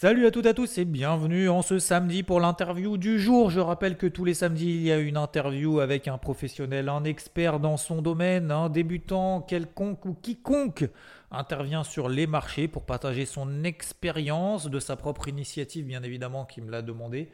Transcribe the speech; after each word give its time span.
Salut 0.00 0.28
à 0.28 0.30
toutes 0.30 0.46
et 0.46 0.50
à 0.50 0.54
tous 0.54 0.78
et 0.78 0.84
bienvenue 0.84 1.48
en 1.48 1.60
ce 1.60 1.80
samedi 1.80 2.22
pour 2.22 2.38
l'interview 2.38 2.96
du 2.98 3.18
jour. 3.18 3.50
Je 3.50 3.58
rappelle 3.58 3.96
que 3.96 4.06
tous 4.06 4.24
les 4.24 4.34
samedis, 4.34 4.76
il 4.76 4.82
y 4.82 4.92
a 4.92 4.98
une 4.98 5.16
interview 5.16 5.80
avec 5.80 6.06
un 6.06 6.18
professionnel, 6.18 6.88
un 6.88 7.02
expert 7.02 7.58
dans 7.58 7.76
son 7.76 8.00
domaine, 8.00 8.52
un 8.52 8.68
débutant 8.68 9.40
quelconque 9.40 10.06
ou 10.06 10.14
quiconque 10.14 10.88
intervient 11.32 11.82
sur 11.82 12.08
les 12.08 12.28
marchés 12.28 12.68
pour 12.68 12.86
partager 12.86 13.26
son 13.26 13.64
expérience 13.64 14.70
de 14.70 14.78
sa 14.78 14.94
propre 14.94 15.26
initiative, 15.26 15.84
bien 15.84 16.04
évidemment, 16.04 16.44
qui 16.44 16.60
me 16.60 16.70
l'a 16.70 16.82
demandé. 16.82 17.28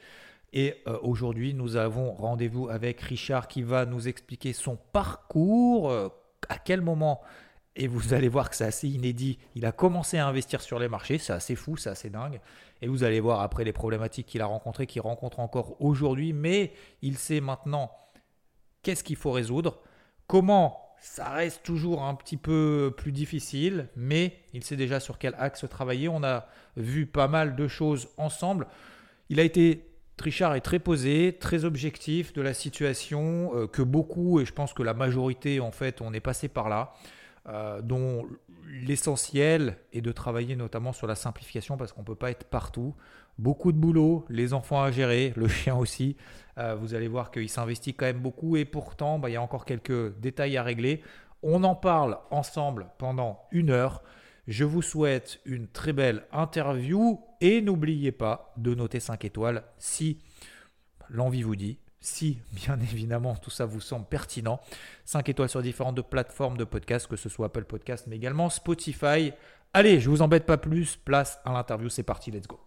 Et 0.54 0.76
euh, 0.86 0.96
aujourd'hui, 1.02 1.52
nous 1.52 1.76
avons 1.76 2.12
rendez-vous 2.12 2.70
avec 2.70 2.98
Richard 3.02 3.46
qui 3.46 3.62
va 3.62 3.84
nous 3.84 4.08
expliquer 4.08 4.54
son 4.54 4.78
parcours, 4.94 5.90
euh, 5.90 6.08
à 6.48 6.56
quel 6.56 6.80
moment 6.80 7.20
et 7.76 7.88
vous 7.88 8.14
allez 8.14 8.28
voir 8.28 8.50
que 8.50 8.56
c'est 8.56 8.64
assez 8.64 8.88
inédit. 8.88 9.38
Il 9.54 9.66
a 9.66 9.72
commencé 9.72 10.18
à 10.18 10.26
investir 10.26 10.60
sur 10.60 10.78
les 10.78 10.88
marchés, 10.88 11.18
c'est 11.18 11.32
assez 11.32 11.56
fou, 11.56 11.76
c'est 11.76 11.90
assez 11.90 12.10
dingue. 12.10 12.40
Et 12.82 12.88
vous 12.88 13.02
allez 13.02 13.20
voir 13.20 13.40
après 13.40 13.64
les 13.64 13.72
problématiques 13.72 14.26
qu'il 14.26 14.42
a 14.42 14.46
rencontrées, 14.46 14.86
qu'il 14.86 15.02
rencontre 15.02 15.40
encore 15.40 15.80
aujourd'hui. 15.80 16.32
Mais 16.32 16.72
il 17.02 17.18
sait 17.18 17.40
maintenant 17.40 17.90
qu'est-ce 18.82 19.02
qu'il 19.02 19.16
faut 19.16 19.32
résoudre, 19.32 19.80
comment 20.26 20.80
ça 21.00 21.28
reste 21.30 21.62
toujours 21.62 22.02
un 22.02 22.14
petit 22.14 22.36
peu 22.36 22.94
plus 22.96 23.12
difficile, 23.12 23.88
mais 23.94 24.38
il 24.54 24.64
sait 24.64 24.76
déjà 24.76 25.00
sur 25.00 25.18
quel 25.18 25.34
axe 25.38 25.66
travailler. 25.68 26.08
On 26.08 26.22
a 26.22 26.46
vu 26.76 27.06
pas 27.06 27.28
mal 27.28 27.56
de 27.56 27.68
choses 27.68 28.08
ensemble. 28.16 28.66
Il 29.28 29.40
a 29.40 29.42
été 29.42 29.90
Trichard 30.16 30.54
est 30.54 30.60
très 30.60 30.78
posé, 30.78 31.36
très 31.40 31.64
objectif 31.64 32.32
de 32.32 32.40
la 32.40 32.54
situation, 32.54 33.50
euh, 33.54 33.66
que 33.66 33.82
beaucoup, 33.82 34.40
et 34.40 34.44
je 34.44 34.52
pense 34.52 34.72
que 34.72 34.82
la 34.82 34.94
majorité, 34.94 35.58
en 35.58 35.72
fait, 35.72 36.00
on 36.00 36.12
est 36.12 36.20
passé 36.20 36.46
par 36.48 36.68
là. 36.68 36.94
Euh, 37.46 37.82
dont 37.82 38.26
l'essentiel 38.66 39.76
est 39.92 40.00
de 40.00 40.12
travailler 40.12 40.56
notamment 40.56 40.94
sur 40.94 41.06
la 41.06 41.14
simplification 41.14 41.76
parce 41.76 41.92
qu'on 41.92 42.00
ne 42.00 42.06
peut 42.06 42.14
pas 42.14 42.30
être 42.30 42.44
partout. 42.44 42.94
Beaucoup 43.36 43.70
de 43.70 43.76
boulot, 43.76 44.24
les 44.30 44.54
enfants 44.54 44.82
à 44.82 44.90
gérer, 44.90 45.34
le 45.36 45.46
chien 45.48 45.76
aussi. 45.76 46.16
Euh, 46.56 46.74
vous 46.74 46.94
allez 46.94 47.06
voir 47.06 47.30
qu'il 47.30 47.50
s'investit 47.50 47.92
quand 47.92 48.06
même 48.06 48.20
beaucoup 48.20 48.56
et 48.56 48.64
pourtant, 48.64 49.18
bah, 49.18 49.28
il 49.28 49.34
y 49.34 49.36
a 49.36 49.42
encore 49.42 49.66
quelques 49.66 50.18
détails 50.18 50.56
à 50.56 50.62
régler. 50.62 51.02
On 51.42 51.64
en 51.64 51.74
parle 51.74 52.16
ensemble 52.30 52.86
pendant 52.96 53.42
une 53.52 53.68
heure. 53.68 54.02
Je 54.46 54.64
vous 54.64 54.80
souhaite 54.80 55.40
une 55.44 55.68
très 55.68 55.92
belle 55.92 56.24
interview 56.32 57.20
et 57.42 57.60
n'oubliez 57.60 58.12
pas 58.12 58.54
de 58.56 58.74
noter 58.74 59.00
5 59.00 59.22
étoiles 59.22 59.64
si 59.76 60.22
l'envie 61.10 61.42
vous 61.42 61.56
dit 61.56 61.78
si 62.04 62.38
bien 62.52 62.78
évidemment 62.92 63.34
tout 63.34 63.50
ça 63.50 63.64
vous 63.64 63.80
semble 63.80 64.06
pertinent. 64.06 64.60
5 65.06 65.28
étoiles 65.28 65.48
sur 65.48 65.62
différentes 65.62 66.00
plateformes 66.02 66.56
de 66.56 66.64
podcast, 66.64 67.06
que 67.06 67.16
ce 67.16 67.28
soit 67.28 67.46
Apple 67.46 67.64
Podcast, 67.64 68.06
mais 68.06 68.16
également 68.16 68.50
Spotify. 68.50 69.32
Allez, 69.72 70.00
je 70.00 70.10
vous 70.10 70.22
embête 70.22 70.46
pas 70.46 70.58
plus, 70.58 70.96
place 70.96 71.40
à 71.44 71.52
l'interview, 71.52 71.88
c'est 71.88 72.02
parti, 72.02 72.30
let's 72.30 72.46
go. 72.46 72.60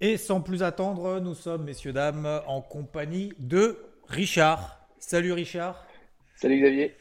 Et 0.00 0.16
sans 0.16 0.40
plus 0.40 0.62
attendre, 0.62 1.20
nous 1.20 1.34
sommes, 1.34 1.64
messieurs, 1.64 1.92
dames, 1.92 2.42
en 2.46 2.60
compagnie 2.60 3.32
de 3.38 3.78
Richard. 4.08 4.88
Salut 4.98 5.32
Richard. 5.32 5.86
Salut 6.34 6.60
Xavier. 6.60 6.96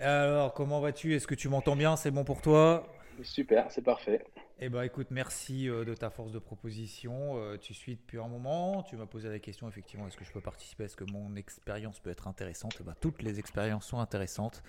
Alors, 0.00 0.54
comment 0.54 0.80
vas-tu? 0.80 1.14
Est-ce 1.14 1.26
que 1.26 1.34
tu 1.34 1.48
m'entends 1.48 1.76
bien? 1.76 1.96
C'est 1.96 2.10
bon 2.10 2.24
pour 2.24 2.40
toi? 2.40 2.86
Super, 3.22 3.70
c'est 3.70 3.82
parfait. 3.82 4.24
Eh 4.62 4.68
bien, 4.68 4.82
écoute, 4.82 5.06
merci 5.10 5.70
euh, 5.70 5.86
de 5.86 5.94
ta 5.94 6.10
force 6.10 6.32
de 6.32 6.38
proposition. 6.38 7.38
Euh, 7.38 7.56
tu 7.56 7.72
suis 7.72 7.96
depuis 7.96 8.18
un 8.18 8.28
moment. 8.28 8.82
Tu 8.82 8.94
m'as 8.94 9.06
posé 9.06 9.30
la 9.30 9.38
question, 9.38 9.66
effectivement, 9.66 10.06
est-ce 10.06 10.18
que 10.18 10.24
je 10.24 10.32
peux 10.32 10.42
participer? 10.42 10.84
Est-ce 10.84 10.96
que 10.96 11.10
mon 11.10 11.34
expérience 11.34 11.98
peut 11.98 12.10
être 12.10 12.28
intéressante? 12.28 12.76
Eh 12.78 12.84
ben, 12.84 12.94
Toutes 13.00 13.22
les 13.22 13.38
expériences 13.38 13.86
sont 13.86 14.00
intéressantes. 14.00 14.62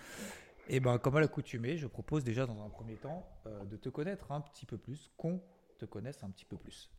Eh 0.69 0.79
ben, 0.79 0.97
comme 0.97 1.17
à 1.17 1.19
l'accoutumée, 1.19 1.75
je 1.75 1.87
propose 1.87 2.23
déjà 2.23 2.45
dans 2.45 2.63
un 2.63 2.69
premier 2.69 2.95
temps 2.95 3.27
euh, 3.47 3.65
de 3.65 3.75
te 3.75 3.89
connaître 3.89 4.31
un 4.31 4.39
petit 4.39 4.65
peu 4.65 4.77
plus, 4.77 5.11
qu'on 5.17 5.41
te 5.77 5.83
connaisse 5.83 6.23
un 6.23 6.29
petit 6.29 6.45
peu 6.45 6.55
plus. 6.55 6.89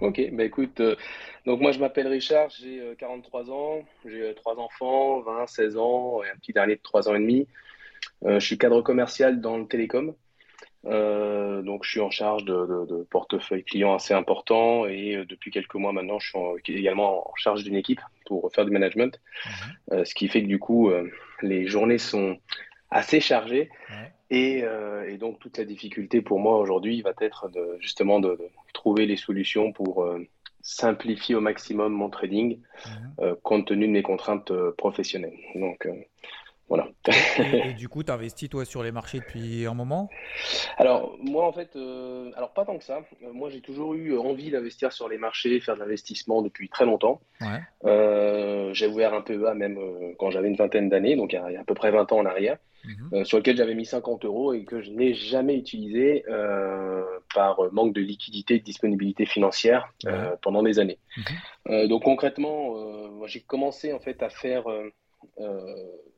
Ok, 0.00 0.20
bah 0.32 0.42
écoute, 0.42 0.80
donc 1.44 1.60
moi 1.60 1.70
je 1.70 1.78
m'appelle 1.78 2.08
Richard, 2.08 2.48
j'ai 2.48 2.94
43 2.96 3.50
ans, 3.50 3.82
j'ai 4.06 4.34
trois 4.34 4.58
enfants, 4.58 5.20
20, 5.20 5.46
16 5.46 5.76
ans 5.76 6.22
et 6.24 6.30
un 6.30 6.36
petit 6.36 6.54
dernier 6.54 6.76
de 6.76 6.80
3 6.82 7.10
ans 7.10 7.14
et 7.14 7.18
demi. 7.18 7.46
je 8.24 8.38
suis 8.38 8.56
cadre 8.56 8.80
commercial 8.80 9.42
dans 9.42 9.58
le 9.58 9.66
télécom. 9.66 10.14
Euh, 10.86 11.62
donc, 11.62 11.84
je 11.84 11.90
suis 11.90 12.00
en 12.00 12.10
charge 12.10 12.44
de, 12.44 12.54
de, 12.54 12.86
de, 12.86 13.02
portefeuille 13.04 13.64
client 13.64 13.94
assez 13.94 14.14
important 14.14 14.86
et 14.86 15.16
euh, 15.16 15.24
depuis 15.24 15.50
quelques 15.50 15.74
mois 15.74 15.92
maintenant, 15.92 16.18
je 16.18 16.30
suis 16.64 16.76
également 16.76 17.30
en 17.30 17.34
charge 17.36 17.62
d'une 17.62 17.76
équipe 17.76 18.00
pour 18.26 18.50
faire 18.52 18.64
du 18.64 18.72
management. 18.72 19.20
Mhm. 19.46 19.52
Euh, 19.92 20.04
ce 20.04 20.14
qui 20.14 20.28
fait 20.28 20.42
que 20.42 20.48
du 20.48 20.58
coup, 20.58 20.90
euh, 20.90 21.08
les 21.40 21.66
journées 21.66 21.98
sont 21.98 22.38
assez 22.90 23.20
chargées 23.20 23.70
et, 24.28 24.64
et, 25.08 25.16
donc 25.16 25.38
toute 25.38 25.56
la 25.56 25.64
difficulté 25.64 26.20
pour 26.20 26.40
moi 26.40 26.58
aujourd'hui 26.58 27.00
va 27.00 27.12
être 27.20 27.48
de, 27.48 27.78
justement 27.80 28.20
de, 28.20 28.38
trouver 28.74 29.06
les 29.06 29.16
solutions 29.16 29.72
pour 29.72 30.06
simplifier 30.60 31.34
au 31.34 31.40
maximum 31.40 31.92
mon 31.92 32.10
trading 32.10 32.58
mhm. 32.86 33.36
compte 33.42 33.66
tenu 33.66 33.86
de 33.86 33.92
mes 33.92 34.02
contraintes 34.02 34.52
professionnelles. 34.76 35.38
Donc, 35.54 35.88
voilà. 36.72 36.88
et, 37.68 37.74
du 37.74 37.90
coup, 37.90 38.02
tu 38.02 38.10
investis 38.10 38.48
toi 38.48 38.64
sur 38.64 38.82
les 38.82 38.92
marchés 38.92 39.18
depuis 39.18 39.66
un 39.66 39.74
moment? 39.74 40.08
Alors, 40.78 41.18
moi 41.20 41.46
en 41.46 41.52
fait, 41.52 41.76
euh, 41.76 42.30
alors 42.34 42.54
pas 42.54 42.64
tant 42.64 42.78
que 42.78 42.84
ça. 42.84 43.02
Euh, 43.22 43.30
moi 43.30 43.50
j'ai 43.50 43.60
toujours 43.60 43.92
eu 43.92 44.16
envie 44.16 44.50
d'investir 44.50 44.90
sur 44.90 45.06
les 45.06 45.18
marchés, 45.18 45.60
faire 45.60 45.74
de 45.74 45.80
l'investissement 45.80 46.40
depuis 46.40 46.70
très 46.70 46.86
longtemps. 46.86 47.20
Euh, 47.84 48.72
j'ai 48.72 48.86
ouvert 48.86 49.12
un 49.12 49.20
PEA 49.20 49.52
même 49.54 49.78
quand 50.18 50.30
j'avais 50.30 50.48
une 50.48 50.56
vingtaine 50.56 50.88
d'années, 50.88 51.14
donc 51.14 51.34
il 51.34 51.36
y, 51.36 51.56
a, 51.56 51.60
à 51.60 51.64
peu 51.64 51.74
près 51.74 51.90
20 51.90 52.10
ans 52.12 52.20
en 52.20 52.24
arrière, 52.24 52.56
mhm. 52.84 53.26
sur 53.26 53.36
lequel 53.36 53.58
j'avais 53.58 53.74
mis 53.74 53.84
50 53.84 54.24
euros 54.24 54.54
et 54.54 54.64
que 54.64 54.80
je 54.80 54.90
n'ai 54.92 55.12
jamais 55.12 55.56
utilisé 55.56 56.24
par 57.34 57.60
manque 57.72 57.92
de 57.92 58.00
liquidité, 58.00 58.58
de 58.58 58.64
disponibilité 58.64 59.26
financière 59.26 59.92
pendant 60.40 60.62
des 60.62 60.78
années. 60.78 60.98
Mhm. 61.66 61.88
donc 61.88 62.04
concrètement, 62.04 62.76
j'ai 63.26 63.40
commencé 63.40 63.92
en 63.92 64.00
fait 64.00 64.22
à 64.22 64.30
faire 64.30 64.70
euh, 64.70 64.90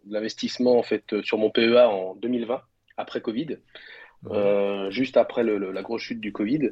l'investissement 0.07 0.79
en 0.79 0.83
fait 0.83 1.23
sur 1.23 1.39
mon 1.39 1.51
PEA 1.51 1.89
en 1.89 2.15
2020 2.17 2.63
après 2.97 3.21
Covid. 3.21 3.59
Euh, 4.31 4.91
juste 4.91 5.17
après 5.17 5.43
la 5.45 5.83
grosse 5.83 6.03
chute 6.03 6.21
du 6.21 6.33
Covid. 6.33 6.71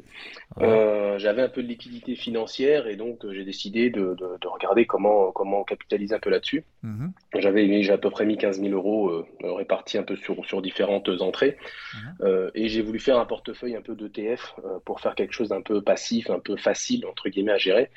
Euh, 0.60 1.18
j'avais 1.18 1.42
un 1.42 1.48
peu 1.48 1.62
de 1.62 1.68
liquidité 1.68 2.14
financière 2.14 2.86
et 2.86 2.96
donc 2.96 3.24
euh, 3.24 3.34
j'ai 3.34 3.44
décidé 3.44 3.90
de, 3.90 4.16
regarder 4.44 4.86
comment, 4.86 5.32
comment 5.32 5.64
capitaliser 5.64 6.14
un 6.14 6.18
peu 6.18 6.30
là-dessus. 6.30 6.64
Mhm. 6.82 7.12
J'avais 7.38 7.90
à 7.90 7.98
peu 7.98 8.10
près 8.10 8.24
mis 8.24 8.36
15 8.36 8.60
000 8.60 8.72
euros 8.72 9.24
répartis 9.42 9.98
un 9.98 10.02
peu 10.02 10.16
sur, 10.16 10.44
sur 10.46 10.62
différentes 10.62 11.08
entrées 11.20 11.56
mhm. 11.94 12.50
et 12.54 12.68
j'ai 12.68 12.82
voulu 12.82 12.98
faire 12.98 13.18
un 13.18 13.26
portefeuille 13.26 13.76
un 13.76 13.82
peu 13.82 13.94
d'ETF 13.94 14.54
pour 14.84 15.00
faire 15.00 15.14
quelque 15.14 15.32
chose 15.32 15.50
d'un 15.50 15.62
peu 15.62 15.82
passif, 15.82 16.30
un 16.30 16.40
peu 16.40 16.56
facile 16.56 17.06
entre 17.06 17.28
guillemets 17.28 17.52
à 17.52 17.58
gérer. 17.58 17.90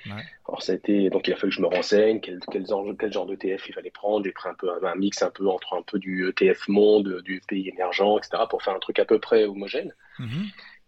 Alors 0.47 0.61
ça 0.61 0.73
a 0.73 0.75
été, 0.75 1.09
donc 1.09 1.28
il 1.28 1.33
a 1.33 1.35
fallu 1.38 1.50
que 1.50 1.56
je 1.56 1.61
me 1.61 1.67
renseigne 1.67 2.19
quel, 2.19 2.39
quel, 2.51 2.67
genre, 2.67 2.85
quel 3.00 3.11
genre 3.11 3.25
d'ETF 3.25 3.67
il 3.67 3.73
fallait 3.73 3.89
prendre. 3.89 4.25
J'ai 4.25 4.31
pris 4.31 4.50
un 4.50 4.53
peu 4.53 4.69
un, 4.69 4.95
mix 4.95 5.22
un 5.22 5.31
peu 5.31 5.47
entre 5.47 5.73
un 5.73 5.81
peu 5.81 5.97
du 5.97 6.29
ETF 6.29 6.67
monde, 6.67 7.22
du 7.23 7.41
pays 7.47 7.67
émergent, 7.69 8.17
etc. 8.17 8.44
pour 8.50 8.61
faire 8.61 8.75
un 8.75 8.79
truc 8.79 9.00
à 9.00 9.05
peu 9.05 9.19
près 9.19 9.45
homogène. 9.45 9.94
Mhm. 10.19 10.45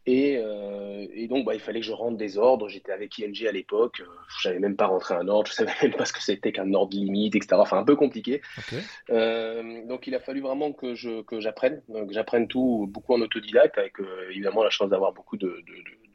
Et, 0.07 0.37
euh, 0.37 1.05
et, 1.13 1.27
donc, 1.27 1.45
bah, 1.45 1.53
il 1.53 1.59
fallait 1.59 1.81
que 1.81 1.85
je 1.85 1.91
rentre 1.91 2.15
des 2.15 2.37
ordres. 2.37 2.69
J'étais 2.69 2.93
avec 2.93 3.19
ING 3.19 3.45
à 3.45 3.51
l'époque. 3.51 4.01
Je 4.39 4.47
n'avais 4.47 4.59
même 4.59 4.77
pas 4.77 4.87
rentré 4.87 5.13
un 5.13 5.27
ordre. 5.27 5.49
Je 5.49 5.53
savais 5.53 5.73
même 5.83 5.93
pas 5.93 6.05
ce 6.05 6.13
que 6.13 6.23
c'était 6.23 6.53
qu'un 6.53 6.73
ordre 6.73 6.95
limite, 6.95 7.35
etc. 7.35 7.57
Enfin, 7.59 7.77
un 7.77 7.83
peu 7.83 7.97
compliqué. 7.97 8.41
Euh, 9.09 9.85
donc, 9.85 10.07
il 10.07 10.15
a 10.15 10.19
fallu 10.21 10.39
vraiment 10.39 10.71
que 10.71 10.95
je 10.95 11.21
que 11.23 11.41
j'apprenne. 11.41 11.81
J'apprenne 12.09 12.47
tout 12.47 12.87
beaucoup 12.89 13.13
en 13.13 13.21
autodidacte, 13.21 13.77
avec 13.77 13.99
euh, 13.99 14.29
évidemment 14.29 14.63
la 14.63 14.69
chance 14.69 14.89
d'avoir 14.89 15.11
beaucoup 15.11 15.35
de, 15.35 15.47
de, 15.47 16.06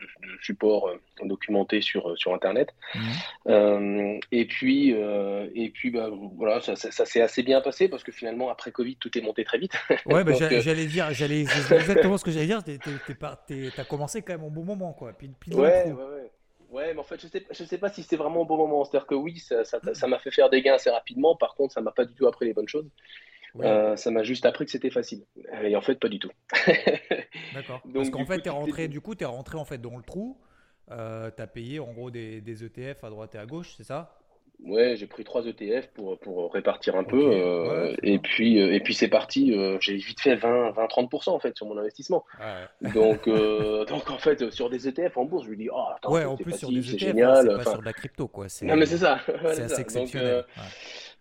euh, 0.63 0.99
documenté 1.25 1.81
sur, 1.81 2.11
euh, 2.11 2.17
sur 2.17 2.35
Internet. 2.35 2.75
Mhm. 2.95 3.03
Euh, 3.49 4.19
et 4.31 4.47
puis, 4.47 4.91
et 4.91 5.71
puis 5.71 5.91
bah, 5.91 6.11
voilà, 6.37 6.61
ça, 6.61 6.77
ça, 6.77 7.05
s'est 7.07 7.21
assez 7.21 7.43
bien 7.43 7.61
passé 7.61 7.89
parce 7.89 8.03
que 8.03 8.13
finalement, 8.13 8.51
après 8.51 8.73
Covid, 8.73 8.97
tout 8.97 9.17
est 9.17 9.21
monté 9.21 9.45
très 9.45 9.59
vite. 9.59 9.73
Ouais, 10.07 10.25
bah, 10.25 10.33
j'allais 10.61 10.87
dire, 10.87 11.13
j'allais 11.13 11.41
exactement 11.41 12.19
ce 12.19 12.25
que 12.25 12.31
j'allais 12.31 12.47
dire. 12.47 12.63
Tu 12.65 13.71
as 13.77 13.85
commencé 13.85 14.23
quand 14.23 14.35
même 14.35 14.45
au 14.45 14.51
bon 14.51 14.65
moment, 14.65 14.93
quoi. 14.93 15.13
Puis, 15.13 15.31
ouais, 15.55 15.59
ouais, 15.59 15.93
ouais. 15.93 16.31
Ouais, 16.71 16.95
mais 16.95 17.01
en 17.01 17.05
fait, 17.05 17.21
je 17.21 17.27
sais, 17.27 17.45
je 17.51 17.65
sais 17.65 17.77
pas 17.77 17.91
si 17.91 18.03
c'est 18.03 18.17
vraiment 18.17 18.41
au 18.41 18.45
bon 18.47 18.57
moment. 18.57 18.83
C'est-à-dire 18.85 19.07
que 19.07 19.15
oui, 19.15 19.39
ça 19.39 19.63
m'a 19.83 19.95
ça, 19.95 20.19
fait 20.19 20.31
faire 20.31 20.49
des 20.49 20.63
gains 20.63 20.75
assez 20.75 20.89
rapidement. 20.89 21.37
Par 21.37 21.55
contre, 21.55 21.75
ça 21.75 21.83
m'a 21.83 21.93
pas 21.93 22.07
du 22.07 22.15
tout 22.15 22.27
appris 22.27 22.47
les 22.47 22.55
bonnes 22.55 22.69
choses. 22.69 22.89
Euh, 23.61 23.97
ça 23.97 24.11
m'a 24.11 24.23
juste 24.23 24.47
appris 24.47 24.65
que 24.65 24.71
c'était 24.71 24.91
facile. 24.91 25.25
Et 25.63 25.77
en 25.77 25.83
fait, 25.83 25.97
pas 25.97 26.09
du 26.09 26.19
tout. 26.19 26.31
D'accord. 27.55 27.83
Parce 27.93 28.11
qu'en 28.11 28.25
fait, 28.25 28.41
tu 28.41 28.49
es 28.49 28.51
rentré, 28.51 28.89
du 28.89 29.01
coup, 29.01 29.15
tu 29.15 29.25
es 29.25 29.27
rentré 29.27 29.59
en 29.59 29.65
fait 29.65 29.79
dans 29.79 29.97
le 29.97 30.03
trou. 30.03 30.39
Euh, 30.91 31.31
tu 31.35 31.43
as 31.43 31.47
payé 31.47 31.79
en 31.81 31.93
gros 31.93 32.11
des, 32.11 32.41
des, 32.41 32.65
ETF 32.65 33.05
à 33.05 33.11
droite 33.11 33.35
et 33.35 33.39
à 33.39 33.47
gauche, 33.47 33.75
c'est 33.77 33.85
ça? 33.85 34.19
Ouais, 34.65 34.95
j'ai 34.97 35.07
pris 35.07 35.25
trois 35.25 35.45
ETF 35.47 35.89
pour, 35.89 36.19
pour 36.19 36.53
répartir 36.53 36.97
un 36.97 37.05
peu. 37.05 37.33
Euh, 37.33 37.95
et, 38.03 38.19
puis, 38.19 38.59
et 38.59 38.81
puis 38.81 38.95
c'est 38.95 39.09
parti. 39.09 39.55
j'ai 39.81 39.97
vite 39.97 40.21
fait 40.21 40.37
20-30% 40.37 41.31
en 41.31 41.41
fait 41.41 41.57
sur 41.57 41.67
mon 41.67 41.79
investissement. 41.79 42.25
Donc, 42.95 43.29
donc 43.29 44.11
en 44.11 44.19
fait, 44.19 44.51
sur 44.51 44.71
des 44.71 44.89
ETF 44.89 45.17
en 45.17 45.25
bourse, 45.25 45.45
je 45.45 45.51
lui 45.51 45.57
dis 45.57 45.69
Oh, 45.73 45.85
attends, 45.97 46.13
ouais, 46.13 46.25
en 46.25 46.37
plus, 46.37 46.57
sur 46.57 46.71
des 46.71 46.79
ETF, 46.79 46.99
génial. 46.99 47.49
c'est 47.49 47.65
pas 47.65 47.71
sur 47.71 47.81
de 47.81 47.85
la 47.85 47.93
crypto. 47.93 48.29
Quoi. 48.29 48.47
Non, 48.63 48.77
mais 48.77 48.87
c'est 48.87 48.99
ça. 48.99 49.21
c'est 49.53 49.63
assez 49.63 49.81
exceptionnel. 49.81 50.37
Donc 50.37 50.47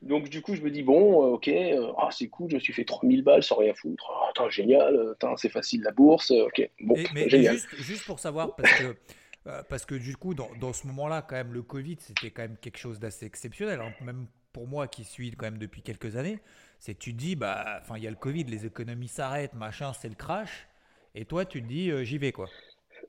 du 0.01 0.41
coup, 0.41 0.55
je 0.55 0.61
me 0.61 0.71
dis, 0.71 0.83
bon, 0.83 1.23
euh, 1.23 1.35
ok, 1.35 1.47
euh, 1.47 1.91
ah, 1.97 2.09
c'est 2.11 2.27
cool, 2.27 2.49
je 2.49 2.55
me 2.55 2.59
suis 2.59 2.73
fait 2.73 2.85
3000 2.85 3.23
balles 3.23 3.43
sans 3.43 3.57
rien 3.57 3.73
foutre. 3.73 4.09
Oh, 4.09 4.25
attends, 4.29 4.49
génial, 4.49 5.11
attends, 5.11 5.37
c'est 5.37 5.49
facile 5.49 5.81
la 5.83 5.91
bourse, 5.91 6.31
ok, 6.31 6.69
bon, 6.81 6.95
mais, 7.13 7.29
génial. 7.29 7.55
juste, 7.55 7.75
juste, 7.75 8.05
pour 8.05 8.19
savoir, 8.19 8.55
parce 8.55 8.71
que 8.79 8.95
parce 9.69 9.85
que 9.85 9.95
du 9.95 10.15
coup, 10.15 10.33
dans, 10.33 10.49
dans 10.59 10.73
ce 10.73 10.85
moment-là, 10.87 11.23
quand 11.27 11.35
même, 11.35 11.53
le 11.53 11.63
Covid, 11.63 11.97
c'était 11.99 12.29
quand 12.29 12.43
même 12.43 12.57
quelque 12.57 12.77
chose 12.77 12.99
d'assez 12.99 13.25
exceptionnel. 13.25 13.81
Hein. 13.81 13.91
Même 14.01 14.27
pour 14.53 14.67
moi 14.67 14.87
qui 14.87 15.03
suis 15.03 15.31
quand 15.31 15.45
même 15.45 15.57
depuis 15.57 15.81
quelques 15.81 16.15
années, 16.15 16.39
c'est 16.77 16.97
tu 16.97 17.13
te 17.13 17.17
dis, 17.17 17.35
bah, 17.35 17.79
enfin, 17.81 17.97
il 17.97 18.03
y 18.03 18.07
a 18.07 18.11
le 18.11 18.15
Covid, 18.15 18.43
les 18.43 18.65
économies 18.67 19.07
s'arrêtent, 19.07 19.55
machin, 19.55 19.93
c'est 19.93 20.09
le 20.09 20.15
crash. 20.15 20.67
Et 21.15 21.25
toi, 21.25 21.45
tu 21.45 21.61
te 21.61 21.67
dis, 21.67 21.91
j'y 22.05 22.17
vais, 22.17 22.31
quoi. 22.31 22.49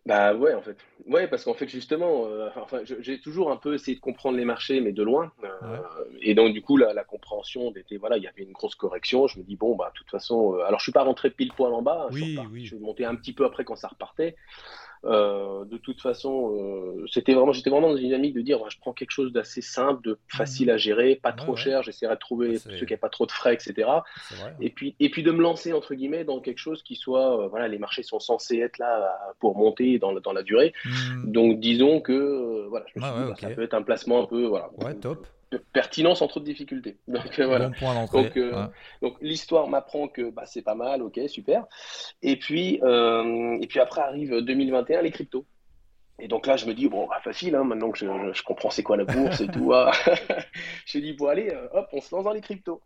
Bah 0.06 0.34
ouais, 0.34 0.54
en 0.54 0.62
fait. 0.62 0.76
Ouais, 1.06 1.28
parce 1.28 1.44
qu'en 1.44 1.54
fait, 1.54 1.68
justement, 1.68 2.26
euh, 2.26 2.48
enfin, 2.56 2.80
j'ai 2.84 3.20
toujours 3.20 3.50
un 3.50 3.56
peu 3.56 3.74
essayé 3.74 3.96
de 3.96 4.00
comprendre 4.00 4.36
les 4.36 4.44
marchés, 4.44 4.80
mais 4.80 4.92
de 4.92 5.02
loin. 5.02 5.32
Euh, 5.44 5.78
et 6.20 6.34
donc, 6.34 6.52
du 6.52 6.62
coup, 6.62 6.76
la, 6.76 6.92
la 6.92 7.04
compréhension 7.04 7.72
était, 7.76 7.96
voilà, 7.96 8.16
il 8.16 8.22
y 8.22 8.26
avait 8.26 8.42
une 8.42 8.52
grosse 8.52 8.74
correction. 8.74 9.26
Je 9.26 9.38
me 9.38 9.44
dis, 9.44 9.56
bon, 9.56 9.76
bah, 9.76 9.90
de 9.94 9.98
toute 9.98 10.10
façon, 10.10 10.54
euh, 10.54 10.64
alors 10.64 10.80
je 10.80 10.84
suis 10.84 10.92
pas 10.92 11.02
rentré 11.02 11.30
pile 11.30 11.52
poil 11.52 11.72
en 11.72 11.82
bas. 11.82 12.08
Oui, 12.10 12.34
je, 12.34 12.48
oui. 12.48 12.64
je 12.64 12.74
suis 12.74 12.84
monté 12.84 13.04
un 13.04 13.14
petit 13.14 13.32
peu 13.32 13.44
après 13.44 13.64
quand 13.64 13.76
ça 13.76 13.88
repartait. 13.88 14.36
Euh, 15.04 15.64
de 15.64 15.78
toute 15.78 16.00
façon, 16.00 16.54
euh, 16.56 17.04
c'était 17.10 17.34
vraiment, 17.34 17.52
j'étais 17.52 17.70
vraiment 17.70 17.88
dans 17.88 17.96
une 17.96 18.04
dynamique 18.04 18.34
de 18.34 18.40
dire, 18.40 18.58
je 18.70 18.78
prends 18.78 18.93
quelque 18.93 19.10
chose 19.10 19.32
d'assez 19.32 19.60
simple, 19.60 20.02
de 20.02 20.19
facile 20.28 20.70
à 20.70 20.76
gérer, 20.76 21.16
pas 21.16 21.32
trop 21.32 21.56
cher. 21.56 21.82
J'essaierai 21.82 22.14
de 22.14 22.20
trouver 22.20 22.58
ceux 22.58 22.87
qui 22.87 22.93
n'ont 22.93 22.99
pas 22.99 23.08
trop 23.08 23.26
de 23.26 23.32
frais, 23.32 23.54
etc. 23.54 23.88
Et 24.60 24.70
puis, 24.70 24.94
et 25.00 25.10
puis 25.10 25.22
de 25.22 25.32
me 25.32 25.43
lancer 25.43 25.72
entre 25.72 25.94
guillemets 25.94 26.25
dans 26.25 26.40
quelque 26.40 26.58
chose 26.58 26.82
qui 26.82 26.94
soit, 26.94 27.40
euh, 27.40 27.49
voilà, 27.49 27.69
les 27.69 27.78
marchés 27.78 28.02
sont 28.02 28.20
censés 28.20 28.58
être 28.58 28.78
là 28.78 29.34
pour 29.40 29.56
monter 29.56 29.99
dans, 29.99 30.12
dans 30.12 30.32
la 30.32 30.43
durée. 30.43 30.72
Hmm. 30.84 31.31
Donc, 31.31 31.60
disons 31.60 32.00
que, 32.00 32.66
voilà, 32.69 32.87
je 32.94 33.00
me 33.00 33.05
suis 33.05 33.14
dit, 33.14 33.31
bah, 33.31 33.37
ça 33.40 33.50
peut 33.50 33.62
être 33.62 33.75
un 33.75 33.82
placement 33.82 34.22
un 34.22 34.26
peu, 34.26 34.44
voilà. 34.46 34.70
Ouais, 34.78 34.94
top 34.94 35.26
pertinent 35.56 36.14
sans 36.14 36.28
trop 36.28 36.40
de 36.40 36.44
difficultés. 36.44 36.99
Donc 37.08 37.38
euh, 37.38 37.46
voilà. 37.46 37.70
donc, 38.12 38.37
euh, 38.37 38.66
donc 39.00 39.16
l'histoire 39.20 39.69
m'apprend 39.69 40.08
que 40.08 40.31
bah, 40.31 40.44
c'est 40.46 40.62
pas 40.62 40.75
mal, 40.75 41.02
ok, 41.02 41.20
super. 41.28 41.66
Et 42.22 42.37
puis, 42.37 42.81
euh, 42.82 43.58
et 43.60 43.66
puis 43.66 43.81
après 43.81 44.00
arrive 44.00 44.40
2021, 44.40 45.02
les 45.02 45.10
cryptos. 45.10 45.46
Et 46.19 46.28
donc 46.28 46.46
là, 46.46 46.56
je 46.56 46.66
me 46.66 46.75
dis, 46.75 46.88
bon, 46.88 47.06
bah, 47.08 47.20
facile, 47.25 47.54
hein, 47.56 47.64
maintenant 47.64 47.90
que 47.90 47.99
je, 47.99 48.06
je, 48.32 48.43
comprends 48.43 48.70
c'est 48.70 48.82
quoi 48.82 48.96
la 48.96 49.04
bourse 49.04 49.40
et 49.40 49.49
tout. 49.49 49.72
je 50.87 50.99
dis, 50.99 51.14
bon, 51.14 51.26
allez, 51.26 51.52
hop, 51.72 51.88
on 51.93 52.00
se 52.00 52.14
lance 52.14 52.25
dans 52.25 52.32
les 52.32 52.40
cryptos. 52.40 52.81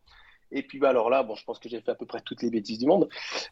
Et 0.53 0.63
puis 0.63 0.79
bah, 0.79 0.91
alors 0.91 1.11
là, 1.11 1.23
bon, 1.23 1.35
je 1.35 1.45
pense 1.45 1.59
que 1.59 1.69
j'ai 1.69 1.81
fait 1.81 1.91
à 1.91 1.95
peu 1.95 2.07
près 2.07 2.21
toutes 2.21 2.43
les 2.43 2.51
bêtises 2.51 2.79
du 2.79 2.87
monde. 2.87 3.09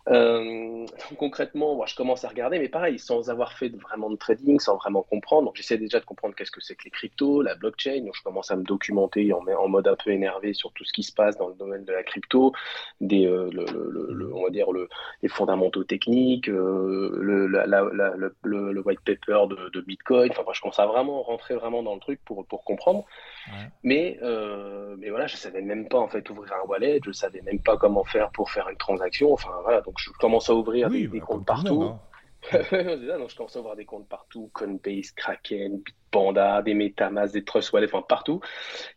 Euh, 0.09 0.87
concrètement, 1.19 1.75
moi, 1.75 1.87
je 1.87 1.95
commence 1.95 2.25
à 2.25 2.29
regarder, 2.29 2.59
mais 2.59 2.69
pareil, 2.69 2.99
sans 2.99 3.31
avoir 3.31 3.53
fait 3.53 3.69
vraiment 3.69 4.11
de 4.11 4.17
trading, 4.17 4.61
sans 4.61 4.77
vraiment 4.77 5.03
comprendre. 5.03 5.47
Donc 5.47 5.57
j'essaie 5.57 5.79
déjà 5.79 6.01
de 6.01 6.05
comprendre 6.05 6.35
qu'est-ce 6.35 6.51
que 6.51 6.61
c'est 6.61 6.77
que 6.77 6.85
les 6.85 6.91
cryptos, 6.91 7.43
la 7.43 7.55
blockchain. 7.57 8.01
Donc 8.05 8.15
je 8.15 8.23
commence 8.23 8.51
à 8.51 8.57
me 8.57 8.63
documenter 8.63 9.33
en, 9.33 9.45
en, 9.47 9.69
mode 9.69 9.89
un 9.89 9.97
peu 9.97 10.11
énervé 10.11 10.55
sur 10.55 10.73
tout 10.73 10.85
ce 10.85 10.93
qui 10.93 11.03
se 11.03 11.13
passe 11.13 11.37
dans 11.37 11.49
le 11.49 11.55
domaine 11.55 11.85
de 11.85 11.93
la 11.93 12.03
crypto, 12.03 12.53
des, 13.01 13.27
euh, 13.27 13.51
le, 13.53 14.33
on 14.35 14.45
va 14.45 14.51
dire 14.51 14.71
le, 14.71 14.89
les 15.23 15.29
fondamentaux 15.29 15.85
techniques, 15.85 16.49
euh, 16.49 17.11
le, 17.21 17.47
la, 17.47 17.67
la, 17.67 17.83
le, 18.43 18.81
white 18.85 19.01
paper 19.01 19.47
de, 19.49 19.71
de 19.71 19.81
Bitcoin. 19.81 20.31
Enfin, 20.31 20.43
je 20.53 20.61
commence 20.61 20.79
à 20.79 20.87
vraiment 20.87 21.23
rentrer 21.23 21.55
vraiment 21.55 21.83
dans 21.83 21.95
le 21.95 22.01
truc 22.01 22.21
pour, 22.25 22.47
pour 22.47 22.65
comprendre. 22.65 23.05
Mais, 23.83 24.19
mais 24.99 25.11
voilà, 25.11 25.27
je 25.27 25.37
savais 25.37 25.63
même 25.63 25.89
pas 25.89 25.99
en 25.99 26.09
fait 26.09 26.29
ouvrir 26.31 26.53
un 26.55 26.67
wallet, 26.67 26.84
je 27.05 27.13
savais 27.13 27.41
même 27.43 27.61
pas 27.61 27.77
comment 27.77 28.05
faire 28.05 28.31
pour 28.31 28.51
faire 28.51 28.69
une 28.69 28.77
transaction. 28.77 29.33
Enfin 29.33 29.51
voilà, 29.63 29.81
donc 29.81 29.95
je 29.99 30.11
commence 30.19 30.51
à 30.51 30.55
ouvrir 30.55 30.91
des, 30.91 31.07
bah, 31.07 31.21
comptes 31.21 31.47
partout. 31.47 31.83
Hein. 31.83 32.01
donc 32.53 33.31
je 33.31 33.37
commence 33.37 33.57
à 33.57 33.61
ouvrir 33.61 33.77
des 33.77 33.85
comptes 33.85 34.09
partout, 34.09 34.51
Coinbase, 34.53 35.13
Kraken, 35.13 35.81
Bitpanda, 35.81 36.63
des 36.63 36.75
MetaMask, 36.75 37.33
des 37.33 37.45
Trust 37.45 37.73
Wallet, 37.73 37.87
enfin 37.87 38.05
partout. 38.07 38.41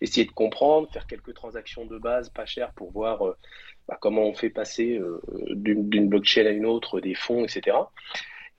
Essayer 0.02 0.26
de 0.26 0.32
comprendre, 0.32 0.92
faire 0.92 1.08
quelques 1.08 1.34
transactions 1.34 1.86
de 1.86 1.98
base 1.98 2.30
pas 2.30 2.46
chères 2.46 2.74
pour 2.74 2.92
voir 2.92 3.26
euh, 3.26 3.38
bah, 3.88 3.98
comment 4.02 4.24
on 4.24 4.34
fait 4.34 4.50
passer 4.50 4.98
euh, 4.98 5.22
d'une 5.52 6.10
blockchain 6.10 6.46
à 6.46 6.50
une 6.50 6.66
autre 6.66 7.00
des 7.00 7.16
fonds, 7.16 7.44
etc. 7.44 7.78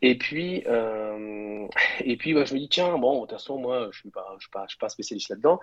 Et 0.01 0.17
puis, 0.17 0.63
euh, 0.67 1.67
et 2.01 2.17
puis 2.17 2.33
bah, 2.33 2.45
je 2.45 2.55
me 2.55 2.61
dis, 2.61 2.69
tiens, 2.69 2.97
bon, 2.99 3.17
de 3.17 3.21
toute 3.23 3.33
façon, 3.33 3.59
moi, 3.59 3.81
je 3.83 3.87
ne 3.87 3.93
suis, 3.93 4.11
pas, 4.11 4.27
je 4.39 4.45
suis, 4.45 4.51
pas, 4.51 4.65
je 4.67 4.71
suis 4.71 4.79
pas 4.79 4.89
spécialiste 4.89 5.31
là-dedans. 5.31 5.59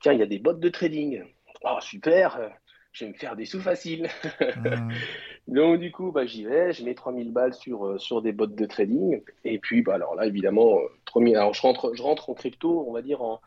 Tiens, 0.00 0.12
il 0.12 0.20
y 0.20 0.22
a 0.22 0.26
des 0.26 0.38
bots 0.38 0.52
de 0.52 0.68
trading. 0.68 1.24
Oh, 1.64 1.78
super, 1.80 2.50
je 2.92 3.04
vais 3.04 3.12
me 3.12 3.16
faire 3.16 3.36
des 3.36 3.44
sous 3.44 3.60
faciles. 3.60 4.08
Mmh. 4.40 4.92
Donc, 5.48 5.80
du 5.80 5.90
coup, 5.90 6.12
bah, 6.12 6.26
j'y 6.26 6.44
vais, 6.44 6.72
je 6.72 6.84
mets 6.84 6.94
3000 6.94 7.32
balles 7.32 7.54
sur, 7.54 7.86
euh, 7.86 7.98
sur 7.98 8.22
des 8.22 8.32
bots 8.32 8.46
de 8.46 8.66
trading. 8.66 9.22
Et 9.44 9.58
puis, 9.58 9.82
bah, 9.82 9.94
alors 9.94 10.14
là, 10.14 10.26
évidemment, 10.26 10.78
3000, 11.06 11.34
euh, 11.34 11.38
alors 11.40 11.54
je 11.54 11.62
rentre, 11.62 11.92
je 11.94 12.02
rentre 12.02 12.30
en 12.30 12.34
crypto, 12.34 12.84
on 12.88 12.92
va 12.92 13.02
dire 13.02 13.22
en, 13.22 13.40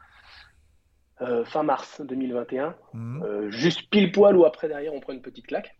euh, 1.23 1.45
fin 1.45 1.63
mars 1.63 2.01
2021, 2.03 2.75
mhm. 2.93 3.23
euh, 3.23 3.51
juste 3.51 3.89
pile 3.89 4.11
poil 4.11 4.35
ou 4.35 4.45
après 4.45 4.67
derrière 4.67 4.93
on 4.93 4.99
prend 4.99 5.13
une 5.13 5.21
petite 5.21 5.47
claque. 5.47 5.75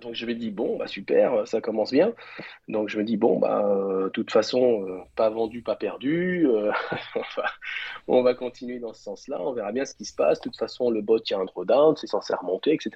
Donc 0.00 0.14
je 0.14 0.26
me 0.26 0.34
dis 0.34 0.50
bon 0.50 0.76
bah 0.76 0.88
super, 0.88 1.46
ça 1.46 1.60
commence 1.60 1.92
bien. 1.92 2.12
Donc 2.68 2.88
je 2.88 2.98
me 2.98 3.04
dis 3.04 3.16
bon 3.16 3.38
bah 3.38 3.64
euh, 3.64 4.04
de 4.04 4.08
toute 4.08 4.32
façon 4.32 5.04
pas 5.14 5.30
vendu 5.30 5.62
pas 5.62 5.76
perdu. 5.76 6.48
on 8.08 8.22
va 8.22 8.34
continuer 8.34 8.80
dans 8.80 8.92
ce 8.92 9.02
sens-là, 9.02 9.40
on 9.40 9.52
verra 9.52 9.70
bien 9.70 9.84
ce 9.84 9.94
qui 9.94 10.04
se 10.04 10.14
passe. 10.14 10.40
De 10.40 10.44
toute 10.44 10.58
façon 10.58 10.90
le 10.90 11.00
bot 11.00 11.18
a 11.30 11.36
un 11.36 11.44
drawdown, 11.44 11.96
c'est 11.96 12.08
censé 12.08 12.34
remonter 12.34 12.74
etc. 12.74 12.90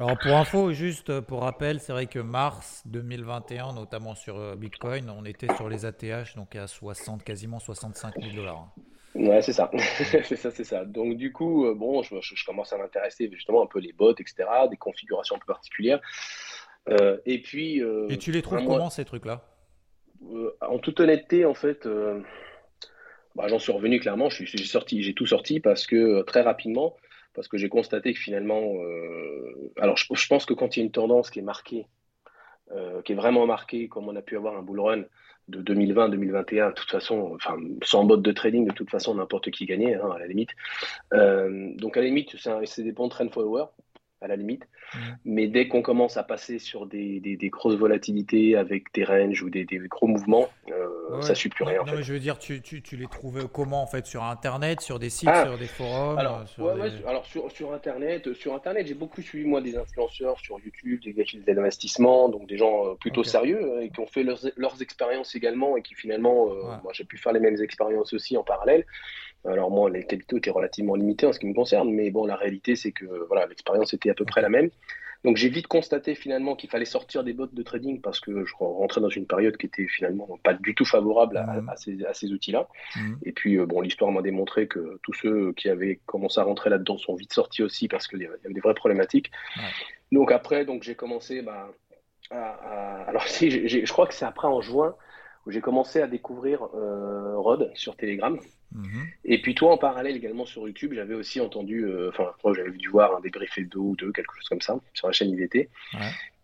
Alors 0.00 0.18
pour 0.18 0.32
info 0.34 0.72
juste 0.72 1.20
pour 1.20 1.42
rappel 1.42 1.78
c'est 1.78 1.92
vrai 1.92 2.06
que 2.06 2.18
mars 2.18 2.82
2021 2.86 3.74
notamment 3.74 4.16
sur 4.16 4.56
Bitcoin 4.56 5.08
on 5.10 5.24
était 5.24 5.54
sur 5.54 5.68
les 5.68 5.86
ATH 5.86 6.34
donc 6.36 6.56
à 6.56 6.66
60 6.66 7.22
quasiment 7.22 7.60
65 7.60 8.14
000 8.20 8.34
dollars. 8.34 8.68
Ouais, 9.18 9.42
c'est 9.42 9.52
ça. 9.52 9.70
c'est 10.24 10.36
ça, 10.36 10.50
c'est 10.50 10.64
ça. 10.64 10.84
Donc, 10.84 11.16
du 11.16 11.32
coup, 11.32 11.66
euh, 11.66 11.74
bon, 11.74 12.02
je, 12.02 12.14
je, 12.20 12.44
commence 12.44 12.72
à 12.72 12.78
m'intéresser 12.78 13.28
justement 13.32 13.62
un 13.62 13.66
peu 13.66 13.80
les 13.80 13.92
bots, 13.92 14.12
etc., 14.12 14.48
des 14.70 14.76
configurations 14.76 15.36
un 15.36 15.38
peu 15.40 15.52
particulières. 15.52 16.00
Euh, 16.88 17.18
et 17.26 17.42
puis. 17.42 17.82
Euh, 17.82 18.06
et 18.08 18.16
tu 18.16 18.30
les 18.30 18.42
trouves 18.42 18.64
comment 18.64 18.90
ces 18.90 19.04
trucs-là? 19.04 19.42
En 20.60 20.78
toute 20.78 21.00
honnêteté, 21.00 21.44
en 21.44 21.54
fait, 21.54 21.88
bah, 23.34 23.46
j'en 23.48 23.58
suis 23.58 23.72
revenu 23.72 24.00
clairement. 24.00 24.30
J'ai 24.30 24.64
sorti, 24.64 25.02
j'ai 25.02 25.14
tout 25.14 25.26
sorti 25.26 25.60
parce 25.60 25.86
que 25.86 26.22
très 26.22 26.42
rapidement, 26.42 26.96
parce 27.34 27.46
que 27.46 27.56
j'ai 27.56 27.68
constaté 27.68 28.12
que 28.14 28.18
finalement, 28.18 28.74
alors 29.76 29.96
je, 29.96 30.06
je, 30.12 30.26
pense 30.26 30.44
que 30.44 30.54
quand 30.54 30.76
il 30.76 30.80
y 30.80 30.82
a 30.82 30.86
une 30.86 30.92
tendance 30.92 31.30
qui 31.30 31.38
est 31.38 31.42
marquée, 31.42 31.86
qui 33.04 33.12
est 33.12 33.16
vraiment 33.16 33.46
marquée, 33.46 33.86
comme 33.86 34.08
on 34.08 34.16
a 34.16 34.22
pu 34.22 34.36
avoir 34.36 34.56
un 34.56 34.62
bull 34.62 34.80
run, 34.80 35.04
de 35.48 35.62
2020-2021, 35.62 36.68
de 36.68 36.74
toute 36.74 36.90
façon, 36.90 37.32
enfin, 37.34 37.56
sans 37.82 38.04
mode 38.04 38.22
de 38.22 38.32
trading, 38.32 38.66
de 38.66 38.72
toute 38.72 38.90
façon, 38.90 39.14
n'importe 39.14 39.50
qui 39.50 39.66
gagnait, 39.66 39.94
hein, 39.94 40.10
à 40.14 40.18
la 40.18 40.26
limite. 40.26 40.50
Euh, 41.14 41.72
donc, 41.76 41.96
à 41.96 42.00
la 42.00 42.06
limite, 42.06 42.36
c'est 42.64 42.82
des 42.82 42.92
bons 42.92 43.08
trend 43.08 43.28
followers, 43.30 43.66
à 44.20 44.28
la 44.28 44.36
limite. 44.36 44.66
Mmh. 44.94 44.98
Mais 45.24 45.46
dès 45.48 45.68
qu'on 45.68 45.82
commence 45.82 46.16
à 46.16 46.22
passer 46.22 46.58
sur 46.58 46.86
des, 46.86 47.20
des, 47.20 47.48
grosses 47.50 47.76
volatilités 47.76 48.56
avec 48.56 48.92
des 48.94 49.04
ranges 49.04 49.42
ou 49.42 49.50
des, 49.50 49.64
des 49.64 49.78
gros 49.78 50.06
mouvements, 50.06 50.48
euh, 50.70 51.20
ça 51.20 51.30
ne 51.30 51.34
suit 51.34 51.48
plus 51.48 51.64
rien. 51.64 51.84
Non, 51.84 51.92
mais 51.94 52.02
je 52.02 52.12
veux 52.12 52.18
dire, 52.18 52.38
tu, 52.38 52.60
tu, 52.60 52.82
tu, 52.82 52.96
les 52.96 53.06
trouvais 53.06 53.42
comment 53.52 53.82
en 53.82 53.86
fait 53.86 54.06
Sur 54.06 54.24
Internet, 54.24 54.80
sur 54.80 54.98
des 54.98 55.10
sites, 55.10 55.28
ah. 55.30 55.44
sur 55.44 55.58
des 55.58 55.66
forums 55.66 56.18
Alors, 56.18 56.46
sur, 56.48 56.68
alors 57.06 57.26
sur, 57.26 57.50
sur, 57.50 57.72
Internet, 57.72 58.32
sur 58.34 58.54
Internet 58.54 58.86
j'ai 58.86 58.94
beaucoup 58.94 59.22
suivi 59.22 59.46
moi 59.46 59.60
des 59.60 59.76
influenceurs 59.76 60.38
sur 60.40 60.58
YouTube, 60.60 61.00
des 61.02 61.12
des 61.12 61.54
d'investissement, 61.54 62.28
donc 62.28 62.46
des 62.46 62.56
gens 62.56 62.86
euh, 62.86 62.94
plutôt 62.94 63.24
sérieux 63.24 63.72
hein, 63.76 63.80
et 63.80 63.90
qui 63.90 64.00
ont 64.00 64.06
fait 64.06 64.22
leurs, 64.22 64.40
leurs 64.56 64.80
expériences 64.82 65.34
également 65.34 65.76
et 65.76 65.82
qui 65.82 65.94
finalement, 65.94 66.50
euh, 66.50 66.62
moi 66.82 66.92
j'ai 66.92 67.04
pu 67.04 67.18
faire 67.18 67.32
les 67.32 67.40
mêmes 67.40 67.60
expériences 67.60 68.12
aussi 68.12 68.36
en 68.36 68.44
parallèle. 68.44 68.84
Alors 69.44 69.70
moi, 69.70 69.88
les 69.90 70.04
capitaux 70.04 70.38
étaient 70.38 70.50
relativement 70.50 70.94
limités 70.94 71.26
en 71.26 71.32
ce 71.32 71.38
qui 71.38 71.46
me 71.46 71.54
concerne, 71.54 71.92
mais 71.92 72.10
bon, 72.10 72.26
la 72.26 72.36
réalité, 72.36 72.76
c'est 72.76 72.92
que 72.92 73.04
voilà, 73.28 73.46
l'expérience 73.46 73.94
était 73.94 74.10
à 74.10 74.14
peu 74.14 74.24
près 74.24 74.42
la 74.42 74.48
même. 74.48 74.70
Donc 75.24 75.36
j'ai 75.36 75.48
vite 75.48 75.66
constaté 75.66 76.14
finalement 76.14 76.54
qu'il 76.54 76.70
fallait 76.70 76.84
sortir 76.84 77.24
des 77.24 77.32
bots 77.32 77.46
de 77.46 77.62
trading 77.62 78.00
parce 78.00 78.20
que 78.20 78.44
je 78.44 78.54
rentrais 78.58 79.00
dans 79.00 79.08
une 79.08 79.26
période 79.26 79.56
qui 79.56 79.66
était 79.66 79.86
finalement 79.88 80.38
pas 80.44 80.54
du 80.54 80.74
tout 80.76 80.84
favorable 80.84 81.38
à, 81.38 81.60
mmh. 81.60 81.70
ces, 81.76 82.04
à 82.04 82.14
ces 82.14 82.32
outils-là. 82.32 82.68
Mmh. 82.94 83.14
Et 83.24 83.32
puis 83.32 83.58
euh, 83.58 83.66
bon, 83.66 83.80
l'histoire 83.80 84.12
m'a 84.12 84.22
démontré 84.22 84.68
que 84.68 85.00
tous 85.02 85.14
ceux 85.14 85.52
qui 85.54 85.68
avaient 85.68 85.98
commencé 86.06 86.38
à 86.40 86.44
rentrer 86.44 86.70
là-dedans 86.70 86.98
sont 86.98 87.16
vite 87.16 87.32
sortis 87.32 87.64
aussi 87.64 87.88
parce 87.88 88.06
qu'il 88.06 88.20
y 88.20 88.26
avait 88.26 88.38
des 88.48 88.60
vraies 88.60 88.74
problématiques. 88.74 89.32
Donc 90.12 90.30
après, 90.30 90.64
donc 90.64 90.84
j'ai 90.84 90.94
commencé 90.94 91.42
bah, 91.42 91.68
à, 92.30 93.02
alors 93.08 93.22
si 93.26 93.68
je 93.68 93.92
crois 93.92 94.06
que 94.06 94.14
c'est 94.14 94.24
après 94.24 94.46
en 94.46 94.60
juin 94.60 94.94
où 95.46 95.50
j'ai 95.50 95.60
commencé 95.60 96.00
à 96.00 96.06
découvrir 96.06 96.62
euh, 96.74 97.36
Rod 97.36 97.72
sur 97.74 97.96
Telegram. 97.96 98.38
Mhm. 98.72 99.06
Et 99.24 99.40
puis 99.40 99.54
toi, 99.54 99.72
en 99.72 99.78
parallèle 99.78 100.16
également 100.16 100.44
sur 100.44 100.66
YouTube, 100.66 100.92
j'avais 100.94 101.14
aussi 101.14 101.40
entendu, 101.40 101.84
euh, 101.84 102.10
enfin, 102.10 102.32
j'avais 102.54 102.70
dû 102.70 102.88
voir 102.88 103.16
un 103.16 103.20
débrief 103.20 103.58
deux 103.58 103.78
ou 103.78 103.96
deux, 103.96 104.12
quelque 104.12 104.34
chose 104.36 104.48
comme 104.48 104.60
ça, 104.60 104.78
sur 104.92 105.06
la 105.06 105.12
chaîne 105.12 105.30
IVT. 105.30 105.70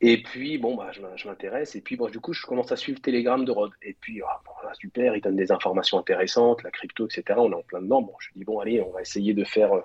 Et 0.00 0.22
puis, 0.22 0.58
bon, 0.58 0.74
bah, 0.74 0.90
je, 0.92 1.26
m'intéresse. 1.26 1.76
Et 1.76 1.80
puis, 1.80 1.96
bon, 1.96 2.10
du 2.10 2.20
coup, 2.20 2.34
je 2.34 2.44
commence 2.44 2.70
à 2.72 2.76
suivre 2.76 3.00
Telegram 3.00 3.42
de 3.42 3.50
Rod. 3.50 3.70
Et 3.82 3.96
puis, 3.98 4.20
ah, 4.22 4.40
super, 4.74 5.16
il 5.16 5.22
donne 5.22 5.36
des 5.36 5.50
informations 5.50 5.98
intéressantes, 5.98 6.62
la 6.62 6.70
crypto, 6.70 7.06
etc. 7.06 7.38
On 7.38 7.52
est 7.52 7.54
en 7.54 7.62
plein 7.62 7.80
dedans. 7.80 8.02
Bon, 8.02 8.12
je 8.18 8.28
dis, 8.36 8.44
bon, 8.44 8.58
allez, 8.58 8.82
on 8.82 8.90
va 8.90 9.00
essayer 9.00 9.32
de 9.32 9.44
faire 9.44 9.72
euh, 9.72 9.80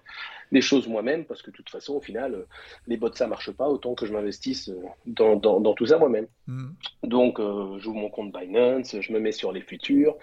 des 0.52 0.62
choses 0.62 0.88
moi-même, 0.88 1.26
parce 1.26 1.42
que 1.42 1.52
de 1.52 1.56
toute 1.56 1.70
façon, 1.70 1.94
au 1.94 2.02
final, 2.02 2.34
euh, 2.34 2.48
les 2.88 2.98
bots, 2.98 3.14
ça 3.14 3.28
marche 3.28 3.52
pas, 3.52 3.70
autant 3.70 3.96
que 3.96 4.06
je 4.06 4.12
m'investisse 4.12 4.72
dans, 5.06 5.36
dans, 5.38 5.74
tout 5.74 5.86
ça 5.86 5.98
moi-même. 5.98 6.28
Mhm. 6.48 6.76
Donc, 7.04 7.40
j'ouvre 7.80 7.98
mon 7.98 8.10
compte 8.10 8.34
Binance, 8.34 9.00
je 9.00 9.14
me 9.14 9.20
mets 9.20 9.32
sur 9.32 9.52
les 9.52 9.62
futurs. 9.62 10.18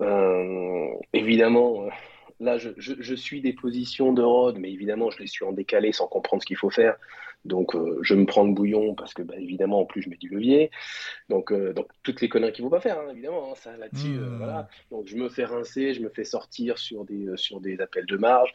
Euh, 0.00 0.88
évidemment, 1.12 1.88
là, 2.40 2.58
je, 2.58 3.14
suis 3.14 3.40
des 3.40 3.52
positions 3.52 4.12
de 4.12 4.22
rod, 4.22 4.58
mais 4.58 4.70
évidemment, 4.72 5.10
je 5.10 5.18
les 5.18 5.26
suis 5.26 5.44
en 5.44 5.52
décalé 5.52 5.92
sans 5.92 6.06
comprendre 6.06 6.42
ce 6.42 6.46
qu'il 6.46 6.56
faut 6.56 6.70
faire. 6.70 6.96
Donc, 7.44 7.74
euh, 7.74 7.98
je 8.02 8.14
me 8.14 8.26
prends 8.26 8.44
le 8.44 8.52
bouillon 8.52 8.94
parce 8.94 9.14
que, 9.14 9.22
bah, 9.22 9.34
évidemment, 9.38 9.80
en 9.80 9.84
plus, 9.84 10.02
je 10.02 10.10
mets 10.10 10.16
du 10.16 10.28
levier. 10.28 10.70
Donc, 11.28 11.52
euh, 11.52 11.72
donc 11.72 11.86
toutes 12.02 12.20
les 12.20 12.28
conneries 12.28 12.52
qu'il 12.52 12.64
ne 12.64 12.68
faut 12.68 12.74
pas 12.74 12.80
faire, 12.80 12.98
hein, 12.98 13.10
évidemment, 13.12 13.50
hein, 13.50 13.54
ça 13.54 13.76
là-dessus. 13.76 14.16
Euh, 14.16 14.36
voilà. 14.38 14.68
Donc, 14.90 15.06
je 15.06 15.16
me 15.16 15.28
fais 15.28 15.44
rincer, 15.44 15.94
je 15.94 16.02
me 16.02 16.08
fais 16.08 16.24
sortir 16.24 16.78
sur 16.78 17.04
des, 17.04 17.28
sur 17.36 17.60
des 17.60 17.80
appels 17.80 18.06
de 18.06 18.16
marge, 18.16 18.52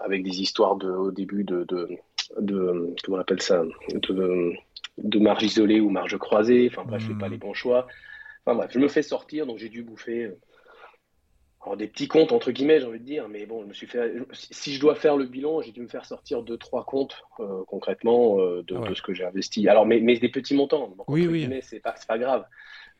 avec 0.00 0.22
des 0.22 0.40
histoires 0.40 0.76
de, 0.76 0.90
au 0.90 1.10
début 1.12 1.44
de, 1.44 1.64
de, 1.64 1.88
de 2.40 2.94
comment 3.04 3.18
on 3.18 3.20
appelle 3.20 3.42
ça, 3.42 3.62
de, 3.92 4.52
de 4.98 5.18
marge 5.18 5.42
isolée 5.42 5.80
ou 5.80 5.90
marge 5.90 6.16
croisée. 6.16 6.68
Enfin, 6.70 6.84
bref, 6.86 7.02
je 7.02 7.08
ne 7.08 7.12
fais 7.12 7.20
pas 7.20 7.28
mmh. 7.28 7.32
les 7.32 7.38
bons 7.38 7.54
choix. 7.54 7.86
Enfin, 8.46 8.56
bref, 8.56 8.70
je 8.72 8.78
me 8.78 8.88
fais 8.88 9.02
sortir, 9.02 9.46
donc 9.46 9.58
j'ai 9.58 9.68
dû 9.68 9.82
bouffer 9.82 10.30
des 11.74 11.88
petits 11.88 12.06
comptes, 12.06 12.30
entre 12.30 12.52
guillemets, 12.52 12.78
j'ai 12.78 12.86
envie 12.86 13.00
de 13.00 13.04
dire, 13.04 13.28
mais 13.28 13.46
bon, 13.46 13.62
je 13.62 13.66
me 13.66 13.72
suis 13.72 13.88
fait. 13.88 14.12
Si 14.32 14.74
je 14.74 14.80
dois 14.80 14.94
faire 14.94 15.16
le 15.16 15.24
bilan, 15.24 15.62
j'ai 15.62 15.72
dû 15.72 15.80
me 15.80 15.88
faire 15.88 16.04
sortir 16.04 16.42
deux, 16.42 16.56
trois 16.56 16.84
comptes 16.84 17.24
euh, 17.40 17.64
concrètement 17.66 18.38
euh, 18.38 18.62
de, 18.62 18.94
ce 18.94 19.02
que 19.02 19.12
j'ai 19.12 19.24
investi. 19.24 19.68
Alors, 19.68 19.84
mais, 19.84 19.98
mais 19.98 20.16
des 20.18 20.28
petits 20.28 20.54
montants. 20.54 20.94
oui, 21.08 21.26
oui. 21.26 21.48
C'est 21.62 21.80
pas, 21.80 21.96
pas 22.06 22.18
grave. 22.18 22.44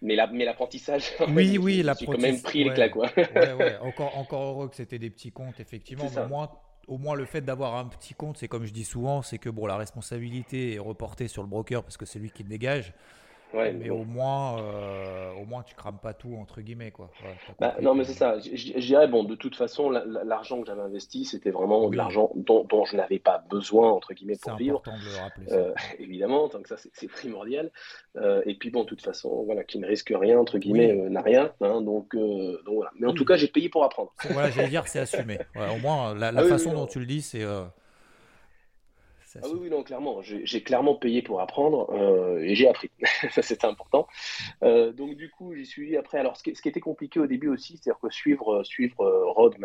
Mais 0.03 0.17
l'apprentissage. 0.17 1.13
oui, 1.29 1.59
oui, 1.59 1.85
J'ai 1.99 2.07
quand 2.07 2.21
même 2.21 2.43
pris 2.43 2.65
les 2.65 2.75
claques. 2.75 2.93
Quoi. 2.93 3.09
Encore, 3.83 4.19
encore 4.19 4.43
heureux 4.43 4.69
que 4.69 4.77
c'était 4.77 4.99
des 4.99 5.11
petits 5.11 5.31
comptes, 5.31 5.61
effectivement. 5.61 6.07
au 6.07 6.29
moins, 6.29 6.51
au 6.89 6.99
moins, 6.99 7.15
le 7.15 7.25
fait 7.25 7.41
d'avoir 7.41 7.77
un 7.77 7.87
petit 7.87 8.15
compte, 8.15 8.37
c'est 8.37 8.49
comme 8.49 8.67
je 8.67 8.73
dis 8.73 8.85
souvent, 8.85 9.23
c'est 9.23 9.39
que 9.39 9.49
bon, 9.49 9.67
la 9.67 9.77
responsabilité 9.77 10.75
est 10.75 10.79
reportée 10.79 11.29
sur 11.29 11.43
le 11.43 11.49
broker 11.49 11.83
parce 11.83 11.97
que 11.97 12.05
c'est 12.05 12.19
lui 12.19 12.31
qui 12.31 12.43
le 12.43 12.49
dégage 12.49 12.95
mais 13.55 13.91
au 13.91 14.05
moins, 14.05 14.61
euh, 14.61 15.33
au 15.41 15.45
moins 15.45 15.63
tu 15.63 15.75
crames 15.75 15.99
pas 16.03 16.15
tout 16.15 16.37
entre 16.41 16.61
guillemets 16.61 16.91
quoi. 16.91 17.11
Bah, 17.59 17.77
non 17.81 17.95
mais 17.95 18.05
c'est 18.05 18.15
ça. 18.15 18.39
Je, 18.39 18.79
dirais 18.79 19.09
bon 19.09 19.25
de 19.25 19.35
toute 19.35 19.57
façon 19.57 19.91
l'argent 19.91 20.61
que 20.61 20.67
j'avais 20.67 20.83
investi 20.83 21.25
c'était 21.25 21.51
vraiment 21.51 21.89
de 21.89 21.97
l'argent 21.97 22.31
dont, 22.35 22.67
je 22.85 22.97
n'avais 22.97 23.19
pas 23.19 23.45
besoin 23.51 23.91
entre 23.91 24.15
guillemets 24.15 24.37
pour 24.41 24.57
vivre. 24.57 24.79
Important 24.79 24.99
de 24.99 25.11
le 25.11 25.23
rappeler. 25.23 25.47
Euh, 25.53 25.73
évidemment 25.99 26.49
tant 26.49 26.61
que 26.61 26.69
ça 26.69 26.77
c'est 26.93 27.09
primordial. 27.09 27.71
Euh, 28.17 28.43
et 28.47 28.55
puis 28.55 28.71
bon 28.71 28.83
de 28.83 28.89
toute 28.89 29.03
façon 29.03 29.45
voilà 29.45 29.65
qui 29.65 29.79
ne 29.79 29.87
risque 29.87 30.13
rien 30.15 30.39
entre 30.39 30.59
guillemets 30.59 30.93
n'a 30.93 31.23
rien. 31.23 31.53
Hein, 31.61 31.81
donc, 31.81 32.15
donc, 32.17 32.75
voilà. 32.75 32.91
Mais 32.99 33.07
en 33.07 33.15
tout 33.15 33.25
cas 33.25 33.37
j'ai 33.37 33.49
payé 33.49 33.69
pour 33.69 33.85
apprendre. 33.85 34.13
Voilà 34.31 34.51
j'allais 34.51 34.69
dire 34.69 34.87
c'est 34.87 35.01
assumé. 35.01 35.39
au 35.55 35.79
moins 35.79 36.15
la, 36.15 36.33
ah 36.37 36.45
façon 36.45 36.73
dont 36.73 36.87
tu 36.87 36.99
le 36.99 37.07
dis 37.07 37.23
c'est 37.23 37.45
ah 39.43 39.49
oui, 39.49 39.71
non, 39.71 39.83
clairement. 39.83 40.21
J'ai 40.23 40.63
clairement 40.63 40.95
payé 40.95 41.23
pour 41.23 41.41
apprendre 41.41 41.91
euh, 41.91 42.39
et 42.41 42.55
j'ai 42.55 42.69
appris. 42.69 42.91
ça, 43.31 43.43
c'était 43.43 43.67
important. 43.67 44.07
Euh, 44.63 44.93
donc, 44.93 45.17
du 45.17 45.31
coup, 45.31 45.55
j'ai 45.55 45.65
suivi 45.65 45.97
après. 45.97 46.19
Alors, 46.19 46.37
ce 46.37 46.43
qui, 46.43 46.51
était 46.51 46.81
compliqué 46.81 47.21
au 47.21 47.27
début 47.27 47.49
aussi, 47.49 47.77
c'est-à-dire 47.77 48.01
que 48.01 48.11
suivre, 48.11 48.63
suivre 48.65 49.01
euh, 49.01 49.31
Rod, 49.31 49.57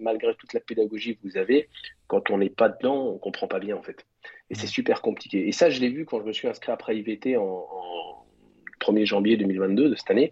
malgré 0.00 0.34
toute 0.36 0.52
la 0.52 0.60
pédagogie 0.60 1.16
que 1.16 1.22
vous 1.24 1.36
avez, 1.36 1.68
quand 2.06 2.30
on 2.30 2.38
n'est 2.38 2.50
pas 2.50 2.68
dedans, 2.68 3.08
on 3.08 3.12
ne 3.14 3.18
comprend 3.18 3.46
pas 3.48 3.58
bien, 3.58 3.76
en 3.76 3.82
fait. 3.82 4.06
Et 4.50 4.54
c'est 4.54 4.66
super 4.66 5.02
compliqué. 5.02 5.46
Et 5.46 5.52
ça, 5.52 5.70
je 5.70 5.80
l'ai 5.80 5.88
vu 5.88 6.04
quand 6.04 6.20
je 6.20 6.26
me 6.26 6.32
suis 6.32 6.48
inscrit 6.48 6.72
après 6.72 6.96
IVT 6.96 7.36
en, 7.36 7.66
1er 8.80 9.06
janvier 9.06 9.36
2022 9.38 9.88
de 9.88 9.94
cette 9.94 10.10
année 10.10 10.30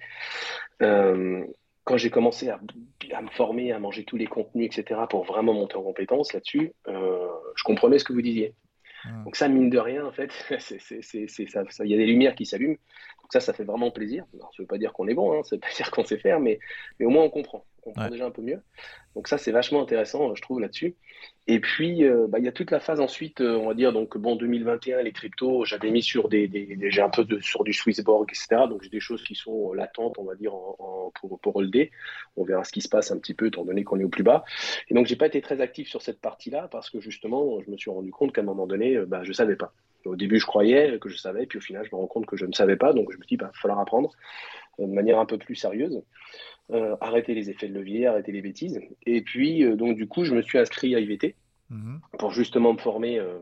quand 1.85 1.97
j'ai 1.97 2.11
commencé 2.11 2.49
à, 2.49 2.61
me 2.61 3.31
former, 3.31 3.73
à 3.73 3.79
manger 3.79 4.05
tous 4.05 4.17
les 4.17 4.27
contenus, 4.27 4.67
etc., 4.67 5.01
pour 5.11 5.25
vraiment 5.25 5.53
monter 5.53 5.77
en 5.77 5.83
compétence 5.83 6.33
là-dessus, 6.33 6.73
je 6.87 7.65
comprenais 7.65 7.99
ce 7.99 8.05
que 8.05 8.13
vous 8.13 8.23
disiez. 8.23 8.55
Donc 9.25 9.37
ça, 9.37 9.49
mine 9.49 9.71
de 9.71 9.79
rien, 9.79 10.07
en 10.07 10.13
fait, 10.13 10.31
il 10.51 11.91
y 11.91 11.95
a 11.95 11.97
des 11.97 12.07
lumières 12.07 12.35
qui 12.35 12.47
s'allument. 12.47 12.77
Donc 13.23 13.33
ça, 13.33 13.41
ça 13.41 13.53
fait 13.53 13.65
vraiment 13.65 13.91
plaisir. 13.91 14.25
ça 14.33 14.47
ne 14.59 14.63
veut 14.63 14.67
pas 14.67 14.79
dire 14.79 14.93
qu'on 14.93 15.09
est 15.09 15.15
bon, 15.15 15.33
hein, 15.33 15.43
ça 15.43 15.57
ne 15.57 15.59
veut 15.59 15.61
pas 15.61 15.73
dire 15.77 15.91
qu'on 15.91 16.05
sait 16.05 16.19
faire, 16.19 16.41
mais 16.41 16.59
au 17.01 17.11
moins 17.11 17.25
on 17.25 17.31
comprend. 17.31 17.65
On 17.85 17.91
comprend 17.91 18.11
déjà 18.11 18.27
un 18.27 18.31
peu 18.31 18.43
mieux. 18.43 18.61
Donc 19.17 19.29
ça, 19.29 19.39
c'est 19.39 19.51
vachement 19.51 19.83
intéressant, 19.83 20.35
je 20.35 20.43
trouve, 20.43 20.61
là-dessus. 20.61 20.95
Et 21.49 21.59
puis, 21.59 22.05
euh, 22.05 22.27
bah, 22.29 22.39
il 22.39 22.45
y 22.45 22.49
a 22.49 22.53
toute 22.53 22.71
la 22.71 22.79
phase 22.79 23.01
ensuite, 23.01 23.41
euh, 23.41 23.57
on 23.57 23.67
va 23.67 23.75
dire, 23.75 23.93
donc 23.93 24.17
bon, 24.17 24.37
2021, 24.37 25.03
les 25.03 25.13
cryptos, 25.13 25.65
j'avais 25.65 25.91
mis 25.91 26.03
sur 26.03 26.29
des, 26.29 26.79
j'ai 26.81 27.03
un 27.03 27.09
peu 27.11 27.25
de, 27.25 27.41
sur 27.41 27.65
du 27.65 27.73
Swissborg, 27.73 28.31
etc. 28.31 28.69
Donc 28.69 28.83
j'ai 28.83 28.89
des 28.89 29.01
choses 29.01 29.25
qui 29.25 29.35
sont 29.35 29.73
latentes, 29.73 30.19
on 30.19 30.25
va 30.25 30.37
dire, 30.37 30.55
en, 30.55 31.13
pour, 31.21 31.41
pour 31.41 31.57
holder. 31.57 31.91
On 32.37 32.45
verra 32.45 32.63
ce 32.63 32.71
qui 32.71 32.81
se 32.81 32.89
passe 32.89 33.11
un 33.11 33.19
petit 33.19 33.35
peu, 33.35 33.47
étant 33.47 33.65
donné 33.65 33.83
qu'on 33.83 33.99
est 33.99 34.05
au 34.05 34.09
plus 34.09 34.23
bas. 34.23 34.45
Et 34.89 34.95
donc 34.95 35.07
j'ai 35.07 35.17
pas 35.17 35.27
été 35.27 35.41
très 35.41 35.61
actif 35.61 35.89
sur 35.89 36.01
cette 36.01 36.21
partie-là 36.21 36.69
parce 36.71 36.89
que 36.89 37.01
justement, 37.01 37.61
je 37.61 37.71
me 37.71 37.77
suis 37.77 37.91
rendu 37.91 38.13
compte 38.13 38.33
qu'à 38.33 38.43
un 38.43 38.45
moment 38.45 38.69
donné, 38.69 38.97
euh, 38.97 39.07
bah, 39.07 39.25
je 39.25 39.33
savais 39.33 39.57
pas. 39.57 39.73
Au 40.05 40.17
début, 40.17 40.39
je 40.39 40.47
croyais 40.47 40.99
que 40.99 41.09
je 41.09 41.17
savais, 41.17 41.47
puis 41.47 41.59
au 41.59 41.61
final, 41.61 41.85
je 41.85 41.95
me 41.95 42.01
rends 42.01 42.09
compte 42.09 42.27
que 42.27 42.37
je 42.37 42.47
ne 42.47 42.53
savais 42.53 42.77
pas. 42.77 42.93
Donc 42.93 43.11
je 43.13 43.17
me 43.17 43.23
dis, 43.23 43.35
il 43.35 43.37
bah, 43.37 43.47
va 43.47 43.53
falloir 43.61 43.81
apprendre 43.81 44.13
de 44.79 44.87
manière 44.87 45.19
un 45.19 45.27
peu 45.27 45.39
plus 45.39 45.55
sérieuse. 45.55 46.03
Euh, 46.71 46.97
arrêter 47.01 47.35
les 47.35 47.51
effets 47.51 47.69
de 47.69 47.75
levier, 47.75 48.07
arrêter 48.07 48.33
les 48.33 48.41
bêtises. 48.41 48.81
Et 49.05 49.21
puis, 49.21 49.65
euh, 49.65 49.75
donc, 49.75 49.97
du 49.97 50.07
coup, 50.07 50.25
je 50.25 50.33
me 50.33 50.41
suis 50.41 50.59
inscrit 50.59 50.95
à 50.95 51.01
IVT 51.01 51.35
mhm. 51.69 52.01
pour 52.19 52.31
justement 52.31 52.73
me 52.73 52.79
former 52.79 53.19
euh, 53.19 53.39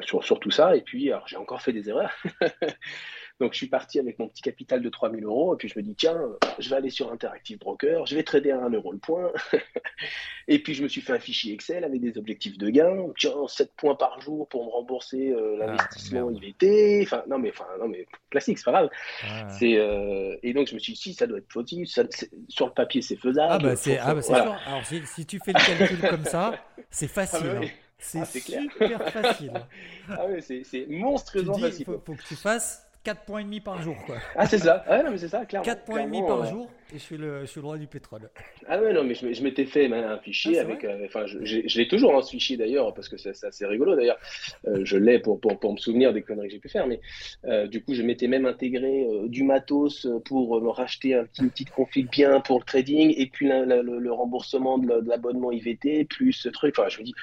sur, 0.00 0.24
sur, 0.24 0.38
tout 0.38 0.50
ça. 0.50 0.74
Et 0.76 0.80
puis, 0.80 1.10
alors, 1.10 1.26
j'ai 1.26 1.36
encore 1.36 1.60
fait 1.60 1.72
des 1.72 1.90
erreurs. 1.90 2.12
Donc, 3.42 3.54
je 3.54 3.56
suis 3.56 3.66
parti 3.66 3.98
avec 3.98 4.20
mon 4.20 4.28
petit 4.28 4.40
capital 4.40 4.80
de 4.80 4.88
3000 4.88 5.24
euros. 5.24 5.54
Et 5.54 5.56
puis, 5.56 5.68
je 5.68 5.76
me 5.76 5.82
dis, 5.82 5.96
tiens, 5.96 6.16
je 6.60 6.70
vais 6.70 6.76
aller 6.76 6.90
sur 6.90 7.10
Interactive 7.10 7.58
Broker, 7.58 8.06
je 8.06 8.14
vais 8.14 8.22
trader 8.22 8.52
à 8.52 8.64
1 8.64 8.70
euro 8.70 8.92
le 8.92 8.98
point. 8.98 9.32
et 10.46 10.60
puis, 10.60 10.74
je 10.74 10.84
me 10.84 10.86
suis 10.86 11.00
fait 11.00 11.12
un 11.12 11.18
fichier 11.18 11.52
Excel 11.52 11.82
avec 11.82 12.00
des 12.00 12.16
objectifs 12.18 12.56
de 12.56 12.70
gain. 12.70 13.08
Tiens, 13.18 13.34
7 13.48 13.72
points 13.76 13.96
par 13.96 14.20
jour 14.20 14.46
pour 14.46 14.64
me 14.64 14.70
rembourser 14.70 15.32
euh, 15.32 15.58
ah, 15.60 15.66
l'investissement 15.66 16.30
IVT. 16.30 17.02
Enfin, 17.02 17.24
non, 17.28 17.40
mais, 17.40 17.50
enfin, 17.50 17.66
non, 17.80 17.88
mais 17.88 18.06
classique, 18.30 18.58
c'est 18.58 18.64
pas 18.64 18.70
grave. 18.70 18.90
Ah. 19.24 19.48
C'est, 19.48 19.76
euh, 19.76 20.36
Et 20.44 20.52
donc, 20.52 20.68
je 20.68 20.74
me 20.74 20.78
suis 20.78 20.92
dit, 20.92 21.00
si, 21.00 21.12
ça 21.12 21.26
doit 21.26 21.38
être 21.38 21.48
possible. 21.48 21.84
sur 21.88 22.66
le 22.66 22.72
papier, 22.72 23.02
c'est 23.02 23.16
faisable. 23.16 23.54
Ah, 23.54 23.58
bah, 23.58 23.74
c'est, 23.74 23.98
ah, 23.98 24.14
bah, 24.14 24.22
sûr. 24.22 24.36
Alors, 24.36 24.86
si, 24.86 25.26
tu 25.26 25.40
fais 25.44 25.52
le 25.52 25.78
calcul 25.78 26.08
comme 26.08 26.24
ça, 26.26 26.54
c'est 26.90 27.08
facile. 27.08 27.40
Ah, 27.42 27.54
bah 27.54 27.60
hein. 27.64 27.68
C'est 27.98 28.24
super 28.24 29.10
facile. 29.10 29.52
Ah 30.08 30.26
oui, 30.28 30.64
c'est 30.64 30.86
monstrueusement 30.88 31.58
facile. 31.58 31.86
Il 31.88 32.00
faut, 32.04 32.14
que 32.14 32.22
tu 32.28 32.36
fasses 32.36 32.84
4 33.04 33.24
points 33.24 33.40
et 33.40 33.44
demi 33.44 33.60
par 33.60 33.82
jour. 33.82 33.96
Quoi. 34.06 34.16
Ah, 34.36 34.46
c'est 34.46 34.58
ça. 34.58 34.84
Ah, 34.86 35.02
non, 35.02 35.10
mais 35.10 35.18
c'est 35.18 35.28
ça, 35.28 35.44
clairement. 35.44 35.64
4 35.64 35.84
points 35.84 36.02
et 36.02 36.04
demi 36.04 36.22
par 36.22 36.44
jour 36.46 36.68
et 36.94 36.98
je 36.98 37.02
suis, 37.02 37.16
le, 37.16 37.40
je 37.40 37.46
suis 37.46 37.60
le 37.60 37.66
roi 37.66 37.78
du 37.78 37.86
pétrole. 37.86 38.28
Ah, 38.68 38.78
ouais, 38.78 38.92
non, 38.92 39.02
mais 39.02 39.14
je, 39.14 39.42
m'étais 39.42 39.64
fait 39.64 39.90
un 39.92 40.18
fichier 40.18 40.58
ah, 40.58 40.62
avec. 40.62 40.84
Euh, 40.84 41.06
enfin, 41.06 41.24
je, 41.26 41.78
l'ai 41.78 41.88
toujours, 41.88 42.14
hein, 42.14 42.22
ce 42.22 42.30
fichier 42.30 42.56
d'ailleurs, 42.56 42.92
parce 42.92 43.08
que 43.08 43.16
c'est 43.16 43.30
assez 43.44 43.64
rigolo 43.64 43.96
d'ailleurs. 43.96 44.18
Euh, 44.66 44.84
je 44.84 44.98
l'ai 44.98 45.18
pour, 45.18 45.40
pour, 45.40 45.58
pour, 45.58 45.72
me 45.72 45.78
souvenir 45.78 46.12
des 46.12 46.22
conneries 46.22 46.48
que 46.48 46.54
j'ai 46.54 46.60
pu 46.60 46.68
faire, 46.68 46.86
mais 46.86 47.00
euh, 47.46 47.66
du 47.66 47.82
coup, 47.82 47.94
je 47.94 48.02
m'étais 48.02 48.26
même 48.26 48.44
intégré 48.44 49.06
du 49.26 49.42
matos 49.42 50.06
pour 50.26 50.60
me 50.60 50.68
racheter 50.68 51.14
un 51.14 51.24
petit, 51.24 51.42
une 51.42 51.50
petite 51.50 51.70
config 51.70 52.10
bien 52.10 52.40
pour 52.40 52.58
le 52.58 52.64
trading 52.64 53.14
et 53.16 53.26
puis 53.26 53.48
le, 53.48 54.12
remboursement 54.12 54.76
de 54.78 55.08
l'abonnement 55.08 55.50
IVT, 55.50 56.04
plus 56.04 56.32
ce 56.32 56.50
truc. 56.50 56.78
Enfin, 56.78 56.88
je 56.90 56.98
me 56.98 57.04
dis 57.04 57.14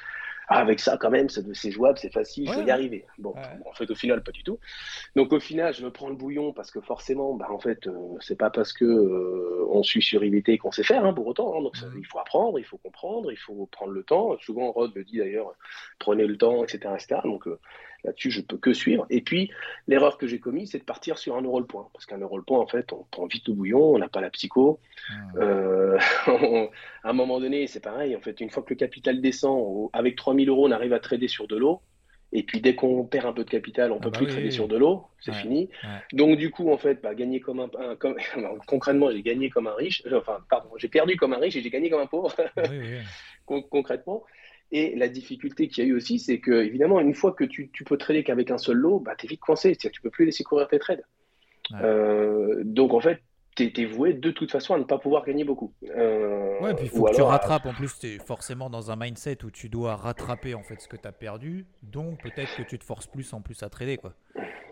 ah, 0.52 0.58
avec 0.58 0.80
ça, 0.80 0.96
quand 0.96 1.10
même, 1.10 1.28
c'est 1.28 1.70
jouable, 1.70 1.96
c'est 1.96 2.12
facile, 2.12 2.48
je 2.48 2.58
vais 2.58 2.66
y 2.66 2.70
arriver. 2.72 3.06
Bon, 3.18 3.34
en 3.64 3.72
fait, 3.72 3.88
au 3.88 3.94
final, 3.94 4.20
pas 4.24 4.32
du 4.32 4.42
tout. 4.42 4.58
Donc, 5.14 5.32
au 5.32 5.38
final, 5.38 5.72
je 5.72 5.84
me 5.84 5.92
prends 5.92 6.08
le 6.08 6.16
bouillon 6.16 6.52
parce 6.52 6.72
que 6.72 6.80
forcément, 6.80 7.34
bah, 7.34 7.46
en 7.50 7.60
fait, 7.60 7.86
euh, 7.86 7.92
c'est 8.18 8.36
pas 8.36 8.50
parce 8.50 8.72
que 8.72 8.84
euh, 8.84 9.59
on 9.70 9.82
suit 9.82 10.02
sur 10.02 10.22
IVT 10.24 10.58
qu'on 10.58 10.72
sait 10.72 10.82
faire, 10.82 11.04
hein, 11.04 11.12
pour 11.12 11.26
autant. 11.26 11.56
Hein. 11.56 11.62
donc, 11.62 11.76
il 11.96 12.06
faut 12.06 12.18
apprendre, 12.18 12.58
il 12.58 12.64
faut 12.64 12.78
comprendre, 12.78 13.32
il 13.32 13.38
faut 13.38 13.66
prendre 13.66 13.92
le 13.92 14.02
temps. 14.02 14.36
Souvent, 14.40 14.72
Rod 14.72 14.94
me 14.94 15.04
dit 15.04 15.18
d'ailleurs, 15.18 15.52
prenez 15.98 16.26
le 16.26 16.36
temps, 16.36 16.64
etc., 16.64 16.94
etc. 16.94 17.20
Donc, 17.24 17.46
euh, 17.46 17.58
Là-dessus, 18.04 18.30
je 18.30 18.40
peux 18.40 18.56
que 18.56 18.72
suivre. 18.72 19.06
Et 19.10 19.20
puis, 19.20 19.50
l'erreur 19.86 20.16
que 20.16 20.26
j'ai 20.26 20.40
commise, 20.40 20.70
c'est 20.70 20.78
de 20.78 20.84
partir 20.84 21.18
sur 21.18 21.36
un 21.36 21.42
euro 21.42 21.60
le 21.60 21.66
point. 21.66 21.88
Parce 21.92 22.06
qu'un 22.06 22.18
euro 22.18 22.38
le 22.38 22.42
point, 22.42 22.58
en 22.58 22.66
fait, 22.66 22.92
on 22.92 23.04
prend 23.10 23.26
vite 23.26 23.48
au 23.48 23.54
bouillon, 23.54 23.94
on 23.94 23.98
n'a 23.98 24.08
pas 24.08 24.20
la 24.20 24.30
psycho. 24.30 24.80
Euh, 25.36 25.98
à 26.26 27.10
un 27.10 27.12
moment 27.12 27.40
donné, 27.40 27.66
c'est 27.66 27.80
pareil. 27.80 28.16
En 28.16 28.20
fait, 28.20 28.40
une 28.40 28.50
fois 28.50 28.62
que 28.62 28.70
le 28.70 28.76
capital 28.76 29.20
descend, 29.20 29.90
avec 29.92 30.16
3000 30.16 30.48
euros, 30.48 30.66
on 30.66 30.70
arrive 30.70 30.92
à 30.92 31.00
trader 31.00 31.28
sur 31.28 31.46
de 31.46 31.56
l'eau. 31.56 31.82
Et 32.32 32.44
puis 32.44 32.60
dès 32.60 32.76
qu'on 32.76 33.04
perd 33.04 33.26
un 33.26 33.32
peu 33.32 33.44
de 33.44 33.50
capital, 33.50 33.90
on 33.90 33.96
ne 33.96 34.00
ah 34.00 34.04
peut 34.04 34.10
bah 34.10 34.18
plus 34.18 34.26
trader 34.28 34.50
sur 34.52 34.68
de 34.68 34.76
l'eau, 34.76 35.04
c'est 35.20 35.32
fini. 35.32 35.68
Donc 36.12 36.38
du 36.38 36.50
coup, 36.50 36.70
en 36.70 36.78
fait, 36.78 37.02
bah, 37.02 37.14
gagner 37.14 37.40
comme 37.40 37.60
un, 37.60 37.96
comme, 37.96 38.16
concrètement, 38.66 39.10
j'ai 39.10 39.22
gagné 39.22 39.50
comme 39.50 39.66
un 39.66 39.74
riche. 39.74 40.02
Enfin, 40.12 40.38
pardon, 40.48 40.70
j'ai 40.76 40.88
perdu 40.88 41.16
comme 41.16 41.32
un 41.32 41.38
riche 41.38 41.56
et 41.56 41.62
j'ai 41.62 41.70
gagné 41.70 41.90
comme 41.90 42.00
un 42.00 42.06
pauvre. 42.06 42.34
concrètement. 43.68 44.24
Et 44.72 44.94
la 44.94 45.08
difficulté 45.08 45.66
qu'il 45.66 45.84
y 45.84 45.86
a 45.86 45.90
eu 45.90 45.96
aussi, 45.96 46.20
c'est 46.20 46.38
que, 46.38 46.52
évidemment, 46.52 47.00
une 47.00 47.14
fois 47.14 47.32
que 47.32 47.42
tu, 47.42 47.70
peux 47.84 47.96
trader 47.96 48.22
qu'avec 48.22 48.52
un 48.52 48.58
seul 48.58 48.76
lot, 48.76 49.00
bah, 49.00 49.16
tu 49.18 49.26
es 49.26 49.28
vite 49.28 49.40
coincé. 49.40 49.74
Tu 49.74 49.88
ne 49.88 50.02
peux 50.02 50.10
plus 50.10 50.26
laisser 50.26 50.44
courir 50.44 50.68
tes 50.68 50.78
trades. 50.78 51.02
Euh, 51.82 52.62
donc, 52.64 52.94
en 52.94 53.00
fait, 53.00 53.20
tu 53.56 53.72
es, 53.80 53.84
voué 53.84 54.12
de 54.12 54.30
toute 54.30 54.50
façon 54.50 54.74
à 54.74 54.78
ne 54.78 54.84
pas 54.84 54.98
pouvoir 54.98 55.24
gagner 55.24 55.44
beaucoup. 55.44 55.72
Euh, 55.90 56.58
ouais, 56.60 56.74
puis 56.74 56.86
il 56.86 56.90
faut 56.90 57.04
que 57.04 57.14
tu 57.14 57.22
rattrapes. 57.22 57.66
En 57.66 57.74
plus, 57.74 57.98
tu 57.98 58.06
es 58.06 58.18
forcément 58.18 58.70
dans 58.70 58.90
un 58.90 58.96
mindset 58.96 59.44
où 59.44 59.50
tu 59.50 59.68
dois 59.68 59.96
rattraper 59.96 60.54
en 60.54 60.62
fait 60.62 60.80
ce 60.80 60.88
que 60.88 60.96
tu 60.96 61.06
as 61.06 61.12
perdu. 61.12 61.66
Donc, 61.82 62.22
peut-être 62.22 62.56
que 62.56 62.62
tu 62.62 62.78
te 62.78 62.84
forces 62.84 63.06
plus 63.06 63.32
en 63.32 63.40
plus 63.40 63.62
à 63.62 63.68
trader. 63.68 63.96
Quoi. 63.96 64.14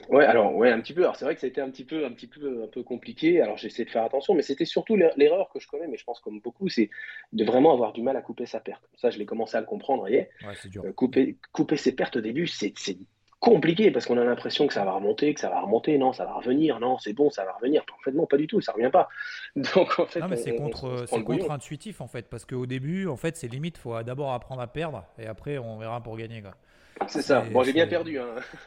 Ouais, 0.09 0.25
alors 0.25 0.55
ouais, 0.55 0.71
un 0.71 0.81
petit 0.81 0.95
peu. 0.95 1.03
Alors 1.03 1.17
c'est 1.17 1.25
vrai 1.25 1.35
que 1.35 1.41
ça 1.41 1.47
a 1.47 1.51
été 1.51 1.61
un 1.61 1.71
petit 1.71 1.85
peu, 1.85 2.07
un 2.07 2.13
petit 2.13 2.27
peu, 2.27 2.65
un 2.65 2.67
peu 2.69 2.83
compliqué. 2.83 3.43
Alors 3.43 3.59
j'ai 3.59 3.67
essayé 3.67 3.85
de 3.85 3.91
faire 3.91 4.05
attention, 4.05 4.35
mais 4.35 4.43
c'était 4.43 4.65
surtout 4.65 4.97
l'erreur 4.97 5.51
que 5.53 5.61
je 5.61 5.69
connais, 5.69 5.87
mais 5.87 5.99
je 5.99 6.05
pense 6.05 6.21
comme 6.21 6.41
beaucoup, 6.41 6.69
c'est 6.69 6.89
de 7.33 7.45
vraiment 7.45 7.73
avoir 7.73 7.93
du 7.93 8.03
mal 8.03 8.17
à 8.17 8.23
couper 8.23 8.47
sa 8.47 8.61
perte. 8.61 8.83
Ça, 8.97 9.11
je 9.11 9.19
l'ai 9.19 9.27
commencé 9.27 9.57
à 9.57 9.61
le 9.61 9.67
comprendre. 9.67 10.01
Voyez. 10.01 10.29
Ouais, 10.47 10.55
c'est 10.55 10.71
dur. 10.71 10.83
Euh, 10.87 10.93
couper, 10.93 11.37
couper 11.53 11.77
ses 11.77 11.95
pertes 11.95 12.17
au 12.17 12.21
début, 12.21 12.47
c'est 12.47 12.73
compliqué 13.40 13.90
parce 13.90 14.07
qu'on 14.07 14.18
a 14.18 14.25
l'impression 14.25 14.66
que 14.66 14.75
ça 14.75 14.85
va 14.85 14.92
remonter, 14.92 15.33
que 15.33 15.40
ça 15.40 15.49
va 15.49 15.61
remonter, 15.61 15.97
non, 15.97 16.12
ça 16.12 16.25
va 16.25 16.35
revenir, 16.35 16.80
non, 16.80 16.99
c'est 16.99 17.12
bon, 17.12 17.30
ça 17.30 17.45
va 17.45 17.52
revenir. 17.52 17.85
En 17.97 18.02
fait, 18.02 18.12
non, 18.12 18.26
pas 18.26 18.37
du 18.37 18.47
tout, 18.47 18.61
ça 18.61 18.73
revient 18.73 18.90
pas. 18.90 19.09
Donc 19.57 19.99
en 19.99 20.07
fait, 20.07 20.21
non, 20.21 20.28
mais 20.28 20.37
c'est 20.37 20.57
contre, 20.57 21.07
contre-intuitif 21.23 22.00
en 22.00 22.09
fait, 22.09 22.28
parce 22.28 22.45
qu'au 22.45 22.66
début, 22.66 23.07
en 23.07 23.16
fait, 23.16 23.37
c'est 23.37 23.49
limite, 23.49 23.78
faut 23.78 24.02
d'abord 24.02 24.33
apprendre 24.33 24.61
à 24.61 24.66
perdre 24.66 25.04
et 25.18 25.26
après 25.26 25.59
on 25.59 25.78
verra 25.78 26.02
pour 26.02 26.16
gagner. 26.16 26.42
Quoi. 26.42 26.54
C'est 27.07 27.23
ça. 27.23 27.45
Bon, 27.52 27.62
j'ai 27.62 27.73
bien 27.73 27.87
perdu. 27.87 28.18
Hein. 28.18 28.26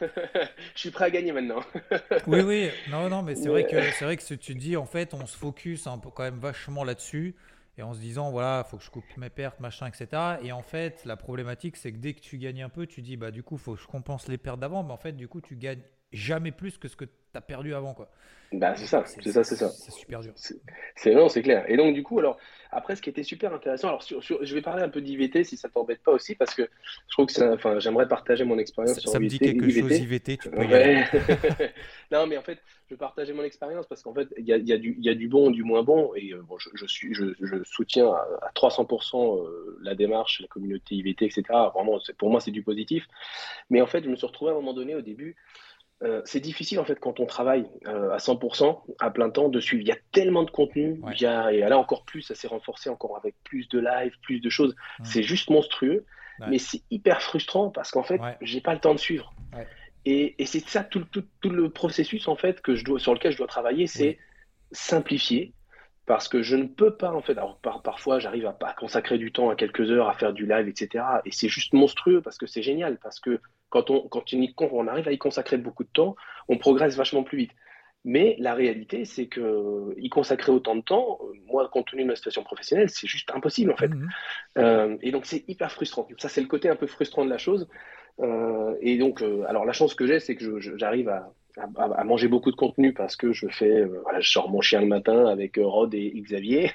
je 0.74 0.80
suis 0.80 0.90
prêt 0.90 1.06
à 1.06 1.10
gagner 1.10 1.32
maintenant. 1.32 1.60
oui, 2.26 2.40
oui. 2.40 2.70
Non, 2.90 3.08
non, 3.08 3.22
mais 3.22 3.34
c'est 3.34 3.48
vrai 3.48 3.66
que 3.66 3.80
c'est 3.92 4.04
vrai 4.04 4.16
que 4.16 4.22
ce 4.22 4.34
que 4.34 4.40
tu 4.40 4.54
dis, 4.54 4.76
en 4.76 4.86
fait, 4.86 5.12
on 5.12 5.26
se 5.26 5.36
focus 5.36 5.86
un 5.86 5.98
peu 5.98 6.08
quand 6.10 6.22
même 6.22 6.38
vachement 6.38 6.84
là-dessus 6.84 7.34
et 7.78 7.82
en 7.82 7.94
se 7.94 8.00
disant 8.00 8.30
voilà, 8.30 8.64
faut 8.64 8.76
que 8.76 8.84
je 8.84 8.90
coupe 8.90 9.04
mes 9.16 9.30
pertes, 9.30 9.60
machin, 9.60 9.86
etc. 9.86 10.38
Et 10.42 10.52
en 10.52 10.62
fait, 10.62 11.04
la 11.04 11.16
problématique, 11.16 11.76
c'est 11.76 11.92
que 11.92 11.98
dès 11.98 12.14
que 12.14 12.20
tu 12.20 12.38
gagnes 12.38 12.62
un 12.62 12.68
peu, 12.68 12.86
tu 12.86 13.02
dis 13.02 13.16
bah 13.16 13.30
du 13.30 13.42
coup, 13.42 13.56
faut 13.56 13.74
que 13.74 13.80
je 13.80 13.86
compense 13.86 14.28
les 14.28 14.38
pertes 14.38 14.60
d'avant, 14.60 14.82
mais 14.82 14.92
en 14.92 14.98
fait, 14.98 15.12
du 15.12 15.28
coup, 15.28 15.40
tu 15.40 15.56
gagnes 15.56 15.82
jamais 16.12 16.52
plus 16.52 16.78
que 16.78 16.88
ce 16.88 16.96
que 16.96 17.04
tu 17.04 17.10
as 17.34 17.40
perdu 17.40 17.74
avant, 17.74 17.94
quoi. 17.94 18.10
Bah, 18.52 18.74
c'est 18.76 18.86
ça, 18.86 19.04
c'est 19.06 19.32
ça, 19.32 19.44
c'est 19.44 19.56
ça. 19.56 19.70
C'est 19.70 19.92
super 19.92 20.20
dur. 20.20 20.32
C'est 20.36 21.14
non, 21.14 21.28
c'est 21.28 21.42
clair. 21.42 21.64
Et 21.68 21.76
donc, 21.76 21.94
du 21.94 22.02
coup, 22.02 22.18
alors, 22.18 22.36
après, 22.70 22.96
ce 22.96 23.02
qui 23.02 23.08
était 23.08 23.22
super 23.22 23.52
intéressant, 23.54 23.88
alors, 23.88 24.02
sur, 24.02 24.20
je 24.22 24.54
vais 24.54 24.60
parler 24.60 24.82
un 24.82 24.90
peu 24.90 25.00
d'IVT 25.00 25.44
si 25.44 25.56
ça 25.56 25.70
t'embête 25.70 26.02
pas 26.02 26.12
aussi, 26.12 26.34
parce 26.34 26.54
que 26.54 26.62
je 26.62 27.12
trouve 27.12 27.26
que 27.26 27.54
enfin, 27.54 27.78
j'aimerais 27.78 28.08
partager 28.08 28.44
mon 28.44 28.58
expérience 28.58 28.98
sur 28.98 29.10
Ça 29.10 29.18
me 29.18 29.26
dit 29.26 29.38
quelque 29.38 29.70
chose, 29.70 29.98
IVT, 29.98 30.36
tu 30.36 30.50
peux 30.50 30.60
Non, 32.12 32.26
mais 32.26 32.36
en 32.36 32.42
fait, 32.42 32.58
je 32.88 32.94
vais 32.94 32.98
partager 32.98 33.32
mon 33.32 33.42
expérience 33.42 33.86
parce 33.86 34.02
qu'en 34.02 34.12
fait, 34.12 34.28
il 34.36 34.44
y 34.44 34.52
a, 34.52 34.58
y, 34.58 34.72
a 34.72 34.78
du, 34.78 34.96
y 34.98 35.08
a 35.08 35.14
du 35.14 35.28
bon 35.28 35.50
du 35.50 35.62
moins 35.62 35.82
bon, 35.82 36.12
et 36.14 36.34
euh, 36.34 36.42
bon, 36.42 36.58
je, 36.58 36.68
je, 36.74 36.86
suis, 36.86 37.14
je, 37.14 37.34
je 37.40 37.64
soutiens 37.64 38.08
à, 38.08 38.50
300% 38.54 39.46
euh, 39.46 39.78
la 39.82 39.94
démarche, 39.94 40.40
la 40.40 40.48
communauté 40.48 40.94
IVT, 40.96 41.24
etc. 41.24 41.42
Vraiment, 41.74 41.98
pour 42.18 42.30
moi, 42.30 42.40
c'est 42.40 42.50
du 42.50 42.62
positif. 42.62 43.06
Mais 43.70 43.80
en 43.80 43.86
fait, 43.86 44.04
je 44.04 44.10
me 44.10 44.16
suis 44.16 44.26
retrouvé 44.26 44.50
à 44.50 44.54
un 44.54 44.58
moment 44.58 44.74
donné, 44.74 44.94
au 44.94 45.00
début, 45.00 45.36
euh, 46.02 46.20
c'est 46.24 46.40
difficile 46.40 46.80
en 46.80 46.84
fait 46.84 46.98
quand 46.98 47.20
on 47.20 47.26
travaille 47.26 47.64
euh, 47.86 48.10
à 48.10 48.16
100% 48.16 48.80
à 48.98 49.10
plein 49.10 49.30
temps 49.30 49.48
de 49.48 49.60
suivre. 49.60 49.82
Il 49.82 49.88
y 49.88 49.92
a 49.92 49.98
tellement 50.10 50.42
de 50.42 50.50
contenu, 50.50 51.00
il 51.12 51.20
y 51.20 51.26
a, 51.26 51.52
et 51.52 51.60
là 51.60 51.78
encore 51.78 52.04
plus, 52.04 52.22
ça 52.22 52.34
s'est 52.34 52.48
renforcé 52.48 52.90
encore 52.90 53.16
avec 53.16 53.36
plus 53.44 53.68
de 53.68 53.78
live, 53.78 54.12
plus 54.22 54.40
de 54.40 54.50
choses. 54.50 54.74
C'est 55.04 55.22
juste 55.22 55.50
monstrueux, 55.50 56.04
mais 56.48 56.58
c'est 56.58 56.82
hyper 56.90 57.22
frustrant 57.22 57.70
parce 57.70 57.90
qu'en 57.90 58.02
fait, 58.02 58.20
j'ai 58.40 58.60
pas 58.60 58.74
le 58.74 58.80
temps 58.80 58.94
de 58.94 59.00
suivre. 59.00 59.32
Et, 60.04 60.34
et 60.42 60.46
c'est 60.46 60.66
ça 60.68 60.82
tout, 60.82 61.04
tout, 61.04 61.24
tout, 61.40 61.50
le 61.50 61.70
processus 61.70 62.26
en 62.26 62.34
fait 62.34 62.60
que 62.60 62.74
je 62.74 62.84
dois, 62.84 62.98
sur 62.98 63.14
lequel 63.14 63.30
je 63.30 63.38
dois 63.38 63.46
travailler, 63.46 63.86
c'est 63.86 64.18
simplifier. 64.72 65.54
Parce 66.04 66.26
que 66.26 66.42
je 66.42 66.56
ne 66.56 66.66
peux 66.66 66.96
pas, 66.96 67.12
en 67.12 67.22
fait, 67.22 67.38
alors 67.38 67.60
parfois 67.60 68.18
j'arrive 68.18 68.46
à, 68.46 68.58
à 68.62 68.72
consacrer 68.72 69.18
du 69.18 69.30
temps 69.30 69.50
à 69.50 69.54
quelques 69.54 69.88
heures 69.92 70.08
à 70.08 70.14
faire 70.14 70.32
du 70.32 70.46
live, 70.46 70.66
etc. 70.66 71.04
Et 71.24 71.30
c'est 71.30 71.48
juste 71.48 71.74
monstrueux 71.74 72.20
parce 72.20 72.38
que 72.38 72.46
c'est 72.46 72.62
génial, 72.62 72.98
parce 72.98 73.20
que 73.20 73.40
quand 73.72 73.90
on, 73.90 74.06
quand 74.08 74.22
on 74.70 74.86
arrive 74.86 75.08
à 75.08 75.12
y 75.12 75.18
consacrer 75.18 75.56
beaucoup 75.56 75.82
de 75.82 75.88
temps, 75.88 76.14
on 76.48 76.58
progresse 76.58 76.94
vachement 76.96 77.24
plus 77.24 77.38
vite. 77.38 77.52
Mais 78.04 78.36
la 78.38 78.54
réalité, 78.54 79.04
c'est 79.04 79.26
que 79.26 79.94
y 79.96 80.08
consacrer 80.08 80.52
autant 80.52 80.76
de 80.76 80.82
temps, 80.82 81.20
moi, 81.46 81.68
compte 81.68 81.86
tenu 81.86 82.02
de 82.02 82.08
ma 82.08 82.16
situation 82.16 82.42
professionnelle, 82.42 82.90
c'est 82.90 83.06
juste 83.06 83.30
impossible 83.32 83.70
en 83.70 83.76
fait. 83.76 83.88
Mmh. 83.88 84.08
Euh, 84.58 84.96
et 85.00 85.10
donc 85.10 85.24
c'est 85.24 85.44
hyper 85.48 85.72
frustrant. 85.72 86.06
Ça, 86.18 86.28
c'est 86.28 86.40
le 86.40 86.48
côté 86.48 86.68
un 86.68 86.76
peu 86.76 86.86
frustrant 86.86 87.24
de 87.24 87.30
la 87.30 87.38
chose. 87.38 87.68
Euh, 88.20 88.74
et 88.80 88.98
donc, 88.98 89.22
euh, 89.22 89.44
alors 89.48 89.64
la 89.64 89.72
chance 89.72 89.94
que 89.94 90.06
j'ai, 90.06 90.20
c'est 90.20 90.36
que 90.36 90.60
j'arrive 90.60 91.08
à, 91.08 91.32
à, 91.56 92.04
manger 92.04 92.28
beaucoup 92.28 92.50
de 92.50 92.56
contenu 92.56 92.92
parce 92.92 93.16
que 93.16 93.32
je 93.32 93.46
fais, 93.48 93.80
euh, 93.80 94.00
voilà, 94.02 94.20
je 94.20 94.30
sors 94.30 94.50
mon 94.50 94.60
chien 94.60 94.80
le 94.80 94.86
matin 94.86 95.26
avec 95.26 95.58
euh, 95.58 95.66
Rod 95.66 95.94
et 95.94 96.10
Xavier. 96.16 96.70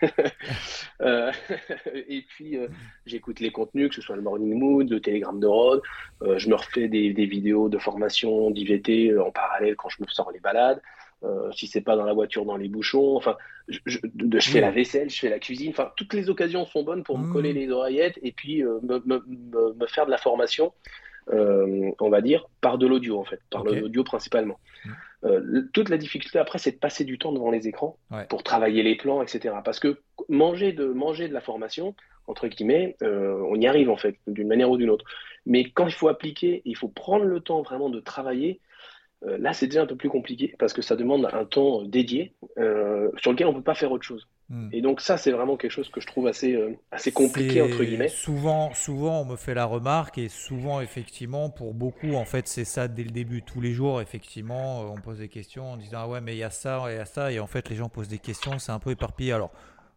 euh, 1.01 1.31
et 2.07 2.23
puis, 2.27 2.57
euh, 2.57 2.67
j'écoute 3.05 3.39
les 3.39 3.51
contenus, 3.51 3.89
que 3.89 3.95
ce 3.95 4.01
soit 4.01 4.15
le 4.15 4.21
Morning 4.21 4.57
Mood, 4.57 4.89
le 4.89 4.99
Telegram 4.99 5.39
de 5.39 5.47
Rod. 5.47 5.81
je 6.21 6.49
me 6.49 6.55
refais 6.55 6.87
des, 6.87 7.13
des 7.13 7.25
vidéos 7.25 7.69
de 7.69 7.77
formation 7.77 8.51
d'IVT 8.51 9.17
en 9.17 9.31
parallèle 9.31 9.75
quand 9.75 9.89
je 9.89 10.01
me 10.01 10.07
sors 10.07 10.31
les 10.31 10.39
balades. 10.39 10.81
si 11.53 11.67
c'est 11.67 11.81
pas 11.81 11.95
dans 11.95 12.05
la 12.05 12.13
voiture, 12.13 12.45
dans 12.45 12.57
les 12.57 12.69
bouchons. 12.69 13.15
Enfin, 13.15 13.35
je, 13.67 13.79
je, 13.85 13.99
je, 14.03 14.49
fais 14.49 14.61
la 14.61 14.71
vaisselle, 14.71 15.09
je 15.09 15.19
fais 15.19 15.29
la 15.29 15.39
cuisine. 15.39 15.71
Enfin, 15.71 15.91
toutes 15.95 16.13
les 16.13 16.29
occasions 16.29 16.65
sont 16.65 16.83
bonnes 16.83 17.03
pour 17.03 17.17
me 17.17 17.31
coller 17.31 17.53
mmh. 17.53 17.57
les 17.57 17.69
oreillettes 17.71 18.19
et 18.21 18.31
puis 18.31 18.63
me, 18.63 19.01
me, 19.05 19.73
me, 19.73 19.87
faire 19.87 20.05
de 20.05 20.11
la 20.11 20.17
formation 20.17 20.73
euh, 21.33 21.91
on 21.99 22.09
va 22.09 22.21
dire, 22.21 22.47
par 22.61 22.77
de 22.77 22.87
l'audio 22.87 23.19
en 23.19 23.25
fait, 23.25 23.41
par 23.49 23.63
l'audio 23.63 24.03
principalement. 24.03 24.59
Euh, 25.23 25.63
toute 25.73 25.89
la 25.89 25.97
difficulté 25.97 26.39
après, 26.39 26.59
c'est 26.59 26.71
de 26.71 26.77
passer 26.77 27.03
du 27.03 27.17
temps 27.17 27.31
devant 27.31 27.51
les 27.51 27.67
écrans 27.67 27.97
pour 28.29 28.43
travailler 28.43 28.83
les 28.83 28.95
plans, 28.95 29.21
etc. 29.21 29.55
Parce 29.65 29.79
que 29.79 29.99
manger 30.29 30.71
de, 30.71 30.85
manger 30.85 31.27
de 31.27 31.33
la 31.33 31.41
formation, 31.41 31.95
entre 32.27 32.47
guillemets, 32.47 32.95
euh, 33.01 33.41
on 33.49 33.55
y 33.59 33.67
arrive 33.67 33.89
en 33.89 33.97
fait, 33.97 34.17
d'une 34.27 34.47
manière 34.47 34.69
ou 34.69 34.77
d'une 34.77 34.89
autre. 34.89 35.05
Mais 35.45 35.69
quand 35.69 35.87
il 35.87 35.93
faut 35.93 36.07
appliquer, 36.07 36.61
il 36.65 36.77
faut 36.77 36.87
prendre 36.87 37.25
le 37.25 37.39
temps 37.39 37.61
vraiment 37.61 37.89
de 37.89 37.99
travailler. 37.99 38.59
là, 39.25 39.51
c'est 39.53 39.67
déjà 39.67 39.81
un 39.81 39.87
peu 39.87 39.95
plus 39.95 40.09
compliqué 40.09 40.55
parce 40.59 40.73
que 40.73 40.81
ça 40.81 40.95
demande 40.95 41.27
un 41.33 41.45
temps 41.45 41.81
dédié 41.83 42.33
sur 43.17 43.31
lequel 43.31 43.47
on 43.47 43.51
ne 43.51 43.57
peut 43.57 43.63
pas 43.63 43.75
faire 43.75 43.91
autre 43.91 44.05
chose. 44.05 44.27
Hmm. 44.49 44.69
Et 44.71 44.81
donc 44.81 45.01
ça, 45.01 45.17
c'est 45.17 45.31
vraiment 45.31 45.57
quelque 45.57 45.71
chose 45.71 45.89
que 45.89 45.99
je 45.99 46.07
trouve 46.07 46.27
assez, 46.27 46.53
euh, 46.53 46.73
assez 46.91 47.11
compliqué, 47.11 47.61
entre 47.61 47.83
guillemets. 47.83 48.07
Souvent, 48.07 48.73
souvent, 48.73 49.21
on 49.21 49.25
me 49.25 49.35
fait 49.35 49.53
la 49.53 49.65
remarque, 49.65 50.17
et 50.17 50.29
souvent, 50.29 50.79
effectivement, 50.79 51.49
pour 51.49 51.73
beaucoup, 51.73 52.13
en 52.13 52.23
fait, 52.23 52.47
c'est 52.47 52.63
ça 52.63 52.87
dès 52.87 53.03
le 53.03 53.11
début. 53.11 53.41
Tous 53.41 53.59
les 53.59 53.73
jours, 53.73 53.99
effectivement, 53.99 54.83
euh, 54.83 54.85
on 54.85 55.01
pose 55.01 55.17
des 55.17 55.27
questions 55.27 55.73
en 55.73 55.77
disant, 55.77 55.97
ah 56.01 56.07
ouais, 56.07 56.21
mais 56.21 56.33
il 56.35 56.39
y 56.39 56.43
a 56.43 56.49
ça, 56.49 56.85
il 56.87 56.95
y 56.95 56.99
a 56.99 57.05
ça, 57.05 57.31
et 57.31 57.39
en 57.39 57.47
fait, 57.47 57.69
les 57.69 57.75
gens 57.75 57.89
posent 57.89 58.07
des 58.07 58.19
questions, 58.19 58.57
c'est 58.57 58.71
un 58.71 58.79
peu 58.79 58.91
éparpillé. 58.91 59.33
Alors, 59.33 59.51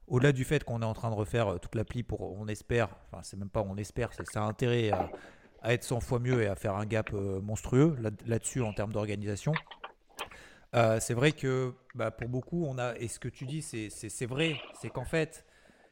au-delà 0.09 0.33
du 0.33 0.43
fait 0.43 0.65
qu'on 0.65 0.83
est 0.83 0.87
en 0.87 0.95
train 0.95 1.11
de 1.11 1.17
refaire 1.17 1.47
euh, 1.47 1.59
toute 1.59 1.77
l'appli 1.77 2.03
pour, 2.03 2.37
on 2.37 2.49
espère, 2.49 2.89
enfin, 3.13 3.23
c'est 3.23 3.39
même 3.39 3.51
pas 3.51 3.63
on 3.63 3.77
espère, 3.77 4.13
c'est 4.13 4.27
ça 4.27 4.43
a 4.43 4.47
intérêt 4.47 4.91
à, 4.91 5.73
être 5.73 5.85
100 5.85 6.01
fois 6.01 6.19
mieux 6.19 6.43
et 6.43 6.49
à 6.49 6.57
faire 6.57 6.75
un 6.75 6.87
gap 6.87 7.13
monstrueux 7.13 7.95
là-dessus 8.27 8.63
en 8.63 8.73
termes 8.73 8.95
d'organisation. 8.95 9.53
Euh, 10.75 11.01
c'est 11.01 11.15
vrai 11.15 11.33
que 11.33 11.75
bah, 11.95 12.11
pour 12.11 12.29
beaucoup, 12.29 12.65
on 12.65 12.79
a, 12.79 12.95
et 12.97 13.09
ce 13.09 13.19
que 13.19 13.29
tu 13.29 13.45
dis, 13.45 13.63
c'est 13.63 14.27
vrai, 14.27 14.63
c'est 14.73 14.91
qu'en 14.91 15.05
fait, 15.05 15.45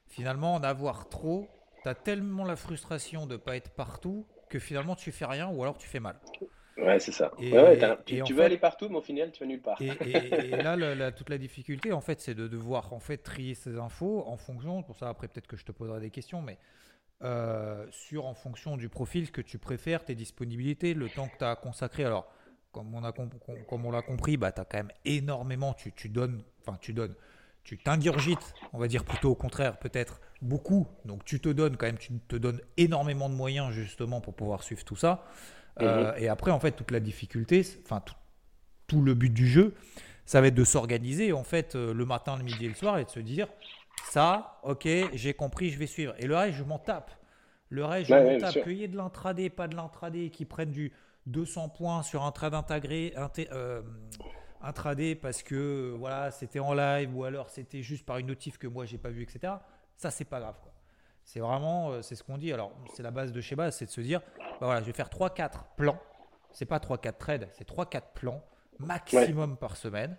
finalement, 0.07 0.55
en 0.55 0.63
avoir 0.63 1.09
trop, 1.09 1.51
tu 1.83 1.89
as 1.89 1.95
tellement 1.95 2.45
la 2.45 2.57
frustration 2.57 3.27
de 3.27 3.33
ne 3.33 3.37
pas 3.39 3.57
être 3.57 3.71
partout 3.71 4.27
que 4.49 4.59
finalement 4.59 4.97
tu 4.97 5.13
fais 5.13 5.27
rien 5.27 5.49
ou 5.49 5.63
alors 5.63 5.77
tu 5.77 5.87
fais 5.87 6.01
mal. 6.01 6.17
Ouais, 6.79 7.01
c'est 7.01 7.13
ça. 7.13 7.33
tu, 8.07 8.33
veux 8.33 8.43
aller 8.43 8.57
partout, 8.57 8.89
mais 8.89 8.97
au 8.97 9.03
final, 9.03 9.33
tu 9.33 9.41
vas 9.41 9.47
nulle 9.47 9.61
part. 9.61 9.81
Et, 9.83 10.51
là, 10.63 11.13
toute 11.13 11.29
la 11.29 11.39
difficulté, 11.39 11.93
en 11.93 12.01
fait, 12.01 12.21
c'est 12.21 12.35
de 12.35 12.47
devoir 12.47 12.93
en 12.93 13.01
fait 13.01 13.19
trier 13.19 13.55
ces 13.55 13.79
infos 13.79 14.25
en 14.27 14.37
fonction. 14.37 14.83
Pour 14.83 14.97
ça, 14.97 15.09
après, 15.09 15.29
peut-être 15.29 15.49
que 15.49 15.57
je 15.57 15.65
te 15.65 15.73
poserai 15.73 16.01
des 16.01 16.11
questions, 16.11 16.41
mais 16.41 16.59
euh, 17.25 17.85
sur 17.91 18.27
en 18.27 18.35
fonction 18.35 18.77
du 18.77 18.89
profil 18.89 19.33
que 19.33 19.41
tu 19.41 19.59
préfères, 19.59 20.05
tes 20.05 20.15
disponibilités, 20.15 20.95
le 20.95 21.09
temps 21.09 21.29
que 21.29 21.39
tu 21.39 21.45
as 21.45 21.57
consacré. 21.57 22.05
Alors, 22.05 22.33
comme 22.73 22.95
on, 22.95 23.05
a, 23.05 23.13
comme 23.13 23.87
on 23.87 23.91
l'a 23.91 24.03
compris, 24.03 24.37
bah, 24.37 24.53
tu 24.53 24.61
as 24.61 24.65
quand 24.65 24.79
même 24.79 24.93
énormément, 25.05 25.75
tu, 25.75 25.93
tu 25.93 26.09
donnes, 26.09 26.43
enfin 26.61 26.79
tu 26.81 26.93
donnes, 26.93 27.15
tu 27.65 27.79
t'ingurgites, 27.79 28.55
on 28.73 28.79
va 28.79 28.89
dire 28.89 29.05
plutôt 29.05 29.31
au 29.31 29.35
contraire, 29.35 29.79
peut-être 29.79 30.21
beaucoup. 30.43 30.87
Donc 31.05 31.25
tu 31.25 31.41
te 31.41 31.49
donnes 31.49 31.77
quand 31.77 31.87
même, 31.87 31.99
tu 31.99 32.13
te 32.29 32.37
donnes 32.37 32.61
énormément 32.77 33.29
de 33.29 33.35
moyens 33.35 33.73
justement 33.73 34.21
pour 34.21 34.35
pouvoir 34.35 34.63
suivre 34.63 34.85
tout 34.85 34.97
ça. 34.97 35.25
Euh, 35.81 36.13
mhm. 36.13 36.23
et 36.23 36.29
après, 36.29 36.51
en 36.51 36.61
fait, 36.61 36.73
toute 36.73 36.91
la 36.91 37.01
difficulté, 37.01 37.63
enfin 37.85 38.01
tout, 38.01 38.15
tout, 38.87 39.03
le 39.03 39.15
but 39.15 39.31
du 39.33 39.47
jeu, 39.47 39.75
ça 40.27 40.41
va 40.41 40.49
être 40.49 40.55
de 40.55 40.65
s'organiser 40.65 41.33
en 41.33 41.45
fait 41.45 41.75
euh, 41.75 41.95
le 41.95 42.05
matin, 42.05 42.37
le 42.37 42.45
midi 42.45 42.65
et 42.65 42.69
le 42.69 42.75
soir 42.75 42.99
et 42.99 43.05
de 43.05 43.11
se 43.11 43.21
dire 43.21 43.49
ça, 44.11 44.59
ok, 44.63 44.89
j'ai 45.15 45.35
compris, 45.35 45.71
je 45.71 45.79
vais 45.79 45.87
suivre. 45.87 46.15
Et 46.19 46.27
le 46.27 46.37
reste, 46.37 46.57
je 46.57 46.65
m'en 46.65 46.79
tape. 46.79 47.11
Le 47.69 47.85
reste, 47.85 48.09
je 48.09 48.15
m'en 48.15 48.39
tape. 48.39 48.63
Qu'il 48.63 48.73
y 48.73 48.85
ait 48.85 48.89
de 48.89 48.97
l'intraday, 48.97 49.51
pas 49.51 49.69
de 49.69 49.77
l'intraday, 49.77 50.31
qui 50.31 50.45
prennent 50.45 50.71
du 50.71 50.93
200 51.29 51.69
points 51.71 52.03
sur 52.03 52.25
un 52.25 52.33
trade 52.33 52.55
intégré, 52.55 53.15
euh, 53.53 53.83
intraday 54.61 55.15
parce 55.15 55.43
que 55.43 55.95
voilà, 55.99 56.31
c'était 56.31 56.59
en 56.59 56.75
live 56.75 57.17
ou 57.17 57.25
alors 57.25 57.51
c'était 57.51 57.83
juste 57.83 58.05
par 58.05 58.19
une 58.19 58.27
notif 58.27 58.59
que 58.59 58.67
moi 58.67 58.85
j'ai 58.85 58.99
pas 58.99 59.11
vu, 59.11 59.23
etc. 59.23 59.55
Ça, 59.97 60.11
c'est 60.11 60.25
pas 60.25 60.41
grave. 60.41 60.55
C'est 61.25 61.41
vraiment, 61.41 61.91
euh, 61.91 62.03
c'est 62.03 62.15
ce 62.15 62.23
qu'on 62.23 62.39
dit. 62.39 62.53
Alors, 62.53 62.73
c'est 62.95 63.03
la 63.03 63.11
base 63.11 63.33
de 63.33 63.41
chez 63.41 63.55
Base, 63.55 63.77
c'est 63.77 63.87
de 63.87 63.91
se 63.91 64.01
dire, 64.01 64.21
bah 64.39 64.67
voilà, 64.67 64.81
je 64.81 64.87
vais 64.87 64.93
faire 64.93 65.11
3-4 65.11 65.65
plans. 65.77 65.99
C'est 66.53 66.65
pas 66.65 66.79
3-4 66.79 67.19
trades, 67.19 67.49
c'est 67.53 67.69
3-4 67.69 68.03
plans 68.15 68.43
maximum 68.79 69.57
par 69.57 69.77
semaine. 69.77 70.17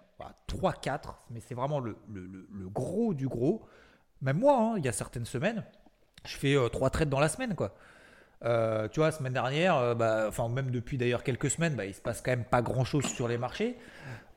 3-4, 0.47 1.15
mais 1.31 1.39
c'est 1.39 1.55
vraiment 1.55 1.79
le, 1.79 1.95
gros 2.67 3.13
du 3.13 3.27
gros. 3.27 3.65
Même 4.21 4.37
moi, 4.37 4.57
hein, 4.57 4.73
il 4.77 4.85
y 4.85 4.87
a 4.87 4.91
certaines 4.91 5.25
semaines, 5.25 5.63
je 6.25 6.35
fais 6.35 6.55
3 6.71 6.87
euh, 6.87 6.89
trades 6.91 7.09
dans 7.09 7.21
la 7.21 7.29
semaine, 7.29 7.55
quoi. 7.55 7.73
Euh, 8.45 8.87
tu 8.87 9.01
vois, 9.01 9.11
semaine 9.11 9.33
dernière, 9.33 9.75
euh, 9.75 9.95
bah, 9.95 10.25
enfin 10.27 10.47
même 10.47 10.71
depuis 10.71 10.97
d'ailleurs 10.97 11.23
quelques 11.23 11.51
semaines, 11.51 11.75
bah, 11.75 11.85
il 11.85 11.93
se 11.93 12.01
passe 12.01 12.21
quand 12.21 12.31
même 12.31 12.45
pas 12.45 12.61
grand 12.61 12.85
chose 12.85 13.05
sur 13.05 13.27
les 13.27 13.37
marchés. 13.37 13.77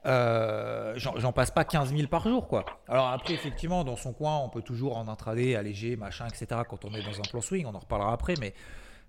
Euh, 0.04 0.94
j'en 0.96 1.32
passe 1.32 1.52
pas 1.52 1.64
15 1.64 1.94
000 1.94 2.08
par 2.08 2.26
jour, 2.28 2.48
quoi. 2.48 2.64
Alors 2.88 3.08
après, 3.08 3.34
effectivement, 3.34 3.84
dans 3.84 3.94
son 3.94 4.12
coin, 4.12 4.38
on 4.38 4.48
peut 4.48 4.62
toujours 4.62 4.96
en 4.96 5.06
intraday, 5.06 5.54
alléger, 5.54 5.94
machin, 5.94 6.26
etc. 6.26 6.62
Quand 6.68 6.84
on 6.84 6.92
est 6.92 7.02
dans 7.02 7.16
un 7.16 7.22
plan 7.30 7.40
swing, 7.40 7.66
on 7.66 7.74
en 7.74 7.78
reparlera 7.78 8.12
après, 8.12 8.34
mais 8.40 8.54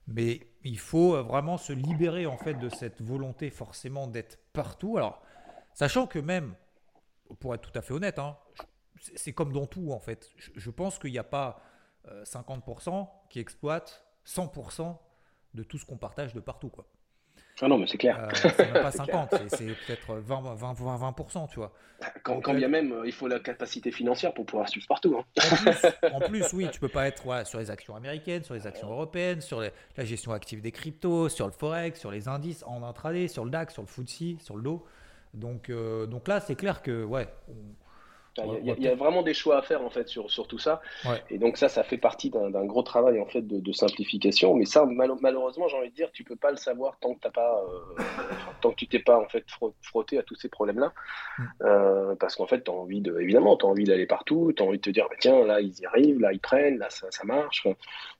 mais 0.05 0.41
il 0.65 0.77
faut 0.77 1.23
vraiment 1.23 1.57
se 1.57 1.71
libérer 1.71 2.25
en 2.25 2.37
fait 2.37 2.55
de 2.55 2.67
cette 2.67 3.01
volonté 3.01 3.49
forcément 3.49 4.05
d'être 4.05 4.37
partout. 4.51 4.97
Alors, 4.97 5.21
sachant 5.73 6.05
que 6.07 6.19
même, 6.19 6.53
pour 7.39 7.55
être 7.55 7.61
tout 7.61 7.79
à 7.79 7.81
fait 7.81 7.93
honnête, 7.93 8.19
hein, 8.19 8.37
c'est 9.15 9.33
comme 9.33 9.53
dans 9.53 9.65
tout 9.65 9.91
en 9.91 9.99
fait. 9.99 10.29
Je, 10.37 10.51
je 10.55 10.69
pense 10.69 10.99
qu'il 10.99 11.11
n'y 11.11 11.17
a 11.17 11.23
pas 11.23 11.63
50% 12.25 13.07
qui 13.29 13.39
exploitent 13.39 14.05
100% 14.25 14.97
de 15.53 15.63
tout 15.63 15.77
ce 15.77 15.85
qu'on 15.85 15.97
partage 15.97 16.33
de 16.33 16.39
partout. 16.39 16.69
Quoi. 16.69 16.85
Ah 17.61 17.67
non, 17.67 17.77
mais 17.77 17.85
c'est 17.87 17.97
clair. 17.97 18.19
Euh, 18.19 18.29
c'est 18.33 18.57
même 18.59 18.73
pas 18.73 18.91
50, 18.91 19.35
c'est 19.47 19.65
peut-être 19.65 20.15
20, 20.15 20.55
20, 20.55 20.73
20, 20.73 21.47
tu 21.47 21.55
vois. 21.57 21.71
Quand, 22.23 22.41
quand 22.41 22.53
bien 22.53 22.67
même, 22.67 23.01
il 23.05 23.13
faut 23.13 23.27
la 23.27 23.39
capacité 23.39 23.91
financière 23.91 24.33
pour 24.33 24.45
pouvoir 24.45 24.67
suivre 24.67 24.87
partout. 24.87 25.17
Hein. 25.17 26.09
En, 26.11 26.19
plus, 26.19 26.43
oui, 26.53 26.67
tu 26.71 26.79
peux 26.79 26.89
pas 26.89 27.07
être 27.07 27.47
sur 27.47 27.59
les 27.59 27.71
actions 27.71 27.95
américaines, 27.95 28.43
sur 28.43 28.55
les 28.55 28.67
actions 28.67 28.89
européennes, 28.89 29.39
sur 29.39 29.61
la 29.61 30.03
gestion 30.03 30.33
active 30.33 30.61
des 30.61 30.71
cryptos, 30.71 31.29
sur 31.29 31.45
le 31.45 31.53
forex, 31.53 31.99
sur 31.99 32.11
les 32.11 32.27
indices 32.27 32.63
en 32.65 32.83
intraday, 32.83 33.27
sur 33.27 33.45
le 33.45 33.51
DAX, 33.51 33.73
sur 33.73 33.83
le 33.83 33.87
FTSE, 33.87 34.43
sur 34.43 34.57
le 34.57 34.63
dos. 34.63 34.85
Donc, 35.33 35.69
euh, 35.69 36.05
donc 36.05 36.27
là, 36.27 36.39
c'est 36.39 36.55
clair 36.55 36.81
que 36.81 37.03
ouais, 37.03 37.27
il 38.37 38.83
y, 38.83 38.87
a, 38.87 38.95
vraiment 38.95 39.21
des 39.21 39.33
choix 39.33 39.57
à 39.57 39.61
faire 39.61 39.83
en 39.83 39.89
fait 39.89 40.07
sur, 40.07 40.31
sur 40.31 40.47
tout 40.47 40.57
ça. 40.57 40.81
Et 41.29 41.37
donc 41.37 41.57
ça, 41.57 41.69
ça 41.69 41.83
fait 41.83 41.97
partie 41.97 42.29
d'un 42.29 42.65
gros 42.65 42.81
travail 42.81 43.19
en 43.19 43.25
fait 43.25 43.45
de, 43.45 43.71
simplification. 43.71 44.55
Mais 44.55 44.65
ça, 44.65 44.85
malheureusement, 44.85 45.67
j'ai 45.67 45.77
envie 45.77 45.89
de 45.89 45.95
dire, 45.95 46.11
tu 46.11 46.23
peux 46.23 46.35
pas 46.35 46.51
le 46.51 46.57
savoir 46.57 46.97
tant 46.99 47.13
que 47.15 47.27
pas, 47.29 47.63
euh, 47.63 48.03
tant 48.61 48.71
que 48.71 48.75
tu 48.75 48.87
t'es 48.87 48.99
pas 48.99 49.17
en 49.17 49.27
fait 49.27 49.45
frotté 49.81 50.17
à 50.17 50.23
tous 50.23 50.35
ces 50.35 50.49
problèmes-là, 50.49 50.93
mm. 51.37 51.43
euh, 51.61 52.15
parce 52.15 52.35
qu'en 52.35 52.47
fait, 52.47 52.67
as 52.67 52.71
envie 52.71 53.01
de, 53.01 53.19
évidemment, 53.19 53.57
as 53.57 53.65
envie 53.65 53.83
d'aller 53.83 54.05
partout, 54.05 54.51
tu 54.55 54.63
as 54.63 54.65
envie 54.65 54.77
de 54.77 54.83
te 54.83 54.89
dire, 54.89 55.07
bah, 55.09 55.15
tiens, 55.19 55.45
là 55.45 55.61
ils 55.61 55.79
y 55.79 55.85
arrivent, 55.85 56.19
là 56.19 56.33
ils 56.33 56.39
prennent, 56.39 56.77
là 56.77 56.89
ça, 56.89 57.07
ça 57.11 57.23
marche. 57.23 57.67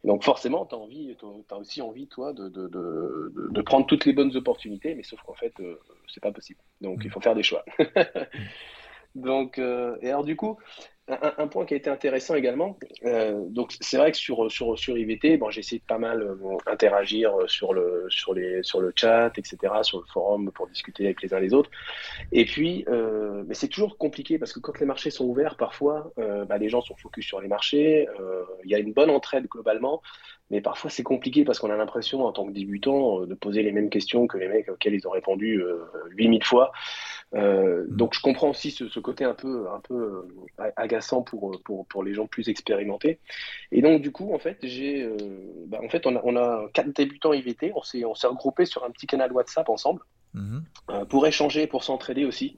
donc 0.03 0.23
forcément, 0.23 0.65
tu 0.65 0.75
as 0.75 0.77
envie, 0.77 1.15
as 1.49 1.57
aussi 1.57 1.81
envie 1.81 2.07
toi 2.07 2.33
de, 2.33 2.49
de, 2.49 2.67
de, 2.67 3.61
prendre 3.61 3.85
toutes 3.85 4.05
les 4.05 4.13
bonnes 4.13 4.35
opportunités, 4.35 4.95
mais 4.95 5.03
sauf 5.03 5.21
qu'en 5.21 5.33
fait, 5.33 5.53
euh, 5.59 5.79
c'est 6.07 6.21
pas 6.21 6.31
possible. 6.31 6.59
Donc 6.81 6.99
il 7.03 7.07
mm. 7.07 7.11
faut 7.11 7.21
faire 7.21 7.35
des 7.35 7.43
choix. 7.43 7.63
Donc, 9.15 9.59
euh, 9.59 9.95
et 10.01 10.09
alors 10.09 10.23
du 10.23 10.35
coup, 10.35 10.57
un, 11.07 11.47
point 11.47 11.65
qui 11.65 11.73
a 11.73 11.77
été 11.77 11.89
intéressant 11.89 12.33
également, 12.33 12.77
euh, 13.03 13.43
donc 13.49 13.73
c'est 13.81 13.97
vrai 13.97 14.11
que 14.11 14.17
sur, 14.17 14.49
sur, 14.49 14.79
sur 14.79 14.97
IVT, 14.97 15.37
bon, 15.37 15.49
j'ai 15.49 15.59
essayé 15.59 15.79
de 15.79 15.85
pas 15.85 15.97
mal 15.97 16.21
euh, 16.21 16.35
interagir 16.65 17.33
sur 17.47 17.73
le, 17.73 18.05
sur, 18.07 18.33
les, 18.33 18.63
sur 18.63 18.79
le 18.79 18.93
chat, 18.95 19.37
etc., 19.37 19.57
sur 19.81 19.99
le 19.99 20.05
forum 20.05 20.49
pour 20.51 20.67
discuter 20.67 21.03
avec 21.03 21.21
les 21.21 21.33
uns 21.33 21.41
les 21.41 21.53
autres. 21.53 21.69
Et 22.31 22.45
puis, 22.45 22.85
mais 23.45 23.53
c'est 23.53 23.67
toujours 23.67 23.97
compliqué 23.97 24.39
parce 24.39 24.53
que 24.53 24.59
quand 24.59 24.79
les 24.79 24.85
marchés 24.85 25.11
sont 25.11 25.25
ouverts, 25.25 25.57
parfois, 25.57 26.11
bah, 26.15 26.57
les 26.57 26.69
gens 26.69 26.81
sont 26.81 26.95
focus 26.95 27.25
sur 27.25 27.41
les 27.41 27.49
marchés, 27.49 28.07
il 28.63 28.71
y 28.71 28.75
a 28.75 28.79
une 28.79 28.93
bonne 28.93 29.09
entraide 29.09 29.47
globalement, 29.47 30.01
mais 30.49 30.61
parfois 30.61 30.89
c'est 30.89 31.03
compliqué 31.03 31.43
parce 31.43 31.59
qu'on 31.59 31.69
a 31.69 31.75
l'impression 31.75 32.25
en 32.25 32.31
tant 32.31 32.45
que 32.45 32.51
débutant 32.51 33.25
de 33.25 33.33
poser 33.35 33.61
les 33.61 33.73
mêmes 33.73 33.89
questions 33.89 34.25
que 34.25 34.37
les 34.37 34.47
mecs 34.47 34.69
auxquels 34.69 34.93
ils 34.93 35.05
ont 35.07 35.11
répondu 35.11 35.61
8000 36.15 36.43
fois. 36.45 36.71
Euh, 37.35 37.85
mm. 37.85 37.95
donc 37.95 38.13
je 38.13 38.21
comprends 38.21 38.49
aussi 38.49 38.71
ce, 38.71 38.99
côté 38.99 39.23
un 39.23 39.33
peu, 39.33 39.67
un 39.69 39.79
peu 39.79 40.25
euh, 40.59 40.71
agaçant 40.75 41.21
pour, 41.21 41.59
pour, 41.63 41.85
pour, 41.87 42.03
les 42.03 42.13
gens 42.13 42.27
plus 42.27 42.49
expérimentés. 42.49 43.19
Et 43.71 43.81
donc 43.81 44.01
du 44.01 44.11
coup, 44.11 44.33
en 44.33 44.39
fait, 44.39 44.57
j'ai, 44.61 45.03
euh, 45.03 45.17
bah, 45.67 45.79
en 45.83 45.89
fait, 45.89 46.05
on 46.05 46.15
a, 46.15 46.21
on 46.23 46.35
a 46.35 46.69
quatre 46.73 46.95
débutants 46.95 47.33
IVT. 47.33 47.71
On 47.75 47.81
s'est, 47.81 48.05
on 48.05 48.15
s'est 48.15 48.27
regroupés 48.27 48.65
sur 48.65 48.83
un 48.83 48.91
petit 48.91 49.07
canal 49.07 49.31
WhatsApp 49.31 49.69
ensemble 49.69 50.01
mm-hmm. 50.35 51.05
pour 51.07 51.25
échanger, 51.25 51.67
pour 51.67 51.83
s'entraider 51.83 52.25
aussi. 52.25 52.57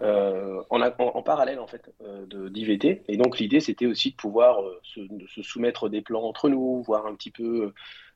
en, 0.00 0.64
en, 0.70 1.22
parallèle 1.22 1.60
en 1.60 1.68
fait 1.68 1.92
de 2.26 2.48
d'IVT 2.48 3.04
et 3.06 3.16
donc 3.16 3.38
l'idée 3.38 3.60
c'était 3.60 3.86
aussi 3.86 4.10
de 4.10 4.16
pouvoir 4.16 4.58
se, 4.82 5.00
se, 5.28 5.42
soumettre 5.42 5.88
des 5.88 6.00
plans 6.00 6.24
entre 6.24 6.48
nous 6.48 6.82
voir 6.82 7.06
un 7.06 7.14
petit 7.14 7.30
peu 7.30 7.72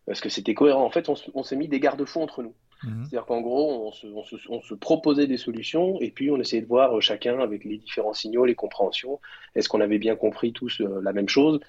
est-ce 0.09 0.21
que 0.21 0.29
c'était 0.29 0.55
cohérent 0.55 0.85
en 0.85 0.91
fait 0.91 1.09
on, 1.09 1.15
on 1.35 1.45
s'est 1.45 1.55
mis 1.55 1.69
des 1.69 1.79
garde-fous 1.79 2.21
entre 2.21 2.43
nous 2.43 2.55
Mhm. 2.85 3.05
C'est-à-dire 3.05 3.27
qu'en 3.27 3.41
gros, 3.41 3.87
on 3.87 4.61
se, 4.61 4.75
proposait 4.75 5.27
des 5.27 5.37
solutions 5.37 5.99
et 6.01 6.11
puis 6.11 6.31
on 6.31 6.39
essayait 6.39 6.63
de 6.63 6.69
voir 6.69 6.97
euh, 6.97 7.01
chacun 7.01 7.41
avec 7.41 7.65
les 7.65 7.79
différents 7.79 8.13
signaux, 8.13 8.45
les 8.45 8.55
compréhensions, 8.55 9.21
est-ce 9.55 9.69
qu'on 9.69 9.81
avait 9.81 9.99
bien 9.99 10.17
compris 10.17 10.53
tous 10.53 10.81
euh, 10.81 11.01
la 11.03 11.13
même 11.13 11.29
chose? 11.29 11.61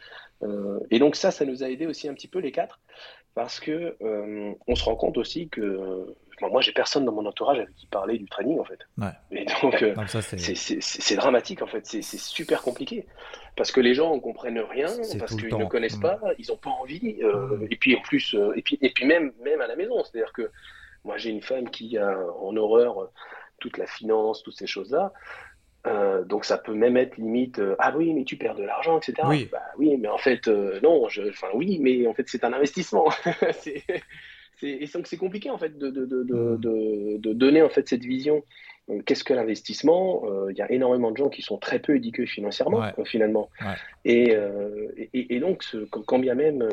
Euh, 0.43 0.79
et 0.91 0.99
donc 0.99 1.15
ça, 1.15 1.31
ça 1.31 1.45
nous 1.45 1.63
a 1.63 1.69
aidé 1.69 1.87
aussi 1.87 2.07
un 2.07 2.13
petit 2.13 2.27
peu 2.27 2.39
les 2.39 2.51
quatre 2.51 2.79
parce 3.33 3.59
que 3.59 3.95
on 4.67 4.75
se 4.75 4.83
rend 4.83 4.95
compte 4.95 5.17
aussi 5.19 5.47
que 5.47 6.07
moi, 6.41 6.61
j'ai 6.61 6.71
personne 6.71 7.05
dans 7.05 7.11
mon 7.11 7.25
entourage 7.25 7.59
avec 7.59 7.75
qui 7.75 7.85
parler 7.85 8.17
du 8.17 8.25
training 8.25 8.59
en 8.59 8.63
fait. 8.63 8.79
Et 9.31 9.45
donc, 9.61 9.83
c'est 10.79 11.15
dramatique 11.15 11.61
en 11.61 11.67
fait, 11.67 11.85
c'est 11.85 12.01
super 12.01 12.63
compliqué 12.63 13.05
parce 13.55 13.71
que 13.71 13.79
les 13.79 13.93
gens 13.93 14.15
ne 14.15 14.19
comprennent 14.19 14.59
rien, 14.59 14.87
parce 15.19 15.35
qu'ils 15.35 15.55
ne 15.55 15.65
connaissent 15.65 15.97
mm. 15.97 16.01
pas, 16.01 16.19
ils 16.39 16.47
n'ont 16.49 16.57
pas 16.57 16.71
envie. 16.71 17.17
Mm. 17.21 17.67
Et 17.69 17.75
puis 17.75 17.95
en 17.95 18.01
plus, 18.01 18.35
et 18.55 18.61
puis, 18.63 18.79
et 18.81 18.89
puis 18.89 19.05
même, 19.05 19.31
même 19.43 19.61
à 19.61 19.67
la 19.67 19.75
maison, 19.75 20.03
c'est-à-dire 20.03 20.33
que 20.33 20.49
moi, 21.07 21.17
j'ai 21.17 21.29
une 21.31 21.41
femme 21.41 21.69
qui 21.69 21.97
a 21.97 22.19
en 22.41 22.55
horreur 22.57 23.09
toute 23.59 23.77
la 23.77 23.87
finance, 23.87 24.43
toutes 24.43 24.57
ces 24.57 24.67
choses-là. 24.67 25.13
Euh, 25.85 26.25
donc 26.25 26.43
ça 26.43 26.57
peut 26.57 26.73
même 26.73 26.97
être 26.97 27.15
limite 27.17 27.59
euh, 27.59 27.75
ah 27.79 27.93
oui 27.95 28.11
mais 28.11 28.25
tu 28.25 28.35
perds 28.35 28.55
de 28.55 28.63
l'argent 28.63 28.97
etc 28.97 29.15
oui. 29.25 29.47
Bah, 29.49 29.61
oui 29.77 29.95
mais 29.95 30.09
en 30.09 30.17
fait 30.17 30.47
euh, 30.47 30.79
non 30.81 31.05
enfin 31.05 31.47
oui 31.53 31.77
mais 31.79 32.07
en 32.07 32.13
fait 32.13 32.25
c'est 32.27 32.43
un 32.43 32.51
investissement 32.51 33.07
c'est 33.61 33.83
et 34.63 34.87
donc 34.87 35.07
c'est 35.07 35.17
compliqué 35.17 35.49
en 35.49 35.57
fait 35.57 35.77
de, 35.77 35.89
de, 35.89 36.05
de, 36.05 36.23
mm. 36.23 37.19
de, 37.19 37.33
donner 37.33 37.61
en 37.61 37.69
fait 37.69 37.87
cette 37.87 38.03
vision 38.03 38.43
qu'est-ce 39.05 39.23
que 39.23 39.33
l'investissement? 39.33 40.23
Euh, 40.25 40.51
Il 40.51 40.57
y 40.57 40.61
a 40.61 40.71
énormément 40.71 41.11
de 41.11 41.17
gens 41.17 41.29
qui 41.29 41.41
sont 41.41 41.57
très 41.57 41.79
peu 41.79 41.95
éduqués 41.95 42.25
financièrement, 42.25 42.83
euh, 42.83 43.03
finalement. 43.05 43.49
Euh, 44.07 44.87
et, 44.97 45.35
et, 45.35 45.39
donc, 45.39 45.63
quand 45.91 46.19
bien 46.19 46.35
même, 46.35 46.67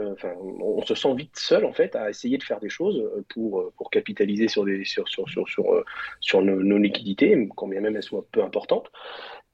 on, 0.61 0.83
se 0.83 0.95
sent 0.95 1.15
vite 1.15 1.37
seul, 1.37 1.65
en 1.65 1.73
fait, 1.73 1.97
à 1.97 2.11
essayer 2.11 2.39
de 2.39 2.43
faire 2.43 2.61
des 2.61 2.69
choses 2.69 3.03
pour, 3.31 3.73
pour 3.77 3.91
capitaliser 3.91 4.49
sur, 4.49 4.65
des, 4.65 4.85
sur, 4.85 5.09
sur, 5.09 5.29
sur, 5.29 5.49
sur, 5.49 5.85
sur 6.21 6.43
nos, 6.43 6.63
nos, 6.63 6.79
liquidités, 6.79 7.49
quand 7.57 7.67
bien 7.67 7.81
même 7.81 7.97
elles 7.97 8.03
soient 8.03 8.25
peu 8.31 8.43
importantes. 8.43 8.91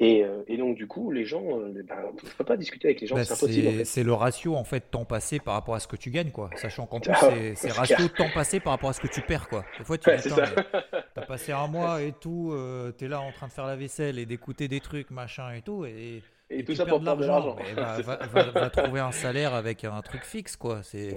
Et, 0.03 0.25
et, 0.49 0.57
donc, 0.57 0.77
du 0.77 0.87
coup, 0.87 1.11
les 1.11 1.27
gens, 1.27 1.43
ben, 1.43 1.85
on 2.05 2.15
ne 2.15 2.33
peut 2.39 2.45
pas 2.45 2.57
discuter 2.57 2.89
avec 2.89 3.03
les 3.03 3.07
gens, 3.07 3.17
bah, 3.17 3.25
c'est 3.25 3.35
impossible. 3.35 3.85
C'est 3.85 4.03
le 4.03 4.15
ratio, 4.15 4.57
en 4.57 4.65
fait, 4.65 4.91
temps 4.91 5.05
passé 5.05 5.41
par 5.41 5.53
rapport 5.53 5.75
à 5.75 5.81
ce 5.81 5.87
que 5.87 5.97
tu 5.97 6.11
gagnes, 6.11 6.31
quoi. 6.31 6.49
Sachant 6.57 6.87
qu'en 6.87 7.01
plus, 7.01 7.13
ah, 7.15 7.31
c'est 7.55 7.71
ratio 7.71 8.09
temps 8.09 8.31
passé 8.33 8.61
par 8.61 8.73
rapport 8.73 8.89
à 8.89 8.93
ce 8.95 9.01
que 9.01 9.09
tu 9.09 9.21
perds, 9.21 9.49
quoi. 9.49 9.63
Des 9.79 9.85
fois, 9.85 9.99
tu 9.99 10.09
as 10.09 11.23
passé 11.27 11.53
un 11.53 11.67
mois 11.67 12.01
et 12.01 12.13
tout, 12.19 12.51
euh, 12.53 12.93
tu 12.97 13.05
es 13.05 13.09
là 13.09 13.21
en 13.21 13.31
train 13.33 13.49
de 13.49 13.53
faire 13.53 13.67
la 13.67 13.77
vaisselle 13.77 14.19
et 14.19 14.25
d'écouter 14.25 14.69
des 14.69 14.81
trucs, 14.81 15.11
machin 15.11 15.53
et 15.53 15.61
tout, 15.61 15.85
et, 15.85 16.23
et, 16.49 16.65
tout 16.65 16.75
ça 16.75 16.87
pour 16.87 17.01
de 17.01 17.05
l'argent. 17.05 17.57
va, 17.77 18.71
trouver 18.71 19.01
un 19.01 19.13
salaire 19.13 19.55
avec 19.55 19.85
un 19.85 20.01
truc 20.01 20.25
fixe, 20.25 20.57
quoi. 20.57 20.81
C'est 20.83 21.17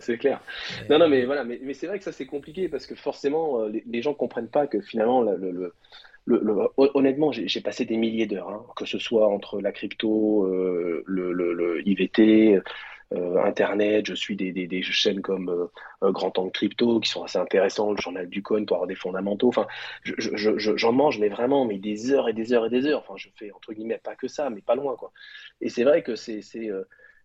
c'est 0.00 0.18
clair. 0.18 0.40
Non, 0.88 0.98
non, 0.98 1.08
mais 1.08 1.24
voilà, 1.24 1.44
mais, 1.44 1.60
mais 1.62 1.74
c'est 1.74 1.86
vrai 1.86 1.98
que 1.98 2.04
ça 2.04 2.12
c'est 2.12 2.26
compliqué 2.26 2.68
parce 2.68 2.86
que 2.86 2.94
forcément, 2.94 3.60
euh, 3.60 3.72
les, 3.86 4.02
gens 4.02 4.14
comprennent 4.14 4.48
pas 4.48 4.66
que 4.66 4.80
finalement, 4.80 5.22
le, 5.22 5.50
le, 5.50 5.74
honnêtement, 6.26 7.32
j'ai 7.32 7.60
passé 7.60 7.84
des 7.84 7.96
milliers 7.96 8.26
d'heures, 8.26 8.48
hein, 8.48 8.64
que 8.76 8.86
ce 8.86 8.98
soit 8.98 9.28
entre 9.28 9.60
la 9.60 9.72
crypto, 9.72 10.46
euh, 10.46 11.02
le, 11.06 11.86
IVT, 11.86 12.60
euh, 13.12 13.42
Internet, 13.44 14.06
je 14.06 14.14
suis 14.14 14.34
des, 14.34 14.52
des, 14.52 14.82
chaînes 14.82 15.20
comme 15.20 15.50
euh, 16.02 16.12
Grand 16.12 16.36
Angle 16.38 16.52
Crypto 16.52 17.00
qui 17.00 17.10
sont 17.10 17.22
assez 17.22 17.38
intéressantes, 17.38 17.96
le 17.96 18.02
journal 18.02 18.28
du 18.28 18.42
coin 18.42 18.64
pour 18.64 18.76
avoir 18.76 18.88
des 18.88 18.94
fondamentaux. 18.94 19.48
Enfin, 19.48 19.66
j'en 20.04 20.56
je, 20.56 20.88
mange, 20.88 21.18
mais 21.18 21.28
vraiment, 21.28 21.66
mais 21.66 21.78
des 21.78 22.10
heures 22.12 22.28
et 22.28 22.32
des 22.32 22.52
heures 22.52 22.66
et 22.66 22.70
des 22.70 22.86
heures. 22.86 23.04
Enfin, 23.06 23.14
je 23.16 23.28
fais 23.36 23.52
entre 23.52 23.72
guillemets 23.72 24.00
pas 24.02 24.16
que 24.16 24.28
ça, 24.28 24.50
mais 24.50 24.62
pas 24.62 24.74
loin, 24.74 24.96
quoi. 24.96 25.12
Et 25.60 25.68
c'est 25.68 25.84
vrai 25.84 26.02
que 26.02 26.16
c'est 26.16 26.40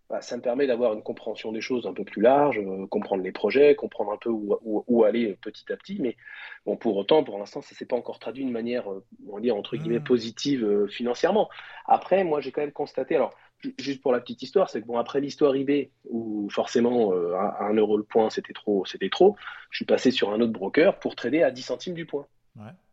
bah, 0.09 0.21
ça 0.21 0.35
me 0.37 0.41
permet 0.41 0.67
d'avoir 0.67 0.93
une 0.93 1.03
compréhension 1.03 1.51
des 1.51 1.61
choses 1.61 1.85
un 1.85 1.93
peu 1.93 2.03
plus 2.03 2.21
large, 2.21 2.59
comprendre 2.89 3.23
les 3.23 3.31
projets, 3.31 3.75
comprendre 3.75 4.11
un 4.11 4.17
peu 4.17 4.29
où, 4.29 4.57
où, 4.63 5.03
aller 5.03 5.37
petit 5.41 5.71
à 5.71 5.77
petit. 5.77 5.97
Mais 5.99 6.17
bon, 6.65 6.77
pour 6.77 6.97
autant, 6.97 7.23
pour 7.23 7.37
l'instant, 7.37 7.61
ça 7.61 7.75
s'est 7.75 7.85
pas 7.85 7.95
encore 7.95 8.19
traduit 8.19 8.43
d'une 8.43 8.53
manière, 8.53 8.87
on 8.87 9.35
va 9.35 9.39
dire, 9.39 9.55
entre 9.55 9.77
guillemets, 9.77 9.99
mmh. 9.99 10.03
positive 10.03 10.87
financièrement. 10.87 11.49
Après, 11.85 12.23
moi, 12.23 12.41
j'ai 12.41 12.51
quand 12.51 12.61
même 12.61 12.71
constaté, 12.71 13.15
alors, 13.15 13.35
juste 13.77 14.01
pour 14.01 14.11
la 14.11 14.19
petite 14.19 14.41
histoire, 14.41 14.69
c'est 14.69 14.81
que 14.81 14.87
bon, 14.87 14.97
après 14.97 15.21
l'histoire 15.21 15.55
eBay, 15.55 15.91
où 16.09 16.49
forcément 16.49 17.13
euh, 17.13 17.33
à 17.35 17.65
1 17.65 17.73
euro 17.75 17.97
le 17.97 18.03
point 18.03 18.29
c'était 18.29 18.53
trop, 18.53 18.85
c'était 18.85 19.09
trop, 19.09 19.35
je 19.69 19.77
suis 19.77 19.85
passé 19.85 20.11
sur 20.11 20.31
un 20.31 20.39
autre 20.41 20.53
broker 20.53 20.99
pour 20.99 21.15
trader 21.15 21.43
à 21.43 21.51
10 21.51 21.61
centimes 21.61 21.93
du 21.93 22.05
point. 22.05 22.25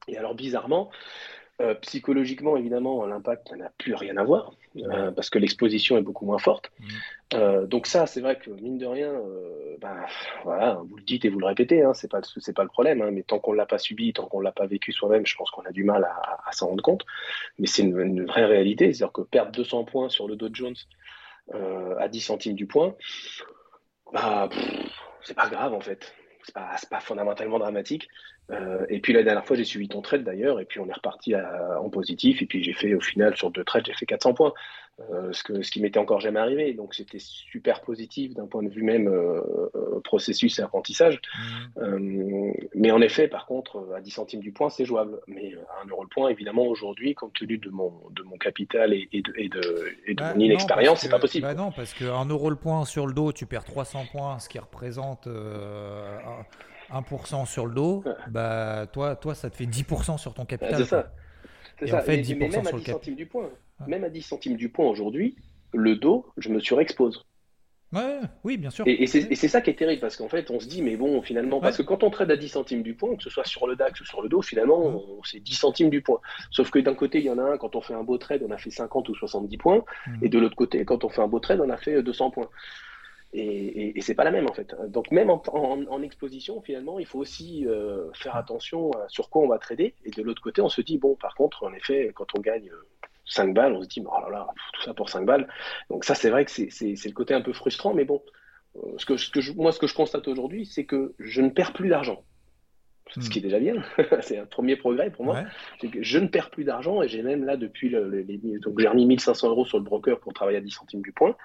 Et 0.09 0.16
alors 0.16 0.35
bizarrement, 0.35 0.90
euh, 1.62 1.74
psychologiquement, 1.76 2.58
évidemment, 2.58 3.06
l'impact 3.06 3.52
n'a 3.52 3.70
plus 3.78 3.94
rien 3.94 4.18
à 4.18 4.24
voir, 4.24 4.52
euh, 4.76 5.10
parce 5.10 5.30
que 5.30 5.38
l'exposition 5.38 5.96
est 5.96 6.02
beaucoup 6.02 6.26
moins 6.26 6.38
forte. 6.38 6.70
Mm. 6.78 6.84
Euh, 7.32 7.66
donc 7.66 7.86
ça, 7.86 8.06
c'est 8.06 8.20
vrai 8.20 8.38
que, 8.38 8.50
mine 8.50 8.76
de 8.76 8.84
rien, 8.84 9.14
ben, 9.80 10.04
voilà, 10.44 10.74
vous 10.86 10.96
le 10.96 11.02
dites 11.02 11.24
et 11.24 11.30
vous 11.30 11.38
le 11.38 11.46
répétez, 11.46 11.82
hein, 11.82 11.94
c'est 11.94 12.10
pas, 12.10 12.20
pas 12.20 12.62
le 12.62 12.68
problème, 12.68 13.00
hein, 13.00 13.10
mais 13.10 13.22
tant 13.22 13.38
qu'on 13.38 13.54
l'a 13.54 13.64
pas 13.64 13.78
subi, 13.78 14.12
tant 14.12 14.26
qu'on 14.26 14.40
l'a 14.40 14.52
pas 14.52 14.66
vécu 14.66 14.92
soi-même, 14.92 15.24
je 15.24 15.34
pense 15.34 15.50
qu'on 15.50 15.62
a 15.62 15.72
du 15.72 15.82
mal 15.82 16.04
à, 16.04 16.52
s'en 16.52 16.68
rendre 16.68 16.82
compte. 16.82 17.06
Mais 17.58 17.66
c'est 17.66 17.82
une, 17.82 18.26
vraie 18.26 18.44
réalité, 18.44 18.92
c'est-à-dire 18.92 19.12
que 19.12 19.22
perdre 19.22 19.52
200 19.52 19.84
points 19.84 20.10
sur 20.10 20.28
le 20.28 20.36
Dow 20.36 20.50
Jones 20.52 20.76
à 21.52 22.08
10 22.08 22.20
centimes 22.20 22.54
du 22.54 22.66
point, 22.66 22.94
bah, 24.12 24.50
c'est 25.22 25.34
pas 25.34 25.48
grave 25.48 25.72
en 25.72 25.80
fait 25.80 26.12
c'est 26.46 26.54
pas, 26.54 26.76
pas 26.88 27.00
fondamentalement 27.00 27.59
dramatique. 27.59 28.09
Euh, 28.50 28.87
et 28.88 29.00
puis 29.00 29.12
la 29.12 29.24
dernière 29.24 29.44
fois, 29.44 29.56
j'ai 29.56 29.64
suivi 29.64 29.88
ton 29.88 30.00
trade 30.00 30.22
d'ailleurs, 30.22 30.61
et 30.61 30.64
puis 30.64 30.78
on 30.78 30.88
est 30.88 30.92
reparti 30.92 31.35
en 31.35 31.90
positif, 31.90 32.40
et 32.40 32.46
puis 32.46 32.62
j'ai 32.62 32.72
fait 32.72 32.94
au 32.94 33.00
final 33.00 33.37
sur 33.37 33.50
deux 33.50 33.64
trades, 33.64 33.85
j'ai 33.87 33.94
fait 33.94 34.06
400 34.06 34.35
points. 34.35 34.52
Euh, 34.98 35.30
ce, 35.32 35.42
que, 35.42 35.61
ce 35.61 35.70
qui 35.70 35.82
m'était 35.82 35.98
encore 35.98 36.20
jamais 36.20 36.40
arrivé. 36.40 36.72
Donc 36.72 36.94
c'était 36.94 37.18
super 37.18 37.82
positif 37.82 38.32
d'un 38.32 38.46
point 38.46 38.62
de 38.62 38.70
vue 38.70 38.82
même 38.82 39.09
euh, 39.09 39.42
euh, 39.74 40.00
processus 40.02 40.59
et 40.59 40.62
apprentissage. 40.62 41.20
Mmh. 41.76 42.52
mais 42.74 42.90
en 42.90 43.02
effet, 43.02 43.28
par 43.28 43.44
contre, 43.44 43.87
à 43.94 44.00
10 44.00 44.11
centimes 44.11 44.40
du 44.40 44.52
point, 44.52 44.70
c'est 44.70 44.87
jouable. 44.87 45.20
Mais 45.26 45.52
à 45.68 45.85
1 45.85 45.88
euro 45.90 46.02
le 46.02 46.09
point, 46.09 46.30
évidemment, 46.30 46.64
aujourd'hui, 46.64 47.14
compte 47.14 47.35
tenu 47.35 47.59
de 47.59 47.68
mon, 47.68 47.92
de 48.11 48.22
mon 48.22 48.38
capital 48.38 48.94
et, 48.94 49.06
de, 49.12 49.35
et 49.37 49.50
de, 49.50 49.92
et 50.06 50.14
de 50.14 50.22
bah, 50.22 50.32
mon 50.35 50.40
inexpérience, 50.40 51.00
c'est 51.00 51.11
pas 51.11 51.18
possible. 51.18 51.46
Bah 51.46 51.52
non, 51.52 51.72
parce 51.72 51.92
que 51.92 52.06
1 52.06 52.24
euro 52.30 52.48
le 52.48 52.56
point 52.56 52.87
sur 52.87 53.06
le 53.06 53.12
dos, 53.12 53.32
tu 53.32 53.44
perds 53.44 53.64
300 53.64 54.06
points, 54.11 54.38
ce 54.38 54.48
qui 54.48 54.59
représente 54.59 55.28
1% 56.90 57.44
sur 57.44 57.66
le 57.66 57.74
dos, 57.74 58.02
bah, 58.28 58.87
toi, 58.90 59.14
toi, 59.14 59.35
ça 59.35 59.50
te 59.50 59.56
fait 59.56 59.66
10% 59.66 60.16
sur 60.16 60.32
ton 60.32 60.46
capital. 60.46 60.78
c'est 60.78 60.85
ça. 60.87 61.12
C'est 61.78 61.88
ça. 61.88 61.98
En 61.98 62.00
fait, 62.00 62.22
10% 62.22 62.38
mais, 62.38 62.48
même 62.48 62.66
à 62.66 62.72
10 62.72 62.85
centimes 62.92 63.16
du 63.16 63.26
point, 63.26 63.50
même 63.86 64.04
à 64.04 64.08
10 64.08 64.22
centimes 64.22 64.56
du 64.56 64.68
point 64.68 64.86
aujourd'hui, 64.86 65.36
le 65.72 65.96
dos, 65.96 66.26
je 66.36 66.48
me 66.48 66.60
surexpose. 66.60 67.24
Ouais, 67.92 68.18
oui, 68.42 68.56
bien 68.56 68.70
sûr. 68.70 68.84
Et, 68.86 69.06
c'est 69.06 69.48
ça 69.48 69.60
qui 69.60 69.70
est 69.70 69.74
terrible 69.74 70.00
parce 70.00 70.16
qu'en 70.16 70.28
fait, 70.28 70.50
on 70.50 70.58
se 70.58 70.66
dit, 70.66 70.82
mais 70.82 70.96
bon, 70.96 71.22
finalement, 71.22 71.60
parce 71.60 71.76
que 71.76 71.82
quand 71.82 72.02
on 72.02 72.10
trade 72.10 72.30
à 72.30 72.36
10 72.36 72.48
centimes 72.48 72.82
du 72.82 72.94
point, 72.94 73.14
que 73.16 73.22
ce 73.22 73.30
soit 73.30 73.44
sur 73.44 73.66
le 73.66 73.76
DAX 73.76 74.00
ou 74.00 74.04
sur 74.04 74.22
le 74.22 74.28
dos, 74.28 74.42
finalement, 74.42 75.02
c'est 75.24 75.40
10 75.40 75.54
centimes 75.54 75.90
du 75.90 76.02
point. 76.02 76.20
Sauf 76.50 76.70
que 76.70 76.78
d'un 76.80 76.94
côté, 76.94 77.18
il 77.18 77.24
y 77.24 77.30
en 77.30 77.38
a 77.38 77.42
un, 77.42 77.58
quand 77.58 77.76
on 77.76 77.80
fait 77.80 77.94
un 77.94 78.02
beau 78.02 78.18
trade, 78.18 78.42
on 78.46 78.50
a 78.50 78.58
fait 78.58 78.70
50 78.70 79.08
ou 79.08 79.14
70 79.14 79.56
points, 79.56 79.84
mmh. 80.06 80.18
et 80.22 80.28
de 80.28 80.38
l'autre 80.38 80.56
côté, 80.56 80.84
quand 80.84 81.04
on 81.04 81.08
fait 81.08 81.22
un 81.22 81.28
beau 81.28 81.38
trade, 81.38 81.60
on 81.60 81.70
a 81.70 81.76
fait 81.76 82.02
200 82.02 82.30
points. 82.30 82.48
Et, 83.32 83.98
et, 83.98 84.00
c'est 84.00 84.14
pas 84.14 84.24
la 84.24 84.30
même 84.30 84.48
en 84.48 84.54
fait. 84.54 84.74
Donc 84.88 85.10
même 85.10 85.30
en, 85.30 86.02
exposition, 86.02 86.62
finalement, 86.62 86.98
il 86.98 87.06
faut 87.06 87.18
aussi 87.18 87.66
euh, 87.66 88.10
faire 88.14 88.36
attention 88.36 88.90
à 88.92 89.08
sur 89.08 89.28
quoi 89.28 89.42
on 89.42 89.48
va 89.48 89.58
trader. 89.58 89.94
Et 90.04 90.10
de 90.10 90.22
l'autre 90.22 90.40
côté, 90.40 90.62
on 90.62 90.68
se 90.68 90.80
dit, 90.80 90.96
bon, 90.96 91.16
par 91.16 91.34
contre, 91.34 91.64
en 91.64 91.72
effet, 91.74 92.12
quand 92.14 92.26
on 92.36 92.40
gagne 92.40 92.70
5 93.26 93.54
balles, 93.54 93.74
on 93.74 93.82
se 93.82 93.88
dit, 93.88 94.02
oh 94.04 94.20
là 94.22 94.30
là, 94.30 94.46
tout 94.74 94.82
ça 94.82 94.94
pour 94.94 95.10
5 95.10 95.24
balles. 95.24 95.48
Donc 95.90 96.04
ça, 96.04 96.14
c'est 96.14 96.30
vrai 96.30 96.44
que 96.44 96.50
c'est 96.50 96.68
le 96.68 97.12
côté 97.12 97.34
un 97.34 97.42
peu 97.42 97.52
frustrant, 97.52 97.94
mais 97.94 98.04
bon, 98.04 98.22
euh, 98.76 98.80
ce 98.98 99.06
que, 99.06 99.16
ce 99.16 99.30
que 99.30 99.40
je, 99.40 99.52
moi, 99.52 99.72
ce 99.72 99.78
que 99.78 99.86
je 99.86 99.94
constate 99.94 100.28
aujourd'hui, 100.28 100.66
c'est 100.66 100.84
que 100.84 101.14
je 101.18 101.40
ne 101.40 101.50
perds 101.50 101.72
plus 101.72 101.88
d'argent. 101.88 102.22
Ce 103.08 103.20
hmm. 103.20 103.22
qui 103.22 103.38
est 103.38 103.42
déjà 103.42 103.60
bien, 103.60 103.84
c'est 104.20 104.38
un 104.38 104.46
premier 104.46 104.76
progrès 104.76 105.10
pour 105.10 105.24
moi. 105.24 105.44
C'est 105.80 105.88
que 105.88 106.02
je 106.02 106.18
ne 106.18 106.26
perds 106.26 106.50
plus 106.50 106.64
d'argent 106.64 107.02
et 107.02 107.08
j'ai 107.08 107.22
même 107.22 107.44
là 107.44 107.56
depuis 107.56 107.88
le, 107.88 108.08
les, 108.08 108.38
donc 108.58 108.80
j'ai 108.80 108.88
remis 108.88 109.06
1500 109.06 109.48
euros 109.48 109.64
sur 109.64 109.78
le 109.78 109.84
broker 109.84 110.18
pour 110.18 110.32
travailler 110.32 110.58
à 110.58 110.60
10 110.60 110.70
centimes 110.70 111.02
du 111.02 111.12
point. 111.12 111.36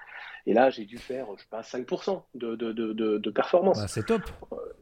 Et 0.44 0.54
là, 0.54 0.70
j'ai 0.70 0.84
dû 0.84 0.98
faire, 0.98 1.26
je 1.36 1.42
sais 1.42 1.48
pas, 1.48 1.60
5% 1.60 2.20
de, 2.34 2.56
de, 2.56 2.72
de, 2.72 2.92
de, 2.92 3.30
performance. 3.30 3.78
Bah, 3.80 3.86
c'est 3.86 4.04
top. 4.04 4.22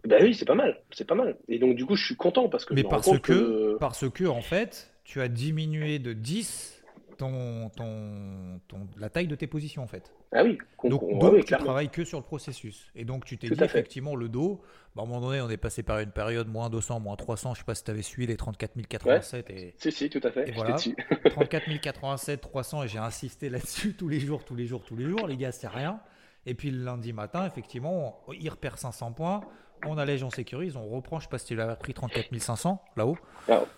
ben 0.04 0.22
oui, 0.22 0.32
c'est 0.32 0.46
pas 0.46 0.54
mal, 0.54 0.80
c'est 0.90 1.06
pas 1.06 1.14
mal. 1.14 1.36
Et 1.48 1.58
donc 1.58 1.76
du 1.76 1.84
coup, 1.84 1.96
je 1.96 2.04
suis 2.04 2.16
content 2.16 2.48
parce 2.48 2.64
que. 2.64 2.72
Mais 2.72 2.82
parce 2.82 3.18
que, 3.18 3.76
parce 3.78 4.08
que 4.08 4.24
en 4.24 4.40
fait, 4.40 4.90
tu 5.04 5.20
as 5.20 5.28
diminué 5.28 5.98
de 5.98 6.14
10 6.14 6.79
ton, 7.20 8.60
la 8.98 9.10
taille 9.10 9.26
de 9.26 9.34
tes 9.34 9.46
positions 9.46 9.82
en 9.82 9.86
fait. 9.86 10.12
Ah 10.32 10.42
oui, 10.42 10.58
donc, 10.84 11.02
donc 11.18 11.44
tu 11.44 11.54
travailles 11.56 11.90
que 11.90 12.04
sur 12.04 12.18
le 12.18 12.24
processus. 12.24 12.90
Et 12.94 13.04
donc 13.04 13.24
tu 13.24 13.36
t'es 13.36 13.48
dit 13.48 13.62
effectivement 13.62 14.16
le 14.16 14.28
dos, 14.28 14.62
bah, 14.96 15.02
à 15.02 15.04
un 15.04 15.08
moment 15.08 15.20
donné 15.20 15.40
on 15.40 15.50
est 15.50 15.56
passé 15.56 15.82
par 15.82 15.98
une 15.98 16.10
période 16.10 16.48
moins 16.48 16.70
200, 16.70 17.00
moins 17.00 17.16
300, 17.16 17.54
je 17.54 17.58
sais 17.58 17.64
pas 17.64 17.74
si 17.74 17.84
tu 17.84 17.90
avais 17.90 18.02
suivi 18.02 18.26
les 18.26 18.36
34 18.36 18.72
087. 18.88 19.50
Et, 19.50 19.74
si, 19.76 19.92
si, 19.92 20.08
tout 20.08 20.20
à 20.22 20.30
fait. 20.30 20.48
Et 20.48 20.52
voilà, 20.52 20.76
34 21.30 21.80
087, 21.80 22.40
300 22.40 22.84
et 22.84 22.88
j'ai 22.88 22.98
insisté 22.98 23.50
là-dessus 23.50 23.94
tous 23.94 24.08
les 24.08 24.20
jours, 24.20 24.44
tous 24.44 24.54
les 24.54 24.66
jours, 24.66 24.82
tous 24.84 24.96
les 24.96 25.08
jours, 25.08 25.26
les 25.26 25.36
gars 25.36 25.52
c'est 25.52 25.68
rien. 25.68 26.00
Et 26.46 26.54
puis 26.54 26.70
le 26.70 26.82
lundi 26.84 27.12
matin, 27.12 27.46
effectivement, 27.46 28.24
il 28.32 28.48
repère 28.48 28.78
500 28.78 29.12
points 29.12 29.42
on 29.86 29.98
allège, 29.98 30.22
on 30.22 30.30
sécurise, 30.30 30.76
on 30.76 30.86
reprend. 30.86 31.18
Je 31.18 31.24
sais 31.24 31.30
pas 31.30 31.38
si 31.38 31.46
tu 31.46 31.54
l'as 31.54 31.74
pris 31.76 31.94
34 31.94 32.36
500 32.38 32.82
là-haut. 32.96 33.16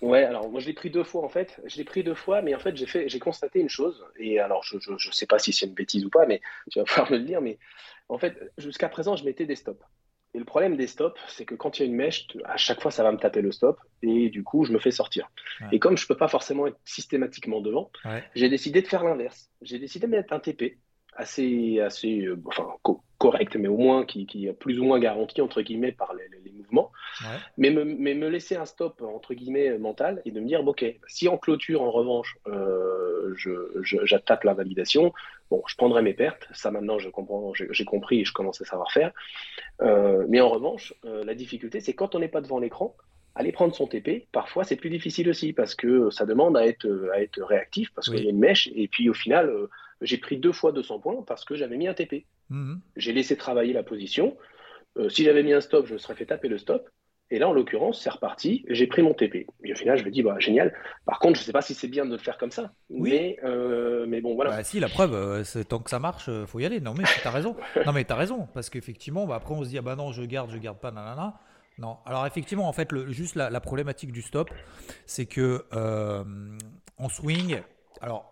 ouais, 0.00 0.24
alors 0.24 0.50
moi 0.50 0.60
je 0.60 0.66
l'ai 0.66 0.72
pris 0.72 0.90
deux 0.90 1.04
fois 1.04 1.24
en 1.24 1.28
fait. 1.28 1.60
Je 1.66 1.76
l'ai 1.76 1.84
pris 1.84 2.02
deux 2.02 2.14
fois, 2.14 2.42
mais 2.42 2.54
en 2.54 2.58
fait 2.58 2.76
j'ai 2.76 2.86
fait, 2.86 3.08
j'ai 3.08 3.18
constaté 3.18 3.60
une 3.60 3.68
chose. 3.68 4.04
Et 4.18 4.38
alors 4.38 4.62
je, 4.62 4.78
je, 4.96 5.10
sais 5.10 5.26
pas 5.26 5.38
si 5.38 5.52
c'est 5.52 5.66
une 5.66 5.74
bêtise 5.74 6.04
ou 6.04 6.10
pas, 6.10 6.26
mais 6.26 6.40
tu 6.70 6.78
vas 6.78 6.84
pouvoir 6.86 7.10
me 7.10 7.18
le 7.18 7.24
dire. 7.24 7.40
Mais 7.40 7.58
en 8.08 8.18
fait, 8.18 8.52
jusqu'à 8.58 8.88
présent, 8.88 9.16
je 9.16 9.24
mettais 9.24 9.46
des 9.46 9.56
stops. 9.56 9.82
Et 10.34 10.38
le 10.38 10.44
problème 10.46 10.76
des 10.76 10.86
stops, 10.86 11.20
c'est 11.28 11.44
que 11.44 11.54
quand 11.54 11.78
il 11.78 11.82
y 11.82 11.84
a 11.84 11.86
une 11.86 11.94
mèche, 11.94 12.26
à 12.44 12.56
chaque 12.56 12.80
fois, 12.80 12.90
ça 12.90 13.02
va 13.02 13.12
me 13.12 13.18
taper 13.18 13.42
le 13.42 13.52
stop. 13.52 13.78
Et 14.02 14.30
du 14.30 14.42
coup, 14.42 14.64
je 14.64 14.72
me 14.72 14.78
fais 14.78 14.90
sortir. 14.90 15.30
Et 15.72 15.78
comme 15.78 15.98
je 15.98 16.06
peux 16.06 16.16
pas 16.16 16.28
forcément 16.28 16.66
être 16.66 16.78
systématiquement 16.84 17.60
devant, 17.60 17.90
j'ai 18.34 18.48
décidé 18.48 18.80
de 18.80 18.86
faire 18.86 19.04
l'inverse. 19.04 19.50
J'ai 19.60 19.78
décidé 19.78 20.06
de 20.06 20.12
mettre 20.12 20.32
un 20.32 20.40
TP 20.40 20.78
assez, 21.14 21.80
assez 21.80 22.22
euh, 22.22 22.40
enfin, 22.46 22.66
correct, 23.22 23.54
mais 23.54 23.68
au 23.68 23.76
moins 23.76 24.04
qui, 24.04 24.26
qui, 24.26 24.48
est 24.48 24.52
plus 24.52 24.80
ou 24.80 24.85
moins 24.85 24.98
garanti, 24.98 25.40
entre 25.40 25.62
guillemets, 25.62 25.92
par 25.92 26.12
les, 26.12 26.50
mouvements. 26.50 26.90
Mais, 27.56 27.70
me, 27.70 27.85
mais 27.85 28.14
me 28.14 28.28
laisser 28.28 28.56
un 28.56 28.66
stop, 28.66 29.00
entre 29.00 29.35
guillemets, 29.35 29.78
mental 29.78 30.20
et 30.24 30.32
de 30.32 30.40
me 30.40 30.46
dire, 30.46 30.66
ok, 30.66 30.85
si 31.06 31.28
en 31.28 31.38
clôture, 31.38 31.82
en 31.82 31.92
revanche, 31.92 32.37
euh, 32.48 33.32
j'attaque 34.02 34.42
la 34.42 34.54
validation, 34.54 35.12
bon, 35.50 35.62
je 35.68 35.76
prendrai 35.76 36.02
mes 36.02 36.14
pertes. 36.14 36.48
Ça, 36.52 36.72
maintenant, 36.72 36.98
je 36.98 37.11
comprends, 37.11 37.52
j'ai 37.54 37.85
compris 37.85 38.22
et 38.22 38.24
je 38.24 38.32
commence 38.32 38.61
à 38.61 38.64
savoir 38.64 38.90
faire. 38.90 39.12
Euh, 39.82 40.26
mais 40.28 40.40
en 40.40 40.48
revanche, 40.48 40.92
euh, 41.04 41.24
la 41.24 41.37
difficulté, 41.37 41.78
c'est 41.78 41.92
quand 41.92 42.16
on 42.16 42.18
n'est 42.18 42.28
pas 42.37 42.40
devant 42.40 42.58
l'écran, 42.58 42.96
aller 43.37 43.52
prendre 43.52 43.74
son 43.74 43.87
TP, 43.87 44.26
parfois 44.32 44.64
c'est 44.64 44.76
plus 44.76 44.90
difficile 44.90 45.30
aussi 45.30 45.52
parce 45.54 45.74
que 45.74 46.11
ça 46.11 46.26
demande 46.26 46.56
à 46.56 46.66
être, 46.66 46.88
à 47.14 47.22
être 47.22 47.42
réactif 47.42 47.90
parce 47.94 48.11
qu'il 48.11 48.22
y 48.24 48.26
a 48.26 48.30
une 48.30 48.38
mèche 48.38 48.68
et 48.74 48.88
puis 48.88 49.08
au 49.08 49.14
final, 49.14 49.50
j'ai 50.02 50.18
pris 50.18 50.37
deux 50.37 50.52
fois 50.52 50.70
200 50.72 50.98
points 50.98 51.22
parce 51.26 51.46
que 51.46 51.54
j'avais 51.54 51.78
mis 51.78 51.88
un 51.88 51.94
TP. 51.94 52.26
Mhm. 52.52 52.80
J'ai 52.96 53.12
laissé 53.12 53.36
travailler 53.36 53.72
la 53.72 53.82
position. 53.82 54.36
Euh, 54.98 55.08
si 55.08 55.24
j'avais 55.24 55.42
mis 55.42 55.52
un 55.52 55.60
stop, 55.60 55.86
je 55.86 55.94
me 55.94 55.98
serais 55.98 56.14
fait 56.14 56.26
taper 56.26 56.48
le 56.48 56.58
stop. 56.58 56.88
Et 57.30 57.38
là, 57.38 57.48
en 57.48 57.52
l'occurrence, 57.54 58.02
c'est 58.02 58.10
reparti. 58.10 58.62
J'ai 58.68 58.86
pris 58.86 59.00
mon 59.00 59.14
TP. 59.14 59.46
Et 59.64 59.72
au 59.72 59.74
final, 59.74 59.96
je 59.96 60.04
me 60.04 60.10
dis, 60.10 60.22
bah, 60.22 60.38
génial. 60.38 60.74
Par 61.06 61.18
contre, 61.18 61.36
je 61.36 61.40
ne 61.40 61.46
sais 61.46 61.52
pas 61.52 61.62
si 61.62 61.72
c'est 61.72 61.88
bien 61.88 62.04
de 62.04 62.10
le 62.10 62.18
faire 62.18 62.36
comme 62.36 62.50
ça. 62.50 62.72
Oui. 62.90 63.10
Mais, 63.10 63.38
euh, 63.42 64.04
mais 64.06 64.20
bon, 64.20 64.34
voilà. 64.34 64.50
Bah, 64.50 64.64
si, 64.64 64.80
la 64.80 64.90
preuve, 64.90 65.14
euh, 65.14 65.42
c'est 65.42 65.64
tant 65.64 65.78
que 65.78 65.88
ça 65.88 65.98
marche, 65.98 66.28
il 66.28 66.46
faut 66.46 66.60
y 66.60 66.66
aller. 66.66 66.80
Non, 66.80 66.92
mais 66.92 67.04
tu 67.04 67.26
as 67.26 67.30
raison. 67.30 67.56
non, 67.86 67.92
mais 67.92 68.04
tu 68.04 68.12
as 68.12 68.16
raison. 68.16 68.48
Parce 68.52 68.68
qu'effectivement, 68.68 69.26
bah, 69.26 69.36
après, 69.36 69.54
on 69.54 69.64
se 69.64 69.70
dit, 69.70 69.78
ah 69.78 69.82
bah 69.82 69.96
non, 69.96 70.12
je 70.12 70.22
garde, 70.24 70.50
je 70.50 70.58
garde 70.58 70.78
pas, 70.78 70.90
nanana. 70.90 71.40
Non. 71.78 71.96
Alors, 72.04 72.26
effectivement, 72.26 72.68
en 72.68 72.72
fait, 72.74 72.92
le, 72.92 73.10
juste 73.10 73.34
la, 73.34 73.48
la, 73.48 73.60
problématique 73.60 74.12
du 74.12 74.20
stop, 74.20 74.50
c'est 75.06 75.24
que 75.24 75.64
en 75.72 77.08
swing, 77.08 77.62
alors 78.02 78.32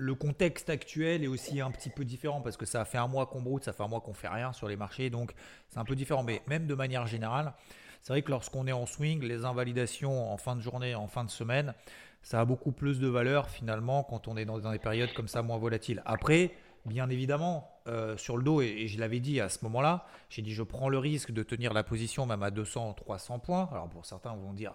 le 0.00 0.14
contexte 0.14 0.70
actuel 0.70 1.22
est 1.22 1.26
aussi 1.26 1.60
un 1.60 1.70
petit 1.70 1.90
peu 1.90 2.04
différent 2.04 2.40
parce 2.40 2.56
que 2.56 2.64
ça 2.64 2.84
fait 2.84 2.98
un 2.98 3.06
mois 3.06 3.26
qu'on 3.26 3.42
broute, 3.42 3.64
ça 3.64 3.72
fait 3.72 3.82
un 3.82 3.88
mois 3.88 4.00
qu'on 4.00 4.14
fait 4.14 4.28
rien 4.28 4.52
sur 4.52 4.66
les 4.66 4.76
marchés, 4.76 5.10
donc 5.10 5.32
c'est 5.68 5.78
un 5.78 5.84
peu 5.84 5.94
différent. 5.94 6.22
Mais 6.22 6.40
même 6.46 6.66
de 6.66 6.74
manière 6.74 7.06
générale, 7.06 7.52
c'est 8.00 8.14
vrai 8.14 8.22
que 8.22 8.30
lorsqu'on 8.30 8.66
est 8.66 8.72
en 8.72 8.86
swing, 8.86 9.22
les 9.22 9.44
invalidations 9.44 10.32
en 10.32 10.38
fin 10.38 10.56
de 10.56 10.62
journée, 10.62 10.94
en 10.94 11.06
fin 11.06 11.22
de 11.22 11.30
semaine, 11.30 11.74
ça 12.22 12.40
a 12.40 12.44
beaucoup 12.46 12.72
plus 12.72 12.98
de 12.98 13.08
valeur 13.08 13.50
finalement 13.50 14.02
quand 14.02 14.26
on 14.26 14.36
est 14.38 14.46
dans 14.46 14.58
des 14.58 14.78
périodes 14.78 15.12
comme 15.12 15.28
ça 15.28 15.42
moins 15.42 15.58
volatiles. 15.58 16.02
Après, 16.06 16.52
bien 16.86 17.08
évidemment, 17.10 17.80
euh, 17.86 18.16
sur 18.16 18.36
le 18.36 18.42
dos, 18.42 18.60
et, 18.62 18.86
je 18.86 18.98
l'avais 18.98 19.20
dit 19.20 19.40
à 19.40 19.48
ce 19.48 19.64
moment-là, 19.64 20.06
j'ai 20.28 20.42
dit 20.42 20.52
je 20.52 20.62
prends 20.62 20.88
le 20.88 20.98
risque 20.98 21.30
de 21.30 21.42
tenir 21.42 21.72
la 21.72 21.82
position 21.82 22.26
même 22.26 22.42
à 22.42 22.50
200, 22.50 22.94
300 22.94 23.38
points. 23.38 23.68
Alors 23.72 23.88
pour 23.88 24.06
certains 24.06 24.34
vont 24.34 24.52
dire 24.52 24.74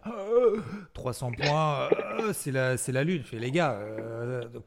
300 0.93 1.31
euh, 1.31 1.43
points, 1.43 1.89
euh, 2.19 2.33
c'est 2.33 2.51
la, 2.51 2.75
la 2.75 3.03
lune. 3.03 3.21
Je 3.23 3.29
fais 3.29 3.39
les 3.39 3.51
gars, 3.51 3.79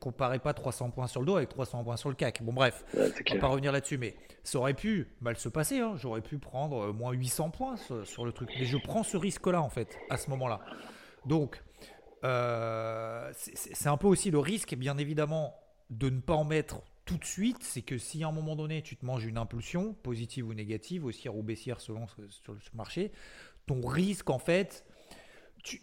comparez 0.01 0.39
pas 0.39 0.55
300 0.55 0.91
points 0.91 1.07
sur 1.07 1.21
le 1.21 1.27
dos 1.27 1.37
avec 1.37 1.49
300 1.49 1.85
points 1.85 1.97
sur 1.97 2.09
le 2.09 2.15
CAC. 2.15 2.43
Bon 2.43 2.53
bref, 2.53 2.85
on 2.95 3.35
va 3.35 3.41
pas 3.41 3.49
revenir 3.49 3.73
là-dessus, 3.73 3.99
mais 3.99 4.17
ça 4.43 4.59
aurait 4.59 4.75
pu 4.75 5.09
mal 5.21 5.37
se 5.37 5.49
passer. 5.49 5.81
Hein. 5.81 5.95
J'aurais 5.97 6.23
pu 6.23 6.39
prendre 6.39 6.93
moins 6.93 7.13
800 7.13 7.51
points 7.51 7.77
sur, 8.05 8.25
le 8.25 8.33
truc, 8.33 8.51
mais 8.59 8.67
je 8.67 8.79
prends 8.79 9.03
ce 9.03 9.17
risque-là 9.17 9.63
en 9.63 9.69
fait 9.69 9.97
à 10.11 10.17
ce 10.17 10.31
moment-là. 10.31 10.61
Donc 11.27 11.63
c'est 12.23 13.89
un 13.89 13.97
peu 13.97 14.07
aussi 14.07 14.31
le 14.31 14.39
risque, 14.39 14.75
bien 14.75 14.99
évidemment, 14.99 15.55
de 15.91 16.11
ne 16.11 16.21
pas 16.21 16.35
en 16.35 16.45
mettre 16.45 16.83
tout 17.09 17.17
de 17.17 17.25
suite, 17.25 17.63
c'est 17.63 17.81
que 17.81 17.97
si 17.97 18.23
à 18.23 18.29
un 18.29 18.33
moment 18.33 18.55
donné 18.55 18.83
tu 18.83 18.95
te 18.95 19.07
manges 19.07 19.25
une 19.25 19.39
impulsion, 19.39 19.95
positive 19.95 20.47
ou 20.47 20.53
négative, 20.53 21.07
haussière 21.07 21.35
ou 21.35 21.43
baissière 21.43 21.81
selon 21.81 22.07
sur 22.07 22.53
le 22.53 22.59
marché, 22.75 23.13
ton 23.67 23.81
risque 23.81 24.29
en 24.29 24.39
fait, 24.39 24.85
tu, 25.65 25.81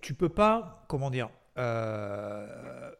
tu, 0.00 0.14
peux 0.14 0.28
pas, 0.28 0.84
comment 0.88 1.10
dire, 1.10 1.30
euh, 1.58 2.90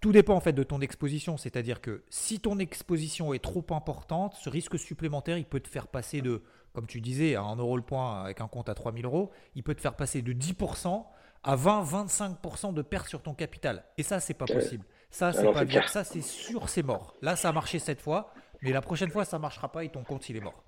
tout 0.00 0.10
dépend 0.10 0.34
en 0.34 0.40
fait 0.40 0.52
de 0.52 0.64
ton 0.64 0.80
exposition, 0.80 1.36
c'est-à-dire 1.36 1.80
que 1.80 2.02
si 2.10 2.40
ton 2.40 2.58
exposition 2.58 3.32
est 3.32 3.42
trop 3.42 3.64
importante, 3.70 4.34
ce 4.34 4.50
risque 4.50 4.76
supplémentaire, 4.76 5.38
il 5.38 5.46
peut 5.46 5.60
te 5.60 5.68
faire 5.68 5.86
passer 5.86 6.20
de, 6.20 6.42
comme 6.72 6.88
tu 6.88 7.00
disais, 7.00 7.36
à 7.36 7.42
1 7.42 7.56
euro 7.56 7.76
le 7.76 7.84
point 7.84 8.24
avec 8.24 8.40
un 8.40 8.48
compte 8.48 8.68
à 8.68 8.74
3000 8.74 9.04
euros, 9.04 9.30
il 9.54 9.62
peut 9.62 9.76
te 9.76 9.80
faire 9.80 9.94
passer 9.94 10.20
de 10.20 10.32
10% 10.32 11.04
à 11.44 11.56
20-25% 11.56 12.74
de 12.74 12.82
perte 12.82 13.06
sur 13.06 13.22
ton 13.22 13.34
capital. 13.34 13.84
Et 13.98 14.02
ça, 14.02 14.18
c'est 14.18 14.34
pas 14.34 14.46
possible. 14.46 14.84
Ça, 15.14 15.32
c'est 15.32 15.52
pas 15.52 15.64
bien. 15.64 15.86
Ça, 15.86 16.02
c'est 16.02 16.20
sûr, 16.20 16.68
c'est 16.68 16.82
mort. 16.82 17.14
Là, 17.22 17.36
ça 17.36 17.50
a 17.50 17.52
marché 17.52 17.78
cette 17.78 18.00
fois, 18.00 18.34
mais 18.62 18.72
la 18.72 18.82
prochaine 18.82 19.10
fois, 19.10 19.24
ça 19.24 19.38
marchera 19.38 19.70
pas 19.70 19.84
et 19.84 19.88
ton 19.88 20.02
compte, 20.02 20.28
il 20.28 20.36
est 20.36 20.40
mort. 20.40 20.64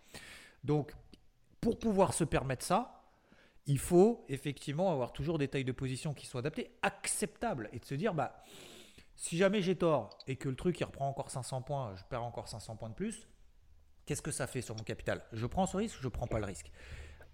Donc, 0.62 0.92
pour 1.60 1.80
pouvoir 1.80 2.14
se 2.14 2.22
permettre 2.22 2.64
ça, 2.64 3.02
il 3.66 3.80
faut 3.80 4.24
effectivement 4.28 4.92
avoir 4.92 5.12
toujours 5.12 5.38
des 5.38 5.48
tailles 5.48 5.64
de 5.64 5.72
position 5.72 6.14
qui 6.14 6.26
soient 6.26 6.38
adaptées, 6.38 6.70
acceptables, 6.82 7.68
et 7.72 7.80
de 7.80 7.84
se 7.84 7.96
dire, 7.96 8.14
bah, 8.14 8.40
si 9.16 9.36
jamais 9.36 9.62
j'ai 9.62 9.74
tort 9.74 10.16
et 10.28 10.36
que 10.36 10.48
le 10.48 10.54
truc 10.54 10.78
il 10.78 10.84
reprend 10.84 11.08
encore 11.08 11.32
500 11.32 11.62
points, 11.62 11.96
je 11.96 12.04
perds 12.04 12.22
encore 12.22 12.46
500 12.46 12.76
points 12.76 12.90
de 12.90 12.94
plus, 12.94 13.26
qu'est-ce 14.04 14.22
que 14.22 14.30
ça 14.30 14.46
fait 14.46 14.62
sur 14.62 14.76
mon 14.76 14.84
capital? 14.84 15.24
Je 15.32 15.46
prends 15.46 15.66
ce 15.66 15.76
risque, 15.76 15.98
je 16.00 16.08
prends 16.08 16.28
pas 16.28 16.38
le 16.38 16.46
risque. 16.46 16.70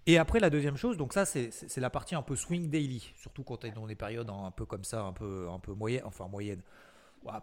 Et 0.07 0.17
après, 0.17 0.39
la 0.39 0.49
deuxième 0.49 0.77
chose, 0.77 0.97
donc 0.97 1.13
ça, 1.13 1.25
c'est 1.25 1.77
la 1.77 1.91
partie 1.91 2.15
un 2.15 2.23
peu 2.23 2.35
swing 2.35 2.71
daily, 2.71 3.13
surtout 3.15 3.43
quand 3.43 3.57
tu 3.57 3.67
es 3.67 3.71
dans 3.71 3.85
des 3.85 3.95
périodes 3.95 4.31
un 4.31 4.49
peu 4.49 4.65
comme 4.65 4.83
ça, 4.83 5.03
un 5.03 5.13
peu, 5.13 5.47
un 5.51 5.59
peu 5.59 5.73
moyenne, 5.73 6.01
enfin 6.05 6.27
moyenne, 6.27 6.63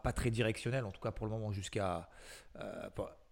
pas 0.03 0.13
très 0.13 0.31
directionnel, 0.31 0.85
en 0.85 0.91
tout 0.91 1.01
cas 1.01 1.11
pour 1.11 1.27
le 1.27 1.33
moment, 1.33 1.53
jusqu'à. 1.53 2.09
Euh, 2.59 2.89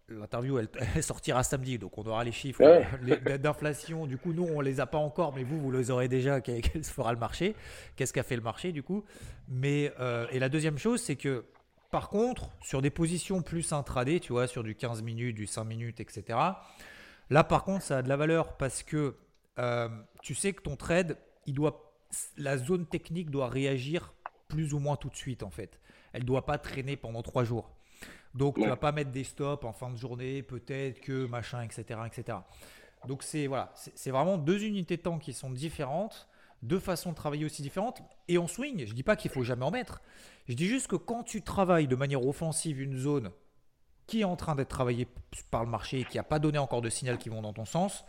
l'interview, 0.09 0.59
elle, 0.95 1.03
sortira 1.03 1.43
samedi, 1.43 1.79
donc 1.79 1.99
on 1.99 2.05
aura 2.05 2.25
les 2.25 2.33
chiffres 2.33 2.63
d'inflation. 3.37 4.07
Du 4.07 4.17
coup, 4.19 4.33
nous, 4.33 4.45
on 4.45 4.61
les 4.61 4.81
a 4.81 4.87
pas 4.87 4.99
encore, 4.99 5.35
mais 5.35 5.45
vous, 5.45 5.61
vous 5.61 5.71
les 5.71 5.91
aurez 5.91 6.09
déjà. 6.09 6.41
Quel 6.41 6.63
fera 6.85 7.13
le 7.13 7.19
marché 7.19 7.55
Qu'est-ce 7.97 8.13
qu'a 8.13 8.23
fait 8.23 8.37
le 8.37 8.43
marché, 8.43 8.73
du 8.73 8.83
coup? 8.83 9.05
Mais, 9.49 9.93
euh, 10.01 10.27
Et 10.31 10.39
la 10.39 10.49
deuxième 10.49 10.79
chose, 10.79 11.03
c'est 11.03 11.17
que, 11.17 11.45
par 11.91 12.09
contre, 12.09 12.51
sur 12.63 12.83
des 12.83 12.91
positions 12.91 13.43
plus 13.43 13.73
intraday, 13.73 14.21
tu 14.21 14.33
vois, 14.33 14.47
sur 14.47 14.63
du 14.63 14.75
15 14.75 15.03
minutes, 15.03 15.37
du 15.37 15.47
5 15.47 15.65
minutes, 15.65 16.01
etc., 16.01 16.39
là, 17.31 17.45
par 17.45 17.65
contre, 17.65 17.83
ça 17.83 17.99
a 17.99 18.03
de 18.03 18.09
la 18.09 18.17
valeur 18.17 18.57
parce 18.57 18.83
que 18.83 19.17
tu 20.23 20.37
sais 20.37 20.53
que 20.53 20.63
ton 20.63 20.77
trade, 20.77 21.17
il 21.47 21.55
doit, 21.55 21.93
la 22.37 22.59
zone 22.59 22.87
technique 22.87 23.31
doit 23.31 23.49
réagir 23.49 24.15
plus 24.49 24.75
ou 24.75 24.79
moins 24.79 24.97
tout 24.97 25.11
de 25.11 25.17
suite 25.17 25.43
en 25.43 25.51
fait. 25.51 25.79
Elle 26.13 26.23
ne 26.23 26.27
doit 26.27 26.47
pas 26.47 26.59
traîner 26.59 26.97
pendant 26.97 27.23
trois 27.23 27.45
jours. 27.45 27.71
Donc 28.35 28.57
tu 28.57 28.67
vas 28.67 28.77
pas 28.77 28.93
mettre 28.93 29.11
des 29.11 29.25
stops 29.25 29.65
en 29.65 29.73
fin 29.73 29.91
de 29.91 29.97
journée, 29.97 30.43
peut-être 30.43 31.01
que 31.01 31.27
machin, 31.27 31.63
etc., 31.63 32.01
etc. 32.07 32.39
Donc 33.07 33.23
c'est 33.23 33.47
voilà, 33.47 33.73
c'est 33.75 34.11
vraiment 34.11 34.39
deux 34.39 34.65
unités 34.65 34.97
de 34.97 35.03
temps 35.03 35.19
qui 35.19 35.33
sont 35.33 35.51
différentes, 35.51 36.29
deux 36.63 36.79
façons 36.79 37.11
de 37.11 37.17
travailler 37.17 37.45
aussi 37.45 37.63
différentes. 37.63 38.03
Et 38.29 38.39
en 38.39 38.47
swing, 38.47 38.87
je 38.87 38.93
dis 38.93 39.03
pas 39.03 39.17
qu'il 39.17 39.31
faut 39.31 39.45
jamais 39.45 39.65
en 39.65 39.71
mettre. 39.71 40.01
Je 40.49 40.55
dis 40.55 40.67
juste 40.67 40.89
que 40.89 40.97
quand 40.97 41.23
tu 41.23 41.43
travailles 41.43 41.89
de 41.89 41.97
manière 41.97 42.27
offensive 42.27 42.81
une 42.81 42.97
zone 42.97 43.31
qui 44.07 44.23
est 44.23 44.25
en 44.25 44.37
train 44.37 44.55
d'être 44.55 44.69
travaillée 44.69 45.07
par 45.51 45.65
le 45.65 45.71
marché 45.71 46.01
et 46.01 46.05
qui 46.05 46.17
n'a 46.17 46.23
pas 46.23 46.39
donné 46.39 46.59
encore 46.59 46.81
de 46.81 46.89
signal 46.89 47.19
qui 47.19 47.29
vont 47.29 47.43
dans 47.43 47.53
ton 47.53 47.67
sens, 47.67 48.05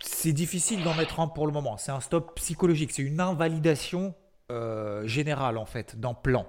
c'est 0.00 0.32
difficile 0.32 0.82
d'en 0.82 0.94
mettre 0.94 1.20
un 1.20 1.28
pour 1.28 1.46
le 1.46 1.52
moment. 1.52 1.76
C'est 1.76 1.92
un 1.92 2.00
stop 2.00 2.36
psychologique, 2.36 2.92
c'est 2.92 3.02
une 3.02 3.20
invalidation 3.20 4.14
euh, 4.50 5.06
générale 5.06 5.58
en 5.58 5.66
fait, 5.66 5.98
d'un 5.98 6.14
plan. 6.14 6.46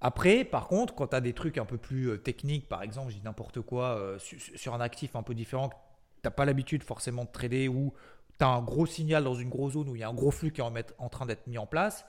Après, 0.00 0.44
par 0.44 0.68
contre, 0.68 0.94
quand 0.94 1.08
tu 1.08 1.16
as 1.16 1.20
des 1.20 1.32
trucs 1.32 1.58
un 1.58 1.64
peu 1.64 1.76
plus 1.76 2.10
euh, 2.10 2.18
techniques, 2.18 2.68
par 2.68 2.82
exemple, 2.82 3.10
je 3.10 3.16
dis 3.16 3.24
n'importe 3.24 3.60
quoi, 3.60 3.98
euh, 3.98 4.18
sur, 4.18 4.74
un 4.74 4.80
actif 4.80 5.16
un 5.16 5.22
peu 5.22 5.34
différent, 5.34 5.70
tu 5.70 5.76
n'as 6.24 6.30
pas 6.30 6.44
l'habitude 6.44 6.84
forcément 6.84 7.24
de 7.24 7.30
trader 7.30 7.68
ou 7.68 7.92
tu 8.38 8.44
as 8.44 8.48
un 8.48 8.62
gros 8.62 8.86
signal 8.86 9.24
dans 9.24 9.34
une 9.34 9.48
grosse 9.48 9.72
zone 9.72 9.88
où 9.88 9.96
il 9.96 10.00
y 10.00 10.04
a 10.04 10.08
un 10.08 10.14
gros 10.14 10.30
flux 10.30 10.52
qui 10.52 10.60
est 10.60 10.64
en, 10.98 11.08
train 11.08 11.26
d'être 11.26 11.46
mis 11.48 11.58
en 11.58 11.66
place, 11.66 12.06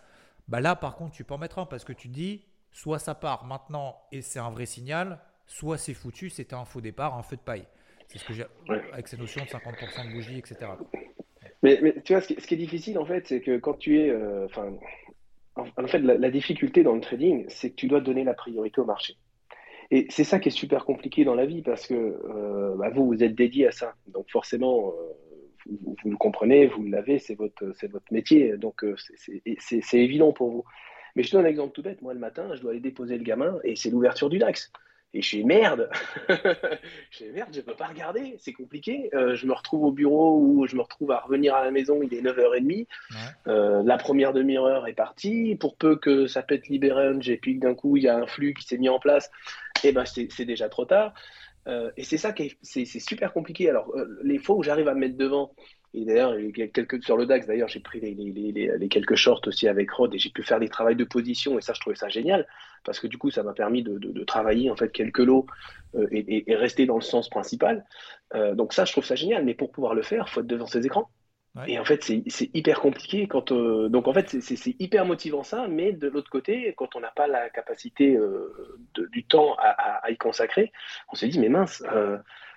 bah 0.47 0.59
là, 0.61 0.75
par 0.75 0.95
contre, 0.95 1.13
tu 1.13 1.23
peux 1.23 1.33
en 1.33 1.39
mettre 1.39 1.57
un 1.57 1.65
parce 1.65 1.83
que 1.83 1.93
tu 1.93 2.09
te 2.09 2.13
dis, 2.13 2.45
soit 2.71 2.99
ça 2.99 3.15
part 3.15 3.45
maintenant 3.45 3.99
et 4.11 4.21
c'est 4.21 4.39
un 4.39 4.51
vrai 4.51 4.67
signal, 4.67 5.19
soit 5.47 5.79
c'est 5.79 5.95
foutu, 5.95 6.29
c'était 6.29 6.55
un 6.55 6.65
faux 6.65 6.81
départ, 6.81 7.17
un 7.17 7.23
feu 7.23 7.37
de 7.37 7.41
paille. 7.41 7.65
C'est 8.07 8.19
ce 8.19 8.25
que 8.25 8.33
j'ai 8.33 8.45
avec 8.91 9.07
ces 9.07 9.17
notions 9.17 9.43
de 9.43 9.49
50% 9.49 10.07
de 10.07 10.13
bougie, 10.13 10.37
etc. 10.37 10.71
Mais, 11.61 11.79
tu 12.05 12.13
vois, 12.13 12.21
ce 12.21 12.27
qui, 12.27 12.53
est 12.53 12.57
difficile 12.57 12.97
en 12.97 13.05
fait, 13.05 13.27
c'est 13.27 13.41
que 13.41 13.57
quand 13.57 13.73
tu 13.73 13.99
es, 13.99 14.09
euh, 14.09 14.47
en 15.77 15.87
fait, 15.87 15.99
la, 15.99 16.29
difficulté 16.29 16.83
dans 16.83 16.93
le 16.93 17.01
trading, 17.01 17.45
c'est 17.47 17.71
que 17.71 17.75
tu 17.75 17.87
dois 17.87 18.01
donner 18.01 18.23
la 18.23 18.33
priorité 18.33 18.81
au 18.81 18.85
marché. 18.85 19.15
Et 19.91 20.05
c'est 20.09 20.23
ça 20.23 20.39
qui 20.39 20.49
est 20.49 20.51
super 20.51 20.85
compliqué 20.85 21.25
dans 21.25 21.33
la 21.33 21.45
vie 21.45 21.61
parce 21.61 21.87
que 21.87 21.93
euh, 21.93 22.75
bah, 22.77 22.89
vous, 22.89 23.07
vous 23.07 23.23
êtes 23.23 23.35
dédié 23.35 23.67
à 23.67 23.71
ça. 23.71 23.95
Donc 24.07 24.29
forcément, 24.29 24.89
euh, 24.89 25.73
vous, 26.03 26.11
le 26.11 26.17
comprenez, 26.17 26.67
vous 26.67 26.85
l'avez, 26.85 27.17
c'est 27.17 27.35
votre, 27.35 27.65
votre 27.87 28.13
métier. 28.13 28.57
Donc 28.57 28.83
euh, 28.83 28.95
c'est 29.57 29.99
évident 29.99 30.31
pour 30.31 30.51
vous. 30.51 30.63
Mais 31.15 31.23
je 31.23 31.31
donne 31.31 31.45
un 31.45 31.49
exemple 31.49 31.73
tout 31.73 31.81
bête. 31.81 32.01
Moi, 32.01 32.13
le 32.13 32.19
matin, 32.19 32.53
je 32.55 32.61
dois 32.61 32.71
aller 32.71 32.79
déposer 32.79 33.17
le 33.17 33.23
gamin 33.23 33.57
et 33.63 33.75
c'est 33.75 33.89
l'ouverture 33.89 34.29
du 34.29 34.37
DAX. 34.37 34.71
Et 35.13 35.23
je 35.23 35.27
suis 35.27 35.43
merde, 35.43 35.89
je 36.29 37.15
suis 37.15 37.31
merde, 37.31 37.49
je 37.51 37.61
peux 37.61 37.73
pas 37.73 37.87
regarder, 37.87 38.35
c'est 38.37 38.53
compliqué. 38.53 39.09
Euh, 39.15 39.35
je 39.35 39.47
me 39.47 39.53
retrouve 39.53 39.83
au 39.85 39.91
bureau 39.91 40.39
ou 40.39 40.67
je 40.67 40.75
me 40.75 40.81
retrouve 40.81 41.11
à 41.11 41.21
revenir 41.21 41.55
à 41.55 41.63
la 41.63 41.71
maison, 41.71 42.01
il 42.03 42.13
est 42.13 42.21
9h30. 42.21 42.85
Euh, 43.47 43.81
la 43.83 43.97
première 43.97 44.33
demi-heure 44.33 44.85
est 44.85 44.93
partie. 44.93 45.55
Pour 45.55 45.77
peu 45.77 45.95
que 45.95 46.27
ça 46.27 46.43
pète 46.43 46.67
Liberum, 46.67 47.21
et 47.25 47.37
puis 47.37 47.57
d'un 47.57 47.73
coup 47.73 47.97
il 47.97 48.03
y 48.03 48.07
a 48.07 48.17
un 48.17 48.27
flux 48.27 48.53
qui 48.53 48.67
s'est 48.67 48.77
mis 48.77 48.89
en 48.89 48.99
place, 48.99 49.31
et 49.83 49.89
eh 49.89 49.91
ben 49.93 50.05
c'est 50.05 50.45
déjà 50.45 50.69
trop 50.69 50.85
tard. 50.85 51.15
Euh, 51.67 51.89
et 51.97 52.03
c'est 52.03 52.17
ça 52.17 52.31
qui 52.31 52.43
est, 52.43 52.57
c'est 52.61 52.85
super 52.85 53.33
compliqué. 53.33 53.67
Alors 53.67 53.91
les 54.21 54.37
fois 54.37 54.57
où 54.57 54.63
j'arrive 54.63 54.89
à 54.89 54.93
me 54.93 54.99
mettre 54.99 55.17
devant, 55.17 55.55
et 55.93 56.05
d'ailleurs, 56.05 56.35
quelques, 56.71 57.03
sur 57.03 57.17
le 57.17 57.25
DAX, 57.25 57.47
d'ailleurs, 57.47 57.67
j'ai 57.67 57.79
pris 57.79 57.99
les, 57.99 58.13
les, 58.13 58.77
les, 58.77 58.89
quelques 58.89 59.15
shorts 59.15 59.41
aussi 59.47 59.67
avec 59.67 59.89
Rod 59.89 60.13
et 60.13 60.19
j'ai 60.19 60.29
pu 60.29 60.43
faire 60.43 60.59
des 60.59 60.69
travaux 60.69 60.93
de 60.93 61.03
position 61.03 61.57
et 61.57 61.61
ça, 61.61 61.73
je 61.73 61.79
trouvais 61.79 61.95
ça 61.95 62.09
génial 62.09 62.47
parce 62.83 62.99
que 62.99 63.07
du 63.07 63.17
coup, 63.17 63.31
ça 63.31 63.41
m'a 63.41 63.53
permis 63.53 63.81
de, 63.81 63.97
de, 63.97 64.23
travailler 64.23 64.69
en 64.69 64.75
fait 64.75 64.91
quelques 64.91 65.19
lots 65.19 65.47
euh, 65.95 66.07
et, 66.11 66.51
et, 66.51 66.55
rester 66.55 66.85
dans 66.85 66.95
le 66.95 67.01
sens 67.01 67.27
principal. 67.29 67.85
Euh, 68.35 68.53
donc 68.53 68.73
ça, 68.73 68.85
je 68.85 68.91
trouve 68.91 69.05
ça 69.05 69.15
génial. 69.15 69.43
Mais 69.45 69.55
pour 69.55 69.71
pouvoir 69.71 69.95
le 69.95 70.03
faire, 70.03 70.25
il 70.27 70.31
faut 70.31 70.41
être 70.41 70.47
devant 70.47 70.67
ses 70.67 70.85
écrans. 70.85 71.09
Et 71.67 71.79
en 71.79 71.83
fait, 71.83 72.03
c'est 72.03 72.49
hyper 72.53 72.79
compliqué 72.79 73.27
quand. 73.27 73.51
Euh, 73.51 73.89
donc 73.89 74.07
en 74.07 74.13
fait, 74.13 74.29
c'est 74.39 74.75
hyper 74.79 75.05
motivant 75.05 75.43
ça, 75.43 75.67
mais 75.67 75.91
de 75.91 76.07
l'autre 76.07 76.29
côté, 76.29 76.73
quand 76.77 76.95
on 76.95 76.99
n'a 76.99 77.09
pas 77.09 77.27
la 77.27 77.49
capacité 77.49 78.17
du 79.11 79.25
temps 79.25 79.55
à, 79.57 80.05
à, 80.05 80.11
y 80.11 80.17
consacrer, 80.17 80.71
on 81.11 81.15
se 81.15 81.25
dit 81.25 81.39
mais 81.39 81.49
mince 81.49 81.83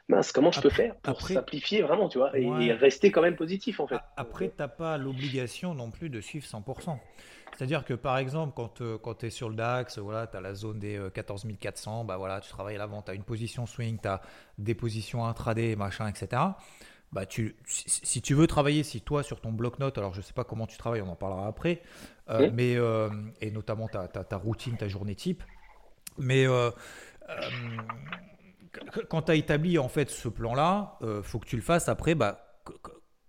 mince, 0.08 0.32
comment 0.32 0.52
je 0.52 0.60
peux 0.60 0.70
faire 0.70 0.94
pour 0.96 1.20
simplifier 1.20 1.82
vraiment, 1.82 2.08
tu 2.08 2.18
vois, 2.18 2.36
et, 2.38 2.72
rester 2.72 3.10
quand 3.10 3.22
même 3.22 3.36
positif 3.36 3.80
en 3.80 3.86
fait. 3.86 4.00
Après, 4.16 4.48
tu 4.48 4.54
n'as 4.58 4.68
pas 4.68 4.98
l'obligation 4.98 5.74
non 5.74 5.90
plus 5.90 6.10
de 6.10 6.20
suivre 6.20 6.46
100%. 6.46 6.98
C'est-à-dire 7.56 7.84
que 7.84 7.94
par 7.94 8.18
exemple, 8.18 8.54
quand, 8.56 8.80
euh, 8.80 8.98
quand 8.98 9.14
tu 9.14 9.26
es 9.26 9.30
sur 9.30 9.48
le 9.48 9.54
DAX, 9.54 9.98
voilà, 9.98 10.26
tu 10.26 10.36
as 10.36 10.40
la 10.40 10.54
zone 10.54 10.78
des 10.78 10.98
14 11.12 11.44
euh, 11.44 11.52
400, 11.60 12.04
bah 12.04 12.16
voilà, 12.16 12.40
tu 12.40 12.50
travailles 12.50 12.76
à 12.76 12.78
l'avant, 12.78 13.02
tu 13.02 13.10
as 13.10 13.14
une 13.14 13.24
position 13.24 13.66
swing, 13.66 13.98
tu 14.00 14.08
as 14.08 14.22
des 14.58 14.74
positions 14.74 15.26
intraday, 15.26 15.76
machin, 15.76 16.08
etc. 16.08 16.42
Bah 17.12 17.26
tu, 17.26 17.56
si, 17.66 18.22
tu 18.22 18.32
veux 18.32 18.46
travailler, 18.46 18.82
si 18.82 19.02
toi 19.02 19.22
sur 19.22 19.42
ton 19.42 19.52
bloc-notes, 19.52 19.98
alors 19.98 20.14
je 20.14 20.22
sais 20.22 20.32
pas 20.32 20.44
comment 20.44 20.66
tu 20.66 20.78
travailles, 20.78 21.02
on 21.02 21.10
en 21.10 21.14
parlera 21.14 21.46
après, 21.46 21.82
euh, 22.30 22.50
mais, 22.54 22.78
et 23.42 23.50
notamment 23.50 23.86
ta, 23.86 24.08
ta, 24.08 24.24
ta, 24.24 24.36
routine, 24.38 24.78
ta 24.78 24.88
journée 24.88 25.14
type, 25.14 25.42
mais 26.16 26.46
quand 29.08 29.22
tu 29.22 29.32
as 29.32 29.34
établi 29.34 29.78
en 29.78 29.88
fait 29.88 30.10
ce 30.10 30.28
plan-là, 30.28 30.98
euh, 31.02 31.22
faut 31.22 31.38
que 31.38 31.46
tu 31.46 31.56
le 31.56 31.62
fasses 31.62 31.88
après, 31.88 32.14
bah, 32.14 32.62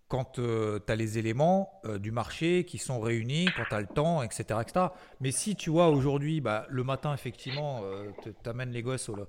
quand 0.07 0.37
euh, 0.39 0.79
tu 0.85 0.91
as 0.91 0.95
les 0.95 1.17
éléments 1.17 1.81
euh, 1.85 1.97
du 1.97 2.11
marché 2.11 2.65
qui 2.65 2.77
sont 2.77 2.99
réunis, 2.99 3.47
quand 3.57 3.63
tu 3.67 3.75
as 3.75 3.81
le 3.81 3.87
temps, 3.87 4.21
etc., 4.21 4.59
etc. 4.61 4.87
Mais 5.19 5.31
si 5.31 5.55
tu 5.55 5.69
vois 5.69 5.89
aujourd'hui, 5.89 6.39
bah, 6.39 6.65
le 6.69 6.83
matin, 6.83 7.13
effectivement, 7.13 7.81
tu 8.21 8.49
amènes 8.49 8.71
les 8.71 8.83
gosses 8.83 9.09
au, 9.09 9.27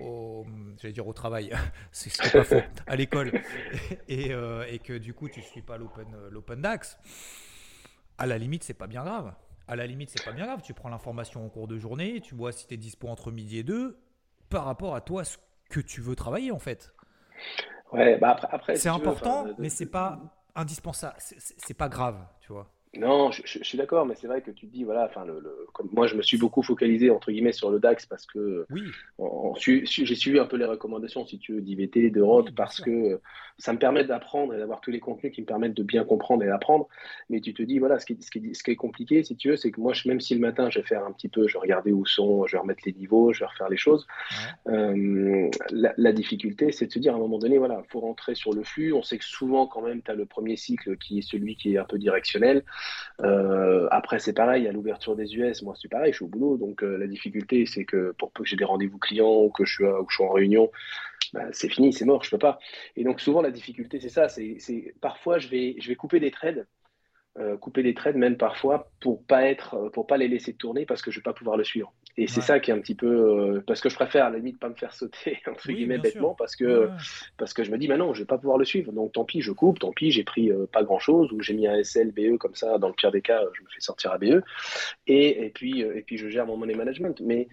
au 0.00 0.46
dire 0.82 1.06
au 1.06 1.12
travail, 1.12 1.52
c'est 1.92 2.32
pas 2.32 2.44
faux, 2.44 2.62
à 2.86 2.96
l'école, 2.96 3.32
et, 4.08 4.28
que 4.84 4.98
du 4.98 5.14
coup, 5.14 5.28
tu 5.28 5.40
ne 5.40 5.44
suis 5.44 5.62
pas 5.62 5.78
l'Open 5.78 6.60
DAX, 6.60 6.98
à 8.18 8.26
la 8.26 8.38
limite, 8.38 8.64
c'est 8.64 8.74
pas 8.74 8.86
bien 8.86 9.04
grave. 9.04 9.34
À 9.68 9.74
la 9.74 9.86
limite, 9.86 10.10
c'est 10.10 10.24
pas 10.24 10.32
bien 10.32 10.46
grave. 10.46 10.62
Tu 10.62 10.74
prends 10.74 10.88
l'information 10.88 11.44
en 11.44 11.48
cours 11.48 11.66
de 11.66 11.76
journée, 11.76 12.20
tu 12.20 12.36
vois 12.36 12.52
si 12.52 12.68
tu 12.68 12.74
es 12.74 12.76
dispo 12.76 13.08
entre 13.08 13.32
midi 13.32 13.58
et 13.58 13.62
deux, 13.64 13.98
par 14.48 14.64
rapport 14.64 14.94
à 14.94 15.00
toi, 15.00 15.24
que 15.68 15.80
tu 15.80 16.00
veux 16.00 16.16
travailler 16.16 16.52
en 16.52 16.58
fait. 16.58 16.92
Ouais, 17.92 18.18
bah 18.18 18.30
après, 18.30 18.48
après 18.50 18.76
c'est 18.76 18.88
important, 18.88 19.46
mais 19.58 19.68
c'est 19.68 19.86
pas 19.86 20.18
indispensable. 20.54 21.16
C'est 21.18 21.74
pas 21.74 21.88
grave, 21.88 22.26
tu 22.40 22.52
vois. 22.52 22.70
Non, 22.98 23.30
je, 23.30 23.62
suis 23.62 23.78
d'accord, 23.78 24.06
mais 24.06 24.14
c'est 24.14 24.26
vrai 24.26 24.42
que 24.42 24.50
tu 24.50 24.66
te 24.66 24.72
dis, 24.72 24.84
voilà, 24.84 25.06
enfin, 25.06 25.24
le, 25.24 25.42
comme 25.72 25.88
moi, 25.92 26.06
je 26.06 26.14
me 26.14 26.22
suis 26.22 26.38
beaucoup 26.38 26.62
focalisé 26.62 27.10
entre 27.10 27.30
guillemets 27.30 27.52
sur 27.52 27.70
le 27.70 27.78
DAX 27.78 28.06
parce 28.06 28.26
que 28.26 28.66
oui. 28.70 28.82
j'ai 29.58 30.14
suivi 30.14 30.38
un 30.38 30.46
peu 30.46 30.56
les 30.56 30.64
recommandations, 30.64 31.26
si 31.26 31.38
tu 31.38 31.54
veux, 31.54 31.60
d'IVT, 31.60 32.10
de 32.10 32.20
Rod, 32.20 32.54
parce 32.54 32.80
que 32.80 33.20
ça 33.58 33.72
me 33.72 33.78
permet 33.78 34.04
d'apprendre 34.04 34.54
et 34.54 34.58
d'avoir 34.58 34.80
tous 34.80 34.90
les 34.90 35.00
contenus 35.00 35.32
qui 35.32 35.40
me 35.40 35.46
permettent 35.46 35.74
de 35.74 35.82
bien 35.82 36.04
comprendre 36.04 36.42
et 36.42 36.46
d'apprendre. 36.46 36.88
Mais 37.30 37.40
tu 37.40 37.54
te 37.54 37.62
dis, 37.62 37.78
voilà, 37.78 37.98
ce 37.98 38.06
qui, 38.06 38.18
ce 38.20 38.30
qui, 38.30 38.54
ce 38.54 38.62
qui 38.62 38.70
est 38.70 38.76
compliqué, 38.76 39.22
si 39.24 39.36
tu 39.36 39.50
veux, 39.50 39.56
c'est 39.56 39.70
que 39.70 39.80
moi, 39.80 39.92
même 40.04 40.20
si 40.20 40.34
le 40.34 40.40
matin, 40.40 40.68
je 40.70 40.80
vais 40.80 40.86
faire 40.86 41.04
un 41.04 41.12
petit 41.12 41.28
peu, 41.28 41.48
je 41.48 41.54
vais 41.54 41.60
regarder 41.60 41.92
où 41.92 42.04
sont, 42.06 42.46
je 42.46 42.52
vais 42.52 42.60
remettre 42.60 42.82
les 42.84 42.92
niveaux, 42.92 43.32
je 43.32 43.40
vais 43.40 43.46
refaire 43.46 43.68
les 43.68 43.76
choses, 43.76 44.06
euh, 44.68 45.50
la, 45.70 46.12
difficulté, 46.12 46.72
c'est 46.72 46.86
de 46.86 46.92
se 46.92 46.98
dire 46.98 47.12
à 47.12 47.16
un 47.16 47.20
moment 47.20 47.38
donné, 47.38 47.58
voilà, 47.58 47.82
il 47.84 47.90
faut 47.90 48.00
rentrer 48.00 48.34
sur 48.34 48.52
le 48.52 48.62
flux. 48.62 48.92
On 48.92 49.02
sait 49.02 49.18
que 49.18 49.24
souvent, 49.24 49.66
quand 49.66 49.82
même, 49.82 50.02
tu 50.02 50.10
as 50.10 50.14
le 50.14 50.26
premier 50.26 50.56
cycle 50.56 50.96
qui 50.96 51.18
est 51.18 51.22
celui 51.22 51.56
qui 51.56 51.74
est 51.74 51.78
un 51.78 51.84
peu 51.84 51.98
directionnel. 51.98 52.64
Euh, 53.22 53.88
après, 53.90 54.18
c'est 54.18 54.32
pareil, 54.32 54.68
à 54.68 54.72
l'ouverture 54.72 55.16
des 55.16 55.34
US, 55.36 55.62
moi, 55.62 55.74
c'est 55.80 55.88
pareil, 55.88 56.12
je 56.12 56.16
suis 56.16 56.24
au 56.24 56.28
boulot. 56.28 56.56
Donc, 56.58 56.82
euh, 56.82 56.96
la 56.96 57.06
difficulté, 57.06 57.66
c'est 57.66 57.84
que 57.84 58.12
pour 58.18 58.30
peu 58.32 58.42
que 58.42 58.48
j'ai 58.48 58.56
des 58.56 58.64
rendez-vous 58.64 58.98
clients 58.98 59.42
ou 59.42 59.50
que 59.50 59.64
je 59.64 59.72
suis, 59.74 59.84
ou 59.84 60.06
je 60.08 60.14
suis 60.14 60.24
en 60.24 60.30
réunion, 60.30 60.70
bah, 61.32 61.44
c'est 61.52 61.68
fini, 61.68 61.92
c'est 61.92 62.04
mort, 62.04 62.22
je 62.24 62.30
peux 62.30 62.38
pas. 62.38 62.58
Et 62.96 63.04
donc 63.04 63.20
souvent 63.20 63.42
la 63.42 63.50
difficulté 63.50 64.00
c'est 64.00 64.08
ça, 64.08 64.28
c'est 64.28 64.94
parfois 65.00 65.38
je 65.38 65.48
vais, 65.48 65.76
je 65.80 65.88
vais 65.88 65.96
couper 65.96 66.20
des 66.20 66.30
trades, 66.30 66.66
euh, 67.38 67.56
couper 67.56 67.82
des 67.82 67.94
trades 67.94 68.16
même 68.16 68.36
parfois 68.36 68.90
pour 69.00 69.24
pas 69.26 69.42
pour 69.92 70.06
pas 70.06 70.16
les 70.16 70.28
laisser 70.28 70.54
tourner 70.54 70.86
parce 70.86 71.02
que 71.02 71.10
je 71.10 71.18
vais 71.20 71.22
pas 71.24 71.34
pouvoir 71.34 71.56
le 71.56 71.64
suivre. 71.64 71.92
Et 72.18 72.26
c'est 72.26 72.40
ça 72.40 72.60
qui 72.60 72.70
est 72.70 72.74
un 72.74 72.80
petit 72.80 72.94
peu 72.94 73.06
euh, 73.06 73.62
parce 73.66 73.82
que 73.82 73.90
je 73.90 73.94
préfère 73.94 74.24
à 74.24 74.30
la 74.30 74.38
limite 74.38 74.58
pas 74.58 74.70
me 74.70 74.74
faire 74.74 74.94
sauter 74.94 75.38
entre 75.46 75.70
guillemets 75.70 75.98
bêtement 75.98 76.34
parce 76.34 76.56
que 76.56 76.88
parce 77.36 77.52
que 77.52 77.62
je 77.62 77.70
me 77.70 77.76
dis 77.76 77.88
mais 77.88 77.98
non 77.98 78.14
je 78.14 78.20
vais 78.20 78.26
pas 78.26 78.38
pouvoir 78.38 78.56
le 78.56 78.64
suivre. 78.64 78.90
Donc 78.92 79.12
tant 79.12 79.24
pis 79.24 79.42
je 79.42 79.52
coupe, 79.52 79.78
tant 79.78 79.92
pis 79.92 80.10
j'ai 80.10 80.24
pris 80.24 80.50
euh, 80.50 80.66
pas 80.72 80.82
grand 80.82 80.98
chose 80.98 81.30
ou 81.32 81.42
j'ai 81.42 81.52
mis 81.54 81.66
un 81.66 81.82
SL 81.82 82.12
BE 82.12 82.38
comme 82.38 82.54
ça 82.54 82.78
dans 82.78 82.88
le 82.88 82.94
pire 82.94 83.10
des 83.10 83.22
cas 83.22 83.42
je 83.52 83.62
me 83.62 83.68
fais 83.68 83.80
sortir 83.80 84.12
à 84.12 84.18
BE 84.18 84.42
et, 85.06 85.44
et 85.44 85.50
puis 85.50 85.80
et 85.80 86.02
puis 86.02 86.16
je 86.16 86.28
gère 86.28 86.46
mon 86.46 86.56
money 86.56 86.74
management. 86.74 87.20
Mais 87.20 87.48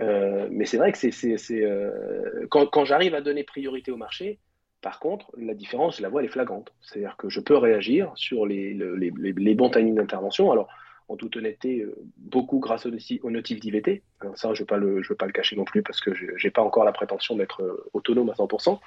euh, 0.00 0.48
mais 0.50 0.64
c'est 0.64 0.76
vrai 0.76 0.92
que 0.92 0.98
c'est, 0.98 1.38
euh, 1.64 2.46
quand, 2.50 2.66
quand 2.66 2.84
j'arrive 2.84 3.14
à 3.14 3.20
donner 3.20 3.44
priorité 3.44 3.92
au 3.92 3.96
marché, 3.96 4.38
par 4.80 4.98
contre, 4.98 5.30
la 5.38 5.54
différence, 5.54 5.98
je 5.98 6.02
la 6.02 6.08
vois, 6.08 6.20
elle 6.20 6.26
est 6.26 6.32
flagrante. 6.32 6.72
C'est-à-dire 6.80 7.16
que 7.16 7.28
je 7.28 7.40
peux 7.40 7.56
réagir 7.56 8.12
sur 8.16 8.44
les, 8.44 8.74
les, 8.74 9.10
les, 9.10 9.54
bons 9.54 9.70
timings 9.70 9.94
d'intervention. 9.94 10.50
Alors, 10.52 10.68
en 11.08 11.16
toute 11.16 11.36
honnêteté, 11.36 11.80
euh, 11.80 11.94
beaucoup 12.16 12.58
grâce 12.58 12.86
au, 12.86 12.90
au 13.22 13.30
notif 13.30 13.60
d'IVT. 13.60 14.02
ça, 14.34 14.54
je 14.54 14.62
ne 14.62 14.80
veux, 14.80 15.02
veux, 15.08 15.14
pas 15.14 15.26
le 15.26 15.32
cacher 15.32 15.56
non 15.56 15.64
plus 15.64 15.82
parce 15.82 16.00
que 16.00 16.14
je 16.14 16.26
n'ai 16.42 16.50
pas 16.50 16.62
encore 16.62 16.84
la 16.84 16.92
prétention 16.92 17.36
d'être 17.36 17.88
autonome 17.92 18.30
à 18.30 18.34
100%, 18.34 18.78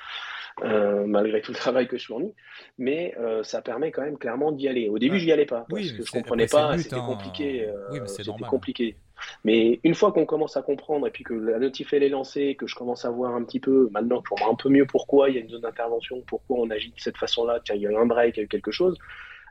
malgré 1.05 1.41
tout 1.41 1.51
le 1.51 1.57
travail 1.57 1.87
que 1.87 1.97
je 1.97 2.05
fournis. 2.05 2.33
Mais 2.77 3.15
ça 3.43 3.61
permet 3.61 3.91
quand 3.91 4.03
même 4.03 4.17
clairement 4.17 4.51
d'y 4.51 4.67
aller. 4.67 4.89
Au 4.89 4.99
début, 4.99 5.19
je 5.19 5.25
n'y 5.25 5.31
allais 5.31 5.45
pas 5.45 5.65
parce 5.69 5.91
que 5.91 6.03
je 6.03 6.17
ne 6.17 6.21
comprenais 6.21 6.47
pas, 6.47 6.77
c'était 6.77 6.95
hein. 6.95 7.05
compliqué. 7.05 7.69
c'était 8.07 8.31
compliqué. 8.49 8.95
Mais 9.43 9.79
une 9.83 9.95
fois 9.95 10.11
qu'on 10.11 10.25
commence 10.25 10.57
à 10.57 10.61
comprendre 10.61 11.07
et 11.07 11.11
puis 11.11 11.23
que 11.23 11.33
la 11.33 11.59
notif 11.59 11.93
elle 11.93 12.03
est 12.03 12.09
lancée, 12.09 12.55
que 12.55 12.67
je 12.67 12.75
commence 12.75 13.05
à 13.05 13.09
voir 13.09 13.35
un 13.35 13.43
petit 13.43 13.59
peu, 13.59 13.89
maintenant 13.91 14.21
je 14.23 14.29
vois 14.29 14.51
un 14.51 14.55
peu 14.55 14.69
mieux 14.69 14.85
pourquoi 14.85 15.29
il 15.29 15.35
y 15.35 15.37
a 15.37 15.41
une 15.41 15.49
zone 15.49 15.61
d'intervention, 15.61 16.21
pourquoi 16.25 16.57
on 16.59 16.69
agit 16.69 16.91
de 16.91 16.99
cette 16.99 17.17
façon-là, 17.17 17.59
tiens, 17.63 17.75
il 17.75 17.81
y 17.81 17.87
a 17.87 17.91
eu 17.91 17.95
un 17.95 18.05
break, 18.05 18.37
il 18.37 18.39
y 18.39 18.41
a 18.41 18.45
eu 18.45 18.47
quelque 18.47 18.71
chose, 18.71 18.97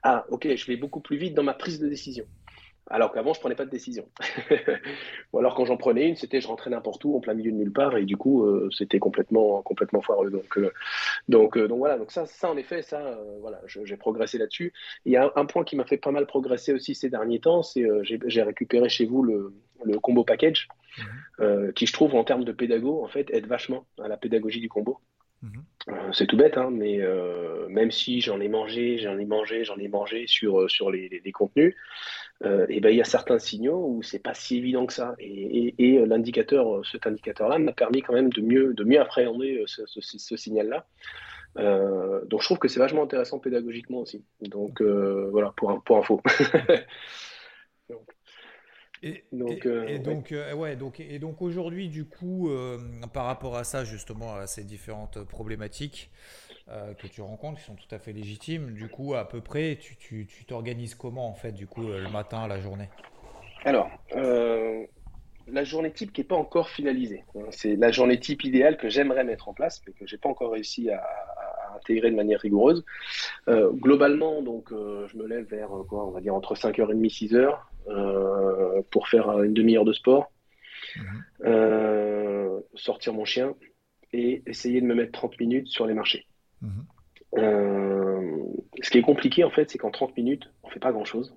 ah 0.09 0.25
ok, 0.29 0.55
je 0.55 0.67
vais 0.67 0.77
beaucoup 0.77 1.01
plus 1.01 1.17
vite 1.17 1.35
dans 1.35 1.43
ma 1.43 1.53
prise 1.53 1.81
de 1.81 1.89
décision. 1.89 2.27
Alors 2.89 3.13
qu'avant, 3.13 3.35
je 3.35 3.41
prenais 3.41 3.57
pas 3.57 3.65
de 3.65 3.71
décision. 3.71 4.09
Ou 5.33 5.39
alors, 5.41 5.57
quand 5.57 5.65
j'en 5.65 5.77
prenais 5.77 6.07
une, 6.09 6.15
c'était 6.15 6.41
je 6.41 6.47
rentrais 6.47 6.71
n'importe 6.71 7.05
où, 7.05 7.17
en 7.17 7.21
plein 7.21 7.35
milieu 7.35 7.51
de 7.51 7.57
nulle 7.57 7.73
part, 7.73 7.97
et 7.97 8.05
du 8.05 8.17
coup, 8.17 8.45
euh, 8.45 8.69
c'était 8.71 9.01
complètement, 9.01 9.63
complètement 9.63 10.01
foireux. 10.01 10.31
Donc, 10.31 10.57
euh, 10.59 10.73
donc, 11.29 11.57
euh, 11.57 11.67
donc 11.67 11.79
voilà. 11.79 11.99
Donc 11.99 12.13
ça, 12.13 12.25
ça 12.27 12.49
en 12.49 12.57
effet, 12.57 12.83
ça, 12.83 13.19
voilà, 13.41 13.61
j'ai 13.67 13.97
progressé 13.97 14.39
là-dessus. 14.39 14.73
Il 15.05 15.11
y 15.13 15.17
a 15.17 15.33
un, 15.35 15.47
point 15.47 15.65
qui 15.65 15.75
m'a 15.75 15.85
fait 15.85 15.97
pas 15.97 16.13
mal 16.13 16.27
progresser 16.27 16.73
aussi 16.73 16.95
ces 16.95 17.11
derniers 17.11 17.41
temps, 17.41 17.65
c'est 17.65 17.85
j'ai 18.05 18.43
récupéré 18.43 18.89
chez 18.89 19.07
vous 19.07 19.25
le, 19.25 19.53
le 19.85 19.99
combo 19.99 20.23
package, 20.23 20.69
mhm. 21.41 21.73
qui 21.73 21.87
je 21.87 21.93
trouve 21.93 22.15
en 22.15 22.23
termes 22.23 22.45
de 22.45 22.53
pédago, 22.53 23.03
en 23.03 23.09
fait, 23.09 23.29
aide 23.31 23.47
vachement 23.49 23.87
à 24.01 24.07
la 24.07 24.17
pédagogie 24.17 24.61
du 24.61 24.69
combo. 24.69 25.01
Mhm. 25.43 26.13
c'est 26.13 26.27
tout 26.27 26.37
bête, 26.37 26.57
hein, 26.57 26.71
mais 26.73 27.01
même 27.69 27.91
si 27.91 28.21
j'en 28.21 28.41
ai 28.41 28.49
mangé, 28.49 28.99
j'en 28.99 29.19
ai 29.19 29.27
mangé, 29.27 29.65
j'en 29.65 29.77
ai 29.77 29.89
mangé 29.89 30.27
sur, 30.27 30.71
sur 30.71 30.91
les, 30.91 31.21
contenus, 31.33 31.75
euh, 32.45 32.67
et 32.69 32.81
ben, 32.81 32.91
il 32.91 32.97
y 32.97 33.01
a 33.01 33.05
certains 33.05 33.39
signaux 33.39 33.87
où 33.89 34.03
c'est 34.03 34.19
pas 34.19 34.35
si 34.35 34.59
évident 34.59 34.87
que 34.87 34.93
ça. 34.93 35.15
Et, 35.19 35.75
euh, 35.99 36.07
l'indicateur, 36.07 36.77
euh, 36.77 36.83
cet 36.91 37.07
indicateur-là 37.07 37.59
m'a 37.59 37.73
permis 37.73 38.03
quand 38.03 38.13
même 38.13 38.31
de 38.31 38.41
mieux, 38.41 38.75
de 38.75 38.85
mieux 38.85 39.01
appréhender 39.01 39.63
ce, 39.67 39.83
ce, 39.87 40.37
signal-là. 40.37 40.87
donc 42.27 42.41
je 42.41 42.47
trouve 42.47 42.59
que 42.59 42.69
c'est 42.69 42.81
vachement 42.81 43.03
intéressant 43.03 43.39
pédagogiquement 43.39 44.01
aussi. 44.01 44.25
Donc 44.41 44.83
voilà, 44.83 45.53
pour, 45.57 45.83
pour 45.83 45.99
info. 45.99 46.21
Et 49.07 49.25
donc, 49.33 49.67
et, 49.67 49.99
donc, 49.99 50.35
ouais. 50.57 50.77
donc, 50.77 51.01
et 51.01 51.19
donc 51.19 51.43
aujourd'hui, 51.43 51.89
du 51.89 52.05
coup, 52.05 52.51
par 53.13 53.27
rapport 53.27 53.57
à 53.57 53.65
ça, 53.65 53.85
justement, 53.85 54.35
à 54.35 54.47
ces 54.47 54.65
différentes 54.65 55.23
problématiques, 55.25 56.11
euh, 56.69 56.95
que 56.95 57.07
tu 57.07 57.21
rencontres 57.21 57.61
qui 57.61 57.65
sont 57.65 57.77
tout 57.77 57.95
à 57.95 58.01
fait 58.01 58.13
légitimes. 58.13 58.73
Du 58.73 58.89
coup, 58.89 59.15
à 59.15 59.29
peu 59.29 59.41
près, 59.41 59.79
tu 59.81 60.27
t'organises 60.49 60.97
comment 60.97 61.29
en 61.29 61.35
fait, 61.35 61.53
du 61.53 61.69
coup, 61.69 61.89
euh, 61.89 62.03
le 62.03 62.11
matin, 62.11 62.49
la 62.49 62.59
journée? 62.59 62.89
Alors, 63.65 63.89
euh, 64.17 64.85
la 65.47 65.63
journée 65.63 65.93
type 65.93 66.13
qui 66.13 66.23
n'est 66.23 66.27
pas 66.27 66.35
encore 66.35 66.69
finalisée. 66.69 67.23
C'est 67.51 67.77
la 67.77 67.93
journée 67.93 68.19
type 68.19 68.43
idéale 68.43 68.79
que 68.79 68.89
j'aimerais 68.89 69.23
mettre 69.23 69.49
en 69.49 69.55
place, 69.55 69.81
mais 69.87 69.93
que 69.93 70.09
j'ai 70.09 70.19
pas 70.19 70.29
encore 70.29 70.51
réussi 70.51 70.91
à, 70.91 71.07
intégrer 71.77 72.11
de 72.11 72.17
manière 72.17 72.41
rigoureuse. 72.41 72.85
globalement, 73.47 74.43
donc, 74.43 74.71
je 74.71 75.17
me 75.17 75.27
lève 75.27 75.45
vers 75.45 75.69
quoi, 75.89 76.05
on 76.07 76.11
va 76.11 76.21
dire 76.21 76.35
entre 76.35 76.55
5h30 76.55 77.05
et 77.05 77.09
6h 77.09 77.55
pour 78.91 79.09
faire 79.09 79.43
une 79.43 79.55
demi-heure 79.55 79.85
de 79.85 79.93
sport, 79.93 80.33
mhm. 80.97 82.63
sortir 82.75 83.13
mon 83.13 83.25
chien 83.25 83.55
et 84.13 84.43
essayer 84.47 84.81
de 84.81 84.87
me 84.87 84.95
mettre 84.95 85.13
30 85.13 85.39
minutes 85.41 85.69
sur 85.69 85.87
les 85.87 85.95
marchés. 85.95 86.27
Euh, 87.39 88.43
ce 88.81 88.91
qui 88.91 88.99
est 88.99 89.03
compliqué, 89.03 89.45
en 89.45 89.51
fait, 89.51 89.71
c'est 89.71 89.79
qu'en 89.79 89.91
30 89.91 90.17
minutes, 90.17 90.51
on 90.63 90.69
fait 90.69 90.81
pas 90.81 90.93
grand-chose. 90.93 91.35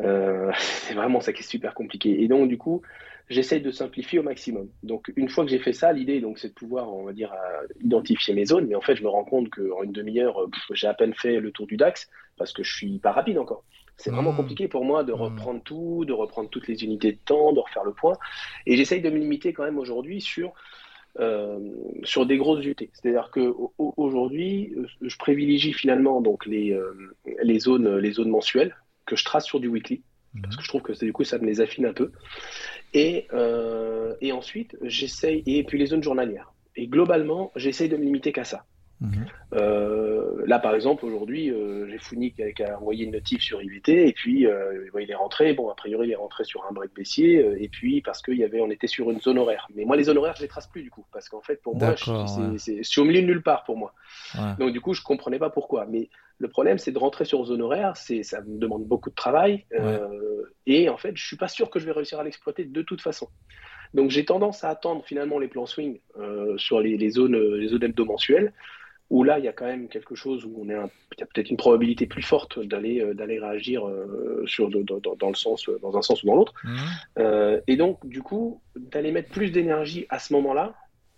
Euh, 0.00 0.50
c'est 0.58 0.94
vraiment 0.94 1.20
ça 1.20 1.32
qui 1.32 1.40
est 1.40 1.46
super 1.46 1.74
compliqué. 1.74 2.22
Et 2.22 2.28
donc, 2.28 2.48
du 2.48 2.58
coup, 2.58 2.82
j'essaye 3.28 3.60
de 3.60 3.70
simplifier 3.70 4.18
au 4.18 4.22
maximum. 4.22 4.68
Donc, 4.82 5.12
une 5.16 5.28
fois 5.28 5.44
que 5.44 5.50
j'ai 5.50 5.58
fait 5.58 5.72
ça, 5.72 5.92
l'idée, 5.92 6.20
donc, 6.20 6.38
c'est 6.38 6.48
de 6.48 6.54
pouvoir, 6.54 6.92
on 6.92 7.04
va 7.04 7.12
dire, 7.12 7.32
euh, 7.32 7.66
identifier 7.80 8.34
mes 8.34 8.44
zones. 8.44 8.66
Mais 8.66 8.74
en 8.74 8.80
fait, 8.80 8.96
je 8.96 9.02
me 9.02 9.08
rends 9.08 9.24
compte 9.24 9.50
qu'en 9.50 9.82
une 9.82 9.92
demi-heure, 9.92 10.48
j'ai 10.72 10.86
à 10.86 10.94
peine 10.94 11.14
fait 11.14 11.40
le 11.40 11.50
tour 11.52 11.66
du 11.66 11.76
DAX 11.76 12.08
parce 12.36 12.52
que 12.52 12.62
je 12.62 12.74
suis 12.74 12.98
pas 12.98 13.12
rapide 13.12 13.38
encore. 13.38 13.64
C'est 13.98 14.10
vraiment 14.10 14.32
mmh. 14.32 14.36
compliqué 14.36 14.68
pour 14.68 14.84
moi 14.84 15.04
de 15.04 15.12
mmh. 15.12 15.16
reprendre 15.16 15.62
tout, 15.62 16.04
de 16.06 16.12
reprendre 16.12 16.48
toutes 16.48 16.68
les 16.68 16.84
unités 16.84 17.12
de 17.12 17.18
temps, 17.18 17.52
de 17.52 17.60
refaire 17.60 17.84
le 17.84 17.92
point. 17.92 18.16
Et 18.64 18.76
j'essaye 18.76 19.02
de 19.02 19.10
me 19.10 19.18
limiter 19.18 19.52
quand 19.52 19.64
même 19.64 19.78
aujourd'hui 19.78 20.20
sur 20.20 20.54
euh, 21.20 21.58
sur 22.04 22.26
des 22.26 22.36
grosses 22.36 22.64
UT. 22.64 22.76
C'est-à-dire 22.92 23.30
que 23.32 23.52
aujourd'hui, 23.76 24.72
je 25.00 25.16
privilégie 25.16 25.72
finalement 25.72 26.20
donc 26.20 26.46
les, 26.46 26.72
euh, 26.72 26.92
les, 27.42 27.58
zones, 27.58 27.96
les 27.98 28.12
zones 28.12 28.28
mensuelles 28.28 28.76
que 29.04 29.16
je 29.16 29.24
trace 29.24 29.44
sur 29.44 29.58
du 29.58 29.66
weekly, 29.66 30.02
mhm. 30.34 30.42
parce 30.42 30.56
que 30.56 30.62
je 30.62 30.68
trouve 30.68 30.82
que 30.82 30.92
du 31.04 31.12
coup 31.12 31.24
ça 31.24 31.38
me 31.38 31.46
les 31.46 31.60
affine 31.60 31.86
un 31.86 31.92
peu. 31.92 32.12
Et, 32.94 33.26
euh, 33.32 34.14
et 34.20 34.30
ensuite, 34.30 34.76
j'essaye, 34.82 35.42
et 35.46 35.64
puis 35.64 35.76
les 35.76 35.86
zones 35.86 36.04
journalières. 36.04 36.52
Et 36.76 36.86
globalement, 36.86 37.50
j'essaye 37.56 37.88
de 37.88 37.96
me 37.96 38.04
limiter 38.04 38.30
qu'à 38.30 38.44
ça. 38.44 38.64
Mhm. 39.00 39.26
Euh, 39.54 40.42
là, 40.46 40.58
par 40.58 40.74
exemple, 40.74 41.04
aujourd'hui, 41.04 41.50
euh, 41.50 41.86
j'ai 41.88 41.98
Founi 41.98 42.32
qui 42.32 42.42
a, 42.62 42.78
envoyé 42.78 43.04
une 43.04 43.12
notif 43.12 43.42
sur 43.42 43.62
IVT 43.62 44.08
et 44.08 44.12
puis 44.12 44.46
euh, 44.46 44.88
il 45.00 45.10
est 45.10 45.14
rentré. 45.14 45.52
Bon, 45.52 45.70
a 45.70 45.74
priori, 45.74 46.08
il 46.08 46.12
est 46.12 46.16
rentré 46.16 46.44
sur 46.44 46.66
un 46.68 46.72
break 46.72 46.94
baissier 46.94 47.46
et 47.58 47.68
puis 47.68 48.02
parce 48.02 48.22
qu'il 48.22 48.36
y 48.36 48.44
avait, 48.44 48.60
on 48.60 48.70
était 48.70 48.88
sur 48.88 49.10
une 49.10 49.20
zone 49.20 49.38
horaire. 49.38 49.68
Mais 49.74 49.84
moi, 49.84 49.96
les 49.96 50.04
zones 50.04 50.18
horaires, 50.18 50.34
je 50.36 50.42
les 50.42 50.48
trace 50.48 50.66
plus 50.66 50.82
du 50.82 50.90
coup 50.90 51.04
parce 51.12 51.28
qu'en 51.28 51.40
fait, 51.40 51.62
pour 51.62 51.76
moi, 51.76 51.94
c'est 52.56 52.98
au 52.98 53.04
milieu 53.04 53.22
de 53.22 53.26
nulle 53.26 53.42
part 53.42 53.64
pour 53.64 53.76
moi. 53.76 53.94
Donc, 54.58 54.72
du 54.72 54.80
coup, 54.80 54.94
je 54.94 55.02
comprenais 55.02 55.38
pas 55.38 55.50
pourquoi. 55.50 55.86
Mais 55.86 56.10
le 56.38 56.48
problème, 56.48 56.78
c'est 56.78 56.92
de 56.92 56.98
rentrer 56.98 57.24
sur 57.24 57.44
zone 57.44 57.62
horaire. 57.62 57.96
C'est, 57.96 58.22
ça 58.22 58.40
me 58.40 58.58
demande 58.58 58.84
beaucoup 58.84 59.10
de 59.10 59.14
travail 59.14 59.64
et 60.66 60.88
en 60.88 60.96
fait, 60.96 61.16
je 61.16 61.26
suis 61.26 61.36
pas 61.36 61.48
sûr 61.48 61.70
que 61.70 61.78
je 61.78 61.86
vais 61.86 61.92
réussir 61.92 62.18
à 62.18 62.24
l'exploiter 62.24 62.64
de 62.64 62.82
toute 62.82 63.00
façon. 63.00 63.28
Donc, 63.94 64.10
j'ai 64.10 64.26
tendance 64.26 64.64
à 64.64 64.68
attendre 64.68 65.02
finalement 65.04 65.38
les 65.38 65.48
plans 65.48 65.66
swing 65.66 66.00
sur 66.56 66.80
les, 66.80 66.96
les 66.96 67.10
zones, 67.10 67.36
les 67.54 67.68
zones 67.68 67.84
hebdo-mensuelles 67.84 68.52
où 69.10 69.24
là, 69.24 69.38
il 69.38 69.44
y 69.44 69.48
a 69.48 69.52
quand 69.52 69.66
même 69.66 69.88
quelque 69.88 70.14
chose 70.14 70.44
où 70.44 70.54
on 70.60 70.68
est 70.68 70.76
il 71.18 71.20
y 71.20 71.22
a 71.22 71.26
peut-être 71.26 71.50
une 71.50 71.56
probabilité 71.56 72.06
plus 72.06 72.22
forte 72.22 72.60
d'aller 72.60 73.00
euh, 73.00 73.14
d'aller 73.14 73.38
réagir 73.40 73.86
euh, 73.86 74.44
sur 74.46 74.68
dans, 74.68 75.28
le 75.28 75.34
sens 75.34 75.68
dans 75.82 75.96
un 75.96 76.02
sens 76.02 76.22
ou 76.22 76.26
dans 76.26 76.36
l'autre. 76.36 76.54
Mmh. 76.62 76.76
Euh, 77.18 77.60
et 77.66 77.76
donc, 77.76 78.06
du 78.06 78.22
coup, 78.22 78.60
d'aller 78.76 79.10
mettre 79.10 79.30
plus 79.30 79.50
d'énergie 79.50 80.06
à 80.10 80.18
ce 80.18 80.32
moment-là 80.34 80.74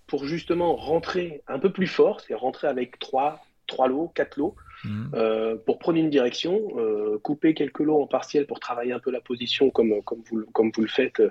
pour 0.07 0.25
justement 0.25 0.75
rentrer 0.75 1.43
un 1.49 1.59
peu 1.59 1.71
plus 1.73 1.87
fort, 1.87 2.21
c'est 2.21 2.35
rentrer 2.35 2.67
avec 2.67 2.99
trois 2.99 3.45
trois 3.71 3.89
lots, 3.89 4.13
quatre 4.15 4.37
lots, 4.37 4.55
Mhm. 4.85 5.11
Euh, 5.15 5.57
pour 5.57 5.79
prendre 5.79 5.99
une 5.99 6.11
direction, 6.11 6.59
euh, 6.79 7.19
couper 7.19 7.55
quelques 7.55 7.81
lots 7.81 8.01
en 8.01 8.07
partiel 8.07 8.47
pour 8.47 8.61
travailler 8.61 8.93
un 8.93 8.99
peu 8.99 9.11
la 9.11 9.21
position 9.21 9.71
comme, 9.71 10.03
comme, 10.03 10.23
vous, 10.31 10.45
comme 10.53 10.71
vous 10.75 10.83
le 10.83 10.89
faites 10.89 11.23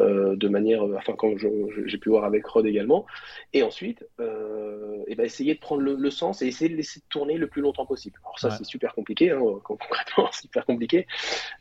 euh, 0.00 0.36
de 0.36 0.48
manière, 0.48 0.82
enfin 0.82 1.14
quand 1.16 1.34
j'ai 1.38 1.98
pu 1.98 2.08
voir 2.08 2.24
avec 2.24 2.44
Rod 2.46 2.66
également, 2.66 3.06
et 3.52 3.62
ensuite 3.62 4.04
et 5.06 5.14
ben 5.14 5.24
essayer 5.24 5.54
de 5.54 5.60
prendre 5.60 5.82
le, 5.82 6.10
sens 6.10 6.42
et 6.42 6.46
essayer 6.46 6.70
de 6.70 6.76
laisser 6.76 7.00
tourner 7.08 7.36
le 7.36 7.46
plus 7.46 7.62
longtemps 7.62 7.86
possible. 7.86 8.18
Alors 8.24 8.38
ça 8.38 8.50
c'est 8.50 8.64
super 8.64 8.94
compliqué, 8.94 9.30
hein, 9.30 9.40
concrètement 9.64 10.28
c'est 10.32 10.42
super 10.42 10.66
compliqué 10.66 11.06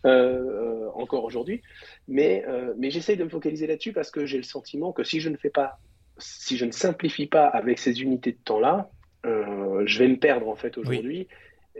encore 0.03 1.23
aujourd'hui, 1.23 1.61
mais, 2.07 2.43
mais 2.77 2.89
j'essaye 2.89 3.17
de 3.17 3.23
me 3.23 3.29
focaliser 3.29 3.67
là-dessus 3.67 3.93
parce 3.93 4.11
que 4.11 4.25
j'ai 4.25 4.37
le 4.37 4.43
sentiment 4.43 4.91
que 4.91 5.03
si 5.03 5.19
je 5.19 5.29
ne 5.29 5.37
fais 5.37 5.49
pas 5.49 5.79
si 6.19 6.57
je 6.57 6.65
ne 6.65 6.71
simplifie 6.71 7.27
pas 7.27 7.45
avec 7.45 7.77
ces 7.77 8.01
unités 8.01 8.31
de 8.31 8.39
temps-là, 8.43 8.89
je 9.23 9.99
vais 9.99 10.07
me 10.07 10.17
perdre 10.17 10.47
en 10.47 10.55
fait 10.55 10.77
aujourd'hui. 10.77 11.27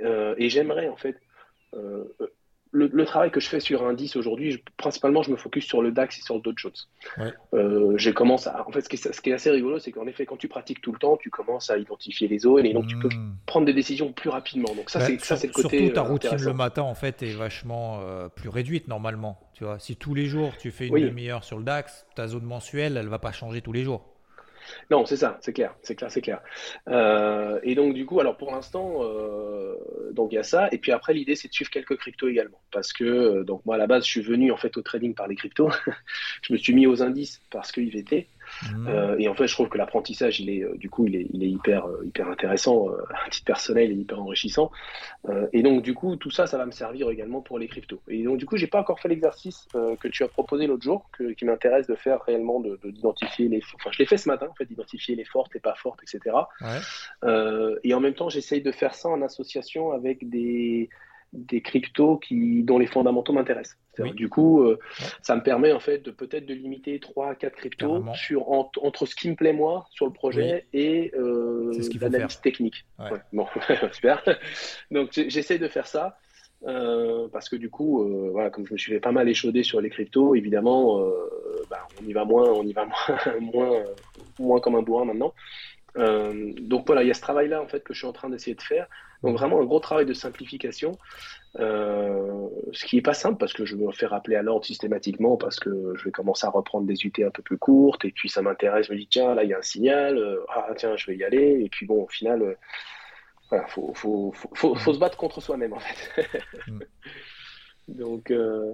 Euh, 0.04 0.36
et 0.38 0.50
j'aimerais 0.50 0.90
en 0.90 0.96
fait 0.96 1.16
euh, 1.74 2.04
le, 2.72 3.06
travail 3.06 3.32
que 3.32 3.40
je 3.40 3.48
fais 3.48 3.60
sur 3.60 3.88
un 3.88 3.94
10 3.94 4.18
aujourd'hui, 4.18 4.64
principalement, 4.76 5.24
je 5.24 5.32
me 5.32 5.38
focus 5.38 5.66
sur 5.66 5.82
le 5.82 5.92
DAX 5.92 6.20
et 6.20 6.22
sur 6.22 6.36
le 6.36 6.42
Dow 6.42 6.54
Jones. 6.56 6.74
Ouais. 7.18 7.34
j'ai 7.98 8.14
commencé 8.14 8.50
à, 8.50 8.68
en 8.68 8.72
fait, 8.72 8.82
ce 8.82 8.90
qui, 8.90 8.98
est, 8.98 9.12
ce 9.12 9.22
qui 9.22 9.32
est 9.32 9.34
assez 9.34 9.50
rigolo, 9.50 9.80
c'est 9.80 9.92
qu'en 9.92 10.06
effet, 10.06 10.26
quand 10.26 10.38
tu 10.38 10.48
pratiques 10.48 10.82
tout 10.82 10.92
le 10.92 11.00
temps, 11.00 11.18
tu 11.18 11.32
commences 11.32 11.72
à 11.72 11.78
identifier 11.78 12.28
les 12.28 12.40
zones 12.40 12.66
et 12.66 12.74
donc 12.74 12.86
tu 12.88 13.00
peux 13.00 13.08
hmm. 13.08 13.38
prendre 13.46 13.66
des 13.66 13.74
décisions 13.74 14.12
plus 14.12 14.30
rapidement. 14.30 14.76
Donc 14.76 14.90
ça, 14.90 15.00
bah, 15.00 15.06
c'est 15.06 15.20
ça, 15.22 15.38
c'est 15.38 15.48
le 15.48 15.54
côté. 15.54 15.80
Surtout 15.80 15.94
ta 15.94 16.02
routine 16.02 16.38
le 16.38 16.54
matin, 16.54 16.84
en 16.84 16.94
fait, 16.94 17.24
est 17.24 17.34
vachement 17.34 18.02
plus 18.36 18.50
réduite 18.50 18.88
normalement. 18.88 19.40
Tu 19.54 19.64
vois, 19.64 19.80
si 19.80 19.96
tous 19.96 20.14
les 20.14 20.26
jours 20.26 20.56
tu 20.58 20.70
fais 20.70 20.88
une 20.88 21.00
demi-heure 21.00 21.44
sur 21.44 21.58
le 21.58 21.64
DAX, 21.64 22.06
ta 22.16 22.28
zone 22.28 22.44
mensuelle, 22.44 22.98
elle 22.98 23.08
va 23.08 23.20
pas 23.20 23.32
changer 23.32 23.62
tous 23.62 23.74
les 23.74 23.84
jours. 23.84 24.17
Non, 24.92 25.06
c'est 25.06 25.18
ça, 25.18 25.38
c'est 25.42 25.54
clair, 25.54 25.76
c'est 25.82 25.96
clair, 25.96 26.12
c'est 26.12 26.22
clair. 26.22 26.42
Euh, 26.88 27.60
et 27.64 27.76
donc 27.76 27.94
du 27.94 28.06
coup, 28.06 28.20
alors 28.20 28.38
pour 28.38 28.52
l'instant, 28.52 29.00
euh, 29.02 29.76
donc 30.12 30.32
il 30.32 30.36
y 30.36 30.38
a 30.38 30.44
ça. 30.44 30.70
Et 30.72 30.78
puis 30.78 30.92
après, 30.92 31.14
l'idée 31.14 31.36
c'est 31.36 31.48
de 31.48 31.54
suivre 31.54 31.70
quelques 31.70 31.98
cryptos 31.98 32.28
également, 32.28 32.62
parce 32.72 32.94
que 32.94 33.04
euh, 33.04 33.44
donc 33.44 33.66
moi 33.66 33.76
à 33.76 33.78
la 33.78 33.88
base, 33.88 34.06
je 34.06 34.10
suis 34.10 34.22
venu 34.22 34.52
en 34.52 34.58
fait 34.58 34.76
au 34.78 34.82
trading 34.82 35.14
par 35.14 35.28
les 35.28 35.36
cryptos. 35.36 35.70
je 36.42 36.54
me 36.54 36.58
suis 36.58 36.74
mis 36.74 36.88
aux 36.88 37.02
indices 37.04 37.42
parce 37.50 37.72
que 37.72 37.82
IVT. 37.82 38.28
Mmh. 38.64 38.88
Euh, 38.88 39.16
et 39.20 39.28
en 39.28 39.36
fait, 39.36 39.48
je 39.48 39.54
trouve 39.54 39.70
que 39.70 39.78
l'apprentissage, 39.78 40.40
il 40.40 40.50
est 40.50 40.64
euh, 40.64 40.76
du 40.76 40.90
coup, 40.90 41.06
il 41.06 41.16
est, 41.16 41.28
il 41.34 41.44
est 41.44 41.50
hyper, 41.50 41.88
euh, 41.88 42.04
hyper 42.06 42.28
intéressant, 42.30 42.88
à 43.26 43.30
titre 43.30 43.46
personnel, 43.46 43.92
il 43.92 44.00
est 44.00 44.02
hyper 44.02 44.22
enrichissant. 44.22 44.72
et 45.54 45.62
donc, 45.62 45.84
du 45.84 45.94
coup, 45.94 46.16
tout 46.16 46.32
ça, 46.32 46.48
ça 46.48 46.58
va 46.58 46.66
me 46.66 46.72
servir 46.72 47.10
également 47.10 47.42
pour 47.42 47.60
les 47.60 47.68
cryptos. 47.68 48.02
Et 48.08 48.24
donc, 48.24 48.38
du 48.38 48.46
coup, 48.46 48.58
j'ai 48.58 48.68
pas 48.68 48.80
encore 48.80 49.00
fait 49.00 49.10
l'exercice 49.10 49.68
que 50.00 50.08
tu 50.08 50.24
as 50.24 50.28
proposé 50.28 50.68
l'autre 50.68 50.84
jour, 50.84 51.10
que, 51.12 51.32
qui 51.34 51.46
m'intéresse 51.46 51.88
de 51.88 51.96
faire 51.96 52.22
réellement, 52.24 52.60
de, 52.60 52.80
d'identifier 52.84 53.48
les, 53.50 53.62
enfin, 53.76 53.90
je 53.92 54.00
l'ai 54.00 54.06
fait 54.06 54.18
ce 54.18 54.30
matin, 54.30 54.48
en 54.50 54.54
fait, 54.54 54.66
d'identifier 54.66 55.16
les 55.16 55.26
fortes 55.26 55.56
et 55.56 55.60
pas 55.60 55.76
fortes, 55.76 56.00
etc. 56.04 56.36
et 57.84 57.94
en 57.94 58.00
même 58.00 58.14
temps, 58.14 58.30
j'essaye 58.30 58.62
de 58.62 58.72
faire 58.72 58.96
ça 58.96 59.10
en 59.10 59.22
association 59.22 59.92
avec 59.92 60.30
des 60.30 60.90
des 61.34 61.62
cryptos 61.62 62.18
qui, 62.18 62.64
dont 62.64 62.78
les 62.78 62.88
fondamentaux 62.88 63.34
m'intéressent. 63.34 63.78
Du 64.16 64.30
coup, 64.30 64.62
euh, 64.62 64.78
ça 65.24 65.36
me 65.36 65.42
permet 65.42 65.72
en 65.72 65.80
fait 65.80 66.00
de 66.00 66.12
peut-être 66.12 66.46
de 66.46 66.54
limiter 66.54 67.00
3 67.00 67.32
à 67.32 67.36
4 67.36 67.56
cryptos 67.56 68.06
sur, 68.14 68.52
entre 68.52 69.06
ce 69.08 69.16
qui 69.16 69.30
me 69.30 69.36
plaît 69.36 69.54
moi 69.54 69.88
sur 69.90 70.06
le 70.06 70.14
projet 70.14 70.68
et 70.72 71.12
euh, 71.18 71.72
l'analyse 72.00 72.40
technique. 72.42 72.86
bon, 73.34 73.48
super. 73.92 74.24
Donc 74.92 75.10
j'essaie 75.14 75.58
de 75.58 75.68
faire 75.68 75.88
ça. 75.88 76.18
parce 76.62 77.50
que 77.50 77.56
du 77.56 77.72
coup, 77.72 78.08
voilà, 78.32 78.52
comme 78.52 78.68
je 78.68 78.74
me 78.74 78.78
suis 78.78 78.92
fait 78.94 79.00
pas 79.00 79.12
mal 79.12 79.28
échauder 79.28 79.64
sur 79.64 79.82
les 79.82 79.90
cryptos, 79.90 80.36
évidemment, 80.36 81.02
bah, 81.70 81.88
on 82.00 82.08
y 82.08 82.14
va 82.14 82.24
moins, 82.24 82.50
on 82.52 82.64
y 82.64 82.74
va 82.74 82.86
moins, 83.40 83.40
moins, 83.42 83.84
moins 84.40 84.60
comme 84.60 84.76
un 84.76 84.84
bourrin 84.84 85.06
maintenant. 85.06 85.34
Donc 85.98 86.86
voilà, 86.86 87.04
il 87.04 87.08
y 87.08 87.12
a 87.12 87.14
ce 87.14 87.22
travail-là 87.22 87.62
en 87.62 87.68
fait 87.68 87.84
que 87.84 87.94
je 87.94 88.00
suis 88.00 88.08
en 88.08 88.14
train 88.14 88.30
d'essayer 88.30 88.56
de 88.56 88.62
faire. 88.62 88.88
Donc 89.24 89.38
vraiment 89.38 89.60
un 89.60 89.66
gros 89.66 89.80
travail 89.80 90.06
de 90.06 90.14
simplification, 90.14 90.98
euh, 91.60 92.48
ce 92.72 92.86
qui 92.86 92.98
n'est 92.98 93.02
pas 93.02 93.16
simple 93.16 93.38
parce 93.40 93.54
que 93.54 93.66
je 93.66 93.76
me 93.76 93.92
fais 93.92 94.06
rappeler 94.06 94.36
à 94.36 94.44
l'ordre 94.44 94.66
systématiquement 94.66 95.38
parce 95.38 95.60
que 95.60 95.94
je 95.96 96.04
vais 96.04 96.12
commencer 96.12 96.46
à 96.46 96.52
reprendre 96.52 96.86
des 96.86 97.04
UT 97.04 97.14
un 97.26 97.32
peu 97.32 97.42
plus 97.42 97.58
courtes 97.58 98.06
et 98.06 98.12
puis 98.12 98.30
ça 98.30 98.44
m'intéresse, 98.44 98.88
je 98.88 98.94
me 98.94 98.98
dis 98.98 99.08
tiens 99.08 99.34
là 99.34 99.44
il 99.44 99.50
y 99.50 99.54
a 99.54 99.58
un 99.58 99.64
signal, 99.64 100.18
euh, 100.18 100.46
ah 100.50 100.68
tiens 100.76 100.96
je 100.98 101.08
vais 101.08 101.18
y 101.18 101.24
aller 101.24 101.62
et 101.64 101.70
puis 101.70 101.88
bon 101.88 102.04
au 102.04 102.08
final, 102.08 102.44
euh, 102.44 102.54
voilà, 103.50 103.66
faut, 103.68 103.92
faut, 103.96 104.34
faut, 104.34 104.76
faut, 104.76 104.94
se 104.94 105.00
battre 105.00 105.18
contre 105.18 105.42
soi-même 105.42 105.74
en 105.74 105.80
fait. 105.80 106.22
Donc, 107.88 108.32
euh, 108.32 108.74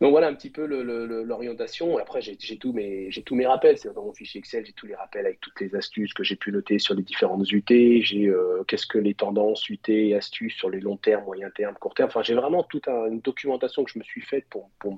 donc 0.00 0.10
voilà 0.10 0.28
un 0.28 0.34
petit 0.34 0.50
peu 0.50 0.64
l'orientation. 0.64 1.98
Après, 1.98 2.20
j'ai 2.22 2.36
tous 2.58 2.72
mes, 2.72 3.10
j'ai 3.10 3.22
tous 3.22 3.34
mes 3.34 3.46
rappels. 3.46 3.78
C'est 3.78 3.92
dans 3.92 4.04
mon 4.04 4.12
fichier 4.12 4.38
Excel, 4.38 4.64
j'ai 4.64 4.72
tous 4.72 4.86
les 4.86 4.94
rappels 4.94 5.26
avec 5.26 5.40
toutes 5.40 5.60
les 5.60 5.74
astuces 5.74 6.14
que 6.14 6.22
j'ai 6.22 6.36
pu 6.36 6.52
noter 6.52 6.78
sur 6.78 6.94
les 6.94 7.02
différentes 7.02 7.50
UT. 7.50 7.64
J'ai 7.68 8.28
euh, 8.28 8.62
qu'est-ce 8.68 8.86
que 8.86 8.98
les 8.98 9.14
tendances 9.14 9.68
UT, 9.68 10.14
astuces 10.16 10.54
sur 10.54 10.70
les 10.70 10.80
long 10.80 10.96
terme, 10.96 11.24
moyen 11.24 11.50
terme, 11.50 11.74
court 11.74 11.94
terme. 11.94 12.08
Enfin, 12.08 12.22
j'ai 12.22 12.34
vraiment 12.34 12.62
toute 12.62 12.86
une 12.86 13.20
documentation 13.20 13.84
que 13.84 13.90
je 13.90 13.98
me 13.98 14.04
suis 14.04 14.22
faite 14.22 14.46
pour, 14.48 14.70
pour 14.78 14.96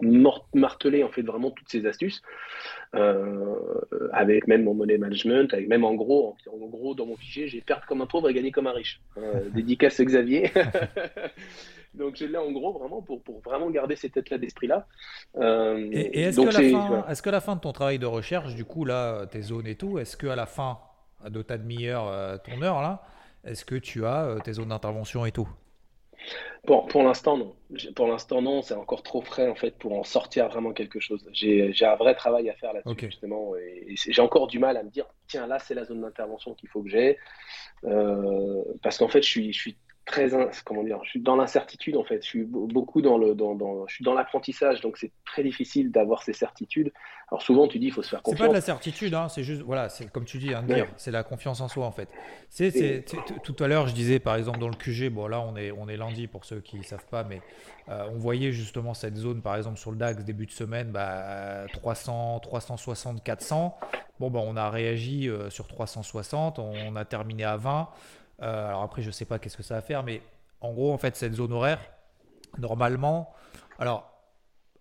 marteler 0.00 1.04
en 1.04 1.08
fait 1.08 1.22
vraiment 1.22 1.50
toutes 1.50 1.68
ces 1.68 1.86
astuces 1.86 2.20
euh, 2.94 3.54
avec 4.12 4.48
même 4.48 4.64
mon 4.64 4.74
money 4.74 4.98
management 4.98 5.54
avec 5.54 5.68
même 5.68 5.84
en 5.84 5.94
gros 5.94 6.36
en, 6.52 6.66
gros 6.66 6.94
dans 6.94 7.06
mon 7.06 7.16
fichier 7.16 7.46
j'ai 7.46 7.60
perdre 7.60 7.86
comme 7.86 8.02
un 8.02 8.06
pauvre 8.06 8.28
et 8.28 8.34
gagner 8.34 8.50
comme 8.50 8.66
un 8.66 8.72
riche. 8.72 9.00
Dédicace 9.54 10.00
Xavier. 10.00 10.50
Donc 11.94 12.16
j'ai 12.16 12.28
là 12.28 12.42
en 12.42 12.50
gros 12.50 12.72
vraiment 12.76 13.02
pour, 13.02 13.22
pour 13.22 13.40
vraiment 13.40 13.70
garder 13.70 13.96
cette 13.96 14.12
tête-là 14.12 14.38
d'esprit-là. 14.38 14.86
Euh, 15.36 15.88
et, 15.92 16.22
est-ce 16.22 16.40
que, 16.40 16.46
la 16.46 16.70
fin, 16.70 17.06
est-ce 17.08 17.22
que 17.22 17.30
la 17.30 17.40
fin 17.40 17.54
de 17.54 17.60
ton 17.60 17.72
travail 17.72 17.98
de 17.98 18.06
recherche, 18.06 18.54
du 18.54 18.64
coup 18.64 18.84
là, 18.84 19.26
tes 19.26 19.42
zones 19.42 19.66
et 19.66 19.76
tout, 19.76 19.98
est-ce 19.98 20.16
qu'à 20.16 20.34
la 20.34 20.46
fin 20.46 20.78
de 21.28 21.42
ta 21.42 21.56
demi-heure, 21.56 22.08
euh, 22.08 22.36
ton 22.36 22.60
heure 22.62 22.82
là, 22.82 23.02
est-ce 23.44 23.64
que 23.64 23.76
tu 23.76 24.04
as 24.04 24.24
euh, 24.24 24.38
tes 24.40 24.54
zones 24.54 24.68
d'intervention 24.68 25.24
et 25.24 25.32
tout? 25.32 25.48
Bon, 26.66 26.86
pour 26.86 27.02
l'instant, 27.02 27.36
non. 27.36 27.54
Pour 27.94 28.06
l'instant, 28.06 28.42
non. 28.42 28.62
C'est 28.62 28.74
encore 28.74 29.02
trop 29.02 29.20
frais, 29.22 29.48
en 29.48 29.54
fait, 29.54 29.76
pour 29.78 29.98
en 29.98 30.04
sortir 30.04 30.48
vraiment 30.48 30.72
quelque 30.72 31.00
chose. 31.00 31.28
J'ai 31.32 31.84
un 31.84 31.96
vrai 31.96 32.14
travail 32.14 32.48
à 32.48 32.54
faire 32.54 32.72
là-dessus, 32.72 33.06
justement. 33.06 33.54
Et, 33.56 33.94
j'ai 33.96 34.22
encore 34.22 34.46
du 34.46 34.58
mal 34.58 34.76
à 34.76 34.82
me 34.82 34.90
dire, 34.90 35.06
tiens, 35.26 35.46
là, 35.46 35.58
c'est 35.58 35.74
la 35.74 35.84
zone 35.84 36.00
d'intervention 36.00 36.54
qu'il 36.54 36.68
faut 36.68 36.82
que 36.82 36.90
j'ai. 36.90 37.18
parce 38.82 38.98
qu'en 38.98 39.08
fait, 39.08 39.22
je 39.22 39.28
suis, 39.28 39.52
je 39.52 39.58
suis 39.58 39.76
très 40.04 40.30
comment 40.64 40.82
dire 40.82 40.98
je 41.02 41.10
suis 41.10 41.20
dans 41.20 41.36
l'incertitude 41.36 41.96
en 41.96 42.04
fait. 42.04 42.22
Je 42.22 42.26
suis 42.26 42.44
beaucoup 42.44 43.00
dans 43.00 43.16
le 43.16 43.34
dans, 43.34 43.54
dans 43.54 43.86
je 43.86 43.94
suis 43.94 44.04
dans 44.04 44.14
l'apprentissage 44.14 44.80
donc 44.80 44.98
c'est 44.98 45.12
très 45.24 45.42
difficile 45.42 45.90
d'avoir 45.90 46.22
ces 46.22 46.32
certitudes. 46.32 46.92
Alors 47.30 47.40
souvent 47.40 47.68
tu 47.68 47.78
dis 47.78 47.86
il 47.86 47.92
faut 47.92 48.02
se 48.02 48.10
faire 48.10 48.22
confiance 48.22 48.38
c'est 48.38 48.44
pas 48.44 48.48
de 48.48 48.54
la 48.54 48.60
certitude 48.60 49.14
hein, 49.14 49.28
c'est 49.28 49.42
juste 49.42 49.62
voilà 49.62 49.88
c'est 49.88 50.10
comme 50.12 50.26
tu 50.26 50.38
dis 50.38 50.52
hein, 50.52 50.62
dire 50.62 50.86
c'est 50.96 51.10
la 51.10 51.22
confiance 51.22 51.60
en 51.60 51.68
soi 51.68 51.86
en 51.86 51.90
fait. 51.90 52.08
C'est 52.50 53.04
tout 53.42 53.56
à 53.60 53.66
l'heure 53.66 53.86
je 53.86 53.94
disais 53.94 54.18
par 54.18 54.36
exemple 54.36 54.58
dans 54.58 54.68
le 54.68 54.76
QG 54.76 55.10
bon 55.10 55.26
là 55.26 55.40
on 55.40 55.56
est 55.56 55.72
on 55.72 55.88
est 55.88 55.96
lundi 55.96 56.26
pour 56.26 56.44
ceux 56.44 56.60
qui 56.60 56.82
savent 56.84 57.06
pas 57.10 57.24
mais 57.24 57.40
euh, 57.88 58.06
on 58.12 58.18
voyait 58.18 58.52
justement 58.52 58.94
cette 58.94 59.16
zone 59.16 59.40
par 59.40 59.56
exemple 59.56 59.78
sur 59.78 59.90
le 59.90 59.96
DAX 59.96 60.24
début 60.24 60.46
de 60.46 60.50
semaine 60.50 60.90
bah, 60.90 61.66
300 61.72 62.40
360 62.40 63.22
400 63.22 63.76
bon 64.20 64.30
bah 64.30 64.40
on 64.42 64.56
a 64.56 64.70
réagi 64.70 65.28
euh, 65.28 65.50
sur 65.50 65.66
360 65.66 66.58
on 66.58 66.96
a 66.96 67.04
terminé 67.04 67.44
à 67.44 67.56
20 67.56 67.88
euh, 68.42 68.68
alors 68.68 68.82
après, 68.82 69.02
je 69.02 69.08
ne 69.08 69.12
sais 69.12 69.24
pas 69.24 69.38
qu'est-ce 69.38 69.56
que 69.56 69.62
ça 69.62 69.74
va 69.74 69.82
faire, 69.82 70.02
mais 70.02 70.22
en 70.60 70.72
gros, 70.72 70.92
en 70.92 70.98
fait, 70.98 71.16
cette 71.16 71.34
zone 71.34 71.52
horaire, 71.52 71.80
normalement, 72.58 73.32
alors 73.78 74.10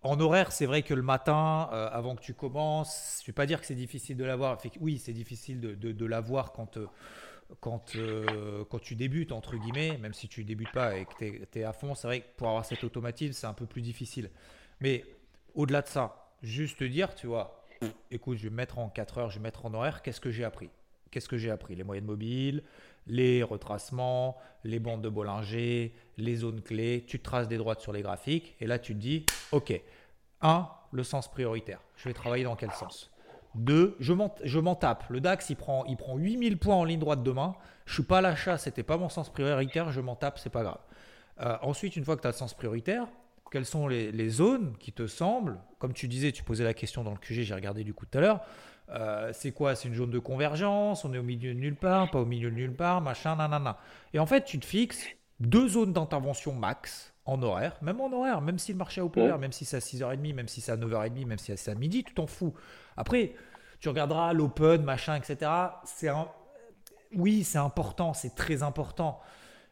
en 0.01 0.19
horaire, 0.19 0.51
c'est 0.51 0.65
vrai 0.65 0.81
que 0.81 0.93
le 0.93 1.01
matin, 1.01 1.69
euh, 1.71 1.89
avant 1.91 2.15
que 2.15 2.21
tu 2.21 2.33
commences, 2.33 3.19
je 3.19 3.23
ne 3.23 3.27
vais 3.27 3.33
pas 3.33 3.45
dire 3.45 3.61
que 3.61 3.65
c'est 3.65 3.75
difficile 3.75 4.17
de 4.17 4.25
l'avoir. 4.25 4.57
Oui, 4.81 4.97
c'est 4.97 5.13
difficile 5.13 5.61
de, 5.61 6.05
l'avoir 6.05 6.51
quand, 6.51 6.77
euh, 6.77 6.87
quand, 7.61 7.95
quand 8.69 8.79
tu 8.79 8.95
débutes, 8.95 9.31
entre 9.31 9.55
guillemets, 9.55 9.97
même 9.97 10.13
si 10.13 10.27
tu 10.27 10.41
ne 10.41 10.47
débutes 10.47 10.71
pas 10.73 10.97
et 10.97 11.05
que 11.05 11.45
tu 11.45 11.59
es, 11.59 11.63
à 11.63 11.71
fond. 11.71 11.95
C'est 11.95 12.07
vrai 12.07 12.19
que 12.21 12.25
pour 12.35 12.49
avoir 12.49 12.65
cet 12.65 12.83
automatisme, 12.83 13.31
c'est 13.33 13.47
un 13.47 13.53
peu 13.53 13.65
plus 13.65 13.81
difficile. 13.81 14.29
Mais 14.81 15.05
au-delà 15.55 15.81
de 15.81 15.87
ça, 15.87 16.33
juste 16.41 16.79
te 16.79 16.83
dire, 16.83 17.15
tu 17.15 17.27
vois, 17.27 17.63
écoute, 18.11 18.37
je 18.37 18.43
vais 18.43 18.49
me 18.49 18.55
mettre 18.55 18.79
en 18.79 18.89
4 18.89 19.17
heures, 19.17 19.29
je 19.29 19.35
vais 19.35 19.39
me 19.39 19.45
mettre 19.45 19.65
en 19.65 19.73
horaire, 19.73 20.01
qu'est-ce 20.01 20.21
que 20.21 20.31
j'ai 20.31 20.43
appris? 20.43 20.69
Qu'est-ce 21.11 21.29
que 21.29 21.37
j'ai 21.37 21.51
appris? 21.51 21.75
Les 21.75 21.83
moyennes 21.83 22.05
mobiles, 22.05 22.63
les 23.07 23.43
retracements, 23.43 24.37
les 24.63 24.79
bandes 24.79 25.01
de 25.01 25.09
Bollinger, 25.09 25.93
les 26.17 26.35
zones 26.35 26.61
clés, 26.61 27.03
tu 27.07 27.19
traces 27.19 27.47
des 27.47 27.57
droites 27.57 27.81
sur 27.81 27.93
les 27.93 28.01
graphiques 28.01 28.55
et 28.59 28.67
là 28.67 28.79
tu 28.79 28.93
te 28.93 28.99
dis, 28.99 29.25
ok, 29.51 29.81
1, 30.41 30.69
le 30.91 31.03
sens 31.03 31.29
prioritaire, 31.29 31.79
je 31.95 32.09
vais 32.09 32.13
travailler 32.13 32.43
dans 32.43 32.55
quel 32.55 32.71
sens? 32.71 33.11
2, 33.55 33.97
je 33.99 34.59
m'en 34.59 34.75
tape, 34.75 35.05
le 35.09 35.21
DAX 35.21 35.49
il 35.49 35.55
prend, 35.55 35.85
il 35.85 35.97
prend 35.97 36.17
8000 36.17 36.57
points 36.57 36.75
en 36.75 36.83
ligne 36.83 36.99
droite 36.99 37.23
demain, 37.23 37.55
je 37.85 37.93
suis 37.93 38.03
pas 38.03 38.19
à 38.19 38.21
l'achat, 38.21 38.57
c'était 38.57 38.83
pas 38.83 38.97
mon 38.97 39.09
sens 39.09 39.29
prioritaire, 39.29 39.91
je 39.91 40.01
m'en 40.01 40.15
tape, 40.15 40.39
c'est 40.39 40.49
pas 40.49 40.63
grave. 40.63 40.79
Euh, 41.41 41.57
ensuite, 41.61 41.95
une 41.95 42.05
fois 42.05 42.15
que 42.15 42.21
tu 42.21 42.27
as 42.27 42.31
le 42.31 42.35
sens 42.35 42.53
prioritaire, 42.53 43.07
quelles 43.51 43.65
sont 43.65 43.87
les, 43.87 44.11
les, 44.11 44.29
zones 44.29 44.75
qui 44.79 44.91
te 44.91 45.05
semblent, 45.05 45.59
comme 45.77 45.93
tu 45.93 46.07
disais, 46.07 46.31
tu 46.31 46.43
posais 46.43 46.63
la 46.63 46.73
question 46.73 47.03
dans 47.03 47.11
le 47.11 47.17
QG, 47.17 47.41
j'ai 47.41 47.53
regardé 47.53 47.83
du 47.83 47.93
coup 47.93 48.07
tout 48.07 48.17
à 48.17 48.21
l'heure, 48.21 48.41
euh, 48.89 49.31
c'est 49.33 49.51
quoi? 49.51 49.75
C'est 49.75 49.87
une 49.87 49.95
zone 49.95 50.11
de 50.11 50.19
convergence 50.19 51.05
On 51.05 51.13
est 51.13 51.17
au 51.17 51.23
milieu 51.23 51.53
de 51.53 51.59
nulle 51.59 51.75
part 51.75 52.11
Pas 52.11 52.19
au 52.19 52.25
milieu 52.25 52.49
de 52.51 52.55
nulle 52.55 52.73
part 52.75 53.01
Machin, 53.01 53.35
nanana. 53.35 53.77
Et 54.13 54.19
en 54.19 54.25
fait, 54.25 54.43
tu 54.43 54.59
te 54.59 54.65
fixes 54.65 55.05
deux 55.39 55.67
zones 55.67 55.93
d'intervention 55.93 56.53
max 56.53 57.13
en 57.25 57.41
horaire, 57.41 57.77
même 57.81 58.01
en 58.01 58.11
horaire, 58.11 58.41
même 58.41 58.59
si 58.59 58.73
le 58.73 58.77
marché 58.77 58.99
est 58.99 59.03
open, 59.03 59.37
même 59.37 59.51
si 59.51 59.65
c'est 59.65 59.77
à 59.77 59.79
6h30, 59.79 60.33
même 60.33 60.47
si 60.47 60.61
c'est 60.61 60.73
à 60.73 60.77
9h30, 60.77 61.25
même 61.25 61.37
si 61.37 61.55
c'est 61.55 61.71
à 61.71 61.75
midi, 61.75 62.03
tu 62.03 62.13
t'en 62.13 62.27
fous. 62.27 62.53
Après, 62.97 63.33
tu 63.79 63.89
regarderas 63.89 64.33
l'open, 64.33 64.83
machin, 64.83 65.15
etc. 65.15 65.49
C'est 65.85 66.09
Oui, 67.15 67.43
c'est 67.43 67.57
important, 67.57 68.13
c'est 68.13 68.35
très 68.35 68.61
important. 68.61 69.19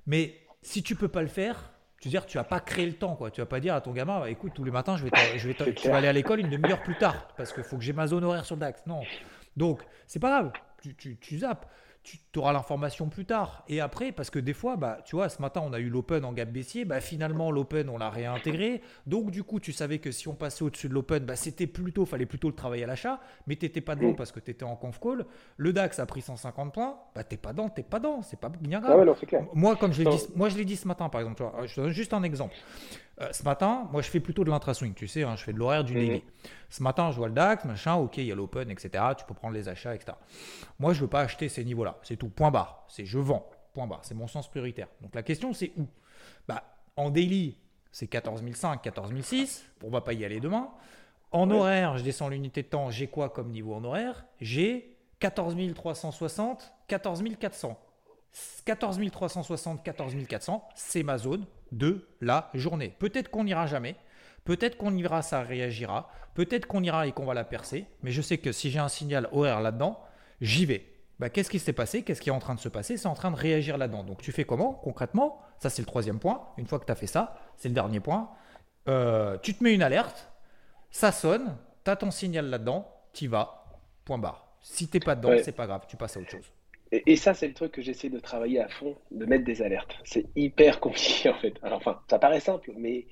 Mais 0.08 0.36
si 0.62 0.82
tu 0.82 0.96
peux 0.96 1.08
pas 1.10 1.22
le 1.22 1.28
faire, 1.28 1.72
tu 2.02 2.08
veux 2.08 2.12
dire, 2.12 2.26
tu 2.26 2.38
vas 2.38 2.44
pas 2.44 2.60
créer 2.60 2.88
le 2.88 2.94
temps, 2.94 3.16
quoi. 3.16 3.30
Tu 3.30 3.42
vas 3.42 3.46
pas 3.46 3.60
dire 3.60 3.76
à 3.76 3.82
ton 3.82 3.92
gamin, 3.92 4.22
bah, 4.22 4.30
écoute, 4.30 4.54
tous 4.56 4.64
les 4.64 4.72
matins, 4.72 4.98
je 4.98 5.04
vais, 5.04 5.12
je 5.38 5.48
vais 5.48 5.74
tu 5.76 5.88
vas 5.88 5.98
aller 5.98 6.08
à 6.08 6.14
l'école 6.14 6.40
une 6.40 6.50
demi-heure 6.50 6.82
plus 6.82 6.98
tard 6.98 7.28
parce 7.38 7.54
qu'il 7.54 7.64
faut 7.64 7.78
que 7.78 7.84
j'ai 7.84 7.94
ma 7.94 8.08
zone 8.08 8.24
horaire 8.24 8.44
sur 8.44 8.56
le 8.56 8.62
DAX. 8.62 8.84
Non. 8.88 9.02
Donc, 9.56 9.82
c'est 10.08 10.20
pas 10.20 10.30
grave. 10.30 10.52
Tu, 10.82 10.96
tu, 10.96 11.18
tu 11.18 11.38
zappes 11.38 11.68
tu 12.04 12.40
auras 12.40 12.52
l'information 12.52 13.10
plus 13.10 13.26
tard. 13.26 13.64
Et 13.68 13.80
après, 13.80 14.12
parce 14.12 14.30
que 14.30 14.40
des 14.40 14.54
fois, 14.54 14.76
bah, 14.76 15.00
tu 15.06 15.16
vois, 15.16 15.30
ce 15.30 15.42
matin, 15.42 15.62
on 15.64 15.72
a 15.74 15.80
eu 15.80 15.90
l'Open 15.90 16.26
en 16.26 16.34
gap 16.34 16.50
baissier. 16.50 16.84
Bah, 16.84 17.00
finalement, 17.00 17.52
l'Open, 17.52 17.90
on 17.90 17.98
l'a 17.98 18.10
réintégré. 18.10 18.82
Donc, 19.06 19.30
du 19.30 19.44
coup, 19.44 19.60
tu 19.60 19.72
savais 19.72 20.00
que 20.00 20.12
si 20.12 20.28
on 20.28 20.34
passait 20.34 20.64
au-dessus 20.64 20.90
de 20.90 20.94
l'Open, 20.94 21.26
bah, 21.26 21.36
c'était 21.36 21.68
plutôt, 21.68 22.06
fallait 22.06 22.26
plutôt 22.26 22.48
le 22.48 22.56
travailler 22.56 22.86
à 22.86 22.88
l'achat. 22.88 23.20
Mais 23.46 23.56
tu 23.56 23.66
n'étais 23.66 23.82
pas 23.82 23.96
dedans 23.96 24.14
parce 24.14 24.32
que 24.32 24.40
tu 24.40 24.52
étais 24.52 24.64
en 24.64 24.76
conf 24.76 25.00
call. 25.00 25.26
Le 25.58 25.74
DAX 25.74 26.00
a 26.00 26.06
pris 26.06 26.22
150 26.22 26.74
points. 26.74 26.98
Bah, 27.14 27.24
tu 27.24 27.36
n'es 27.36 27.38
pas 27.38 27.52
dedans, 27.52 27.70
tu 27.70 27.82
n'es 27.82 27.88
pas 27.88 28.00
dedans. 28.00 28.22
C'est 28.24 28.40
pas 28.40 28.50
bien 28.50 28.80
grave. 28.80 29.00
Ah 29.00 29.38
moi, 29.54 29.76
comme 29.76 29.94
je 29.94 30.04
l'ai 30.04 30.10
dit, 30.10 30.24
moi, 30.36 30.50
je 30.50 30.58
l'ai 30.58 30.66
dit 30.66 30.78
ce 30.78 30.88
matin, 30.88 31.10
par 31.10 31.22
exemple. 31.22 31.44
je 31.66 31.76
te 31.76 31.82
donne 31.82 31.92
juste 31.92 32.14
un 32.14 32.24
exemple. 32.24 32.56
Euh, 33.20 33.32
ce 33.34 33.44
matin, 33.44 33.88
moi, 33.92 34.02
je 34.02 34.10
fais 34.10 34.20
plutôt 34.20 34.44
de 34.44 34.50
l'intra-swing, 34.50 34.94
tu 34.94 35.08
sais, 35.08 35.24
hein, 35.24 35.36
je 35.36 35.44
fais 35.44 35.54
de 35.54 35.58
l'horaire 35.58 35.84
du 35.84 35.94
daily. 35.94 36.20
Mhm. 36.20 36.22
Ce 36.70 36.82
matin, 36.82 37.12
je 37.12 37.18
vois 37.18 37.28
le 37.28 37.34
DAX, 37.34 37.66
machin, 37.66 37.96
ok, 37.96 38.18
il 38.18 38.26
y 38.26 38.32
a 38.32 38.36
l'open, 38.36 38.72
etc. 38.72 39.04
Tu 39.18 39.26
peux 39.26 39.34
prendre 39.34 39.54
les 39.54 39.68
achats, 39.68 39.94
etc. 39.94 40.18
Moi, 40.80 40.94
je 40.94 41.00
ne 41.00 41.02
veux 41.04 41.10
pas 41.10 41.22
acheter 41.22 41.50
ces 41.50 41.64
niveaux-là. 41.64 41.98
C'est 42.04 42.16
tout. 42.16 42.30
Point 42.30 42.52
barre. 42.52 42.86
C'est 42.88 43.06
je 43.06 43.20
vends. 43.20 43.50
Point 43.74 43.88
barre. 43.88 44.00
C'est 44.04 44.16
mon 44.16 44.28
sens 44.28 44.50
prioritaire. 44.50 44.88
Donc 45.02 45.14
la 45.14 45.24
question, 45.24 45.54
c'est 45.54 45.72
où? 45.78 45.88
Bah, 46.48 46.64
En 46.96 47.10
daily, 47.10 47.58
c'est 47.92 48.08
14005, 48.08 48.82
14006. 48.82 49.66
On 49.84 49.90
va 49.90 50.02
pas 50.02 50.14
y 50.14 50.24
aller 50.24 50.40
demain. 50.40 50.70
En 51.32 51.50
horaire, 51.52 51.98
je 51.98 52.04
descends 52.04 52.30
l'unité 52.30 52.64
de 52.64 52.68
temps. 52.68 52.92
J'ai 52.92 53.08
quoi 53.08 53.30
comme 53.30 53.52
niveau 53.52 53.74
en 53.74 53.84
horaire? 53.84 54.26
J'ai 54.40 54.98
14360, 55.20 56.74
14400. 56.88 57.80
14360, 58.66 59.84
14400, 59.84 60.70
c'est 60.76 61.04
ma 61.04 61.18
zone 61.18 61.46
de 61.72 62.08
la 62.22 62.50
journée. 62.54 62.96
Peut-être 63.00 63.30
qu'on 63.30 63.44
n'ira 63.44 63.68
jamais, 63.68 63.96
peut-être 64.46 64.78
qu'on 64.78 64.96
ira, 64.96 65.22
ça 65.22 65.42
réagira, 65.42 66.10
peut-être 66.34 66.66
qu'on 66.66 66.84
ira 66.84 67.08
et 67.08 67.12
qu'on 67.12 67.26
va 67.26 67.34
la 67.34 67.44
percer, 67.44 67.86
mais 68.04 68.12
je 68.12 68.22
sais 68.22 68.38
que 68.38 68.52
si 68.52 68.70
j'ai 68.70 68.80
un 68.80 68.90
signal 68.90 69.30
horaire 69.32 69.62
là-dedans, 69.62 70.00
j'y 70.42 70.66
vais. 70.66 70.88
Bah, 71.20 71.30
qu'est-ce 71.30 71.52
qui 71.52 71.60
s'est 71.60 71.74
passé? 71.74 72.02
Qu'est-ce 72.02 72.22
qui 72.22 72.30
est 72.30 72.34
en 72.34 72.40
train 72.40 72.56
de 72.56 72.60
se 72.60 72.70
passer? 72.70 72.98
C'est 72.98 73.08
en 73.08 73.14
train 73.14 73.30
de 73.30 73.36
réagir 73.36 73.78
là-dedans. 73.78 74.04
Donc 74.04 74.22
tu 74.22 74.32
fais 74.32 74.44
comment 74.44 74.74
concrètement? 74.74 75.40
Ça 75.60 75.70
c'est 75.70 75.84
le 75.84 75.86
troisième 75.86 76.20
point. 76.20 76.48
Une 76.58 76.66
fois 76.66 76.80
que 76.80 76.86
tu 76.86 76.92
as 76.92 76.96
fait 76.96 77.08
ça, 77.08 77.38
c'est 77.58 77.68
le 77.68 77.76
dernier 77.76 78.00
point. 78.00 78.32
Euh, 78.88 79.38
tu 79.44 79.54
te 79.54 79.64
mets 79.64 79.74
une 79.76 79.84
alerte, 79.84 80.32
ça 80.90 81.12
sonne, 81.12 81.56
tu 81.86 81.92
as 81.92 81.96
ton 81.96 82.10
signal 82.10 82.50
là-dedans, 82.50 82.92
tu 83.14 83.26
y 83.26 83.28
vas, 83.28 83.66
point 84.04 84.18
barre. 84.18 84.48
Si 84.62 84.88
t'es 84.88 85.00
pas 85.00 85.16
dedans, 85.16 85.34
c'est 85.44 85.52
pas 85.52 85.68
grave, 85.68 85.86
tu 85.88 85.96
passes 85.96 86.18
à 86.18 86.20
autre 86.20 86.32
chose. 86.32 86.52
Et, 86.92 87.16
ça, 87.16 87.34
c'est 87.34 87.48
le 87.48 87.54
truc 87.54 87.72
que 87.72 87.82
j'essaie 87.82 88.10
de 88.10 88.20
travailler 88.20 88.60
à 88.60 88.68
fond, 88.68 88.98
de 89.12 89.26
mettre 89.26 89.46
des 89.46 89.62
alertes. 89.62 89.96
C'est 90.04 90.26
hyper 90.36 90.80
compliqué 90.82 91.30
en 91.30 91.36
fait. 91.36 91.54
Alors, 91.64 91.78
enfin, 91.78 92.00
ça 92.10 92.20
paraît 92.20 92.40
simple, 92.40 92.72
mais. 92.78 93.08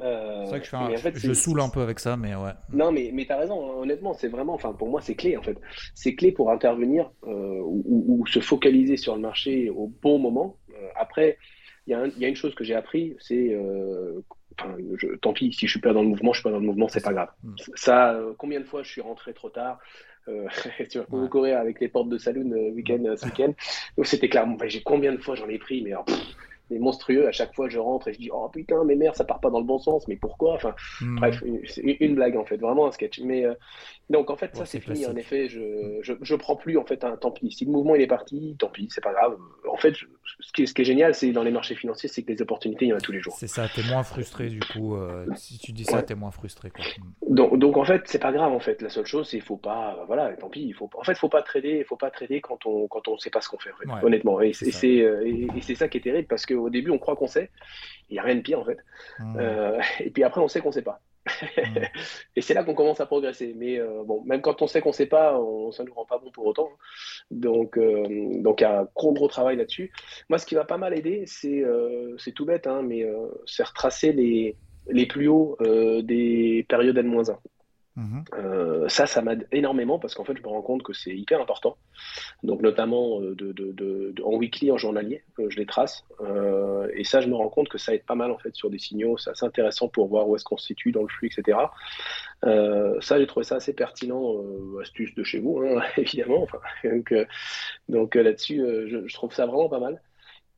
Euh, 0.00 0.42
c'est 0.44 0.50
vrai 0.50 0.60
que 0.60 0.66
je, 0.66 0.76
en 0.76 0.96
fait, 0.96 1.16
je 1.16 1.32
saoule 1.32 1.60
un 1.60 1.68
peu 1.68 1.80
avec 1.80 2.00
ça, 2.00 2.16
mais 2.16 2.34
ouais. 2.34 2.50
Non, 2.72 2.90
mais, 2.90 3.10
mais 3.12 3.26
tu 3.26 3.32
as 3.32 3.38
raison, 3.38 3.70
hein. 3.70 3.74
honnêtement, 3.76 4.12
c'est 4.12 4.26
vraiment, 4.26 4.54
enfin, 4.54 4.72
pour 4.72 4.88
moi, 4.88 5.00
c'est 5.00 5.14
clé 5.14 5.36
en 5.36 5.42
fait. 5.42 5.56
C'est 5.94 6.16
clé 6.16 6.32
pour 6.32 6.50
intervenir 6.50 7.12
euh, 7.24 7.60
ou, 7.62 8.24
se 8.26 8.40
focaliser 8.40 8.96
sur 8.96 9.14
le 9.14 9.20
marché 9.20 9.70
au 9.70 9.86
bon 10.02 10.18
moment. 10.18 10.56
Euh, 10.70 10.88
après, 10.96 11.38
il 11.86 11.92
y, 11.92 12.24
a 12.24 12.28
une 12.28 12.34
chose 12.34 12.54
que 12.54 12.64
j'ai 12.64 12.74
appris, 12.74 13.14
c'est 13.20 13.56
Enfin, 14.56 14.76
tant 15.20 15.32
pis, 15.32 15.52
si 15.52 15.66
je 15.66 15.72
suis 15.72 15.80
pas 15.80 15.92
dans 15.92 16.02
le 16.02 16.08
mouvement, 16.08 16.32
je 16.32 16.38
suis 16.38 16.44
pas 16.44 16.52
dans 16.52 16.60
le 16.60 16.66
mouvement, 16.66 16.86
c'est 16.86 17.02
pas 17.02 17.12
grave. 17.12 17.28
Mm. 17.42 17.54
Ça, 17.74 18.20
combien 18.38 18.60
de 18.60 18.64
fois 18.64 18.84
je 18.84 18.88
suis 18.88 19.00
rentré 19.00 19.34
trop 19.34 19.50
tard? 19.50 19.80
Euh, 20.28 20.46
tu 20.90 20.98
vas 20.98 21.28
courir 21.28 21.58
avec 21.58 21.80
les 21.80 21.88
portes 21.88 22.08
de 22.08 22.18
saloon 22.18 22.50
week-end 22.74 23.14
ce 23.16 23.26
week-end. 23.26 23.52
C'était 24.02 24.28
clair. 24.28 24.46
j'ai 24.66 24.82
combien 24.82 25.12
de 25.12 25.18
fois 25.18 25.34
j'en 25.34 25.48
ai 25.48 25.58
pris, 25.58 25.82
mais 25.82 25.92
mais 26.70 26.78
monstrueux. 26.78 27.26
À 27.26 27.32
chaque 27.32 27.54
fois, 27.54 27.68
je 27.68 27.78
rentre 27.78 28.08
et 28.08 28.14
je 28.14 28.18
dis 28.18 28.30
Oh 28.32 28.48
putain, 28.48 28.84
mais 28.84 28.96
merde, 28.96 29.14
ça 29.14 29.24
part 29.24 29.40
pas 29.40 29.50
dans 29.50 29.58
le 29.58 29.66
bon 29.66 29.78
sens, 29.78 30.08
mais 30.08 30.16
pourquoi? 30.16 30.54
Enfin, 30.54 30.74
hmm. 31.00 31.16
bref, 31.16 31.42
c'est 31.66 31.82
une, 31.82 32.14
blague 32.14 32.36
en 32.36 32.44
fait, 32.44 32.56
vraiment 32.56 32.86
un 32.86 32.92
sketch. 32.92 33.20
Mais 33.20 33.44
euh, 33.44 33.54
donc 34.10 34.30
en 34.30 34.36
fait, 34.36 34.54
ça 34.54 34.66
c'est 34.66 34.80
fini. 34.80 35.06
En 35.06 35.16
effet, 35.16 35.48
je, 35.48 35.98
je, 36.02 36.12
je, 36.20 36.34
prends 36.34 36.56
plus 36.56 36.76
en 36.78 36.84
fait 36.84 37.04
un 37.04 37.16
tant 37.16 37.30
pis. 37.30 37.50
Si 37.50 37.64
le 37.64 37.70
mouvement 37.70 37.94
il 37.94 38.02
est 38.02 38.06
parti, 38.06 38.56
tant 38.58 38.68
pis, 38.68 38.88
c'est 38.90 39.02
pas 39.02 39.12
grave. 39.12 39.36
En 39.70 39.76
fait, 39.76 39.94
ce, 39.94 40.52
qui 40.52 40.62
est, 40.62 40.66
ce 40.66 40.74
qui 40.74 40.82
est 40.82 40.84
génial, 40.84 41.14
c'est 41.14 41.32
dans 41.32 41.42
les 41.42 41.50
marchés 41.50 41.74
financiers, 41.74 42.08
c'est 42.08 42.22
que 42.22 42.32
les 42.32 42.42
opportunités, 42.42 42.86
il 42.86 42.88
y 42.88 42.92
en 42.92 42.96
a 42.96 43.00
tous 43.00 43.12
les 43.12 43.20
jours. 43.20 43.34
C'est 43.38 43.46
ça, 43.46 43.66
t'es 43.74 43.82
moins 43.82 44.02
frustré 44.02 44.48
du 44.48 44.60
coup. 44.60 44.96
Euh, 44.96 45.26
si 45.36 45.58
tu 45.58 45.72
dis 45.72 45.84
ça, 45.84 46.02
t'es 46.02 46.14
moins 46.14 46.30
frustré. 46.30 46.70
Quoi. 46.70 46.84
Donc, 47.28 47.58
donc 47.58 47.76
en 47.76 47.84
fait, 47.84 48.02
c'est 48.06 48.18
pas 48.18 48.32
grave 48.32 48.52
en 48.52 48.60
fait. 48.60 48.82
La 48.82 48.90
seule 48.90 49.06
chose, 49.06 49.28
c'est 49.28 49.38
qu'il 49.38 49.46
faut 49.46 49.56
pas, 49.56 50.04
voilà, 50.06 50.32
tant 50.34 50.48
pis. 50.48 50.62
Il 50.62 50.74
faut, 50.74 50.90
en 50.96 51.04
fait, 51.04 51.16
faut 51.16 51.28
pas 51.28 51.42
trader, 51.42 51.84
faut 51.84 51.96
pas 51.96 52.10
trader 52.10 52.40
quand 52.40 52.66
on 52.66 52.88
quand 52.88 53.08
on 53.08 53.18
sait 53.18 53.30
pas 53.30 53.40
ce 53.40 53.48
qu'on 53.48 53.58
fait. 53.58 53.70
honnêtement, 54.02 54.40
et 54.40 54.52
c'est 54.52 55.02
euh, 55.02 55.26
et, 55.26 55.48
et 55.56 55.60
c'est 55.60 55.74
ça 55.74 55.88
qui 55.88 55.98
est 55.98 56.02
terrible 56.02 56.28
parce 56.28 56.46
qu'au 56.46 56.70
début, 56.70 56.90
on 56.90 56.98
croit 56.98 57.16
qu'on 57.16 57.26
il 57.34 58.14
n'y 58.14 58.18
a 58.18 58.22
rien 58.22 58.36
de 58.36 58.40
pire 58.40 58.60
en 58.60 58.64
fait. 58.64 58.78
Mmh. 59.18 59.36
Euh, 59.38 59.80
et 60.00 60.10
puis 60.10 60.24
après, 60.24 60.40
on 60.40 60.48
sait 60.48 60.60
qu'on 60.60 60.68
ne 60.68 60.74
sait 60.74 60.82
pas. 60.82 61.00
Mmh. 61.26 61.78
et 62.36 62.40
c'est 62.40 62.54
là 62.54 62.64
qu'on 62.64 62.74
commence 62.74 63.00
à 63.00 63.06
progresser. 63.06 63.54
Mais 63.56 63.78
euh, 63.78 64.02
bon, 64.04 64.22
même 64.24 64.40
quand 64.40 64.62
on 64.62 64.66
sait 64.66 64.80
qu'on 64.80 64.90
ne 64.90 64.94
sait 64.94 65.06
pas, 65.06 65.32
ça 65.72 65.82
ne 65.82 65.88
nous 65.88 65.94
rend 65.94 66.04
pas 66.04 66.18
bon 66.18 66.30
pour 66.30 66.46
autant. 66.46 66.70
Donc, 67.30 67.78
euh, 67.78 68.04
donc 68.40 68.60
il 68.60 68.64
y 68.64 68.66
a 68.66 68.80
un 68.80 68.88
gros, 68.94 69.12
gros 69.12 69.28
travail 69.28 69.56
là-dessus. 69.56 69.92
Moi, 70.28 70.38
ce 70.38 70.46
qui 70.46 70.54
va 70.54 70.64
pas 70.64 70.78
mal 70.78 70.96
aider, 70.96 71.24
c'est 71.26 71.64
c'est 72.18 72.32
tout 72.32 72.44
bête, 72.44 72.66
hein, 72.66 72.82
mais 72.82 73.06
c'est 73.46 73.64
retracer 73.64 74.12
les, 74.12 74.56
les 74.88 75.06
plus 75.06 75.28
hauts 75.28 75.56
des 75.60 76.66
périodes 76.68 76.98
N-1. 76.98 77.36
Mhm. 77.96 78.24
Euh, 78.34 78.88
ça, 78.88 79.06
ça 79.06 79.22
m'aide 79.22 79.46
énormément 79.52 80.00
parce 80.00 80.14
qu'en 80.14 80.24
fait, 80.24 80.36
je 80.36 80.42
me 80.42 80.48
rends 80.48 80.62
compte 80.62 80.82
que 80.82 80.92
c'est 80.92 81.14
hyper 81.14 81.40
important. 81.40 81.76
Donc, 82.42 82.60
notamment 82.60 83.20
euh, 83.20 84.14
en 84.24 84.34
weekly, 84.34 84.72
en 84.72 84.78
journalier, 84.78 85.22
euh, 85.38 85.48
je 85.48 85.58
les 85.58 85.66
trace. 85.66 86.04
et 86.96 87.04
ça, 87.04 87.20
je 87.20 87.28
me 87.28 87.36
rends 87.36 87.48
compte 87.48 87.68
que 87.68 87.78
ça 87.78 87.94
aide 87.94 88.04
pas 88.04 88.16
mal 88.16 88.32
en 88.32 88.38
fait 88.38 88.54
sur 88.54 88.68
des 88.68 88.78
signaux. 88.78 89.16
C'est 89.16 89.30
assez 89.30 89.46
intéressant 89.46 89.88
pour 89.88 90.08
voir 90.08 90.28
où 90.28 90.34
est-ce 90.34 90.44
qu'on 90.44 90.56
se 90.56 90.66
situe 90.66 90.90
dans 90.90 91.02
le 91.02 91.08
flux, 91.08 91.28
etc. 91.28 91.58
ça, 92.42 93.18
j'ai 93.18 93.26
trouvé 93.26 93.44
ça 93.44 93.56
assez 93.56 93.72
pertinent. 93.74 94.34
astuce 94.80 95.14
de 95.14 95.22
chez 95.22 95.38
vous, 95.38 95.60
hein, 95.60 95.82
évidemment. 95.96 96.48
donc, 97.88 98.14
là-dessus, 98.14 98.58
je, 98.88 99.14
trouve 99.14 99.32
ça 99.32 99.46
vraiment 99.46 99.68
pas 99.68 99.80
mal. 99.80 100.00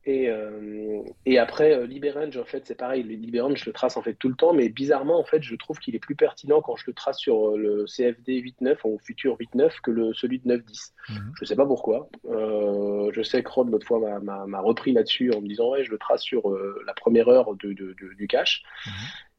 Et, 0.09 0.31
euh, 0.31 1.03
et 1.27 1.37
après, 1.37 1.73
euh, 1.73 1.85
Liberange, 1.85 2.37
en 2.37 2.45
fait, 2.45 2.65
c'est 2.65 2.77
pareil. 2.77 3.03
Le 3.03 3.15
Liberange, 3.15 3.59
je 3.59 3.67
le 3.67 3.73
trace 3.73 3.97
en 3.97 4.03
fait 4.03 4.15
tout 4.15 4.29
le 4.29 4.37
temps, 4.37 4.55
mais 4.55 4.69
bizarrement, 4.69 5.19
en 5.19 5.25
fait, 5.25 5.43
je 5.43 5.57
trouve 5.57 5.81
qu'il 5.81 5.97
est 5.97 5.99
plus 6.01 6.15
pertinent 6.15 6.63
quand 6.63 6.77
je 6.77 6.85
le 6.87 6.93
trace 6.93 7.19
sur 7.19 7.49
euh, 7.49 7.57
le 7.57 7.85
CFD 7.87 8.41
8.9 8.41 8.77
ou 8.85 9.01
futur 9.01 9.37
8.9 9.37 9.81
que 9.83 9.91
le, 9.91 10.15
celui 10.15 10.39
de 10.39 10.49
9.10. 10.49 10.93
Mhm. 11.09 11.33
Je 11.35 11.43
ne 11.43 11.47
sais 11.47 11.57
pas 11.57 11.67
pourquoi. 11.67 12.09
Euh, 12.27 13.11
je 13.13 13.23
sais 13.23 13.43
que 13.43 13.51
Rod, 13.51 13.69
l'autre 13.69 13.87
fois, 13.87 13.99
m'a 14.21 14.61
repris 14.61 14.93
là-dessus 14.93 15.33
en 15.35 15.41
me 15.41 15.49
disant 15.49 15.71
Ouais, 15.71 15.83
je 15.83 15.91
le 15.91 15.99
trace 15.99 16.23
sur 16.23 16.51
euh, 16.51 16.81
la 16.87 16.95
première 16.95 17.29
heure 17.29 17.57
de, 17.57 17.73
de, 17.73 17.97
de, 18.01 18.15
du 18.15 18.29
cache. 18.29 18.63
Mhm. 18.87 18.93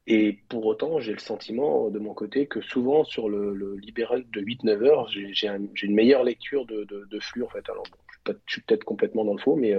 Et 0.09 0.39
pour 0.47 0.65
autant, 0.65 0.99
j'ai 0.99 1.11
le 1.11 1.19
sentiment 1.19 1.89
de 1.89 1.99
mon 1.99 2.13
côté 2.13 2.47
que 2.47 2.61
souvent 2.61 3.03
sur 3.03 3.27
le, 3.27 3.53
le 3.53 3.75
de 3.75 4.41
8-9 4.41 4.83
heures, 4.85 5.07
j'ai 5.09 5.47
une 5.47 5.95
meilleure 5.95 6.23
lecture 6.23 6.65
de, 6.65 7.19
flux 7.19 7.43
en 7.43 7.49
fait. 7.49 7.69
Alors, 7.69 7.83
je 8.45 8.53
suis 8.53 8.61
peut-être 8.61 8.83
complètement 8.83 9.25
dans 9.25 9.33
le 9.33 9.39
faux, 9.39 9.55
mais 9.55 9.75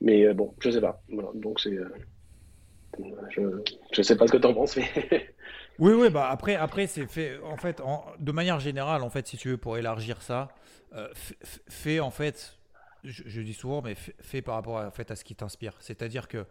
mais 0.00 0.26
euh, 0.26 0.34
bon, 0.34 0.54
je 0.60 0.70
sais 0.70 0.80
pas. 0.80 1.02
donc 1.34 1.60
c'est. 1.60 1.76
Euh, 1.76 1.88
je, 3.30 3.42
je 3.92 4.02
sais 4.02 4.16
pas 4.16 4.26
ce 4.26 4.32
que 4.32 4.38
tu 4.38 4.46
en 4.46 4.54
penses, 4.54 4.76
mais. 4.76 4.88
oui, 5.78 5.92
oui, 5.92 6.10
bah 6.10 6.28
après, 6.30 6.54
après 6.56 6.86
c'est 6.86 7.06
fait. 7.06 7.38
En 7.42 7.56
fait, 7.56 7.82
de 8.18 8.32
manière 8.32 8.60
générale, 8.60 9.02
en 9.02 9.10
fait, 9.10 9.26
si 9.26 9.36
tu 9.36 9.50
veux, 9.50 9.56
pour 9.56 9.76
élargir 9.76 10.22
ça, 10.22 10.48
euh, 10.94 11.08
fais 11.68 12.00
en 12.00 12.10
fait. 12.10 12.54
Je, 13.04 13.40
dis 13.42 13.54
souvent, 13.54 13.80
mais 13.80 13.94
fais 13.94 14.42
par 14.42 14.56
rapport 14.56 14.78
à, 14.78 14.88
en 14.88 14.90
fait, 14.90 15.10
à 15.12 15.16
ce 15.16 15.22
qui 15.22 15.36
t'inspire. 15.36 15.72
C'est-à-dire 15.78 16.26
que 16.26 16.44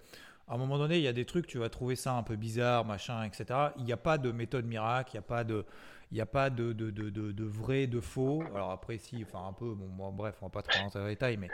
à 0.47 0.53
un 0.53 0.57
moment 0.57 0.77
donné, 0.77 0.95
il 0.95 1.03
y 1.03 1.07
a 1.07 1.13
des 1.13 1.25
trucs, 1.25 1.45
tu 1.45 1.57
vas 1.57 1.67
trouver 1.67 1.97
ça 1.97 2.13
un 2.13 2.23
peu 2.23 2.37
bizarre, 2.37 2.85
machin, 2.85 3.23
etc. 3.23 3.45
Il 3.77 3.83
n'y 3.83 3.91
a 3.91 3.97
pas 3.97 4.17
de 4.17 4.31
méthode 4.31 4.65
miracle, 4.65 5.11
il 5.13 5.15
n'y 5.15 5.19
a 5.19 5.27
pas 5.27 5.43
de, 5.43 5.65
il 6.11 6.15
n'y 6.15 6.21
a 6.21 6.25
pas 6.25 6.49
de, 6.49 6.73
de, 6.73 6.89
de, 6.89 7.09
de, 7.09 7.43
vrai, 7.43 7.87
de 7.87 7.99
faux. 7.99 8.41
Alors 8.55 8.71
après, 8.71 8.97
si, 8.97 9.23
enfin 9.23 9.47
un 9.47 9.53
peu, 9.53 9.73
bon, 9.73 10.11
bref, 10.11 10.35
on 10.41 10.45
va 10.45 10.49
pas 10.49 10.61
trop 10.61 10.81
rentrer 10.81 10.99
dans 10.99 11.05
les 11.05 11.13
détails, 11.13 11.37
mais, 11.37 11.49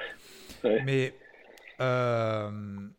mais 0.84 1.16
euh, 1.82 2.89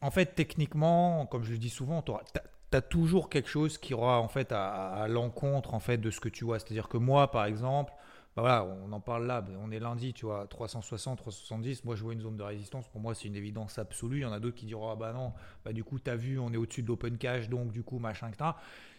en 0.00 0.10
fait, 0.10 0.34
techniquement, 0.34 1.26
comme 1.26 1.44
je 1.44 1.52
le 1.52 1.58
dis 1.58 1.70
souvent, 1.70 2.02
tu 2.02 2.12
as, 2.12 2.82
toujours 2.82 3.30
quelque 3.30 3.48
chose 3.48 3.78
qui 3.78 3.94
aura 3.94 4.18
en 4.20 4.26
fait 4.26 4.50
à, 4.50 5.06
l'encontre 5.08 5.74
en 5.74 5.78
fait 5.78 5.96
de 5.96 6.10
ce 6.10 6.18
que 6.18 6.28
tu 6.28 6.44
vois. 6.44 6.58
C'est-à-dire 6.58 6.88
que 6.88 6.96
moi, 6.96 7.30
par 7.30 7.44
exemple, 7.44 7.92
bah 8.34 8.42
voilà, 8.42 8.64
on 8.64 8.90
en 8.90 8.98
parle 8.98 9.26
là, 9.28 9.44
on 9.62 9.70
est 9.70 9.78
lundi, 9.78 10.12
tu 10.12 10.26
vois, 10.26 10.48
360, 10.48 11.18
370. 11.18 11.84
Moi, 11.84 11.94
je 11.94 12.02
vois 12.02 12.14
une 12.14 12.20
zone 12.20 12.36
de 12.36 12.42
résistance. 12.42 12.88
Pour 12.88 13.00
moi, 13.00 13.14
c'est 13.14 13.28
une 13.28 13.36
évidence 13.36 13.78
absolue. 13.78 14.18
Il 14.18 14.22
y 14.22 14.24
en 14.24 14.32
a 14.32 14.40
d'autres 14.40 14.56
qui 14.56 14.66
diront, 14.66 14.90
ah 14.90 14.96
bah 14.96 15.12
non, 15.12 15.32
bah 15.64 15.72
du 15.72 15.84
coup, 15.84 16.00
tu 16.00 16.10
as 16.10 16.16
vu, 16.16 16.40
on 16.40 16.52
est 16.52 16.56
au-dessus 16.56 16.82
de 16.82 16.88
l'open 16.88 17.16
cache, 17.16 17.48
donc 17.48 17.70
du 17.70 17.84
coup, 17.84 18.00
machin, 18.00 18.28
etc. 18.28 18.50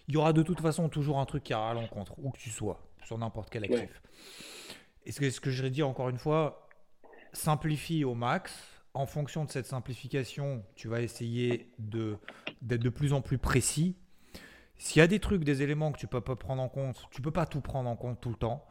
Il 0.08 0.14
y 0.14 0.18
aura 0.18 0.34
de 0.34 0.43
toute 0.43 0.62
façon 0.62 0.89
toujours 0.89 1.20
un 1.20 1.26
truc 1.26 1.43
qui 1.43 1.51
ira 1.51 1.72
à 1.72 1.74
l'encontre, 1.74 2.14
où 2.18 2.32
que 2.32 2.38
tu 2.38 2.49
sois, 2.49 2.80
sur 3.03 3.18
n'importe 3.18 3.49
quel 3.49 3.64
actif. 3.64 4.01
Et 5.06 5.12
ce 5.12 5.20
que, 5.20 5.30
ce 5.30 5.39
que 5.39 5.51
je 5.51 5.66
dit 5.66 5.84
encore 5.84 6.10
une 6.10 6.18
fois, 6.18 6.68
simplifie 7.34 8.03
au 8.03 8.16
max 8.16 8.53
en 8.93 9.06
fonction 9.06 9.43
de 9.43 9.51
cette 9.51 9.66
simplification, 9.66 10.64
tu 10.76 10.88
vas 10.88 11.01
essayer 11.01 11.70
d'être 11.80 12.82
de 12.82 12.89
plus 12.89 13.14
en 13.14 13.22
plus 13.22 13.38
précis. 13.38 13.97
S'il 14.78 14.99
y 14.99 15.01
a 15.01 15.08
des 15.08 15.20
trucs, 15.20 15.43
des 15.43 15.62
éléments 15.62 15.91
que 15.91 15.97
tu 15.97 16.08
peux 16.08 16.22
pas 16.22 16.36
prendre 16.36 16.62
en 16.62 16.70
compte, 16.70 17.08
tu 17.12 17.22
peux 17.22 17.32
pas 17.32 17.45
tout 17.45 17.62
prendre 17.62 17.89
en 17.89 17.95
compte 17.95 18.22
tout 18.22 18.30
le 18.30 18.36
temps. 18.36 18.66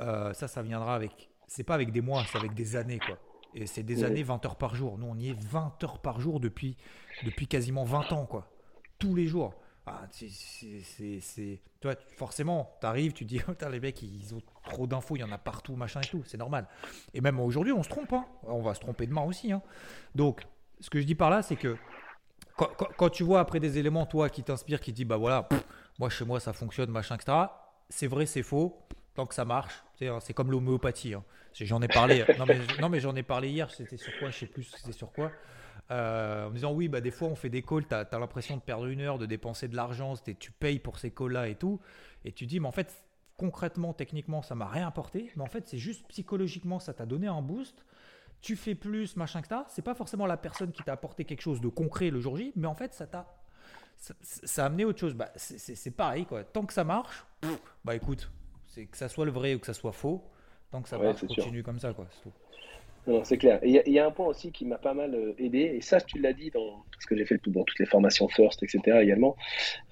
Euh, 0.00 0.32
ça, 0.32 0.48
ça 0.48 0.62
viendra 0.62 0.94
avec. 0.94 1.30
C'est 1.46 1.64
pas 1.64 1.74
avec 1.74 1.92
des 1.92 2.00
mois, 2.00 2.24
c'est 2.30 2.38
avec 2.38 2.54
des 2.54 2.76
années, 2.76 2.98
quoi. 2.98 3.18
Et 3.54 3.66
c'est 3.66 3.84
des 3.84 4.02
années, 4.02 4.24
20 4.24 4.44
heures 4.46 4.56
par 4.56 4.74
jour. 4.74 4.98
Nous, 4.98 5.06
on 5.06 5.16
y 5.16 5.30
est 5.30 5.40
20 5.40 5.84
heures 5.84 6.00
par 6.00 6.20
jour 6.20 6.40
depuis, 6.40 6.76
depuis 7.24 7.46
quasiment 7.46 7.84
20 7.84 8.12
ans, 8.12 8.26
quoi. 8.26 8.50
Tous 8.98 9.14
les 9.14 9.26
jours. 9.26 9.54
Ah, 9.86 10.06
c'est, 10.10 11.60
toi, 11.80 11.94
forcément, 12.16 12.74
tu 12.80 12.86
arrives, 12.86 13.12
tu 13.12 13.24
dis, 13.26 13.40
oh, 13.48 13.68
les 13.70 13.80
mecs, 13.80 14.00
ils 14.02 14.34
ont 14.34 14.40
trop 14.64 14.86
d'infos, 14.86 15.16
il 15.16 15.20
y 15.20 15.24
en 15.24 15.32
a 15.32 15.38
partout, 15.38 15.76
machin 15.76 16.00
et 16.00 16.06
tout, 16.06 16.22
c'est 16.26 16.38
normal. 16.38 16.66
Et 17.12 17.20
même 17.20 17.38
aujourd'hui, 17.38 17.72
on 17.72 17.82
se 17.82 17.90
trompe, 17.90 18.12
hein. 18.14 18.24
on 18.44 18.62
va 18.62 18.74
se 18.74 18.80
tromper 18.80 19.06
demain 19.06 19.22
aussi. 19.22 19.52
Hein. 19.52 19.60
Donc, 20.14 20.42
ce 20.80 20.88
que 20.88 21.00
je 21.00 21.04
dis 21.04 21.14
par 21.14 21.28
là, 21.28 21.42
c'est 21.42 21.56
que 21.56 21.76
quand, 22.56 23.10
tu 23.10 23.24
vois 23.24 23.40
après 23.40 23.60
des 23.60 23.78
éléments, 23.78 24.06
toi, 24.06 24.30
qui 24.30 24.42
t'inspirent, 24.42 24.80
qui 24.80 24.92
te 24.92 24.96
disent, 24.96 25.06
bah 25.06 25.18
voilà, 25.18 25.48
moi, 25.98 26.08
chez 26.08 26.24
moi, 26.24 26.40
ça 26.40 26.52
fonctionne, 26.52 26.90
machin, 26.90 27.16
etc., 27.16 27.36
c'est 27.90 28.06
vrai, 28.06 28.24
c'est 28.24 28.42
faux, 28.42 28.78
tant 29.14 29.26
que 29.26 29.34
ça 29.34 29.44
marche, 29.44 29.84
c'est 29.98 30.08
hein, 30.08 30.18
comme 30.34 30.50
l'homéopathie. 30.50 31.14
J'en 31.52 31.82
ai 31.82 31.88
parlé, 31.88 32.24
non 32.38 32.46
mais, 32.46 32.58
non, 32.80 32.88
mais 32.88 33.00
j'en 33.00 33.14
ai 33.14 33.22
parlé 33.22 33.50
hier, 33.50 33.70
c'était 33.70 33.96
sur 33.96 34.12
quoi, 34.18 34.30
je 34.30 34.38
sais 34.38 34.46
plus 34.46 34.64
c'était 34.64 34.92
sur 34.92 35.12
quoi. 35.12 35.30
Euh, 35.90 36.46
en 36.46 36.50
disant 36.50 36.72
oui, 36.72 36.88
bah, 36.88 37.02
des 37.02 37.10
fois 37.10 37.28
on 37.28 37.34
fait 37.34 37.50
des 37.50 37.62
calls, 37.62 37.86
tu 37.86 37.94
as, 37.94 38.08
l'impression 38.18 38.56
de 38.56 38.62
perdre 38.62 38.86
une 38.86 39.00
heure, 39.00 39.18
de 39.18 39.26
dépenser 39.26 39.68
de 39.68 39.76
l'argent, 39.76 40.14
tu 40.38 40.50
payes 40.50 40.78
pour 40.78 40.98
ces 40.98 41.10
calls-là 41.10 41.48
et 41.48 41.56
tout. 41.56 41.80
Et 42.24 42.32
tu 42.32 42.46
dis, 42.46 42.58
mais 42.58 42.68
en 42.68 42.72
fait, 42.72 43.04
concrètement, 43.36 43.92
techniquement, 43.92 44.42
ça 44.42 44.54
m'a 44.54 44.66
rien 44.66 44.86
apporté. 44.86 45.30
Mais 45.36 45.42
en 45.42 45.48
fait, 45.48 45.66
c'est 45.68 45.78
juste 45.78 46.06
psychologiquement, 46.08 46.78
ça 46.78 46.94
t'a 46.94 47.06
donné 47.06 47.26
un 47.26 47.42
boost. 47.42 47.84
Tu 48.40 48.56
fais 48.56 48.74
plus, 48.74 49.16
machin 49.16 49.42
que 49.42 49.48
ça. 49.48 49.66
C'est 49.68 49.82
pas 49.82 49.94
forcément 49.94 50.26
la 50.26 50.36
personne 50.36 50.72
qui 50.72 50.82
t'a 50.82 50.92
apporté 50.92 51.24
quelque 51.24 51.40
chose 51.40 51.60
de 51.60 51.68
concret 51.68 52.10
le 52.10 52.20
jour 52.20 52.36
J, 52.36 52.52
mais 52.56 52.66
en 52.66 52.74
fait, 52.74 52.94
ça 52.94 53.06
t'a. 53.06 53.26
Ça, 53.96 54.64
a 54.64 54.66
amené 54.66 54.84
autre 54.84 54.98
chose. 54.98 55.14
Bah, 55.14 55.30
c'est 55.36 55.90
pareil, 55.92 56.26
quoi. 56.26 56.44
Tant 56.44 56.66
que 56.66 56.72
ça 56.72 56.84
marche, 56.84 57.24
bah 57.84 57.94
écoute, 57.94 58.30
c'est 58.66 58.86
que 58.86 58.96
ça 58.96 59.08
soit 59.08 59.24
le 59.24 59.30
vrai 59.30 59.54
ou 59.54 59.60
que 59.60 59.66
ça 59.66 59.72
soit 59.72 59.92
faux, 59.92 60.28
tant 60.70 60.82
que 60.82 60.88
ça 60.88 60.98
marche, 60.98 61.24
continue 61.26 61.62
comme 61.62 61.78
ça, 61.78 61.94
quoi. 61.94 62.06
C'est 62.10 62.22
tout. 62.22 62.32
Non, 63.06 63.22
c'est 63.22 63.36
clair. 63.36 63.60
Il 63.62 63.70
y, 63.70 63.98
a 63.98 64.06
un 64.06 64.10
point 64.10 64.26
aussi 64.26 64.50
qui 64.50 64.64
m'a 64.64 64.78
pas 64.78 64.94
mal 64.94 65.14
euh, 65.14 65.34
aidé, 65.38 65.58
et 65.58 65.80
ça, 65.82 66.00
tu 66.00 66.18
l'as 66.18 66.32
dit 66.32 66.50
dans 66.50 66.84
parce 66.90 67.04
que 67.06 67.16
j'ai 67.16 67.26
fait 67.26 67.38
bon, 67.46 67.64
toutes 67.64 67.78
les 67.78 67.86
formations 67.86 68.28
First, 68.28 68.62
etc. 68.62 68.98
également. 69.02 69.36